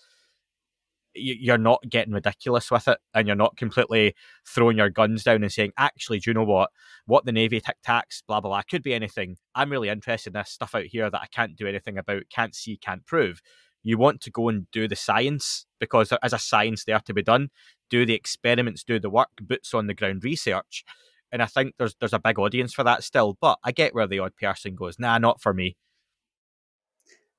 you're 1.17 1.59
not 1.59 1.81
getting 1.89 2.12
ridiculous 2.12 2.71
with 2.71 2.89
it 2.89 2.99
and 3.14 3.27
you're 3.27 3.37
not 3.37 3.57
completely 3.57 4.14
throwing 4.47 4.77
your 4.77 4.91
guns 4.91 5.25
down 5.25 5.43
and 5.43 5.53
saying, 5.53 5.73
actually, 5.79 6.19
do 6.19 6.31
you 6.31 6.35
know 6.35 6.45
what? 6.45 6.71
What 7.07 7.25
the 7.25 7.33
Navy 7.33 7.61
tic 7.61 7.77
tacs, 7.87 8.23
blah, 8.27 8.41
blah, 8.41 8.51
blah, 8.51 8.62
could 8.62 8.83
be 8.83 8.95
anything. 8.95 9.37
I'm 9.55 9.71
really 9.71 9.89
interested 9.89 10.35
in 10.35 10.41
this 10.41 10.51
stuff 10.51 10.75
out 10.75 10.85
here 10.85 11.11
that 11.11 11.21
I 11.21 11.27
can't 11.27 11.57
do 11.57 11.67
anything 11.67 11.99
about, 11.99 12.25
can't 12.31 12.55
see, 12.55 12.77
can't 12.77 13.07
prove. 13.07 13.41
You 13.83 13.99
want 13.99 14.21
to 14.23 14.31
go 14.31 14.49
and 14.49 14.71
do 14.73 14.89
the 14.89 14.97
science 14.97 15.67
because 15.79 16.09
there 16.09 16.19
is 16.25 16.33
a 16.33 16.39
science 16.39 16.85
there 16.85 17.01
to 17.01 17.14
be 17.14 17.23
done. 17.23 17.51
Do 17.89 18.05
the 18.05 18.14
experiments, 18.14 18.83
do 18.83 18.99
the 18.99 19.11
work, 19.11 19.29
boots 19.41 19.75
on 19.75 19.87
the 19.87 19.95
ground 19.95 20.25
research. 20.25 20.85
And 21.31 21.43
I 21.43 21.47
think 21.47 21.75
there's 21.79 21.95
there's 22.01 22.12
a 22.12 22.19
big 22.19 22.39
audience 22.39 22.73
for 22.75 22.83
that 22.85 23.05
still. 23.05 23.37
But 23.41 23.59
I 23.62 23.73
get 23.73 23.95
where 23.95 24.07
the 24.07 24.19
odd 24.19 24.37
person 24.37 24.75
goes, 24.75 24.99
nah, 24.99 25.19
not 25.19 25.41
for 25.41 25.55
me. 25.55 25.77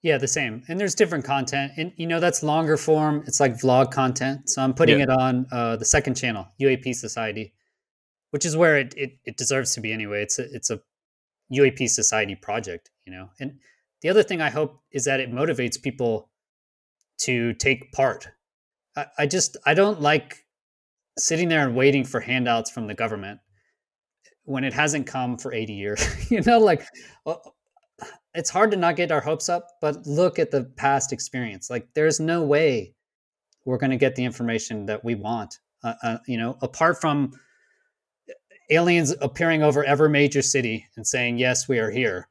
Yeah, 0.03 0.17
the 0.17 0.27
same. 0.27 0.63
And 0.67 0.79
there's 0.79 0.95
different 0.95 1.25
content, 1.25 1.73
and 1.75 1.91
you 1.97 2.05
know 2.05 2.19
that's 2.19 2.43
longer 2.43 2.77
form. 2.77 3.23
It's 3.25 3.39
like 3.39 3.53
vlog 3.53 3.91
content. 3.91 4.49
So 4.49 4.61
I'm 4.61 4.73
putting 4.73 4.99
yeah. 4.99 5.05
it 5.05 5.09
on 5.09 5.47
uh, 5.51 5.75
the 5.75 5.85
second 5.85 6.15
channel, 6.15 6.47
UAP 6.61 6.93
Society, 6.93 7.53
which 8.31 8.45
is 8.45 8.55
where 8.55 8.77
it, 8.77 8.93
it 8.95 9.17
it 9.25 9.37
deserves 9.37 9.73
to 9.73 9.81
be 9.81 9.91
anyway. 9.91 10.21
It's 10.21 10.37
a 10.37 10.45
it's 10.53 10.69
a 10.69 10.79
UAP 11.51 11.89
Society 11.89 12.35
project, 12.35 12.91
you 13.05 13.11
know. 13.11 13.29
And 13.39 13.59
the 14.01 14.09
other 14.09 14.23
thing 14.23 14.41
I 14.41 14.49
hope 14.49 14.79
is 14.91 15.05
that 15.05 15.19
it 15.19 15.31
motivates 15.31 15.81
people 15.81 16.29
to 17.21 17.53
take 17.53 17.91
part. 17.91 18.27
I, 18.95 19.05
I 19.17 19.25
just 19.25 19.57
I 19.65 19.73
don't 19.73 19.99
like 19.99 20.45
sitting 21.17 21.49
there 21.49 21.65
and 21.65 21.75
waiting 21.75 22.03
for 22.03 22.19
handouts 22.19 22.69
from 22.69 22.85
the 22.85 22.93
government 22.93 23.39
when 24.43 24.63
it 24.63 24.73
hasn't 24.73 25.07
come 25.07 25.37
for 25.37 25.51
80 25.51 25.73
years. 25.73 26.05
you 26.31 26.41
know, 26.41 26.59
like 26.59 26.85
it's 28.37 28.51
hard 28.51 28.69
to 28.69 28.77
not 28.77 28.95
get 28.95 29.11
our 29.11 29.19
hopes 29.19 29.49
up, 29.49 29.67
but 29.81 30.05
look 30.05 30.37
at 30.37 30.51
the 30.51 30.63
past 30.63 31.11
experience. 31.11 31.71
Like, 31.71 31.87
there's 31.95 32.19
no 32.19 32.43
way 32.43 32.93
we're 33.65 33.79
going 33.79 33.91
to 33.91 33.97
get 33.97 34.15
the 34.15 34.23
information 34.23 34.85
that 34.85 35.03
we 35.03 35.15
want. 35.15 35.57
Uh, 35.83 35.95
uh, 36.03 36.17
you 36.27 36.37
know, 36.37 36.55
apart 36.61 37.01
from 37.01 37.31
aliens 38.69 39.13
appearing 39.21 39.63
over 39.63 39.83
every 39.83 40.09
major 40.09 40.41
city 40.41 40.85
and 40.95 41.05
saying, 41.05 41.37
"Yes, 41.37 41.67
we 41.67 41.79
are 41.79 41.89
here," 41.89 42.27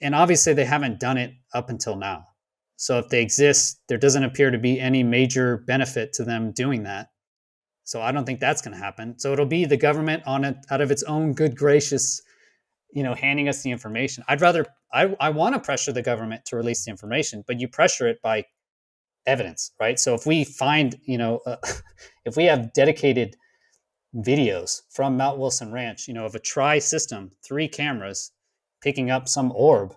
and 0.00 0.14
obviously 0.14 0.54
they 0.54 0.64
haven't 0.64 1.00
done 1.00 1.18
it 1.18 1.32
up 1.52 1.68
until 1.68 1.96
now. 1.96 2.26
So 2.76 2.98
if 2.98 3.08
they 3.08 3.22
exist, 3.22 3.80
there 3.88 3.98
doesn't 3.98 4.24
appear 4.24 4.50
to 4.50 4.58
be 4.58 4.80
any 4.80 5.02
major 5.02 5.58
benefit 5.58 6.12
to 6.14 6.24
them 6.24 6.52
doing 6.52 6.84
that. 6.84 7.08
So 7.84 8.00
I 8.00 8.12
don't 8.12 8.24
think 8.24 8.40
that's 8.40 8.62
going 8.62 8.76
to 8.76 8.82
happen. 8.82 9.18
So 9.18 9.32
it'll 9.32 9.46
be 9.46 9.64
the 9.64 9.76
government 9.76 10.22
on 10.26 10.44
it 10.44 10.56
out 10.70 10.80
of 10.80 10.90
its 10.90 11.02
own 11.04 11.32
good 11.32 11.56
gracious 11.56 12.22
you 12.92 13.02
know 13.02 13.14
handing 13.14 13.48
us 13.48 13.62
the 13.62 13.70
information. 13.70 14.22
I'd 14.28 14.40
rather 14.40 14.66
i, 14.92 15.14
I 15.18 15.30
want 15.30 15.54
to 15.54 15.60
pressure 15.60 15.92
the 15.92 16.02
government 16.02 16.44
to 16.46 16.56
release 16.56 16.84
the 16.84 16.90
information 16.90 17.42
but 17.46 17.58
you 17.58 17.68
pressure 17.68 18.06
it 18.06 18.20
by 18.22 18.44
evidence 19.26 19.72
right? 19.80 19.98
So 19.98 20.14
if 20.14 20.26
we 20.26 20.44
find 20.44 20.98
you 21.04 21.18
know 21.18 21.40
uh, 21.46 21.56
if 22.24 22.36
we 22.36 22.44
have 22.44 22.72
dedicated 22.72 23.36
videos 24.14 24.82
from 24.90 25.16
mount 25.16 25.38
wilson 25.38 25.72
ranch 25.72 26.06
you 26.06 26.12
know 26.12 26.26
of 26.26 26.34
a 26.34 26.38
tri 26.38 26.78
system 26.78 27.30
three 27.42 27.66
cameras 27.66 28.30
picking 28.82 29.10
up 29.10 29.26
some 29.26 29.50
orb 29.54 29.94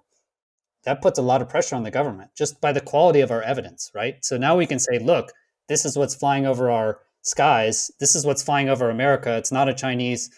that 0.86 1.02
puts 1.02 1.20
a 1.20 1.22
lot 1.22 1.42
of 1.42 1.50
pressure 1.50 1.76
on 1.76 1.84
the 1.84 1.92
government 1.92 2.30
just 2.38 2.62
by 2.62 2.72
the 2.72 2.80
quality 2.80 3.20
of 3.20 3.32
our 3.32 3.42
evidence 3.42 3.92
right? 3.94 4.24
So 4.24 4.38
now 4.38 4.56
we 4.56 4.66
can 4.66 4.80
say 4.80 5.00
look 5.00 5.32
this 5.68 5.84
is 5.84 5.98
what's 5.98 6.16
flying 6.16 6.46
over 6.46 6.70
our 6.70 7.00
skies. 7.24 7.90
This 8.00 8.16
is 8.16 8.24
what's 8.26 8.44
flying 8.44 8.70
over 8.70 8.90
america. 8.90 9.36
It's 9.36 9.52
not 9.52 9.68
a 9.68 9.74
chinese 9.74 10.30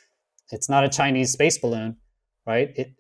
it's 0.50 0.70
not 0.70 0.86
a 0.86 0.90
chinese 0.90 1.34
space 1.34 1.58
balloon 1.58 1.98
right? 2.48 2.72
It 2.76 2.94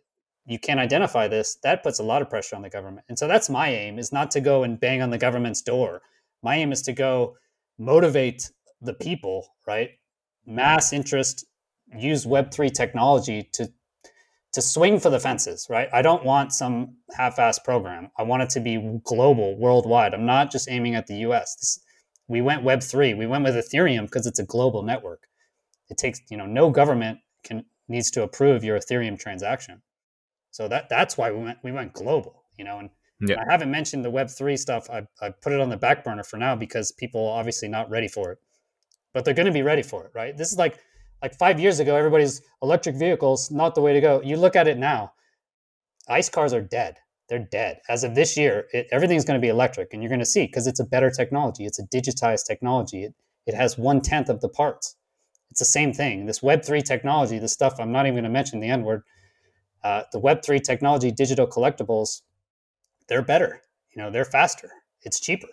you 0.45 0.60
can't 0.60 0.80
identify 0.80 1.28
this. 1.28 1.57
That 1.64 1.84
puts 1.84 1.99
a 1.99 2.03
lot 2.03 2.22
of 2.22 2.30
pressure 2.30 2.56
on 2.56 2.61
the 2.61 2.69
government. 2.69 3.06
And 3.10 3.19
so 3.19 3.28
that's 3.28 3.49
my 3.49 3.69
aim 3.69 3.99
is 3.99 4.14
not 4.14 4.32
to 4.32 4.40
go 4.40 4.64
and 4.64 4.80
bang 4.80 5.02
on 5.02 5.10
the 5.10 5.18
government's 5.18 5.61
door. 5.61 6.02
My 6.41 6.56
aim 6.56 6.72
is 6.72 6.82
to 6.84 6.94
go 6.94 7.36
motivate 7.78 8.49
the 8.82 8.94
people, 8.94 9.45
right? 9.68 9.90
Mass 10.45 10.94
interest, 10.94 11.45
use 11.98 12.26
Web3 12.26 12.72
technology 12.72 13.49
to 13.53 13.69
to 14.53 14.61
swing 14.61 14.99
for 14.99 15.10
the 15.10 15.19
fences, 15.19 15.68
right? 15.69 15.90
I 15.94 16.02
don't 16.02 16.24
want 16.24 16.53
some 16.53 16.95
half-assed 17.15 17.64
program. 17.64 18.10
I 18.18 18.24
want 18.24 18.44
it 18.44 18.49
to 18.52 18.60
be 18.60 18.99
global, 19.03 19.57
worldwide. 19.57 20.14
I'm 20.14 20.26
not 20.26 20.52
just 20.52 20.69
aiming 20.69 20.95
at 20.95 21.06
the 21.06 21.15
US. 21.28 21.56
This, 21.57 21.80
we 22.28 22.41
went 22.41 22.64
Web3. 22.64 23.18
We 23.18 23.28
went 23.28 23.44
with 23.44 23.56
Ethereum 23.56 24.06
because 24.06 24.26
it's 24.26 24.40
a 24.40 24.45
global 24.45 24.82
network. 24.84 25.24
It 25.90 25.98
takes, 25.98 26.22
you 26.32 26.38
know, 26.38 26.45
no 26.45 26.72
government 26.72 27.19
can 27.44 27.65
needs 27.88 28.12
to 28.12 28.24
approve 28.24 28.64
your 28.64 28.78
Ethereum 28.78 29.20
transaction. 29.20 29.82
So 30.52 30.68
that 30.68 30.90
that's 30.90 31.18
why 31.18 31.32
we 31.32 31.44
went 31.44 31.60
we 31.64 31.72
went 31.72 31.94
global, 31.94 32.44
you 32.58 32.66
know. 32.66 32.80
And, 32.80 32.90
yeah. 33.20 33.38
I 33.40 33.52
haven't 33.52 33.72
mentioned 33.72 34.06
the 34.06 34.12
Web 34.12 34.30
three 34.30 34.58
stuff. 34.58 34.90
I 34.90 35.08
I 35.22 35.30
put 35.30 35.54
it 35.54 35.60
on 35.60 35.70
the 35.70 35.78
back 35.78 36.04
burner 36.04 36.24
for 36.24 36.38
now 36.38 36.56
because 36.56 36.92
people 36.92 37.28
are 37.28 37.40
obviously 37.40 37.68
not 37.68 37.90
ready 37.90 38.08
for 38.08 38.32
it, 38.32 38.38
but 39.14 39.26
they're 39.26 39.34
going 39.34 39.48
to 39.48 39.52
be 39.52 39.64
ready 39.64 39.82
for 39.82 40.06
it, 40.06 40.12
right? 40.14 40.38
This 40.38 40.52
is 40.52 40.58
like 40.58 40.80
like 41.22 41.36
five 41.38 41.60
years 41.60 41.80
ago, 41.80 41.96
everybody's 41.96 42.42
electric 42.62 42.96
vehicles 42.96 43.50
not 43.50 43.76
the 43.76 43.82
way 43.82 43.94
to 43.94 44.02
go. 44.02 44.22
You 44.22 44.38
look 44.38 44.56
at 44.56 44.68
it 44.68 44.78
now, 44.78 45.14
ICE 46.08 46.30
cars 46.30 46.54
are 46.54 46.62
dead. 46.62 46.98
They're 47.28 47.48
dead. 47.52 47.82
As 47.90 48.04
of 48.04 48.16
this 48.16 48.38
year, 48.38 48.68
it, 48.72 48.88
everything's 48.92 49.26
going 49.26 49.40
to 49.40 49.46
be 49.46 49.50
electric, 49.50 49.94
and 49.94 50.02
you're 50.02 50.10
going 50.10 50.20
to 50.20 50.26
see 50.26 50.46
because 50.46 50.68
it's 50.68 50.80
a 50.80 50.86
better 50.86 51.10
technology. 51.10 51.66
It's 51.66 51.80
a 51.80 51.88
digitized 51.88 52.46
technology. 52.46 53.04
It 53.04 53.16
it 53.46 53.54
has 53.54 53.78
one 53.78 54.02
tenth 54.02 54.30
of 54.30 54.42
the 54.42 54.50
parts. 54.50 54.96
It's 55.52 55.60
the 55.60 55.65
same 55.65 55.94
thing. 55.94 56.26
This 56.26 56.44
Web 56.44 56.64
three 56.64 56.82
technology, 56.82 57.40
the 57.40 57.48
stuff 57.48 57.80
I'm 57.80 57.91
not 57.91 58.06
even 58.06 58.15
going 58.15 58.24
to 58.24 58.30
mention 58.30 58.60
the 58.60 58.68
N 58.68 58.84
word. 58.84 59.03
Uh, 59.84 60.03
the 60.11 60.19
Web 60.19 60.44
three 60.44 60.60
technology, 60.60 61.11
digital 61.11 61.48
collectibles, 61.48 62.22
they're 63.07 63.22
better. 63.22 63.61
You 63.95 64.02
know, 64.02 64.11
they're 64.11 64.26
faster. 64.26 64.69
It's 65.03 65.19
cheaper. 65.19 65.48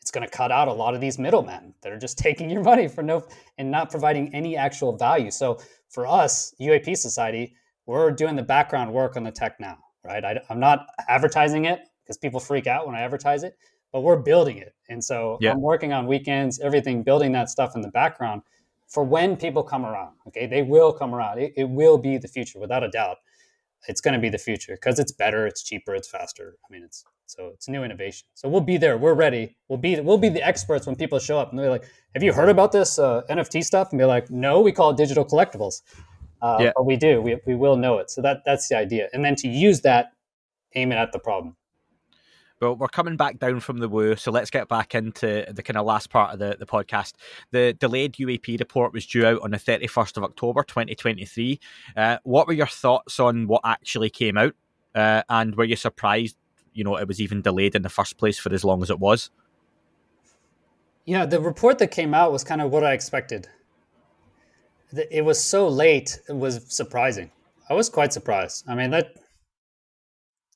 It's 0.00 0.10
going 0.10 0.26
to 0.26 0.30
cut 0.30 0.52
out 0.52 0.68
a 0.68 0.72
lot 0.72 0.94
of 0.94 1.00
these 1.00 1.18
middlemen 1.18 1.74
that 1.82 1.92
are 1.92 1.98
just 1.98 2.18
taking 2.26 2.50
your 2.50 2.62
money 2.62 2.88
for 2.88 3.02
no 3.02 3.24
and 3.58 3.70
not 3.70 3.90
providing 3.90 4.34
any 4.34 4.56
actual 4.56 4.96
value. 4.96 5.30
So 5.30 5.60
for 5.88 6.06
us, 6.06 6.54
UAP 6.60 6.96
Society, 6.96 7.54
we're 7.86 8.10
doing 8.10 8.36
the 8.36 8.42
background 8.42 8.92
work 8.92 9.16
on 9.16 9.24
the 9.24 9.30
tech 9.30 9.60
now, 9.60 9.78
right? 10.02 10.24
I, 10.24 10.40
am 10.50 10.60
not 10.60 10.86
advertising 11.08 11.66
it 11.66 11.80
because 12.02 12.16
people 12.16 12.40
freak 12.40 12.66
out 12.66 12.86
when 12.86 12.96
I 12.96 13.00
advertise 13.00 13.44
it, 13.44 13.56
but 13.92 14.02
we're 14.02 14.18
building 14.18 14.58
it. 14.58 14.74
And 14.88 15.02
so 15.02 15.38
I'm 15.42 15.60
working 15.60 15.92
on 15.92 16.06
weekends, 16.06 16.60
everything, 16.60 17.02
building 17.02 17.32
that 17.32 17.48
stuff 17.48 17.76
in 17.76 17.82
the 17.82 17.90
background 17.90 18.42
for 18.94 19.04
when 19.04 19.36
people 19.36 19.62
come 19.62 19.84
around. 19.84 20.14
Okay, 20.28 20.46
they 20.46 20.62
will 20.62 20.92
come 20.92 21.14
around. 21.14 21.40
It, 21.40 21.52
it 21.56 21.68
will 21.68 21.98
be 21.98 22.16
the 22.16 22.28
future 22.28 22.58
without 22.58 22.82
a 22.82 22.88
doubt 22.88 23.18
it's 23.88 24.00
going 24.00 24.14
to 24.14 24.20
be 24.20 24.28
the 24.28 24.38
future 24.38 24.74
because 24.74 24.98
it's 24.98 25.12
better, 25.12 25.46
it's 25.46 25.62
cheaper, 25.62 25.94
it's 25.94 26.08
faster. 26.08 26.56
I 26.68 26.72
mean, 26.72 26.82
it's 26.84 27.04
so 27.26 27.50
it's 27.54 27.68
new 27.68 27.84
innovation. 27.84 28.26
So 28.34 28.48
we'll 28.48 28.60
be 28.60 28.76
there. 28.76 28.98
We're 28.98 29.14
ready. 29.14 29.56
We'll 29.68 29.78
be 29.78 29.98
we'll 30.00 30.18
be 30.18 30.28
the 30.28 30.46
experts 30.46 30.86
when 30.86 30.96
people 30.96 31.18
show 31.18 31.38
up 31.38 31.50
and 31.50 31.58
they're 31.58 31.70
like, 31.70 31.84
"Have 32.14 32.22
you 32.22 32.32
heard 32.32 32.48
about 32.48 32.72
this 32.72 32.98
uh, 32.98 33.22
NFT 33.30 33.64
stuff?" 33.64 33.88
And 33.90 33.98
be 33.98 34.04
like, 34.04 34.30
"No, 34.30 34.60
we 34.60 34.72
call 34.72 34.90
it 34.90 34.96
digital 34.96 35.24
collectibles." 35.24 35.82
Uh, 36.42 36.58
yeah. 36.60 36.72
But 36.76 36.84
we 36.84 36.96
do. 36.96 37.20
We 37.20 37.38
we 37.46 37.54
will 37.54 37.76
know 37.76 37.98
it. 37.98 38.10
So 38.10 38.22
that 38.22 38.42
that's 38.44 38.68
the 38.68 38.76
idea. 38.76 39.08
And 39.12 39.24
then 39.24 39.36
to 39.36 39.48
use 39.48 39.80
that, 39.82 40.12
aim 40.74 40.92
it 40.92 40.96
at 40.96 41.12
the 41.12 41.18
problem. 41.18 41.56
Well, 42.60 42.76
we're 42.76 42.88
coming 42.88 43.16
back 43.16 43.40
down 43.40 43.60
from 43.60 43.78
the 43.78 43.88
woo, 43.88 44.14
so 44.14 44.30
let's 44.30 44.50
get 44.50 44.68
back 44.68 44.94
into 44.94 45.44
the 45.50 45.62
kind 45.62 45.76
of 45.76 45.84
last 45.84 46.08
part 46.08 46.32
of 46.32 46.38
the, 46.38 46.56
the 46.58 46.66
podcast. 46.66 47.14
The 47.50 47.72
delayed 47.72 48.14
UAP 48.14 48.58
report 48.60 48.92
was 48.92 49.06
due 49.06 49.26
out 49.26 49.40
on 49.42 49.50
the 49.50 49.56
31st 49.56 50.16
of 50.18 50.24
October 50.24 50.62
2023. 50.62 51.58
Uh, 51.96 52.18
what 52.22 52.46
were 52.46 52.52
your 52.52 52.68
thoughts 52.68 53.18
on 53.18 53.48
what 53.48 53.62
actually 53.64 54.08
came 54.08 54.38
out? 54.38 54.54
Uh, 54.94 55.22
and 55.28 55.56
were 55.56 55.64
you 55.64 55.74
surprised, 55.74 56.36
you 56.72 56.84
know, 56.84 56.96
it 56.96 57.08
was 57.08 57.20
even 57.20 57.42
delayed 57.42 57.74
in 57.74 57.82
the 57.82 57.88
first 57.88 58.18
place 58.18 58.38
for 58.38 58.52
as 58.54 58.64
long 58.64 58.82
as 58.82 58.90
it 58.90 59.00
was? 59.00 59.30
Yeah, 61.04 61.26
the 61.26 61.40
report 61.40 61.78
that 61.78 61.90
came 61.90 62.14
out 62.14 62.30
was 62.30 62.44
kind 62.44 62.62
of 62.62 62.70
what 62.70 62.84
I 62.84 62.92
expected. 62.92 63.48
It 65.10 65.24
was 65.24 65.42
so 65.42 65.66
late, 65.66 66.20
it 66.28 66.36
was 66.36 66.64
surprising. 66.68 67.32
I 67.68 67.74
was 67.74 67.90
quite 67.90 68.12
surprised. 68.12 68.64
I 68.68 68.76
mean, 68.76 68.90
that, 68.90 69.16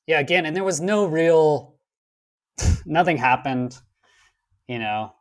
yeah, 0.07 0.19
again, 0.19 0.45
and 0.45 0.55
there 0.55 0.63
was 0.63 0.79
no 0.79 1.05
real 1.05 1.75
nothing 2.85 3.17
happened. 3.17 3.77
You 4.67 4.79
know, 4.79 5.13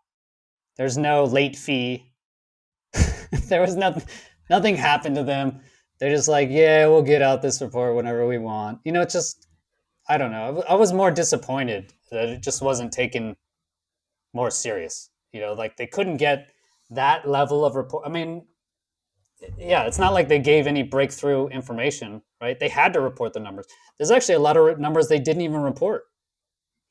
there's 0.76 0.98
no 0.98 1.24
late 1.24 1.56
fee. 1.56 2.12
there 3.48 3.60
was 3.60 3.76
nothing. 3.76 4.04
Nothing 4.50 4.76
happened 4.76 5.16
to 5.16 5.24
them. 5.24 5.60
They're 6.00 6.14
just 6.14 6.28
like, 6.28 6.48
yeah, 6.50 6.86
we'll 6.86 7.02
get 7.02 7.22
out 7.22 7.42
this 7.42 7.60
report 7.60 7.96
whenever 7.96 8.26
we 8.26 8.38
want. 8.38 8.78
You 8.84 8.92
know, 8.92 9.02
it's 9.02 9.12
just, 9.12 9.48
I 10.08 10.16
don't 10.16 10.30
know. 10.30 10.62
I 10.68 10.74
was 10.74 10.92
more 10.92 11.10
disappointed 11.10 11.92
that 12.10 12.28
it 12.28 12.42
just 12.42 12.62
wasn't 12.62 12.92
taken 12.92 13.36
more 14.32 14.50
serious. 14.50 15.10
You 15.32 15.40
know, 15.40 15.52
like 15.52 15.76
they 15.76 15.86
couldn't 15.86 16.16
get 16.16 16.50
that 16.90 17.28
level 17.28 17.64
of 17.64 17.74
report. 17.74 18.04
I 18.06 18.10
mean, 18.10 18.46
yeah, 19.58 19.82
it's 19.84 19.98
not 19.98 20.14
like 20.14 20.28
they 20.28 20.38
gave 20.38 20.66
any 20.66 20.82
breakthrough 20.82 21.48
information, 21.48 22.22
right? 22.40 22.58
They 22.58 22.68
had 22.68 22.92
to 22.94 23.00
report 23.00 23.32
the 23.32 23.40
numbers. 23.40 23.66
There's 23.98 24.10
actually 24.10 24.36
a 24.36 24.40
lot 24.40 24.56
of 24.56 24.78
numbers 24.78 25.08
they 25.08 25.20
didn't 25.20 25.42
even 25.42 25.60
report. 25.60 26.04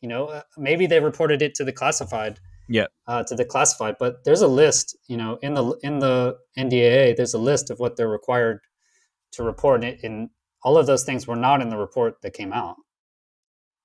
You 0.01 0.09
know, 0.09 0.27
uh, 0.27 0.41
maybe 0.57 0.87
they 0.87 0.99
reported 0.99 1.41
it 1.41 1.55
to 1.55 1.63
the 1.63 1.71
classified. 1.71 2.39
Yeah. 2.69 2.87
Uh, 3.07 3.23
to 3.23 3.35
the 3.35 3.45
classified, 3.45 3.95
but 3.97 4.25
there's 4.25 4.41
a 4.41 4.47
list. 4.47 4.97
You 5.07 5.15
know, 5.15 5.39
in 5.41 5.53
the 5.53 5.77
in 5.83 5.99
the 5.99 6.37
NDAA, 6.57 7.15
there's 7.15 7.33
a 7.33 7.39
list 7.39 7.69
of 7.69 7.79
what 7.79 7.95
they're 7.95 8.09
required 8.09 8.59
to 9.33 9.43
report. 9.43 9.83
And, 9.83 9.97
and 10.03 10.29
all 10.63 10.77
of 10.77 10.85
those 10.85 11.03
things 11.03 11.27
were 11.27 11.35
not 11.35 11.61
in 11.61 11.69
the 11.69 11.77
report 11.77 12.21
that 12.21 12.33
came 12.33 12.53
out. 12.53 12.75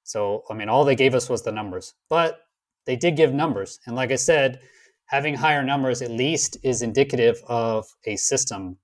So, 0.05 0.43
I 0.51 0.55
mean, 0.55 0.69
all 0.69 0.85
they 0.85 0.97
gave 0.97 1.15
us 1.15 1.29
was 1.29 1.43
the 1.43 1.53
numbers, 1.53 1.95
but 2.11 2.41
they 2.87 2.97
did 2.97 3.17
give 3.17 3.33
numbers. 3.33 3.79
And 3.87 3.95
like 3.95 4.11
I 4.11 4.17
said, 4.17 4.61
having 5.07 5.35
higher 5.35 5.63
numbers 5.63 6.03
at 6.03 6.11
least 6.11 6.57
is 6.65 6.83
indicative 6.83 7.41
of 7.47 7.87
a 8.05 8.17
system 8.17 8.79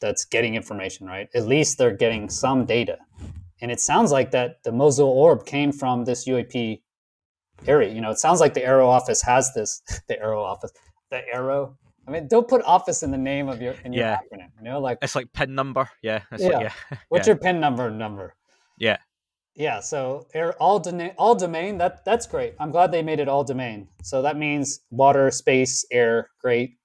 that's 0.00 0.24
getting 0.24 0.54
information, 0.54 1.06
right? 1.06 1.28
At 1.34 1.46
least 1.46 1.78
they're 1.78 1.96
getting 1.96 2.28
some 2.28 2.66
data. 2.66 2.98
And 3.60 3.70
it 3.70 3.80
sounds 3.80 4.10
like 4.12 4.30
that 4.30 4.62
the 4.64 4.72
Mosul 4.72 5.08
orb 5.08 5.44
came 5.44 5.72
from 5.72 6.04
this 6.04 6.26
UAP 6.26 6.80
area. 7.66 7.92
You 7.92 8.00
know, 8.00 8.10
it 8.10 8.18
sounds 8.18 8.40
like 8.40 8.54
the 8.54 8.60
AARO 8.60 8.86
office 8.86 9.22
has 9.22 9.52
this. 9.54 9.82
The 10.08 10.16
AARO 10.16 10.42
office, 10.42 10.72
the 11.10 11.22
AARO. 11.34 11.76
I 12.08 12.10
mean, 12.10 12.26
don't 12.26 12.48
put 12.48 12.62
office 12.62 13.02
in 13.02 13.10
the 13.10 13.18
name 13.18 13.48
of 13.48 13.62
your 13.62 13.74
in 13.84 13.92
your 13.92 14.04
yeah. 14.04 14.16
acronym. 14.16 14.48
You 14.58 14.64
know, 14.64 14.80
like 14.80 14.98
it's 15.02 15.14
like 15.14 15.32
pin 15.32 15.54
number. 15.54 15.88
Yeah. 16.02 16.22
yeah. 16.36 16.48
Like, 16.48 16.62
yeah. 16.62 16.96
What's 17.08 17.26
yeah. 17.26 17.32
your 17.32 17.38
pin 17.38 17.60
number? 17.60 17.90
Number. 17.90 18.34
Yeah. 18.78 18.96
Yeah. 19.54 19.80
So 19.80 20.26
all 20.58 20.80
domain, 20.80 21.12
all 21.18 21.34
domain. 21.34 21.78
That 21.78 22.04
that's 22.04 22.26
great. 22.26 22.54
I'm 22.58 22.70
glad 22.70 22.90
they 22.90 23.02
made 23.02 23.20
it 23.20 23.28
all 23.28 23.44
domain. 23.44 23.88
So 24.02 24.22
that 24.22 24.36
means 24.36 24.80
water, 24.90 25.30
space, 25.30 25.84
air. 25.92 26.30
Great. 26.40 26.76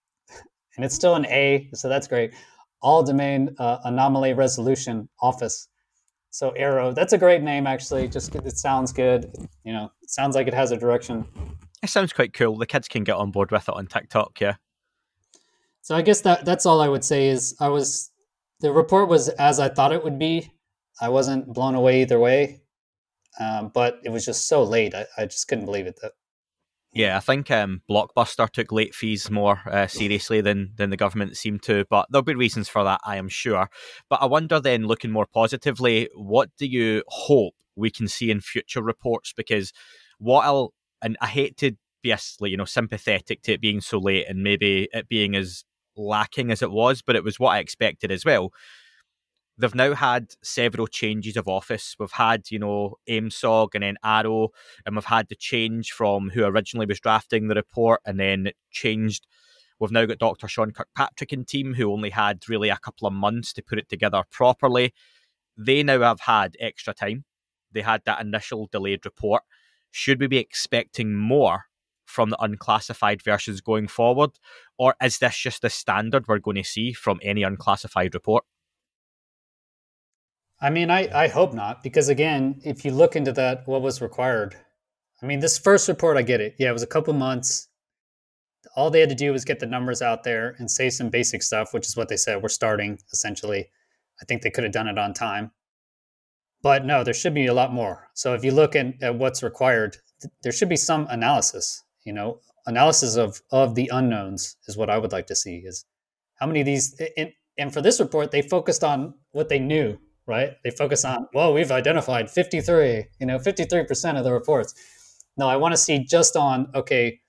And 0.75 0.83
it's 0.83 0.93
still 0.93 1.15
an 1.15 1.25
A, 1.27 1.69
so 1.73 1.87
that's 1.87 2.07
great. 2.07 2.33
All 2.81 3.01
domain 3.01 3.55
uh, 3.57 3.77
anomaly 3.85 4.33
resolution 4.33 5.07
office. 5.21 5.69
So 6.35 6.51
AARO, 6.51 6.93
that's 6.93 7.13
a 7.13 7.17
great 7.17 7.43
name 7.43 7.65
actually. 7.65 8.09
Just 8.09 8.35
it 8.35 8.57
sounds 8.57 8.91
good. 8.91 9.31
You 9.63 9.71
know, 9.71 9.89
it 10.01 10.09
sounds 10.09 10.35
like 10.35 10.49
it 10.49 10.53
has 10.53 10.71
a 10.71 10.75
direction. 10.75 11.23
It 11.81 11.89
sounds 11.89 12.11
quite 12.11 12.33
cool. 12.33 12.57
The 12.57 12.65
kids 12.65 12.89
can 12.89 13.05
get 13.05 13.15
on 13.15 13.31
board 13.31 13.51
with 13.51 13.69
it 13.69 13.73
on 13.73 13.87
TikTok, 13.87 14.41
yeah. 14.41 14.55
So 15.81 15.95
I 15.95 16.01
guess 16.01 16.19
that 16.21 16.43
that's 16.43 16.65
all 16.65 16.81
I 16.81 16.89
would 16.89 17.05
say 17.05 17.29
is 17.29 17.55
I 17.61 17.69
was 17.69 18.11
the 18.59 18.73
report 18.73 19.07
was 19.07 19.29
as 19.29 19.61
I 19.61 19.69
thought 19.69 19.93
it 19.93 20.03
would 20.03 20.19
be. 20.19 20.51
I 20.99 21.07
wasn't 21.07 21.53
blown 21.53 21.73
away 21.73 22.01
either 22.01 22.19
way, 22.19 22.59
um, 23.39 23.71
but 23.73 24.01
it 24.03 24.09
was 24.09 24.25
just 24.25 24.49
so 24.49 24.61
late. 24.61 24.93
I, 24.93 25.05
I 25.17 25.27
just 25.27 25.47
couldn't 25.47 25.63
believe 25.63 25.87
it. 25.87 25.99
That 26.01 26.11
yeah, 26.95 27.17
I 27.17 27.19
think 27.19 27.51
um, 27.51 27.81
Blockbuster 27.89 28.49
took 28.49 28.71
late 28.71 28.95
fees 28.95 29.29
more 29.29 29.59
uh, 29.69 29.85
seriously 29.85 30.39
than 30.39 30.71
than 30.77 30.91
the 30.91 30.97
government 30.97 31.35
seemed 31.35 31.61
to, 31.63 31.85
but 31.89 32.07
there'll 32.09 32.23
be 32.23 32.35
reasons 32.35 32.69
for 32.69 32.85
that, 32.85 33.01
I 33.05 33.17
am 33.17 33.27
sure. 33.27 33.69
But 34.09 34.21
I 34.21 34.25
wonder 34.25 34.61
then, 34.61 34.87
looking 34.87 35.11
more 35.11 35.27
positively, 35.31 36.09
what 36.15 36.49
do 36.57 36.65
you 36.65 37.03
hope 37.07 37.53
we 37.75 37.91
can 37.91 38.07
see 38.07 38.31
in 38.31 38.39
future 38.39 38.81
reports? 38.81 39.33
Because 39.35 39.73
what 40.19 40.45
I'll 40.45 40.73
and 41.01 41.17
I 41.19 41.27
hate 41.27 41.57
to 41.57 41.73
be 42.01 42.15
you 42.41 42.55
know 42.55 42.65
sympathetic 42.65 43.41
to 43.41 43.53
it 43.53 43.61
being 43.61 43.81
so 43.81 43.97
late 43.97 44.27
and 44.29 44.41
maybe 44.41 44.87
it 44.93 45.09
being 45.09 45.35
as 45.35 45.65
lacking 45.97 46.49
as 46.49 46.61
it 46.61 46.71
was, 46.71 47.01
but 47.01 47.17
it 47.17 47.25
was 47.25 47.39
what 47.39 47.49
I 47.49 47.59
expected 47.59 48.09
as 48.09 48.23
well 48.23 48.51
they've 49.57 49.75
now 49.75 49.93
had 49.93 50.33
several 50.43 50.87
changes 50.87 51.37
of 51.37 51.47
office. 51.47 51.95
We've 51.99 52.11
had, 52.11 52.51
you 52.51 52.59
know, 52.59 52.95
AIMSOG 53.09 53.69
and 53.73 53.83
then 53.83 53.97
AARO, 54.03 54.49
and 54.85 54.95
we've 54.95 55.05
had 55.05 55.29
the 55.29 55.35
change 55.35 55.91
from 55.91 56.29
who 56.29 56.43
originally 56.43 56.85
was 56.85 56.99
drafting 56.99 57.47
the 57.47 57.55
report 57.55 58.01
and 58.05 58.19
then 58.19 58.51
changed. 58.71 59.27
We've 59.79 59.91
now 59.91 60.05
got 60.05 60.19
Dr. 60.19 60.47
Sean 60.47 60.71
Kirkpatrick 60.71 61.31
and 61.31 61.47
team 61.47 61.73
who 61.73 61.91
only 61.91 62.09
had 62.09 62.47
really 62.47 62.69
a 62.69 62.77
couple 62.77 63.07
of 63.07 63.13
months 63.13 63.53
to 63.53 63.63
put 63.63 63.79
it 63.79 63.89
together 63.89 64.23
properly. 64.31 64.93
They 65.57 65.83
now 65.83 65.99
have 66.01 66.21
had 66.21 66.55
extra 66.59 66.93
time. 66.93 67.25
They 67.71 67.81
had 67.81 68.01
that 68.05 68.21
initial 68.21 68.67
delayed 68.71 69.05
report. 69.05 69.43
Should 69.91 70.19
we 70.19 70.27
be 70.27 70.37
expecting 70.37 71.15
more 71.15 71.65
from 72.05 72.29
the 72.29 72.41
unclassified 72.41 73.21
versions 73.21 73.61
going 73.61 73.87
forward? 73.87 74.31
Or 74.77 74.95
is 75.01 75.17
this 75.17 75.37
just 75.37 75.61
the 75.61 75.69
standard 75.69 76.27
we're 76.27 76.39
going 76.39 76.57
to 76.57 76.63
see 76.63 76.93
from 76.93 77.19
any 77.21 77.43
unclassified 77.43 78.13
report? 78.13 78.45
I 80.61 80.69
mean, 80.69 80.89
I, 80.89 81.09
I 81.13 81.27
hope 81.27 81.53
not, 81.53 81.83
because 81.83 82.09
again, 82.09 82.61
if 82.63 82.85
you 82.85 82.91
look 82.91 83.15
into 83.15 83.33
that, 83.33 83.67
what 83.67 83.81
was 83.81 84.01
required? 84.01 84.55
I 85.21 85.25
mean, 85.25 85.39
this 85.39 85.57
first 85.57 85.87
report, 85.87 86.17
I 86.17 86.21
get 86.21 86.41
it. 86.41 86.55
Yeah, 86.57 86.69
it 86.69 86.73
was 86.73 86.83
a 86.83 86.87
couple 86.87 87.13
months. 87.13 87.67
All 88.75 88.89
they 88.89 88.99
had 88.99 89.09
to 89.09 89.15
do 89.15 89.31
was 89.31 89.45
get 89.45 89.59
the 89.59 89.65
numbers 89.65 90.01
out 90.01 90.23
there 90.23 90.55
and 90.57 90.69
say 90.69 90.89
some 90.89 91.09
basic 91.09 91.43
stuff, 91.43 91.73
which 91.73 91.87
is 91.87 91.95
what 91.95 92.09
they 92.09 92.17
said. 92.17 92.41
We're 92.41 92.49
starting 92.49 92.99
essentially. 93.11 93.69
I 94.21 94.25
think 94.25 94.41
they 94.41 94.49
could 94.49 94.63
have 94.63 94.73
done 94.73 94.87
it 94.87 94.97
on 94.97 95.13
time. 95.13 95.51
But 96.61 96.85
no, 96.85 97.03
there 97.03 97.13
should 97.13 97.33
be 97.33 97.45
a 97.45 97.53
lot 97.53 97.73
more. 97.73 98.07
So 98.13 98.33
if 98.33 98.43
you 98.43 98.51
look 98.51 98.75
at, 98.75 99.01
at 99.01 99.15
what's 99.15 99.43
required, 99.43 99.97
th- 100.21 100.33
there 100.41 100.51
should 100.51 100.69
be 100.69 100.77
some 100.77 101.05
analysis, 101.09 101.83
you 102.05 102.13
know, 102.13 102.39
analysis 102.65 103.15
of 103.15 103.41
of 103.51 103.75
the 103.75 103.89
unknowns 103.93 104.57
is 104.67 104.75
what 104.75 104.89
I 104.89 104.97
would 104.97 105.11
like 105.11 105.27
to 105.27 105.35
see 105.35 105.57
is 105.57 105.85
how 106.35 106.47
many 106.47 106.61
of 106.61 106.65
these 106.65 106.99
and, 107.15 107.31
and 107.57 107.73
for 107.73 107.81
this 107.81 107.99
report, 107.99 108.31
they 108.31 108.41
focused 108.41 108.83
on 108.83 109.13
what 109.31 109.49
they 109.49 109.59
knew 109.59 109.97
right? 110.27 110.53
They 110.63 110.71
focus 110.71 111.05
on, 111.05 111.27
well, 111.33 111.53
we've 111.53 111.71
identified 111.71 112.29
53, 112.29 113.05
you 113.19 113.25
know, 113.25 113.37
53% 113.37 114.17
of 114.17 114.23
the 114.23 114.33
reports. 114.33 114.73
No, 115.37 115.47
I 115.47 115.57
want 115.57 115.73
to 115.73 115.77
see 115.77 116.05
just 116.05 116.35
on, 116.35 116.67
okay, 116.73 117.19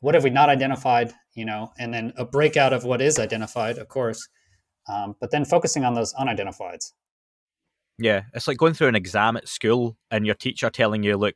what 0.00 0.14
have 0.14 0.24
we 0.24 0.30
not 0.30 0.48
identified, 0.48 1.12
you 1.34 1.44
know, 1.44 1.72
and 1.78 1.92
then 1.92 2.12
a 2.16 2.24
breakout 2.24 2.72
of 2.72 2.84
what 2.84 3.02
is 3.02 3.18
identified, 3.18 3.78
of 3.78 3.88
course, 3.88 4.28
um, 4.88 5.16
but 5.20 5.30
then 5.30 5.44
focusing 5.44 5.84
on 5.84 5.94
those 5.94 6.14
unidentified. 6.14 6.80
Yeah, 7.98 8.22
it's 8.32 8.46
like 8.46 8.58
going 8.58 8.74
through 8.74 8.88
an 8.88 8.94
exam 8.94 9.36
at 9.36 9.48
school 9.48 9.96
and 10.10 10.24
your 10.24 10.36
teacher 10.36 10.70
telling 10.70 11.02
you, 11.02 11.16
look, 11.16 11.34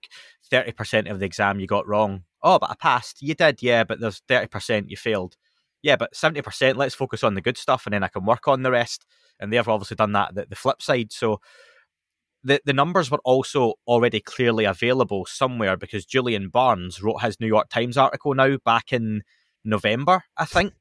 30% 0.52 1.10
of 1.10 1.18
the 1.18 1.26
exam 1.26 1.58
you 1.58 1.66
got 1.66 1.88
wrong. 1.88 2.22
Oh, 2.42 2.58
but 2.58 2.70
I 2.70 2.74
passed. 2.78 3.20
You 3.20 3.34
did, 3.34 3.62
yeah, 3.62 3.82
but 3.82 4.00
there's 4.00 4.22
30% 4.28 4.88
you 4.88 4.96
failed. 4.96 5.36
Yeah, 5.82 5.96
but 5.96 6.14
70%, 6.14 6.76
let's 6.76 6.94
focus 6.94 7.24
on 7.24 7.34
the 7.34 7.40
good 7.40 7.58
stuff 7.58 7.86
and 7.86 7.92
then 7.92 8.04
I 8.04 8.08
can 8.08 8.24
work 8.24 8.46
on 8.46 8.62
the 8.62 8.70
rest. 8.70 9.04
And 9.42 9.52
they've 9.52 9.68
obviously 9.68 9.96
done 9.96 10.12
that 10.12 10.34
the, 10.34 10.46
the 10.46 10.56
flip 10.56 10.80
side. 10.80 11.12
So 11.12 11.40
the, 12.44 12.60
the 12.64 12.72
numbers 12.72 13.10
were 13.10 13.20
also 13.24 13.74
already 13.86 14.20
clearly 14.20 14.64
available 14.64 15.26
somewhere 15.26 15.76
because 15.76 16.06
Julian 16.06 16.48
Barnes 16.48 17.02
wrote 17.02 17.22
his 17.22 17.40
New 17.40 17.46
York 17.46 17.68
Times 17.68 17.96
article 17.96 18.34
now 18.34 18.56
back 18.64 18.92
in 18.92 19.22
November, 19.64 20.24
I 20.36 20.44
think. 20.44 20.72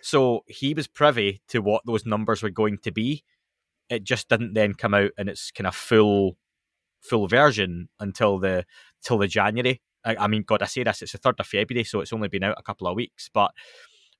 So 0.00 0.44
he 0.46 0.74
was 0.74 0.86
privy 0.86 1.42
to 1.48 1.60
what 1.60 1.82
those 1.84 2.06
numbers 2.06 2.42
were 2.42 2.50
going 2.50 2.78
to 2.78 2.92
be. 2.92 3.24
It 3.88 4.04
just 4.04 4.28
didn't 4.28 4.54
then 4.54 4.74
come 4.74 4.94
out 4.94 5.10
in 5.18 5.28
its 5.28 5.50
kind 5.50 5.66
of 5.66 5.74
full 5.74 6.36
full 7.00 7.28
version 7.28 7.88
until 8.00 8.38
the 8.38 8.64
till 9.02 9.18
the 9.18 9.28
January. 9.28 9.80
I, 10.04 10.16
I 10.16 10.26
mean, 10.26 10.44
God, 10.46 10.62
I 10.62 10.66
say 10.66 10.84
this, 10.84 11.02
it's 11.02 11.12
the 11.12 11.18
third 11.18 11.40
of 11.40 11.46
February, 11.46 11.84
so 11.84 12.00
it's 12.00 12.12
only 12.12 12.28
been 12.28 12.44
out 12.44 12.56
a 12.58 12.62
couple 12.62 12.86
of 12.86 12.96
weeks. 12.96 13.28
But 13.32 13.52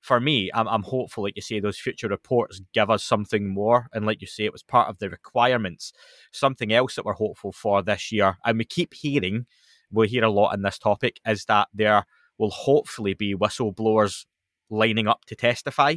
for 0.01 0.19
me, 0.19 0.49
I'm, 0.53 0.67
I'm 0.67 0.83
hopeful, 0.83 1.23
like 1.23 1.35
you 1.35 1.41
say, 1.41 1.59
those 1.59 1.77
future 1.77 2.07
reports 2.07 2.61
give 2.73 2.89
us 2.89 3.03
something 3.03 3.47
more. 3.47 3.87
And 3.93 4.05
like 4.05 4.21
you 4.21 4.27
say, 4.27 4.45
it 4.45 4.53
was 4.53 4.63
part 4.63 4.89
of 4.89 4.99
the 4.99 5.09
requirements. 5.09 5.91
Something 6.31 6.71
else 6.71 6.95
that 6.95 7.05
we're 7.05 7.13
hopeful 7.13 7.51
for 7.51 7.81
this 7.81 8.11
year, 8.11 8.37
and 8.45 8.57
we 8.57 8.65
keep 8.65 8.93
hearing, 8.93 9.45
we 9.91 10.07
hear 10.07 10.23
a 10.23 10.29
lot 10.29 10.53
in 10.53 10.61
this 10.61 10.79
topic, 10.79 11.19
is 11.25 11.45
that 11.45 11.67
there 11.73 12.05
will 12.37 12.51
hopefully 12.51 13.13
be 13.13 13.35
whistleblowers 13.35 14.25
lining 14.69 15.07
up 15.07 15.25
to 15.25 15.35
testify. 15.35 15.95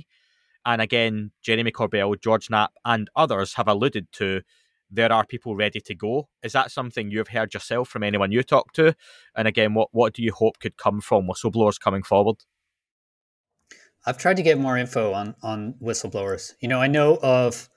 And 0.64 0.80
again, 0.80 1.32
Jeremy 1.42 1.72
Corbell, 1.72 2.20
George 2.20 2.50
Knapp, 2.50 2.72
and 2.84 3.08
others 3.16 3.54
have 3.54 3.68
alluded 3.68 4.10
to 4.12 4.42
there 4.94 5.10
are 5.10 5.24
people 5.24 5.56
ready 5.56 5.80
to 5.80 5.94
go. 5.94 6.28
Is 6.42 6.52
that 6.52 6.70
something 6.70 7.10
you've 7.10 7.28
heard 7.28 7.54
yourself 7.54 7.88
from 7.88 8.02
anyone 8.02 8.30
you 8.30 8.42
talk 8.42 8.72
to? 8.74 8.94
And 9.34 9.48
again, 9.48 9.72
what, 9.74 9.88
what 9.92 10.12
do 10.12 10.22
you 10.22 10.32
hope 10.32 10.58
could 10.58 10.76
come 10.76 11.00
from 11.00 11.26
whistleblowers 11.26 11.80
coming 11.80 12.02
forward? 12.02 12.36
I've 14.04 14.18
tried 14.18 14.36
to 14.36 14.42
get 14.42 14.58
more 14.58 14.76
info 14.76 15.12
on 15.12 15.34
on 15.42 15.74
whistleblowers. 15.82 16.52
You 16.60 16.68
know, 16.68 16.80
I 16.80 16.88
know 16.88 17.18
of 17.22 17.68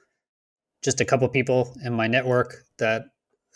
just 0.84 1.02
a 1.02 1.06
couple 1.06 1.27
people 1.30 1.76
in 1.84 1.93
my 1.93 2.07
network 2.07 2.56
that 2.80 3.06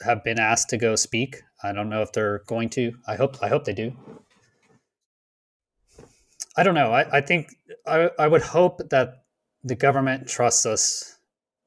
have 0.01 0.23
been 0.23 0.39
asked 0.39 0.69
to 0.69 0.77
go 0.77 0.95
speak. 0.95 1.41
I 1.63 1.73
don't 1.73 1.89
know 1.89 2.01
if 2.01 2.11
they're 2.11 2.43
going 2.47 2.69
to. 2.71 2.93
I 3.07 3.15
hope 3.15 3.37
I 3.41 3.49
hope 3.49 3.65
they 3.65 3.73
do. 3.73 3.93
I 6.57 6.63
don't 6.63 6.75
know. 6.75 6.91
I, 6.91 7.17
I 7.17 7.21
think 7.21 7.55
I, 7.87 8.11
I 8.19 8.27
would 8.27 8.41
hope 8.41 8.89
that 8.89 9.23
the 9.63 9.75
government 9.75 10.27
trusts 10.27 10.65
us 10.65 11.17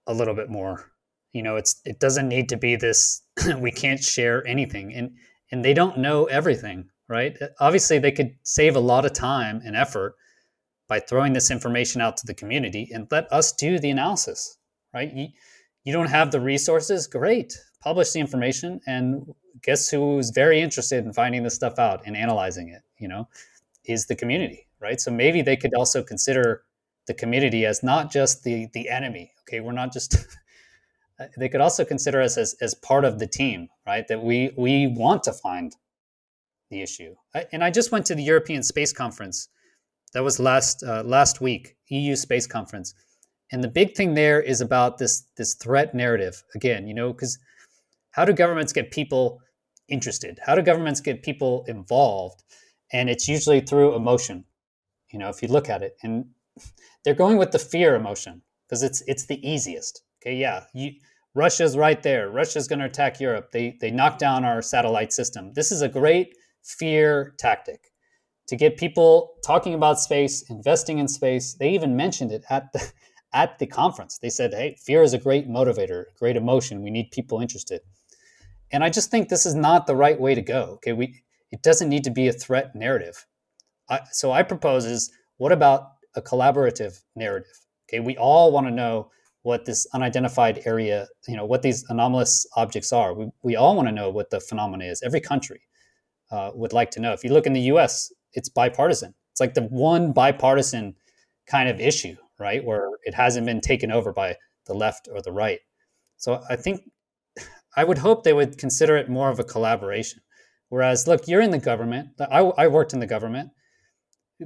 a 0.06 0.14
little 0.14 0.34
bit 0.34 0.50
more. 0.50 0.90
You 1.32 1.42
know, 1.42 1.56
it's 1.56 1.80
it 1.84 1.98
doesn't 1.98 2.28
need 2.28 2.48
to 2.50 2.56
be 2.56 2.76
this 2.76 3.22
we 3.58 3.72
can't 3.72 4.02
share 4.02 4.46
anything 4.46 4.94
and 4.94 5.10
and 5.50 5.64
they 5.64 5.74
don't 5.74 5.98
know 5.98 6.24
everything, 6.26 6.88
right? 7.08 7.36
Obviously 7.60 7.98
they 7.98 8.12
could 8.12 8.34
save 8.42 8.76
a 8.76 8.80
lot 8.80 9.04
of 9.04 9.12
time 9.12 9.60
and 9.64 9.76
effort 9.76 10.14
by 10.92 11.00
throwing 11.00 11.32
this 11.32 11.50
information 11.50 12.02
out 12.02 12.18
to 12.18 12.26
the 12.26 12.34
community 12.34 12.90
and 12.92 13.08
let 13.10 13.26
us 13.32 13.50
do 13.50 13.78
the 13.78 13.88
analysis, 13.88 14.58
right? 14.92 15.10
You, 15.84 15.92
don't 15.94 16.10
have 16.10 16.30
the 16.30 16.38
resources, 16.38 17.06
great. 17.06 17.58
Publish 17.80 18.12
the 18.12 18.20
information 18.20 18.78
and 18.86 19.34
guess 19.62 19.88
who's 19.88 20.28
very 20.28 20.60
interested 20.60 21.06
in 21.06 21.14
finding 21.14 21.44
this 21.44 21.54
stuff 21.54 21.78
out 21.78 22.02
and 22.04 22.14
analyzing 22.14 22.68
it, 22.68 22.82
you 22.98 23.08
know, 23.08 23.26
is 23.86 24.04
the 24.04 24.14
community, 24.14 24.66
right? 24.80 25.00
So 25.00 25.10
maybe 25.10 25.40
they 25.40 25.56
could 25.56 25.72
also 25.72 26.02
consider 26.02 26.62
the 27.06 27.14
community 27.14 27.64
as 27.64 27.82
not 27.82 28.12
just 28.12 28.44
the 28.44 28.68
the 28.74 28.90
enemy. 28.90 29.32
Okay, 29.42 29.60
we're 29.60 29.72
not 29.72 29.94
just 29.94 30.14
uh, 31.18 31.28
they 31.38 31.48
could 31.48 31.62
also 31.62 31.86
consider 31.86 32.20
us 32.20 32.36
as, 32.36 32.54
as 32.60 32.74
part 32.74 33.06
of 33.06 33.18
the 33.18 33.26
team, 33.26 33.70
right? 33.86 34.06
That 34.08 34.22
we 34.22 34.52
we 34.58 34.88
want 34.88 35.22
to 35.24 35.32
find 35.32 35.74
the 36.68 36.82
issue. 36.82 37.14
And 37.50 37.64
I 37.64 37.70
just 37.70 37.92
went 37.92 38.04
to 38.06 38.14
the 38.14 38.22
European 38.22 38.62
Space 38.62 38.92
Conference 38.92 39.48
that 40.12 40.22
was 40.22 40.38
last 40.38 40.82
uh, 40.82 41.02
last 41.04 41.40
week, 41.40 41.76
EU 41.88 42.16
Space 42.16 42.46
Conference, 42.46 42.94
and 43.50 43.62
the 43.62 43.68
big 43.68 43.94
thing 43.94 44.14
there 44.14 44.40
is 44.40 44.60
about 44.60 44.98
this 44.98 45.24
this 45.36 45.54
threat 45.54 45.94
narrative. 45.94 46.42
Again, 46.54 46.86
you 46.86 46.94
know, 46.94 47.12
because 47.12 47.38
how 48.10 48.24
do 48.24 48.32
governments 48.32 48.72
get 48.72 48.90
people 48.90 49.40
interested? 49.88 50.38
How 50.44 50.54
do 50.54 50.62
governments 50.62 51.00
get 51.00 51.22
people 51.22 51.64
involved? 51.66 52.42
And 52.92 53.08
it's 53.08 53.26
usually 53.26 53.60
through 53.60 53.94
emotion. 53.94 54.44
You 55.12 55.18
know, 55.18 55.28
if 55.28 55.42
you 55.42 55.48
look 55.48 55.68
at 55.68 55.82
it, 55.82 55.96
and 56.02 56.26
they're 57.04 57.14
going 57.14 57.38
with 57.38 57.52
the 57.52 57.58
fear 57.58 57.94
emotion 57.94 58.42
because 58.68 58.82
it's 58.82 59.02
it's 59.06 59.26
the 59.26 59.46
easiest. 59.48 60.02
Okay, 60.22 60.36
yeah, 60.36 60.64
you, 60.74 60.92
Russia's 61.34 61.76
right 61.76 62.02
there. 62.02 62.30
Russia's 62.30 62.68
going 62.68 62.78
to 62.78 62.84
attack 62.84 63.18
Europe. 63.18 63.50
They 63.52 63.76
they 63.80 63.90
knock 63.90 64.18
down 64.18 64.44
our 64.44 64.60
satellite 64.60 65.12
system. 65.12 65.52
This 65.54 65.72
is 65.72 65.82
a 65.82 65.88
great 65.88 66.34
fear 66.62 67.34
tactic 67.38 67.91
to 68.52 68.56
get 68.56 68.76
people 68.76 69.32
talking 69.42 69.72
about 69.72 69.98
space, 69.98 70.42
investing 70.50 70.98
in 70.98 71.08
space. 71.08 71.54
They 71.54 71.70
even 71.70 71.96
mentioned 71.96 72.32
it 72.32 72.44
at 72.50 72.70
the 72.74 72.92
at 73.32 73.58
the 73.58 73.66
conference. 73.66 74.18
They 74.18 74.28
said, 74.28 74.52
"Hey, 74.52 74.76
fear 74.78 75.02
is 75.02 75.14
a 75.14 75.18
great 75.18 75.48
motivator, 75.48 76.04
great 76.18 76.36
emotion. 76.36 76.82
We 76.82 76.90
need 76.90 77.10
people 77.12 77.40
interested." 77.40 77.80
And 78.70 78.84
I 78.84 78.90
just 78.90 79.10
think 79.10 79.30
this 79.30 79.46
is 79.46 79.54
not 79.54 79.86
the 79.86 79.96
right 79.96 80.20
way 80.20 80.34
to 80.34 80.42
go. 80.42 80.74
Okay, 80.74 80.92
we 80.92 81.22
it 81.50 81.62
doesn't 81.62 81.88
need 81.88 82.04
to 82.04 82.10
be 82.10 82.28
a 82.28 82.32
threat 82.32 82.74
narrative. 82.74 83.24
I, 83.88 84.00
so 84.10 84.32
I 84.32 84.42
propose 84.42 84.84
is 84.84 85.10
what 85.38 85.50
about 85.50 85.92
a 86.14 86.20
collaborative 86.20 87.00
narrative? 87.16 87.58
Okay, 87.88 88.00
we 88.00 88.18
all 88.18 88.52
want 88.52 88.66
to 88.66 88.70
know 88.70 89.10
what 89.44 89.64
this 89.64 89.86
unidentified 89.94 90.60
area, 90.66 91.08
you 91.26 91.38
know, 91.38 91.46
what 91.46 91.62
these 91.62 91.86
anomalous 91.88 92.46
objects 92.54 92.92
are. 92.92 93.14
We, 93.14 93.30
we 93.42 93.56
all 93.56 93.74
want 93.76 93.88
to 93.88 93.94
know 93.94 94.10
what 94.10 94.28
the 94.28 94.40
phenomena 94.40 94.84
is. 94.84 95.02
Every 95.02 95.22
country 95.22 95.62
uh, 96.30 96.50
would 96.54 96.74
like 96.74 96.90
to 96.90 97.00
know. 97.00 97.14
If 97.14 97.24
you 97.24 97.32
look 97.32 97.46
in 97.46 97.54
the 97.54 97.68
U.S., 97.72 98.12
it's 98.34 98.48
bipartisan. 98.48 99.14
It's 99.32 99.40
like 99.40 99.54
the 99.54 99.62
one 99.62 100.12
bipartisan 100.12 100.94
kind 101.46 101.68
of 101.68 101.80
issue, 101.80 102.16
right? 102.38 102.64
Where 102.64 102.88
it 103.04 103.14
hasn't 103.14 103.46
been 103.46 103.60
taken 103.60 103.90
over 103.90 104.12
by 104.12 104.36
the 104.66 104.74
left 104.74 105.08
or 105.12 105.20
the 105.22 105.32
right. 105.32 105.60
So 106.16 106.42
I 106.48 106.56
think 106.56 106.82
I 107.76 107.84
would 107.84 107.98
hope 107.98 108.22
they 108.22 108.32
would 108.32 108.58
consider 108.58 108.96
it 108.96 109.08
more 109.08 109.30
of 109.30 109.38
a 109.38 109.44
collaboration. 109.44 110.20
Whereas, 110.68 111.06
look, 111.06 111.28
you're 111.28 111.42
in 111.42 111.50
the 111.50 111.58
government. 111.58 112.10
I, 112.18 112.40
I 112.40 112.68
worked 112.68 112.94
in 112.94 113.00
the 113.00 113.06
government, 113.06 113.50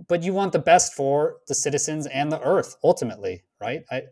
but 0.09 0.23
you 0.23 0.33
want 0.33 0.53
the 0.53 0.59
best 0.59 0.95
for 0.95 1.37
the 1.47 1.55
citizens 1.55 2.07
and 2.07 2.33
the 2.33 2.41
earth 2.41 2.77
ultimately, 2.83 3.45
right? 3.61 3.83
I, 3.91 4.03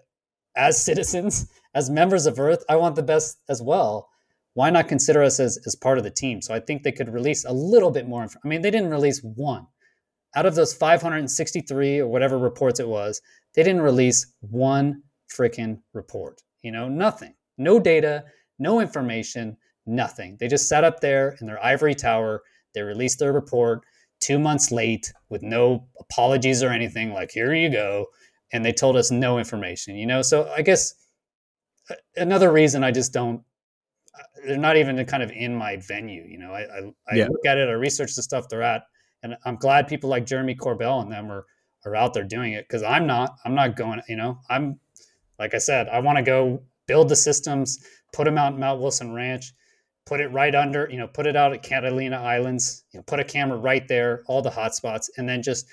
as 0.56 0.82
citizens, 0.84 1.48
as 1.74 1.90
members 1.90 2.26
of 2.26 2.38
Earth, 2.38 2.64
I 2.68 2.76
want 2.76 2.96
the 2.96 3.02
best 3.02 3.38
as 3.48 3.60
well 3.60 4.08
why 4.54 4.70
not 4.70 4.88
consider 4.88 5.22
us 5.22 5.40
as, 5.40 5.58
as 5.66 5.76
part 5.76 5.98
of 5.98 6.04
the 6.04 6.10
team? 6.10 6.40
So 6.40 6.54
I 6.54 6.60
think 6.60 6.82
they 6.82 6.92
could 6.92 7.12
release 7.12 7.44
a 7.44 7.52
little 7.52 7.90
bit 7.90 8.08
more. 8.08 8.22
Inf- 8.22 8.36
I 8.44 8.48
mean, 8.48 8.62
they 8.62 8.70
didn't 8.70 8.90
release 8.90 9.20
one. 9.22 9.66
Out 10.36 10.46
of 10.46 10.54
those 10.54 10.74
563 10.74 12.00
or 12.00 12.08
whatever 12.08 12.38
reports 12.38 12.80
it 12.80 12.88
was, 12.88 13.20
they 13.54 13.62
didn't 13.62 13.82
release 13.82 14.32
one 14.40 15.02
freaking 15.32 15.80
report. 15.92 16.40
You 16.62 16.72
know, 16.72 16.88
nothing. 16.88 17.34
No 17.58 17.78
data, 17.78 18.24
no 18.58 18.80
information, 18.80 19.56
nothing. 19.86 20.36
They 20.40 20.48
just 20.48 20.68
sat 20.68 20.84
up 20.84 21.00
there 21.00 21.36
in 21.40 21.46
their 21.46 21.64
ivory 21.64 21.94
tower. 21.94 22.42
They 22.74 22.82
released 22.82 23.18
their 23.18 23.32
report 23.32 23.84
two 24.20 24.38
months 24.38 24.72
late 24.72 25.12
with 25.28 25.42
no 25.42 25.86
apologies 26.00 26.62
or 26.62 26.70
anything, 26.70 27.12
like, 27.12 27.30
here 27.30 27.54
you 27.54 27.70
go. 27.70 28.06
And 28.52 28.64
they 28.64 28.72
told 28.72 28.96
us 28.96 29.10
no 29.10 29.38
information, 29.38 29.96
you 29.96 30.06
know? 30.06 30.22
So 30.22 30.50
I 30.56 30.62
guess 30.62 30.94
uh, 31.90 31.94
another 32.16 32.50
reason 32.50 32.84
I 32.84 32.90
just 32.90 33.12
don't 33.12 33.42
they're 34.46 34.56
not 34.56 34.76
even 34.76 35.04
kind 35.06 35.22
of 35.22 35.30
in 35.30 35.54
my 35.54 35.76
venue. 35.76 36.24
You 36.26 36.38
know, 36.38 36.52
I 36.52 36.62
I, 36.62 36.92
I 37.10 37.14
yeah. 37.14 37.28
look 37.28 37.44
at 37.46 37.58
it, 37.58 37.68
I 37.68 37.72
research 37.72 38.14
the 38.14 38.22
stuff 38.22 38.48
they're 38.48 38.62
at, 38.62 38.84
and 39.22 39.36
I'm 39.44 39.56
glad 39.56 39.88
people 39.88 40.10
like 40.10 40.26
Jeremy 40.26 40.54
Corbell 40.54 41.02
and 41.02 41.10
them 41.10 41.30
are 41.30 41.46
are 41.84 41.94
out 41.94 42.14
there 42.14 42.24
doing 42.24 42.52
it 42.52 42.66
because 42.68 42.82
I'm 42.82 43.06
not. 43.06 43.36
I'm 43.44 43.54
not 43.54 43.76
going. 43.76 44.00
You 44.08 44.16
know, 44.16 44.38
I'm 44.48 44.78
like 45.38 45.54
I 45.54 45.58
said, 45.58 45.88
I 45.88 46.00
want 46.00 46.16
to 46.18 46.22
go 46.22 46.62
build 46.86 47.08
the 47.08 47.16
systems, 47.16 47.84
put 48.12 48.24
them 48.24 48.38
out 48.38 48.54
in 48.54 48.60
Mount 48.60 48.80
Wilson 48.80 49.12
Ranch, 49.12 49.52
put 50.06 50.20
it 50.20 50.28
right 50.28 50.54
under. 50.54 50.88
You 50.90 50.98
know, 50.98 51.08
put 51.08 51.26
it 51.26 51.36
out 51.36 51.52
at 51.52 51.62
Catalina 51.62 52.16
Islands. 52.16 52.84
You 52.92 52.98
know, 52.98 53.04
put 53.04 53.20
a 53.20 53.24
camera 53.24 53.58
right 53.58 53.86
there, 53.88 54.22
all 54.26 54.42
the 54.42 54.50
hotspots, 54.50 55.10
and 55.16 55.28
then 55.28 55.42
just 55.42 55.66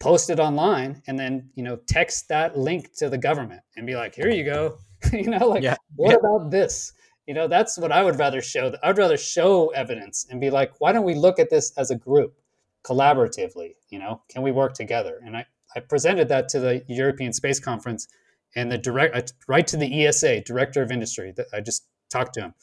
post 0.00 0.30
it 0.30 0.40
online 0.40 1.00
and 1.06 1.18
then 1.18 1.48
you 1.54 1.62
know 1.62 1.76
text 1.86 2.26
that 2.28 2.58
link 2.58 2.90
to 2.96 3.08
the 3.08 3.18
government 3.18 3.60
and 3.76 3.86
be 3.86 3.94
like 3.94 4.14
here 4.14 4.30
you 4.30 4.42
go 4.42 4.78
you 5.12 5.28
know 5.28 5.46
like 5.46 5.62
yeah. 5.62 5.76
what 5.94 6.10
yeah. 6.10 6.16
about 6.16 6.50
this 6.50 6.94
you 7.30 7.34
know, 7.34 7.46
that's 7.46 7.78
what 7.78 7.92
I 7.92 8.02
would 8.02 8.18
rather 8.18 8.42
show. 8.42 8.74
I'd 8.82 8.98
rather 8.98 9.16
show 9.16 9.68
evidence 9.68 10.26
and 10.28 10.40
be 10.40 10.50
like, 10.50 10.72
why 10.80 10.90
don't 10.90 11.04
we 11.04 11.14
look 11.14 11.38
at 11.38 11.48
this 11.48 11.70
as 11.78 11.92
a 11.92 11.94
group, 11.94 12.34
collaboratively? 12.82 13.76
You 13.88 14.00
know, 14.00 14.22
can 14.28 14.42
we 14.42 14.50
work 14.50 14.74
together? 14.74 15.20
And 15.24 15.36
I, 15.36 15.46
I 15.76 15.78
presented 15.78 16.26
that 16.26 16.48
to 16.48 16.58
the 16.58 16.84
European 16.88 17.32
Space 17.32 17.60
Conference 17.60 18.08
and 18.56 18.68
the 18.68 18.78
direct 18.78 19.32
right 19.46 19.64
to 19.68 19.76
the 19.76 20.06
ESA, 20.06 20.40
director 20.40 20.82
of 20.82 20.90
industry. 20.90 21.32
That 21.36 21.46
I 21.54 21.60
just 21.60 21.86
talked 22.08 22.34
to 22.34 22.40
him, 22.40 22.54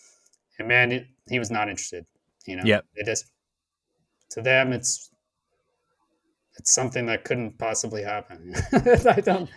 and 0.59 0.67
man, 0.67 0.91
it, 0.91 1.07
he 1.29 1.39
was 1.39 1.49
not 1.49 1.69
interested. 1.69 2.05
You 2.45 2.57
know, 2.57 2.63
yeah, 2.65 2.81
it 2.95 3.07
is 3.07 3.23
to 4.31 4.41
them. 4.41 4.73
It's 4.73 5.11
it's 6.57 6.73
something 6.73 7.05
that 7.05 7.23
couldn't 7.23 7.57
possibly 7.57 8.03
happen. 8.03 8.53
I 8.73 9.21
don't. 9.21 9.49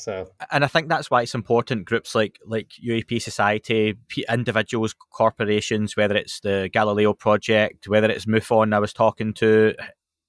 So, 0.00 0.30
and 0.50 0.64
I 0.64 0.66
think 0.66 0.88
that's 0.88 1.10
why 1.10 1.22
it's 1.22 1.34
important. 1.34 1.84
Groups 1.84 2.14
like 2.14 2.38
like 2.44 2.68
UAP 2.84 3.20
Society, 3.20 3.96
individuals, 4.28 4.94
corporations, 5.10 5.96
whether 5.96 6.16
it's 6.16 6.40
the 6.40 6.70
Galileo 6.72 7.12
project, 7.12 7.88
whether 7.88 8.10
it's 8.10 8.26
MUFON, 8.26 8.74
I 8.74 8.78
was 8.78 8.92
talking 8.92 9.34
to 9.34 9.74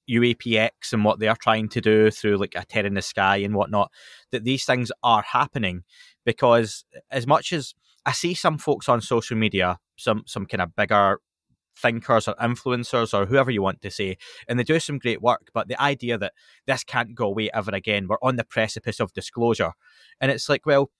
UAPX 0.09 0.93
and 0.93 1.05
what 1.05 1.19
they're 1.19 1.35
trying 1.35 1.69
to 1.69 1.81
do 1.81 2.11
through 2.11 2.37
like 2.37 2.53
a 2.55 2.65
tear 2.65 2.85
in 2.85 2.95
the 2.95 3.01
sky 3.01 3.37
and 3.37 3.55
whatnot, 3.55 3.91
that 4.31 4.43
these 4.43 4.65
things 4.65 4.91
are 5.03 5.21
happening 5.21 5.83
because 6.25 6.85
as 7.09 7.25
much 7.25 7.53
as 7.53 7.73
I 8.05 8.11
see 8.11 8.33
some 8.33 8.57
folks 8.57 8.89
on 8.89 9.01
social 9.01 9.37
media, 9.37 9.79
some 9.95 10.23
some 10.25 10.45
kind 10.45 10.61
of 10.61 10.75
bigger 10.75 11.19
thinkers 11.75 12.27
or 12.27 12.35
influencers 12.35 13.13
or 13.13 13.25
whoever 13.25 13.51
you 13.51 13.61
want 13.61 13.81
to 13.81 13.91
say, 13.91 14.17
and 14.47 14.59
they 14.59 14.63
do 14.63 14.79
some 14.79 14.99
great 14.99 15.21
work. 15.21 15.49
But 15.53 15.67
the 15.67 15.81
idea 15.81 16.17
that 16.17 16.33
this 16.67 16.83
can't 16.83 17.15
go 17.15 17.27
away 17.27 17.49
ever 17.53 17.71
again, 17.71 18.07
we're 18.07 18.17
on 18.21 18.35
the 18.35 18.43
precipice 18.43 18.99
of 18.99 19.13
disclosure. 19.13 19.73
And 20.19 20.31
it's 20.31 20.49
like, 20.49 20.65
well, 20.65 20.91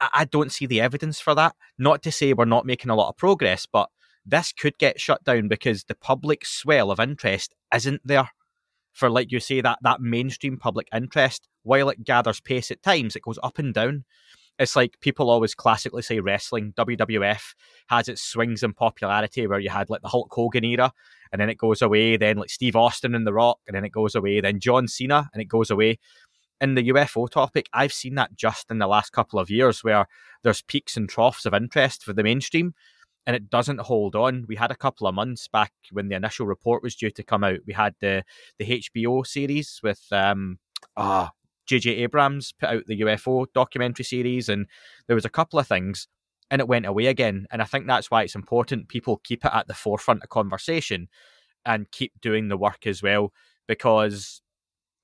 I 0.00 0.24
don't 0.24 0.52
see 0.52 0.66
the 0.66 0.80
evidence 0.80 1.20
for 1.20 1.34
that. 1.34 1.54
Not 1.78 2.02
to 2.02 2.12
say 2.12 2.32
we're 2.32 2.44
not 2.44 2.66
making 2.66 2.90
a 2.90 2.96
lot 2.96 3.08
of 3.08 3.16
progress, 3.16 3.66
but 3.66 3.88
this 4.26 4.52
could 4.52 4.78
get 4.78 5.00
shut 5.00 5.22
down 5.24 5.48
because 5.48 5.84
the 5.84 5.94
public 5.94 6.44
swell 6.44 6.90
of 6.90 7.00
interest 7.00 7.54
isn't 7.72 8.00
there 8.04 8.30
for 8.92 9.10
like 9.10 9.32
you 9.32 9.40
say 9.40 9.60
that 9.60 9.78
that 9.82 10.00
mainstream 10.00 10.56
public 10.56 10.88
interest 10.94 11.48
while 11.62 11.88
it 11.88 12.04
gathers 12.04 12.40
pace 12.40 12.70
at 12.70 12.82
times 12.82 13.16
it 13.16 13.22
goes 13.22 13.38
up 13.42 13.58
and 13.58 13.74
down 13.74 14.04
it's 14.58 14.76
like 14.76 15.00
people 15.00 15.30
always 15.30 15.54
classically 15.54 16.02
say 16.02 16.20
wrestling 16.20 16.72
WWF 16.76 17.54
has 17.88 18.08
its 18.08 18.22
swings 18.22 18.62
in 18.62 18.72
popularity 18.72 19.46
where 19.46 19.58
you 19.58 19.70
had 19.70 19.90
like 19.90 20.02
the 20.02 20.08
Hulk 20.08 20.32
Hogan 20.32 20.64
era 20.64 20.92
and 21.32 21.40
then 21.40 21.50
it 21.50 21.58
goes 21.58 21.82
away 21.82 22.16
then 22.16 22.36
like 22.36 22.50
Steve 22.50 22.76
Austin 22.76 23.14
and 23.14 23.26
The 23.26 23.32
Rock 23.32 23.58
and 23.66 23.74
then 23.74 23.84
it 23.84 23.92
goes 23.92 24.14
away 24.14 24.40
then 24.40 24.60
John 24.60 24.88
Cena 24.88 25.28
and 25.32 25.42
it 25.42 25.46
goes 25.46 25.70
away 25.70 25.98
in 26.60 26.74
the 26.74 26.88
UFO 26.90 27.28
topic 27.28 27.68
I've 27.72 27.92
seen 27.92 28.14
that 28.14 28.36
just 28.36 28.70
in 28.70 28.78
the 28.78 28.86
last 28.86 29.12
couple 29.12 29.38
of 29.38 29.50
years 29.50 29.82
where 29.82 30.06
there's 30.42 30.62
peaks 30.62 30.96
and 30.96 31.08
troughs 31.08 31.46
of 31.46 31.54
interest 31.54 32.04
for 32.04 32.12
the 32.12 32.22
mainstream 32.22 32.74
and 33.26 33.34
it 33.34 33.48
doesn't 33.50 33.80
hold 33.80 34.14
on. 34.14 34.44
We 34.48 34.56
had 34.56 34.70
a 34.70 34.76
couple 34.76 35.06
of 35.06 35.14
months 35.14 35.48
back 35.48 35.72
when 35.90 36.08
the 36.08 36.16
initial 36.16 36.46
report 36.46 36.82
was 36.82 36.94
due 36.94 37.10
to 37.10 37.22
come 37.22 37.42
out. 37.42 37.60
We 37.66 37.72
had 37.72 37.94
the 38.00 38.24
the 38.58 38.82
HBO 38.82 39.26
series 39.26 39.80
with 39.82 40.02
um 40.12 40.58
ah 40.96 41.30
J.J. 41.66 41.90
Abrams 41.96 42.52
put 42.52 42.68
out 42.68 42.82
the 42.86 43.00
UFO 43.00 43.46
documentary 43.54 44.04
series, 44.04 44.48
and 44.48 44.66
there 45.06 45.16
was 45.16 45.24
a 45.24 45.30
couple 45.30 45.58
of 45.58 45.66
things, 45.66 46.08
and 46.50 46.60
it 46.60 46.68
went 46.68 46.86
away 46.86 47.06
again. 47.06 47.46
And 47.50 47.62
I 47.62 47.64
think 47.64 47.86
that's 47.86 48.10
why 48.10 48.22
it's 48.22 48.34
important 48.34 48.88
people 48.88 49.20
keep 49.24 49.44
it 49.44 49.52
at 49.52 49.66
the 49.66 49.74
forefront 49.74 50.22
of 50.22 50.28
conversation 50.28 51.08
and 51.64 51.90
keep 51.90 52.12
doing 52.20 52.48
the 52.48 52.56
work 52.56 52.86
as 52.86 53.02
well, 53.02 53.32
because 53.66 54.42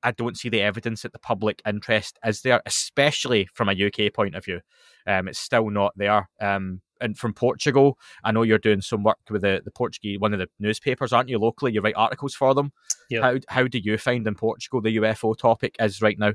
I 0.03 0.13
don't 0.13 0.37
see 0.37 0.49
the 0.49 0.63
evidence 0.63 1.03
that 1.03 1.13
the 1.13 1.19
public 1.19 1.63
interest 1.67 2.19
is 2.25 2.43
there, 2.43 2.63
especially 2.67 3.49
from 3.55 3.69
a 3.69 3.87
UK 3.87 4.13
point 4.13 4.35
of 4.35 4.45
view. 4.45 4.61
Um, 5.07 5.29
it's 5.29 5.39
still 5.39 5.71
not 5.71 5.93
there. 5.97 6.29
Um, 6.41 6.83
and 7.01 7.17
from 7.17 7.33
Portugal, 7.33 7.99
I 8.25 8.33
know 8.33 8.43
you're 8.43 8.59
doing 8.59 8.83
some 8.83 9.03
work 9.03 9.19
with 9.31 9.43
the, 9.43 9.63
the 9.65 9.71
Portuguese 9.71 10.19
one 10.19 10.33
of 10.33 10.39
the 10.39 10.49
newspapers, 10.59 11.13
aren't 11.13 11.29
you? 11.29 11.39
Locally, 11.39 11.73
you 11.73 11.81
write 11.81 11.97
articles 11.97 12.35
for 12.35 12.55
them. 12.55 12.73
Yeah. 13.09 13.23
How 13.23 13.39
how 13.49 13.67
do 13.67 13.79
you 13.79 13.97
find 13.99 14.27
in 14.27 14.35
Portugal 14.35 14.81
the 14.81 14.97
UFO 14.97 15.37
topic 15.37 15.77
is 15.81 16.03
right 16.03 16.19
now? 16.19 16.35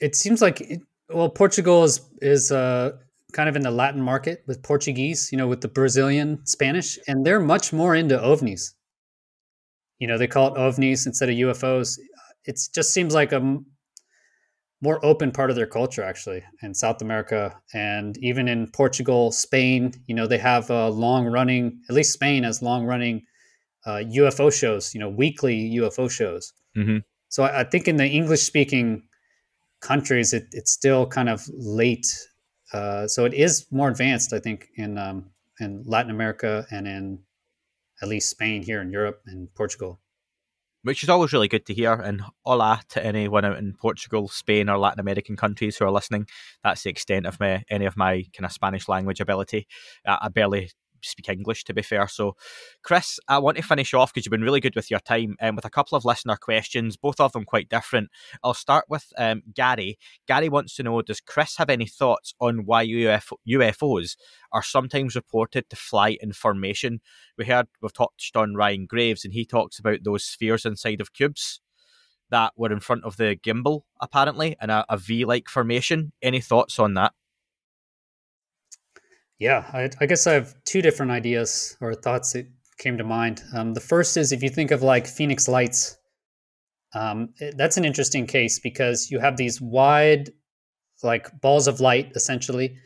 It 0.00 0.16
seems 0.16 0.40
like 0.42 0.60
it, 0.60 0.80
well, 1.08 1.28
Portugal 1.28 1.84
is 1.84 2.00
is 2.20 2.52
uh, 2.52 2.92
kind 3.32 3.48
of 3.48 3.56
in 3.56 3.62
the 3.62 3.70
Latin 3.70 4.00
market 4.00 4.42
with 4.46 4.62
Portuguese, 4.62 5.30
you 5.30 5.38
know, 5.38 5.48
with 5.48 5.60
the 5.60 5.68
Brazilian 5.68 6.44
Spanish, 6.46 6.98
and 7.06 7.24
they're 7.24 7.40
much 7.40 7.72
more 7.72 7.94
into 7.94 8.16
ovnis. 8.16 8.74
You 9.98 10.06
know, 10.06 10.18
they 10.18 10.26
call 10.26 10.54
it 10.54 10.58
ovnis 10.58 11.06
instead 11.06 11.28
of 11.28 11.36
UFOs. 11.36 11.98
It 12.44 12.58
just 12.74 12.92
seems 12.92 13.14
like 13.14 13.32
a 13.32 13.58
more 14.82 15.04
open 15.04 15.30
part 15.30 15.50
of 15.50 15.56
their 15.56 15.66
culture, 15.66 16.02
actually, 16.02 16.42
in 16.62 16.72
South 16.72 17.02
America 17.02 17.54
and 17.74 18.16
even 18.18 18.48
in 18.48 18.70
Portugal, 18.70 19.30
Spain. 19.30 19.92
You 20.06 20.14
know, 20.14 20.26
they 20.26 20.38
have 20.38 20.70
a 20.70 20.88
long 20.88 21.26
running, 21.26 21.80
at 21.88 21.94
least 21.94 22.12
Spain 22.12 22.44
has 22.44 22.62
long 22.62 22.86
running 22.86 23.22
uh, 23.84 24.02
UFO 24.14 24.52
shows. 24.52 24.94
You 24.94 25.00
know, 25.00 25.10
weekly 25.10 25.70
UFO 25.76 26.10
shows. 26.10 26.52
Mm-hmm. 26.76 26.98
So 27.28 27.42
I, 27.42 27.60
I 27.60 27.64
think 27.64 27.88
in 27.88 27.96
the 27.96 28.06
English 28.06 28.42
speaking 28.42 29.02
countries, 29.80 30.32
it, 30.32 30.48
it's 30.52 30.72
still 30.72 31.06
kind 31.06 31.28
of 31.28 31.42
late. 31.52 32.06
Uh, 32.72 33.06
so 33.06 33.24
it 33.24 33.34
is 33.34 33.66
more 33.70 33.88
advanced, 33.88 34.32
I 34.32 34.38
think, 34.38 34.68
in 34.76 34.98
um, 34.98 35.30
in 35.58 35.82
Latin 35.84 36.10
America 36.10 36.66
and 36.70 36.86
in 36.86 37.18
at 38.02 38.08
least 38.08 38.30
Spain 38.30 38.62
here 38.62 38.80
in 38.80 38.90
Europe 38.90 39.20
and 39.26 39.52
Portugal. 39.54 40.00
Which 40.82 41.02
is 41.02 41.10
always 41.10 41.34
really 41.34 41.48
good 41.48 41.66
to 41.66 41.74
hear. 41.74 41.92
And 41.92 42.22
hola 42.44 42.80
to 42.90 43.04
anyone 43.04 43.44
out 43.44 43.58
in 43.58 43.74
Portugal, 43.74 44.28
Spain, 44.28 44.70
or 44.70 44.78
Latin 44.78 45.00
American 45.00 45.36
countries 45.36 45.76
who 45.76 45.84
are 45.84 45.90
listening. 45.90 46.26
That's 46.64 46.82
the 46.82 46.90
extent 46.90 47.26
of 47.26 47.38
my 47.38 47.64
any 47.68 47.84
of 47.84 47.98
my 47.98 48.24
kind 48.32 48.46
of 48.46 48.52
Spanish 48.52 48.88
language 48.88 49.20
ability. 49.20 49.66
I 50.06 50.28
barely 50.28 50.70
speak 51.08 51.28
English, 51.28 51.64
to 51.64 51.74
be 51.74 51.82
fair. 51.82 52.08
So, 52.08 52.36
Chris, 52.82 53.18
I 53.28 53.38
want 53.38 53.56
to 53.56 53.62
finish 53.62 53.94
off 53.94 54.12
because 54.12 54.26
you've 54.26 54.30
been 54.30 54.42
really 54.42 54.60
good 54.60 54.76
with 54.76 54.90
your 54.90 55.00
time 55.00 55.36
and 55.40 55.50
um, 55.50 55.56
with 55.56 55.64
a 55.64 55.70
couple 55.70 55.96
of 55.96 56.04
listener 56.04 56.36
questions, 56.36 56.96
both 56.96 57.20
of 57.20 57.32
them 57.32 57.44
quite 57.44 57.68
different. 57.68 58.10
I'll 58.42 58.54
start 58.54 58.84
with 58.88 59.12
um, 59.18 59.42
Gary. 59.54 59.98
Gary 60.26 60.48
wants 60.48 60.74
to 60.76 60.82
know 60.82 61.02
Does 61.02 61.20
Chris 61.20 61.56
have 61.56 61.70
any 61.70 61.86
thoughts 61.86 62.34
on 62.40 62.64
why 62.66 62.86
UFO, 62.86 63.34
UFOs 63.48 64.16
are 64.52 64.62
sometimes 64.62 65.14
reported 65.14 65.68
to 65.70 65.76
fly 65.76 66.16
in 66.20 66.32
formation? 66.32 67.00
We 67.36 67.46
heard 67.46 67.68
we've 67.80 67.92
touched 67.92 68.36
on 68.36 68.54
Ryan 68.54 68.86
Graves, 68.86 69.24
and 69.24 69.32
he 69.32 69.44
talks 69.44 69.78
about 69.78 70.04
those 70.04 70.24
spheres 70.24 70.64
inside 70.66 71.00
of 71.00 71.12
cubes 71.12 71.60
that 72.30 72.52
were 72.56 72.72
in 72.72 72.80
front 72.80 73.04
of 73.04 73.16
the 73.16 73.36
gimbal, 73.36 73.82
apparently, 74.00 74.56
in 74.62 74.70
a, 74.70 74.84
a 74.88 74.96
V 74.96 75.24
like 75.24 75.48
formation. 75.48 76.12
Any 76.22 76.40
thoughts 76.40 76.78
on 76.78 76.94
that? 76.94 77.12
Yeah, 79.40 79.64
I, 79.72 79.88
I, 80.00 80.06
guess 80.06 80.26
I 80.26 80.34
have 80.34 80.54
two 80.64 80.82
different 80.82 81.12
ideas 81.12 81.74
or 81.80 81.94
thoughts 81.94 82.34
that 82.34 82.46
came 82.78 82.98
to 82.98 83.04
mind. 83.04 83.40
Um, 83.54 83.72
the 83.72 83.80
first 83.80 84.18
is 84.18 84.32
if 84.32 84.42
you 84.42 84.50
think 84.50 84.70
of 84.70 84.82
like 84.82 85.06
Phoenix 85.06 85.48
Lights, 85.48 85.96
um, 86.94 87.30
that's 87.56 87.78
an 87.78 87.86
interesting 87.86 88.26
case 88.26 88.58
because 88.58 89.10
you 89.10 89.18
have 89.18 89.38
these 89.38 89.58
wide, 89.58 90.30
like 91.02 91.40
balls 91.40 91.66
of 91.68 91.80
light 91.80 92.12
essentially, 92.14 92.76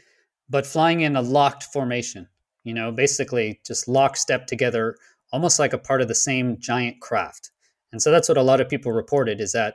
but 0.48 0.64
flying 0.64 1.00
in 1.00 1.16
a 1.16 1.22
locked 1.22 1.64
formation. 1.64 2.28
You 2.62 2.72
know, 2.72 2.92
basically 2.92 3.60
just 3.66 3.88
lockstep 3.88 4.46
together, 4.46 4.96
almost 5.32 5.58
like 5.58 5.72
a 5.72 5.78
part 5.78 6.02
of 6.02 6.08
the 6.08 6.14
same 6.14 6.58
giant 6.60 7.00
craft. 7.00 7.50
And 7.92 8.00
so 8.00 8.10
that's 8.10 8.28
what 8.28 8.38
a 8.38 8.42
lot 8.42 8.60
of 8.60 8.68
people 8.68 8.92
reported 8.92 9.40
is 9.40 9.52
that 9.52 9.74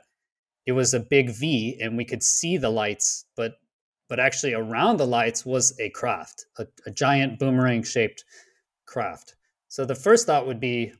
it 0.65 0.71
was 0.71 0.93
a 0.93 0.99
big 0.99 1.29
V 1.29 1.77
and 1.81 1.97
we 1.97 2.05
could 2.05 2.23
see 2.23 2.57
the 2.57 2.69
lights, 2.69 3.25
but 3.35 3.55
but 4.09 4.19
actually 4.19 4.53
around 4.53 4.97
the 4.97 5.07
lights 5.07 5.45
was 5.45 5.79
a 5.79 5.89
craft, 5.91 6.47
a, 6.57 6.65
a 6.85 6.91
giant 6.91 7.39
boomerang 7.39 7.83
shaped 7.83 8.25
craft. 8.85 9.35
So 9.67 9.85
the 9.85 9.95
first 9.95 10.25
thought 10.25 10.47
would 10.47 10.59
be, 10.59 10.91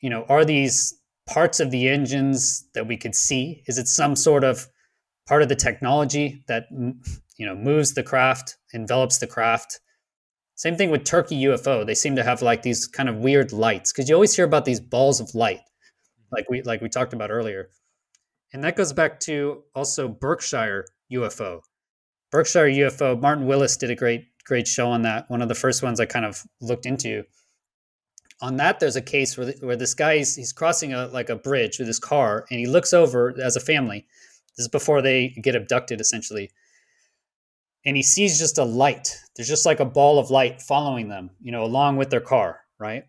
you 0.00 0.10
know, 0.10 0.24
are 0.28 0.44
these 0.44 1.00
parts 1.26 1.60
of 1.60 1.70
the 1.70 1.88
engines 1.88 2.66
that 2.74 2.88
we 2.88 2.96
could 2.96 3.14
see? 3.14 3.62
Is 3.66 3.78
it 3.78 3.86
some 3.86 4.16
sort 4.16 4.42
of 4.42 4.66
part 5.26 5.42
of 5.42 5.48
the 5.48 5.56
technology 5.56 6.44
that 6.48 6.66
you 6.72 7.46
know 7.46 7.54
moves 7.54 7.94
the 7.94 8.02
craft, 8.02 8.56
envelops 8.74 9.18
the 9.18 9.28
craft? 9.28 9.80
Same 10.56 10.76
thing 10.76 10.90
with 10.90 11.04
Turkey 11.04 11.44
UFO. 11.44 11.86
They 11.86 11.94
seem 11.94 12.16
to 12.16 12.24
have 12.24 12.42
like 12.42 12.62
these 12.62 12.86
kind 12.86 13.08
of 13.08 13.16
weird 13.16 13.52
lights 13.52 13.92
because 13.92 14.08
you 14.08 14.14
always 14.16 14.34
hear 14.34 14.44
about 14.44 14.64
these 14.64 14.80
balls 14.80 15.20
of 15.20 15.34
light, 15.34 15.60
like 16.32 16.50
we 16.50 16.62
like 16.62 16.80
we 16.80 16.88
talked 16.88 17.12
about 17.12 17.30
earlier, 17.30 17.70
and 18.52 18.64
that 18.64 18.76
goes 18.76 18.92
back 18.92 19.20
to 19.20 19.62
also 19.74 20.08
Berkshire 20.08 20.86
UFO. 21.12 21.60
Berkshire 22.30 22.66
UFO, 22.66 23.20
Martin 23.20 23.46
Willis 23.46 23.76
did 23.76 23.90
a 23.90 23.96
great 23.96 24.26
great 24.44 24.66
show 24.66 24.88
on 24.88 25.02
that. 25.02 25.30
One 25.30 25.42
of 25.42 25.48
the 25.48 25.54
first 25.54 25.82
ones 25.82 26.00
I 26.00 26.06
kind 26.06 26.24
of 26.24 26.42
looked 26.60 26.86
into. 26.86 27.24
On 28.40 28.56
that, 28.56 28.80
there's 28.80 28.96
a 28.96 29.02
case 29.02 29.36
where, 29.36 29.52
where 29.60 29.76
this 29.76 29.94
guy 29.94 30.18
he's, 30.18 30.34
he's 30.34 30.52
crossing 30.52 30.92
a 30.92 31.06
like 31.08 31.28
a 31.28 31.36
bridge 31.36 31.78
with 31.78 31.88
his 31.88 31.98
car, 31.98 32.46
and 32.50 32.58
he 32.58 32.66
looks 32.66 32.92
over 32.92 33.34
as 33.40 33.56
a 33.56 33.60
family. 33.60 34.06
This 34.56 34.64
is 34.64 34.68
before 34.68 35.02
they 35.02 35.28
get 35.28 35.54
abducted, 35.54 36.00
essentially, 36.00 36.50
and 37.84 37.96
he 37.96 38.02
sees 38.02 38.38
just 38.38 38.58
a 38.58 38.64
light. 38.64 39.16
There's 39.36 39.48
just 39.48 39.66
like 39.66 39.80
a 39.80 39.84
ball 39.84 40.18
of 40.18 40.30
light 40.30 40.62
following 40.62 41.08
them, 41.08 41.30
you 41.40 41.52
know, 41.52 41.64
along 41.64 41.96
with 41.96 42.10
their 42.10 42.20
car, 42.20 42.60
right? 42.78 43.04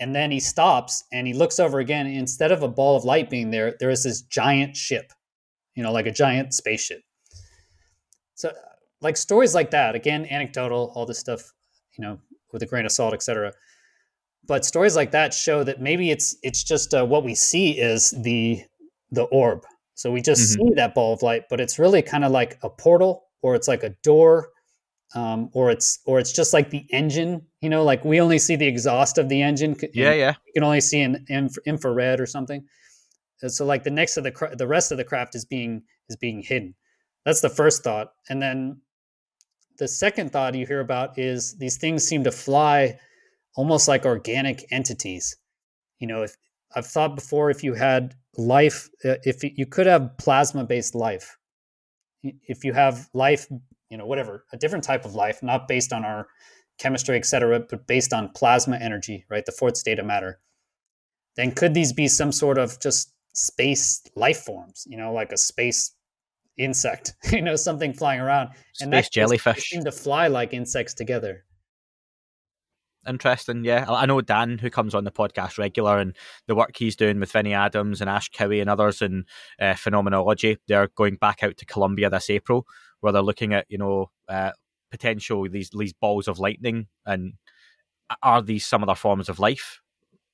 And 0.00 0.14
then 0.14 0.30
he 0.30 0.40
stops 0.40 1.04
and 1.12 1.26
he 1.26 1.32
looks 1.32 1.60
over 1.60 1.78
again. 1.78 2.06
instead 2.06 2.50
of 2.50 2.62
a 2.62 2.68
ball 2.68 2.96
of 2.96 3.04
light 3.04 3.30
being 3.30 3.50
there, 3.50 3.74
there 3.78 3.90
is 3.90 4.02
this 4.02 4.22
giant 4.22 4.76
ship, 4.76 5.12
you 5.74 5.82
know, 5.82 5.92
like 5.92 6.06
a 6.06 6.12
giant 6.12 6.52
spaceship 6.52 7.02
so 8.34 8.52
like 9.00 9.16
stories 9.16 9.54
like 9.54 9.70
that 9.70 9.94
again 9.94 10.26
anecdotal 10.30 10.92
all 10.94 11.06
this 11.06 11.18
stuff 11.18 11.52
you 11.98 12.02
know 12.04 12.18
with 12.52 12.62
a 12.62 12.66
grain 12.66 12.86
of 12.86 12.92
salt 12.92 13.14
etc 13.14 13.52
but 14.46 14.64
stories 14.64 14.96
like 14.96 15.10
that 15.12 15.32
show 15.32 15.64
that 15.64 15.80
maybe 15.80 16.10
it's 16.10 16.36
it's 16.42 16.62
just 16.62 16.94
uh, 16.94 17.04
what 17.04 17.24
we 17.24 17.34
see 17.34 17.72
is 17.72 18.10
the 18.22 18.62
the 19.10 19.24
orb 19.24 19.64
So 19.94 20.10
we 20.10 20.20
just 20.20 20.42
mm-hmm. 20.42 20.68
see 20.68 20.74
that 20.74 20.94
ball 20.94 21.12
of 21.14 21.22
light, 21.22 21.44
but 21.48 21.60
it's 21.60 21.78
really 21.78 22.02
kind 22.02 22.24
of 22.24 22.32
like 22.32 22.58
a 22.62 22.68
portal 22.68 23.24
or 23.42 23.54
it's 23.54 23.68
like 23.68 23.82
a 23.82 23.90
door 24.02 24.48
um, 25.14 25.50
or 25.52 25.70
it's 25.70 26.00
or 26.06 26.18
it's 26.18 26.32
just 26.32 26.52
like 26.52 26.70
the 26.70 26.84
engine. 26.90 27.46
You 27.60 27.70
know, 27.70 27.84
like 27.84 28.04
we 28.04 28.20
only 28.20 28.38
see 28.38 28.56
the 28.56 28.66
exhaust 28.66 29.18
of 29.18 29.28
the 29.28 29.42
engine. 29.42 29.76
Yeah, 29.92 30.12
yeah. 30.12 30.34
You 30.46 30.52
can 30.54 30.64
only 30.64 30.80
see 30.80 31.00
an 31.00 31.24
inf- 31.28 31.58
infrared 31.66 32.20
or 32.20 32.26
something. 32.26 32.64
And 33.42 33.52
so 33.52 33.64
like 33.64 33.84
the 33.84 33.90
next 33.90 34.16
of 34.16 34.24
the 34.24 34.54
the 34.56 34.66
rest 34.66 34.90
of 34.90 34.98
the 34.98 35.04
craft 35.04 35.34
is 35.34 35.44
being 35.44 35.82
is 36.08 36.16
being 36.16 36.42
hidden. 36.42 36.74
That's 37.24 37.40
the 37.40 37.48
first 37.48 37.82
thought, 37.82 38.12
and 38.28 38.40
then 38.40 38.80
the 39.78 39.88
second 39.88 40.30
thought 40.30 40.54
you 40.54 40.66
hear 40.66 40.80
about 40.80 41.18
is 41.18 41.56
these 41.58 41.78
things 41.78 42.06
seem 42.06 42.24
to 42.24 42.30
fly 42.30 42.98
almost 43.56 43.88
like 43.88 44.04
organic 44.04 44.64
entities. 44.70 45.36
You 45.98 46.06
know, 46.06 46.22
if 46.22 46.36
I've 46.76 46.86
thought 46.86 47.16
before, 47.16 47.50
if 47.50 47.64
you 47.64 47.74
had 47.74 48.14
life, 48.36 48.88
uh, 49.04 49.16
if 49.24 49.42
you 49.42 49.66
could 49.66 49.86
have 49.86 50.16
plasma 50.18 50.64
based 50.64 50.94
life, 50.94 51.36
if 52.22 52.64
you 52.64 52.72
have 52.72 53.08
life 53.14 53.46
you 53.90 53.98
know 53.98 54.06
whatever 54.06 54.44
a 54.52 54.56
different 54.56 54.84
type 54.84 55.04
of 55.04 55.14
life 55.14 55.42
not 55.42 55.68
based 55.68 55.92
on 55.92 56.04
our 56.04 56.26
chemistry 56.78 57.16
etc 57.16 57.60
but 57.60 57.86
based 57.86 58.12
on 58.12 58.28
plasma 58.30 58.76
energy 58.76 59.24
right 59.30 59.46
the 59.46 59.52
fourth 59.52 59.76
state 59.76 59.98
of 59.98 60.06
matter 60.06 60.40
then 61.36 61.52
could 61.52 61.74
these 61.74 61.92
be 61.92 62.08
some 62.08 62.32
sort 62.32 62.58
of 62.58 62.80
just 62.80 63.12
space 63.34 64.02
life 64.16 64.40
forms 64.40 64.84
you 64.88 64.96
know 64.96 65.12
like 65.12 65.32
a 65.32 65.36
space 65.36 65.93
insect 66.58 67.14
you 67.32 67.42
know 67.42 67.56
something 67.56 67.92
flying 67.92 68.20
around 68.20 68.48
and 68.80 68.92
space 68.92 69.08
jellyfish 69.08 69.70
seem 69.70 69.84
to 69.84 69.92
fly 69.92 70.28
like 70.28 70.52
insects 70.52 70.94
together 70.94 71.44
interesting. 73.06 73.64
Yeah, 73.64 73.84
I 73.88 74.06
know 74.06 74.20
Dan, 74.20 74.58
who 74.58 74.70
comes 74.70 74.94
on 74.94 75.04
the 75.04 75.12
podcast 75.12 75.58
regular, 75.58 75.98
and 75.98 76.16
the 76.46 76.54
work 76.54 76.76
he's 76.76 76.96
doing 76.96 77.20
with 77.20 77.32
Vinnie 77.32 77.54
Adams 77.54 78.00
and 78.00 78.10
Ash 78.10 78.28
Cowie 78.28 78.60
and 78.60 78.70
others 78.70 79.02
in 79.02 79.24
uh, 79.60 79.74
phenomenology. 79.74 80.58
They're 80.68 80.88
going 80.94 81.16
back 81.16 81.42
out 81.42 81.56
to 81.58 81.66
Colombia 81.66 82.10
this 82.10 82.30
April, 82.30 82.66
where 83.00 83.12
they're 83.12 83.22
looking 83.22 83.52
at 83.54 83.66
you 83.68 83.78
know 83.78 84.10
uh, 84.28 84.52
potential 84.90 85.48
these 85.48 85.70
these 85.70 85.92
balls 85.92 86.28
of 86.28 86.38
lightning, 86.38 86.86
and 87.06 87.34
are 88.22 88.42
these 88.42 88.66
some 88.66 88.82
other 88.82 88.94
forms 88.94 89.28
of 89.28 89.38
life? 89.38 89.80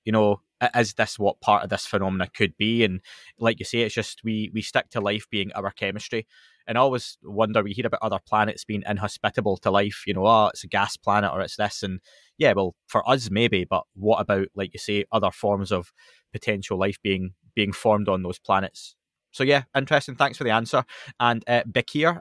You 0.04 0.12
know, 0.12 0.40
is 0.76 0.94
this 0.94 1.18
what 1.18 1.40
part 1.40 1.64
of 1.64 1.70
this 1.70 1.86
phenomena 1.86 2.28
could 2.34 2.56
be? 2.56 2.84
And 2.84 3.00
like 3.38 3.58
you 3.58 3.64
say, 3.64 3.80
it's 3.80 3.94
just 3.94 4.22
we 4.24 4.50
we 4.52 4.62
stick 4.62 4.90
to 4.90 5.00
life 5.00 5.26
being 5.30 5.52
our 5.54 5.70
chemistry. 5.70 6.26
And 6.66 6.78
I 6.78 6.82
always 6.82 7.18
wonder, 7.22 7.62
we 7.62 7.72
hear 7.72 7.86
about 7.86 8.02
other 8.02 8.20
planets 8.24 8.64
being 8.64 8.84
inhospitable 8.86 9.56
to 9.58 9.70
life, 9.70 10.04
you 10.06 10.14
know, 10.14 10.26
oh, 10.26 10.48
it's 10.48 10.62
a 10.62 10.68
gas 10.68 10.96
planet 10.96 11.32
or 11.32 11.40
it's 11.40 11.56
this. 11.56 11.82
And 11.82 12.00
yeah, 12.38 12.52
well, 12.52 12.76
for 12.86 13.08
us 13.10 13.30
maybe, 13.30 13.64
but 13.64 13.84
what 13.94 14.20
about, 14.20 14.48
like 14.54 14.72
you 14.72 14.78
say, 14.78 15.04
other 15.10 15.30
forms 15.32 15.72
of 15.72 15.92
potential 16.32 16.78
life 16.78 16.98
being 17.02 17.34
being 17.54 17.72
formed 17.72 18.08
on 18.08 18.22
those 18.22 18.38
planets? 18.38 18.94
So 19.32 19.44
yeah, 19.44 19.64
interesting. 19.76 20.16
Thanks 20.16 20.38
for 20.38 20.44
the 20.44 20.50
answer. 20.50 20.84
And 21.18 21.42
uh, 21.48 21.62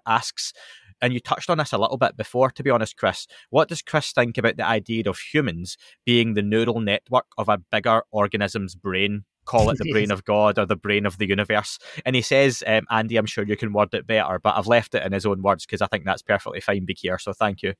asks, 0.05 0.53
and 1.01 1.13
you 1.13 1.19
touched 1.19 1.49
on 1.49 1.57
this 1.57 1.73
a 1.73 1.77
little 1.77 1.97
bit 1.97 2.17
before, 2.17 2.51
to 2.51 2.63
be 2.63 2.69
honest, 2.69 2.97
Chris. 2.97 3.27
What 3.49 3.69
does 3.69 3.81
Chris 3.81 4.11
think 4.11 4.37
about 4.37 4.57
the 4.57 4.65
idea 4.65 5.03
of 5.07 5.19
humans 5.19 5.77
being 6.05 6.33
the 6.33 6.41
neural 6.41 6.79
network 6.79 7.25
of 7.37 7.49
a 7.49 7.57
bigger 7.57 8.03
organism's 8.11 8.75
brain 8.75 9.25
call 9.49 9.69
it 9.71 9.77
the 9.79 9.89
brain 9.91 10.11
of 10.11 10.23
God 10.25 10.59
or 10.59 10.65
the 10.65 10.75
brain 10.75 11.05
of 11.05 11.17
the 11.17 11.27
universe. 11.27 11.79
And 12.05 12.15
he 12.15 12.21
says, 12.21 12.63
um, 12.67 12.85
Andy, 12.91 13.17
I'm 13.17 13.25
sure 13.25 13.43
you 13.43 13.57
can 13.57 13.73
word 13.73 13.93
it 13.93 14.05
better, 14.05 14.39
but 14.41 14.55
I've 14.55 14.67
left 14.67 14.93
it 14.93 15.03
in 15.03 15.11
his 15.11 15.25
own 15.25 15.41
words 15.41 15.65
because 15.65 15.81
I 15.81 15.87
think 15.87 16.05
that's 16.05 16.21
perfectly 16.21 16.61
fine, 16.61 16.85
Bakir. 16.85 17.19
So 17.19 17.33
thank 17.33 17.63
you. 17.63 17.73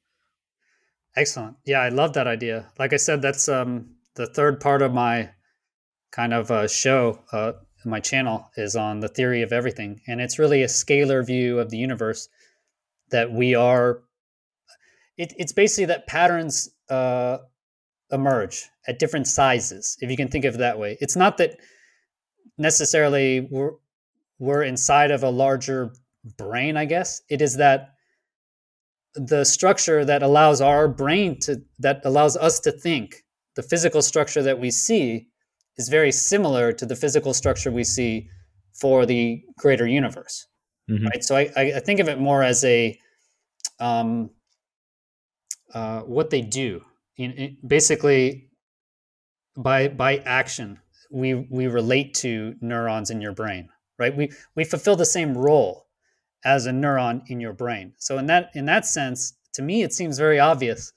Excellent. 1.16 1.58
Yeah, 1.66 1.82
I 1.82 1.90
love 1.90 2.14
that 2.14 2.28
idea. 2.28 2.72
Like 2.80 2.94
I 2.94 2.98
said, 2.98 3.22
that's 3.22 3.48
um, 3.48 3.96
the 4.16 4.28
third 4.28 4.60
part 4.60 4.82
of 4.82 4.94
my 4.94 5.30
kind 6.12 6.34
of 6.34 6.50
uh, 6.50 6.68
show. 6.68 7.20
Uh, 7.32 7.54
my 7.86 8.00
channel 8.00 8.50
is 8.58 8.76
on 8.76 9.00
the 9.00 9.08
theory 9.08 9.42
of 9.42 9.54
everything, 9.54 10.02
and 10.08 10.20
it's 10.20 10.40
really 10.40 10.64
a 10.64 10.68
scalar 10.68 11.26
view 11.26 11.60
of 11.60 11.70
the 11.70 11.78
universe 11.78 12.28
that 13.12 13.32
we 13.32 13.56
are. 13.56 14.02
It, 15.18 15.34
it's 15.38 15.54
basically 15.54 15.86
that 15.86 16.08
patterns 16.08 16.70
uh, 16.90 17.40
emerge 18.12 18.70
at 18.88 19.00
different 19.00 19.28
sizes, 19.28 19.98
if 20.02 20.10
you 20.10 20.18
can 20.18 20.30
think 20.30 20.46
of 20.46 20.56
it 20.56 20.58
that 20.60 20.80
way. 20.80 20.98
It's 21.02 21.16
not 21.16 21.38
that 21.38 21.58
necessarily 22.58 23.48
we're, 23.52 23.72
we're 24.40 24.64
inside 24.64 25.12
of 25.12 25.24
a 25.24 25.30
larger 25.30 25.94
brain, 26.38 26.78
I 26.78 26.86
guess. 26.86 27.22
It 27.30 27.42
is 27.42 27.58
that 27.58 27.90
the 29.16 29.44
structure 29.44 30.06
that 30.06 30.24
allows 30.24 30.62
our 30.62 30.88
brain 30.88 31.40
to, 31.42 31.62
that 31.80 32.02
allows 32.06 32.38
us 32.38 32.60
to 32.62 32.72
think, 32.72 33.24
the 33.56 33.64
physical 33.64 34.02
structure 34.02 34.42
that 34.44 34.60
we 34.60 34.72
see 34.72 35.28
is 35.78 35.90
very 35.90 36.12
similar 36.12 36.72
to 36.74 36.86
the 36.86 36.96
physical 36.96 37.34
structure 37.34 37.72
we 37.72 37.84
see 37.84 38.30
for 38.74 39.06
the 39.06 39.42
greater 39.58 39.88
universe. 39.88 40.48
Mm-hmm. 40.90 41.06
Right. 41.08 41.24
So 41.24 41.36
I, 41.36 41.52
I 41.56 41.80
think 41.80 42.00
of 42.00 42.10
it 42.10 42.20
more 42.20 42.42
as 42.44 42.64
a 42.64 43.00
um, 43.80 44.32
uh, 45.74 46.02
what 46.02 46.30
they 46.30 46.42
do. 46.42 46.82
Basically 47.68 48.50
by 49.58 49.90
by 49.90 50.18
action 50.20 50.80
we 51.12 51.34
we 51.34 51.68
relate 51.68 52.14
to 52.14 52.56
neurons 52.62 53.10
in 53.10 53.20
your 53.20 53.34
brain 53.34 53.70
right? 54.00 54.16
We 54.16 54.32
we 54.56 54.64
fulfill 54.64 54.96
the 54.96 55.06
same 55.06 55.38
role 55.38 55.86
as 56.46 56.66
a 56.66 56.72
neuron 56.72 57.22
in 57.28 57.42
your 57.42 57.54
brain. 57.54 57.94
So 57.98 58.18
in 58.18 58.26
that 58.28 58.50
in 58.56 58.66
that 58.66 58.86
sense 58.86 59.34
to 59.54 59.62
me 59.62 59.84
it 59.84 59.94
seems 59.94 60.18
very 60.18 60.40
obvious 60.40 60.94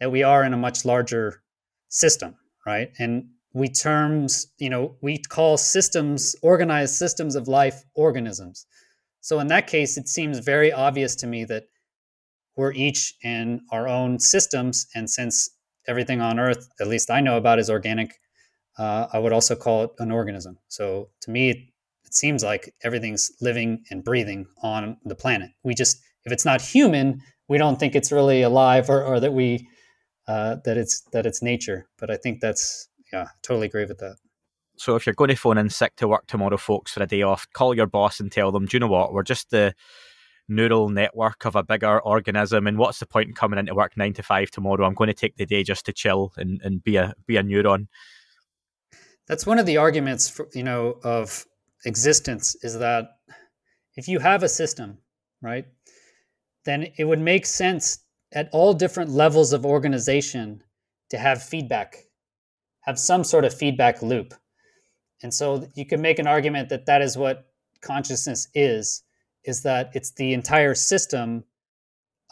that 0.00 0.12
we 0.12 0.22
are 0.22 0.44
in 0.44 0.54
a 0.54 0.56
much 0.56 0.84
larger 0.84 1.42
system 1.88 2.36
right? 2.64 2.90
And 2.98 3.26
we 3.52 3.68
terms 3.68 4.46
you 4.58 4.70
know 4.70 4.96
we 5.02 5.18
call 5.18 5.56
systems 5.56 6.36
organized 6.42 6.94
systems 6.94 7.34
of 7.34 7.48
life 7.48 7.84
organisms 7.94 8.66
so 9.24 9.40
in 9.40 9.48
that 9.48 9.66
case 9.66 9.96
it 9.96 10.08
seems 10.08 10.38
very 10.38 10.70
obvious 10.72 11.14
to 11.16 11.26
me 11.26 11.44
that 11.44 11.64
we're 12.56 12.72
each 12.72 13.14
in 13.22 13.60
our 13.72 13.88
own 13.88 14.18
systems 14.18 14.86
and 14.94 15.10
since 15.10 15.50
everything 15.86 16.20
on 16.20 16.38
Earth, 16.38 16.68
at 16.80 16.88
least 16.88 17.10
I 17.10 17.20
know 17.20 17.36
about, 17.36 17.58
is 17.58 17.70
organic. 17.70 18.14
Uh, 18.78 19.06
I 19.12 19.18
would 19.18 19.32
also 19.32 19.54
call 19.54 19.84
it 19.84 19.90
an 19.98 20.10
organism. 20.10 20.58
So 20.68 21.10
to 21.22 21.30
me, 21.30 21.50
it, 21.50 21.58
it 22.04 22.14
seems 22.14 22.42
like 22.42 22.74
everything's 22.82 23.30
living 23.40 23.84
and 23.90 24.04
breathing 24.04 24.46
on 24.62 24.96
the 25.04 25.14
planet. 25.14 25.50
We 25.62 25.74
just, 25.74 26.00
if 26.24 26.32
it's 26.32 26.44
not 26.44 26.60
human, 26.60 27.20
we 27.48 27.58
don't 27.58 27.78
think 27.78 27.94
it's 27.94 28.10
really 28.10 28.42
alive 28.42 28.88
or, 28.88 29.02
or 29.04 29.20
that 29.20 29.32
we 29.32 29.68
uh, 30.26 30.56
that 30.64 30.78
it's 30.78 31.02
that 31.12 31.26
it's 31.26 31.42
nature. 31.42 31.86
But 31.98 32.10
I 32.10 32.16
think 32.16 32.40
that's 32.40 32.88
yeah, 33.12 33.26
totally 33.42 33.66
agree 33.66 33.84
with 33.84 33.98
that. 33.98 34.16
So 34.76 34.96
if 34.96 35.06
you're 35.06 35.14
going 35.14 35.30
to 35.30 35.36
phone 35.36 35.58
in 35.58 35.70
sick 35.70 35.96
to 35.96 36.08
work 36.08 36.26
tomorrow, 36.26 36.56
folks, 36.56 36.92
for 36.92 37.02
a 37.02 37.06
day 37.06 37.22
off, 37.22 37.46
call 37.52 37.74
your 37.74 37.86
boss 37.86 38.20
and 38.20 38.30
tell 38.30 38.50
them, 38.52 38.66
do 38.66 38.76
you 38.76 38.80
know 38.80 38.88
what? 38.88 39.12
We're 39.12 39.22
just 39.22 39.50
the 39.50 39.74
neural 40.48 40.88
network 40.88 41.44
of 41.44 41.56
a 41.56 41.62
bigger 41.62 42.00
organism 42.00 42.66
and 42.66 42.78
what's 42.78 42.98
the 42.98 43.06
point 43.06 43.28
in 43.28 43.34
coming 43.34 43.58
into 43.58 43.74
work 43.74 43.96
nine 43.96 44.12
to 44.14 44.22
five 44.22 44.50
tomorrow? 44.50 44.84
I'm 44.84 44.94
going 44.94 45.08
to 45.08 45.14
take 45.14 45.36
the 45.36 45.46
day 45.46 45.62
just 45.62 45.86
to 45.86 45.92
chill 45.92 46.32
and, 46.36 46.60
and 46.62 46.82
be 46.82 46.96
a 46.96 47.14
be 47.26 47.36
a 47.36 47.42
neuron. 47.42 47.86
That's 49.26 49.46
one 49.46 49.58
of 49.58 49.66
the 49.66 49.78
arguments 49.78 50.28
for, 50.28 50.48
you 50.52 50.62
know 50.62 50.98
of 51.02 51.46
existence 51.86 52.56
is 52.62 52.78
that 52.78 53.06
if 53.96 54.08
you 54.08 54.18
have 54.18 54.42
a 54.42 54.48
system 54.48 54.98
right 55.42 55.66
then 56.64 56.88
it 56.96 57.04
would 57.04 57.20
make 57.20 57.46
sense 57.46 57.98
at 58.32 58.48
all 58.52 58.72
different 58.74 59.10
levels 59.10 59.52
of 59.52 59.66
organization 59.66 60.62
to 61.10 61.18
have 61.18 61.42
feedback 61.42 62.04
have 62.80 62.98
some 62.98 63.24
sort 63.24 63.44
of 63.44 63.54
feedback 63.54 64.02
loop 64.02 64.34
and 65.24 65.32
so 65.32 65.66
you 65.74 65.86
can 65.86 66.02
make 66.02 66.18
an 66.18 66.26
argument 66.26 66.68
that 66.68 66.84
that 66.84 67.00
is 67.00 67.16
what 67.16 67.46
consciousness 67.80 68.46
is 68.54 69.02
is 69.44 69.62
that 69.62 69.90
it's 69.94 70.12
the 70.12 70.34
entire 70.34 70.74
system 70.74 71.44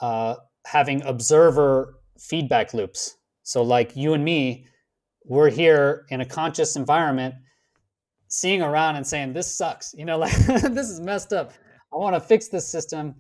uh, 0.01 0.37
having 0.67 1.03
observer 1.03 1.99
feedback 2.19 2.75
loops. 2.75 3.17
So, 3.45 3.63
like 3.63 3.97
you 3.97 4.13
and 4.13 4.25
me, 4.25 4.67
we're 5.25 5.51
here 5.51 6.07
in 6.11 6.21
a 6.21 6.27
conscious 6.27 6.77
environment, 6.77 7.35
seeing 8.29 8.61
around 8.63 8.97
and 8.97 9.07
saying, 9.07 9.33
"This 9.33 9.57
sucks," 9.57 9.95
you 9.97 10.05
know, 10.05 10.19
like 10.25 10.37
this 10.47 10.91
is 10.91 11.01
messed 11.01 11.33
up. 11.33 11.53
I 11.93 11.97
want 11.97 12.15
to 12.15 12.21
fix 12.21 12.49
this 12.49 12.69
system. 12.71 13.15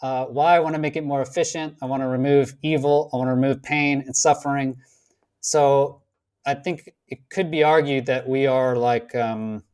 Uh, 0.00 0.24
why? 0.24 0.56
I 0.56 0.60
want 0.60 0.74
to 0.74 0.80
make 0.80 0.96
it 0.96 1.04
more 1.04 1.20
efficient. 1.20 1.76
I 1.82 1.86
want 1.86 2.02
to 2.02 2.08
remove 2.08 2.54
evil. 2.62 3.10
I 3.12 3.16
want 3.18 3.28
to 3.28 3.34
remove 3.34 3.62
pain 3.62 4.02
and 4.06 4.16
suffering. 4.16 4.76
So, 5.40 6.02
I 6.48 6.54
think 6.54 6.88
it 7.06 7.28
could 7.28 7.50
be 7.50 7.62
argued 7.62 8.06
that 8.06 8.26
we 8.26 8.46
are 8.46 8.74
like 8.74 9.14
um, 9.14 9.64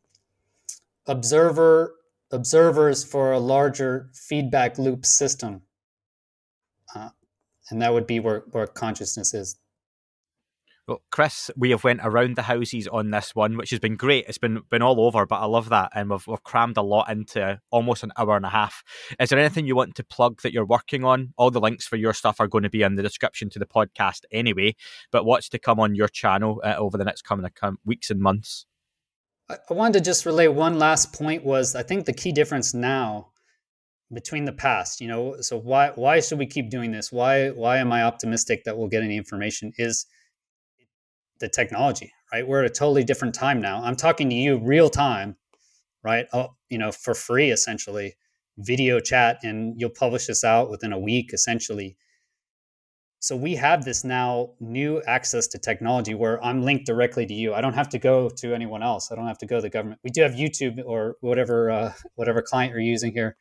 observer 1.07 1.95
observers 2.33 3.05
for 3.05 3.31
a 3.31 3.39
larger 3.39 4.11
feedback 4.13 4.77
loop 4.77 5.07
system. 5.07 5.63
Uh, 6.93 7.11
and 7.71 7.81
that 7.81 7.93
would 7.93 8.09
be 8.09 8.19
where, 8.19 8.43
where 8.51 8.67
consciousness 8.67 9.35
is. 9.35 9.55
Well, 10.86 11.02
Chris, 11.11 11.51
we 11.56 11.70
have 11.70 11.82
went 11.82 12.01
around 12.02 12.36
the 12.36 12.43
houses 12.43 12.86
on 12.86 13.11
this 13.11 13.35
one, 13.35 13.56
which 13.56 13.70
has 13.70 13.81
been 13.81 13.97
great. 13.97 14.27
It's 14.28 14.36
been 14.36 14.61
been 14.69 14.82
all 14.82 15.01
over, 15.01 15.24
but 15.24 15.40
I 15.40 15.47
love 15.47 15.70
that, 15.70 15.90
and 15.94 16.11
we've 16.11 16.27
we've 16.27 16.43
crammed 16.43 16.77
a 16.77 16.82
lot 16.82 17.11
into 17.11 17.59
almost 17.70 18.02
an 18.02 18.12
hour 18.19 18.36
and 18.36 18.44
a 18.44 18.51
half. 18.51 18.85
Is 19.19 19.31
there 19.31 19.39
anything 19.39 19.66
you 19.66 19.77
want 19.77 19.94
to 19.94 20.05
plug 20.05 20.43
that 20.43 20.52
you're 20.52 20.66
working 20.66 21.02
on? 21.02 21.32
All 21.39 21.51
the 21.51 21.61
links 21.61 21.86
for 21.86 21.97
your 21.97 22.12
stuff 22.12 22.39
are 22.39 22.48
going 22.48 22.65
to 22.65 22.70
be 22.70 22.82
in 22.82 22.97
the 22.97 23.02
description 23.02 23.48
to 23.51 23.59
the 23.59 23.65
podcast 23.65 24.24
anyway. 24.31 24.77
But 25.11 25.24
what's 25.24 25.48
to 25.51 25.59
come 25.59 25.81
on 25.81 25.94
your 25.94 26.09
channel 26.09 26.61
uh, 26.62 26.74
over 26.77 26.98
the 26.98 27.05
next 27.05 27.23
coming 27.23 27.51
weeks 27.86 28.11
and 28.11 28.20
months? 28.20 28.66
I 29.48 29.56
wanted 29.70 29.94
to 29.94 30.01
just 30.05 30.27
relay 30.27 30.48
one 30.48 30.78
last 30.78 31.15
point 31.15 31.44
was 31.44 31.74
I 31.74 31.82
think 31.82 32.05
the 32.05 32.12
key 32.12 32.32
difference 32.32 32.74
now 32.74 33.28
between 34.12 34.44
the 34.44 34.52
past, 34.52 35.01
you 35.01 35.09
know, 35.09 35.40
so 35.40 35.56
why 35.56 35.93
why 35.94 36.20
should 36.20 36.39
we 36.39 36.47
keep 36.47 36.69
doing 36.69 36.93
this? 36.93 37.11
Why 37.11 37.48
why 37.48 37.78
am 37.78 37.90
I 37.90 38.02
optimistic 38.02 38.65
that 38.65 38.77
we'll 38.77 38.89
get 38.89 39.02
any 39.02 39.16
information? 39.16 39.73
Is 39.78 40.05
the 41.40 41.48
technology, 41.48 42.12
right? 42.32 42.47
We're 42.47 42.65
at 42.65 42.70
a 42.70 42.74
totally 42.74 43.05
different 43.05 43.35
time 43.35 43.61
now. 43.61 43.82
I'm 43.82 43.97
talking 43.97 44.28
to 44.31 44.35
you 44.35 44.59
real 44.59 44.89
time, 44.89 45.36
right? 46.02 46.27
Oh, 46.32 46.55
you 46.69 46.78
know, 46.78 46.93
for 46.93 47.15
free 47.15 47.51
essentially, 47.51 48.15
video 48.59 49.01
chat, 49.01 49.39
and 49.43 49.74
you'll 49.78 49.90
publish 49.90 50.27
this 50.27 50.44
out 50.44 50.70
within 50.70 50.93
a 50.93 50.98
week 50.98 51.32
essentially. 51.32 51.97
So 53.20 53.36
we 53.36 53.55
have 53.55 53.86
this 53.86 54.05
now 54.05 54.51
new 54.61 55.02
access 55.06 55.47
to 55.48 55.59
technology 55.59 56.15
where 56.15 56.44
I'm 56.44 56.62
linked 56.62 56.85
directly 56.85 57.24
to 57.24 57.32
you. 57.32 57.55
I 57.55 57.62
don't 57.62 57.73
have 57.73 57.89
to 57.90 57.98
go 57.98 58.28
to 58.28 58.55
anyone 58.55 58.82
else. 58.82 59.11
I 59.11 59.15
don't 59.15 59.27
have 59.27 59.39
to 59.39 59.47
go 59.47 59.56
to 59.56 59.62
the 59.62 59.70
government. 59.70 60.01
We 60.05 60.11
do 60.11 60.20
have 60.20 60.32
YouTube 60.32 60.82
or 60.85 61.16
whatever 61.20 61.70
uh, 61.70 61.93
whatever 62.16 62.43
client 62.43 62.73
you're 62.73 62.81
using 62.81 63.12
here. 63.12 63.36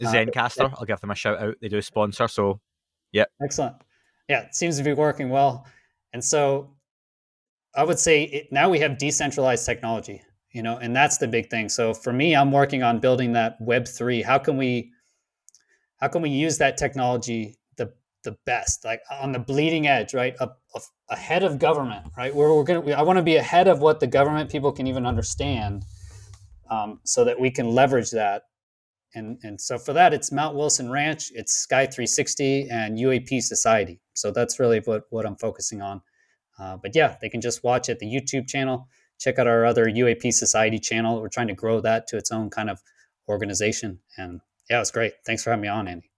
Zencastr, 0.00 0.66
uh, 0.66 0.76
I'll 0.78 0.84
give 0.84 1.00
them 1.00 1.10
a 1.10 1.16
shout 1.16 1.40
out. 1.40 1.56
They 1.60 1.68
do 1.68 1.82
sponsor, 1.82 2.28
so 2.28 2.60
yeah. 3.10 3.24
Excellent. 3.42 3.74
Yeah, 4.28 4.42
it 4.42 4.54
seems 4.54 4.78
to 4.78 4.84
be 4.84 4.92
working 4.92 5.30
well. 5.30 5.66
And 6.12 6.24
so 6.24 6.70
I 7.78 7.84
would 7.84 8.00
say 8.00 8.24
it, 8.24 8.48
now 8.50 8.68
we 8.68 8.80
have 8.80 8.98
decentralized 8.98 9.64
technology, 9.64 10.20
you 10.50 10.64
know, 10.64 10.78
and 10.78 10.96
that's 10.96 11.18
the 11.18 11.28
big 11.28 11.48
thing. 11.48 11.68
So 11.68 11.94
for 11.94 12.12
me, 12.12 12.34
I'm 12.34 12.50
working 12.50 12.82
on 12.82 12.98
building 12.98 13.34
that 13.34 13.56
Web 13.60 13.86
three. 13.86 14.20
How 14.20 14.36
can 14.36 14.56
we, 14.56 14.90
how 15.98 16.08
can 16.08 16.20
we 16.20 16.30
use 16.30 16.58
that 16.58 16.76
technology 16.76 17.56
the 17.76 17.92
the 18.24 18.36
best, 18.46 18.84
like 18.84 19.00
on 19.12 19.30
the 19.30 19.38
bleeding 19.38 19.86
edge, 19.86 20.12
right? 20.12 20.34
Up, 20.40 20.58
up 20.74 20.82
ahead 21.08 21.44
of 21.44 21.60
government, 21.60 22.06
right? 22.16 22.34
Where 22.34 22.52
we're 22.52 22.64
gonna, 22.64 22.90
I 22.90 23.02
want 23.02 23.18
to 23.18 23.22
be 23.22 23.36
ahead 23.36 23.68
of 23.68 23.78
what 23.78 24.00
the 24.00 24.08
government 24.08 24.50
people 24.50 24.72
can 24.72 24.88
even 24.88 25.06
understand, 25.06 25.84
um, 26.68 26.98
so 27.04 27.24
that 27.26 27.38
we 27.38 27.48
can 27.48 27.68
leverage 27.68 28.10
that. 28.10 28.42
And 29.14 29.38
and 29.44 29.60
so 29.60 29.78
for 29.78 29.92
that, 29.92 30.12
it's 30.12 30.32
Mount 30.32 30.56
Wilson 30.56 30.90
Ranch, 30.90 31.30
it's 31.32 31.52
Sky 31.52 31.86
360, 31.86 32.70
and 32.70 32.98
UAP 32.98 33.40
Society. 33.40 34.00
So 34.14 34.32
that's 34.32 34.58
really 34.58 34.80
what 34.80 35.04
what 35.10 35.24
I'm 35.24 35.36
focusing 35.36 35.80
on. 35.80 36.02
Uh, 36.58 36.76
but 36.76 36.94
yeah, 36.94 37.16
they 37.20 37.28
can 37.28 37.40
just 37.40 37.62
watch 37.62 37.88
at 37.88 37.98
the 37.98 38.06
YouTube 38.06 38.48
channel. 38.48 38.88
Check 39.18 39.38
out 39.38 39.46
our 39.46 39.64
other 39.64 39.86
UAP 39.86 40.32
Society 40.32 40.78
channel. 40.78 41.20
We're 41.20 41.28
trying 41.28 41.48
to 41.48 41.54
grow 41.54 41.80
that 41.80 42.06
to 42.08 42.16
its 42.16 42.30
own 42.30 42.50
kind 42.50 42.70
of 42.70 42.80
organization. 43.28 44.00
And 44.16 44.40
yeah, 44.70 44.80
it's 44.80 44.90
great. 44.90 45.14
Thanks 45.26 45.42
for 45.42 45.50
having 45.50 45.62
me 45.62 45.68
on, 45.68 45.88
Andy 45.88 46.10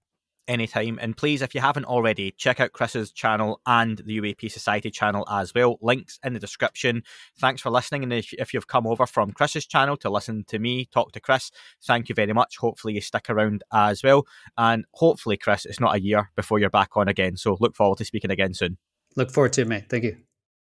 anytime. 0.50 0.98
And 1.00 1.16
please, 1.16 1.40
if 1.40 1.54
you 1.54 1.60
haven't 1.60 1.84
already, 1.86 2.32
check 2.32 2.60
out 2.60 2.72
Chris's 2.72 3.12
channel 3.12 3.60
and 3.66 3.98
the 3.98 4.20
UAP 4.20 4.50
Society 4.50 4.90
channel 4.90 5.24
as 5.30 5.54
well. 5.54 5.78
Links 5.80 6.18
in 6.24 6.34
the 6.34 6.40
description. 6.40 7.02
Thanks 7.38 7.62
for 7.62 7.70
listening. 7.70 8.02
And 8.02 8.12
if, 8.12 8.32
if 8.34 8.52
you've 8.52 8.66
come 8.66 8.86
over 8.86 9.06
from 9.06 9.30
Chris's 9.30 9.66
channel 9.66 9.96
to 9.98 10.10
listen 10.10 10.44
to 10.48 10.58
me 10.58 10.86
talk 10.86 11.12
to 11.12 11.20
Chris, 11.20 11.50
thank 11.86 12.08
you 12.08 12.14
very 12.14 12.32
much. 12.32 12.56
Hopefully, 12.58 12.94
you 12.94 13.00
stick 13.00 13.30
around 13.30 13.62
as 13.72 14.02
well. 14.02 14.26
And 14.58 14.84
hopefully, 14.94 15.36
Chris, 15.36 15.64
it's 15.64 15.80
not 15.80 15.94
a 15.94 16.02
year 16.02 16.30
before 16.36 16.58
you're 16.58 16.70
back 16.70 16.96
on 16.96 17.08
again. 17.08 17.36
So 17.36 17.56
look 17.60 17.76
forward 17.76 17.98
to 17.98 18.04
speaking 18.04 18.30
again 18.30 18.52
soon. 18.52 18.76
Look 19.16 19.30
forward 19.30 19.52
to 19.54 19.62
it, 19.62 19.68
mate. 19.68 19.84
Thank 19.88 20.04
you. 20.04 20.16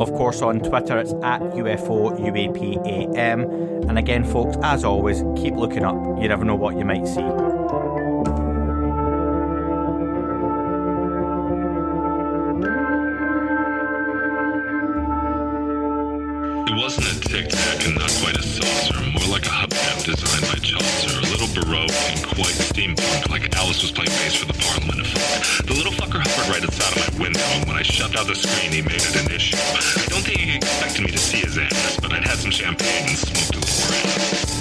of 0.00 0.10
course, 0.14 0.40
on 0.40 0.60
Twitter, 0.60 0.98
it's 0.98 1.12
at 1.22 1.42
UFO 1.42 2.18
UAPAM. 2.18 3.88
And 3.88 3.98
again, 3.98 4.24
folks, 4.24 4.56
as 4.62 4.82
always, 4.84 5.22
keep 5.36 5.54
looking 5.54 5.84
up. 5.84 5.94
You 6.20 6.28
never 6.28 6.44
know 6.44 6.56
what 6.56 6.76
you 6.76 6.84
might 6.84 7.06
see. 7.06 7.49
Not 17.94 18.10
quite 18.20 18.36
a 18.36 18.42
saucer, 18.42 19.00
more 19.10 19.26
like 19.28 19.46
a 19.46 19.50
hubcap 19.50 20.04
designed 20.04 20.46
by 20.52 20.58
Chaucer, 20.60 21.18
a 21.18 21.26
little 21.30 21.48
baroque 21.54 21.90
and 22.10 22.22
quite 22.24 22.54
steampunk, 22.54 23.28
like 23.30 23.54
Alice 23.56 23.82
was 23.82 23.90
playing 23.90 24.10
bass 24.20 24.34
for 24.34 24.46
the 24.46 24.58
Parliament 24.58 25.00
of 25.00 25.06
Folk. 25.06 25.66
The 25.66 25.74
little 25.74 25.92
fucker 25.92 26.20
hovered 26.20 26.48
right 26.52 26.62
outside 26.62 26.96
of 26.96 27.18
my 27.18 27.24
window, 27.24 27.40
and 27.56 27.66
when 27.66 27.76
I 27.76 27.82
shoved 27.82 28.16
out 28.16 28.26
the 28.26 28.34
screen, 28.34 28.72
he 28.72 28.82
made 28.82 29.00
it 29.00 29.16
an 29.16 29.30
issue. 29.32 29.56
I 29.56 30.06
don't 30.08 30.22
think 30.22 30.40
he 30.40 30.56
expected 30.56 31.02
me 31.02 31.10
to 31.10 31.18
see 31.18 31.38
his 31.38 31.58
ass, 31.58 31.98
but 32.00 32.12
I'd 32.12 32.24
had 32.24 32.38
some 32.38 32.50
champagne 32.50 33.08
and 33.08 33.18
smoked 33.18 33.56
a 33.56 33.60
little 33.60 33.86
grass. 33.88 34.60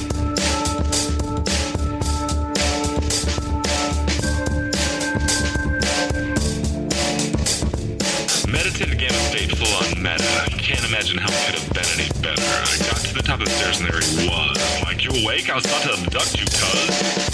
Meditative 8.47 8.97
gamma 8.97 9.19
state 9.29 9.51
full 9.57 9.73
on 9.77 10.01
meta. 10.01 10.49
Can't 10.57 10.85
imagine 10.85 11.17
how 11.17 11.29
it 11.29 11.45
could 11.45 11.59
have 11.59 11.73
been 11.73 11.85
any 11.99 12.09
better. 12.21 12.98
Top 13.29 13.39
of 13.41 13.45
the 13.45 13.51
stairs 13.51 13.79
and 13.79 13.87
there 13.87 14.01
he 14.01 14.27
was. 14.27 14.57
Like, 14.81 15.03
you 15.05 15.11
awake? 15.21 15.51
I 15.51 15.53
was 15.53 15.65
about 15.65 15.83
to 15.83 15.93
abduct 15.93 16.33
you, 16.33 16.47
cuz. 16.49 17.29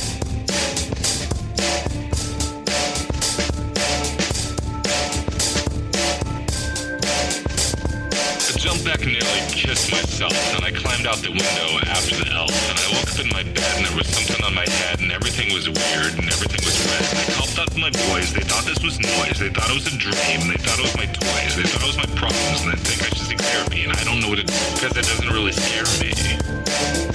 jumped 8.59 8.83
back 8.83 8.99
and 9.03 9.13
nearly 9.13 9.39
kissed 9.47 9.89
myself, 9.89 10.33
and 10.55 10.65
I 10.65 10.71
climbed 10.71 11.07
out 11.07 11.17
the 11.23 11.29
window 11.29 11.79
after 11.87 12.15
the 12.15 12.29
elf, 12.33 12.51
and 12.51 12.77
I 12.77 12.97
woke 12.97 13.13
up 13.13 13.19
in 13.23 13.29
my 13.29 13.43
bed, 13.43 13.77
and 13.77 13.85
there 13.85 13.95
was 13.95 14.07
something 14.07 14.43
on 14.43 14.53
my 14.53 14.67
head, 14.67 14.99
and 14.99 15.13
everything 15.13 15.53
was 15.53 15.69
weird, 15.69 16.11
and 16.19 16.27
everything 16.27 16.65
was 16.65 16.75
red, 16.91 17.44
my 17.73 17.89
boys, 17.89 18.33
they 18.33 18.41
thought 18.41 18.65
this 18.65 18.81
was 18.83 18.99
noise, 18.99 19.39
they 19.39 19.49
thought 19.49 19.69
it 19.69 19.73
was 19.73 19.87
a 19.87 19.97
dream, 19.97 20.47
they 20.47 20.59
thought 20.61 20.79
it 20.79 20.83
was 20.83 20.95
my 20.97 21.05
toys, 21.05 21.55
they 21.55 21.63
thought 21.63 21.81
it 21.81 21.87
was 21.87 21.97
my 21.97 22.05
problems, 22.15 22.61
and 22.61 22.71
they 22.71 22.77
think 22.77 23.01
I 23.01 23.15
should 23.15 23.27
seek 23.27 23.39
therapy, 23.39 23.83
and 23.83 23.93
I 23.93 24.03
don't 24.03 24.21
know 24.21 24.29
what 24.29 24.39
it 24.39 24.47
because 24.47 24.95
it 24.95 25.05
doesn't 25.05 25.29
really 25.29 25.51
scare 25.51 25.85
me. 25.99 27.14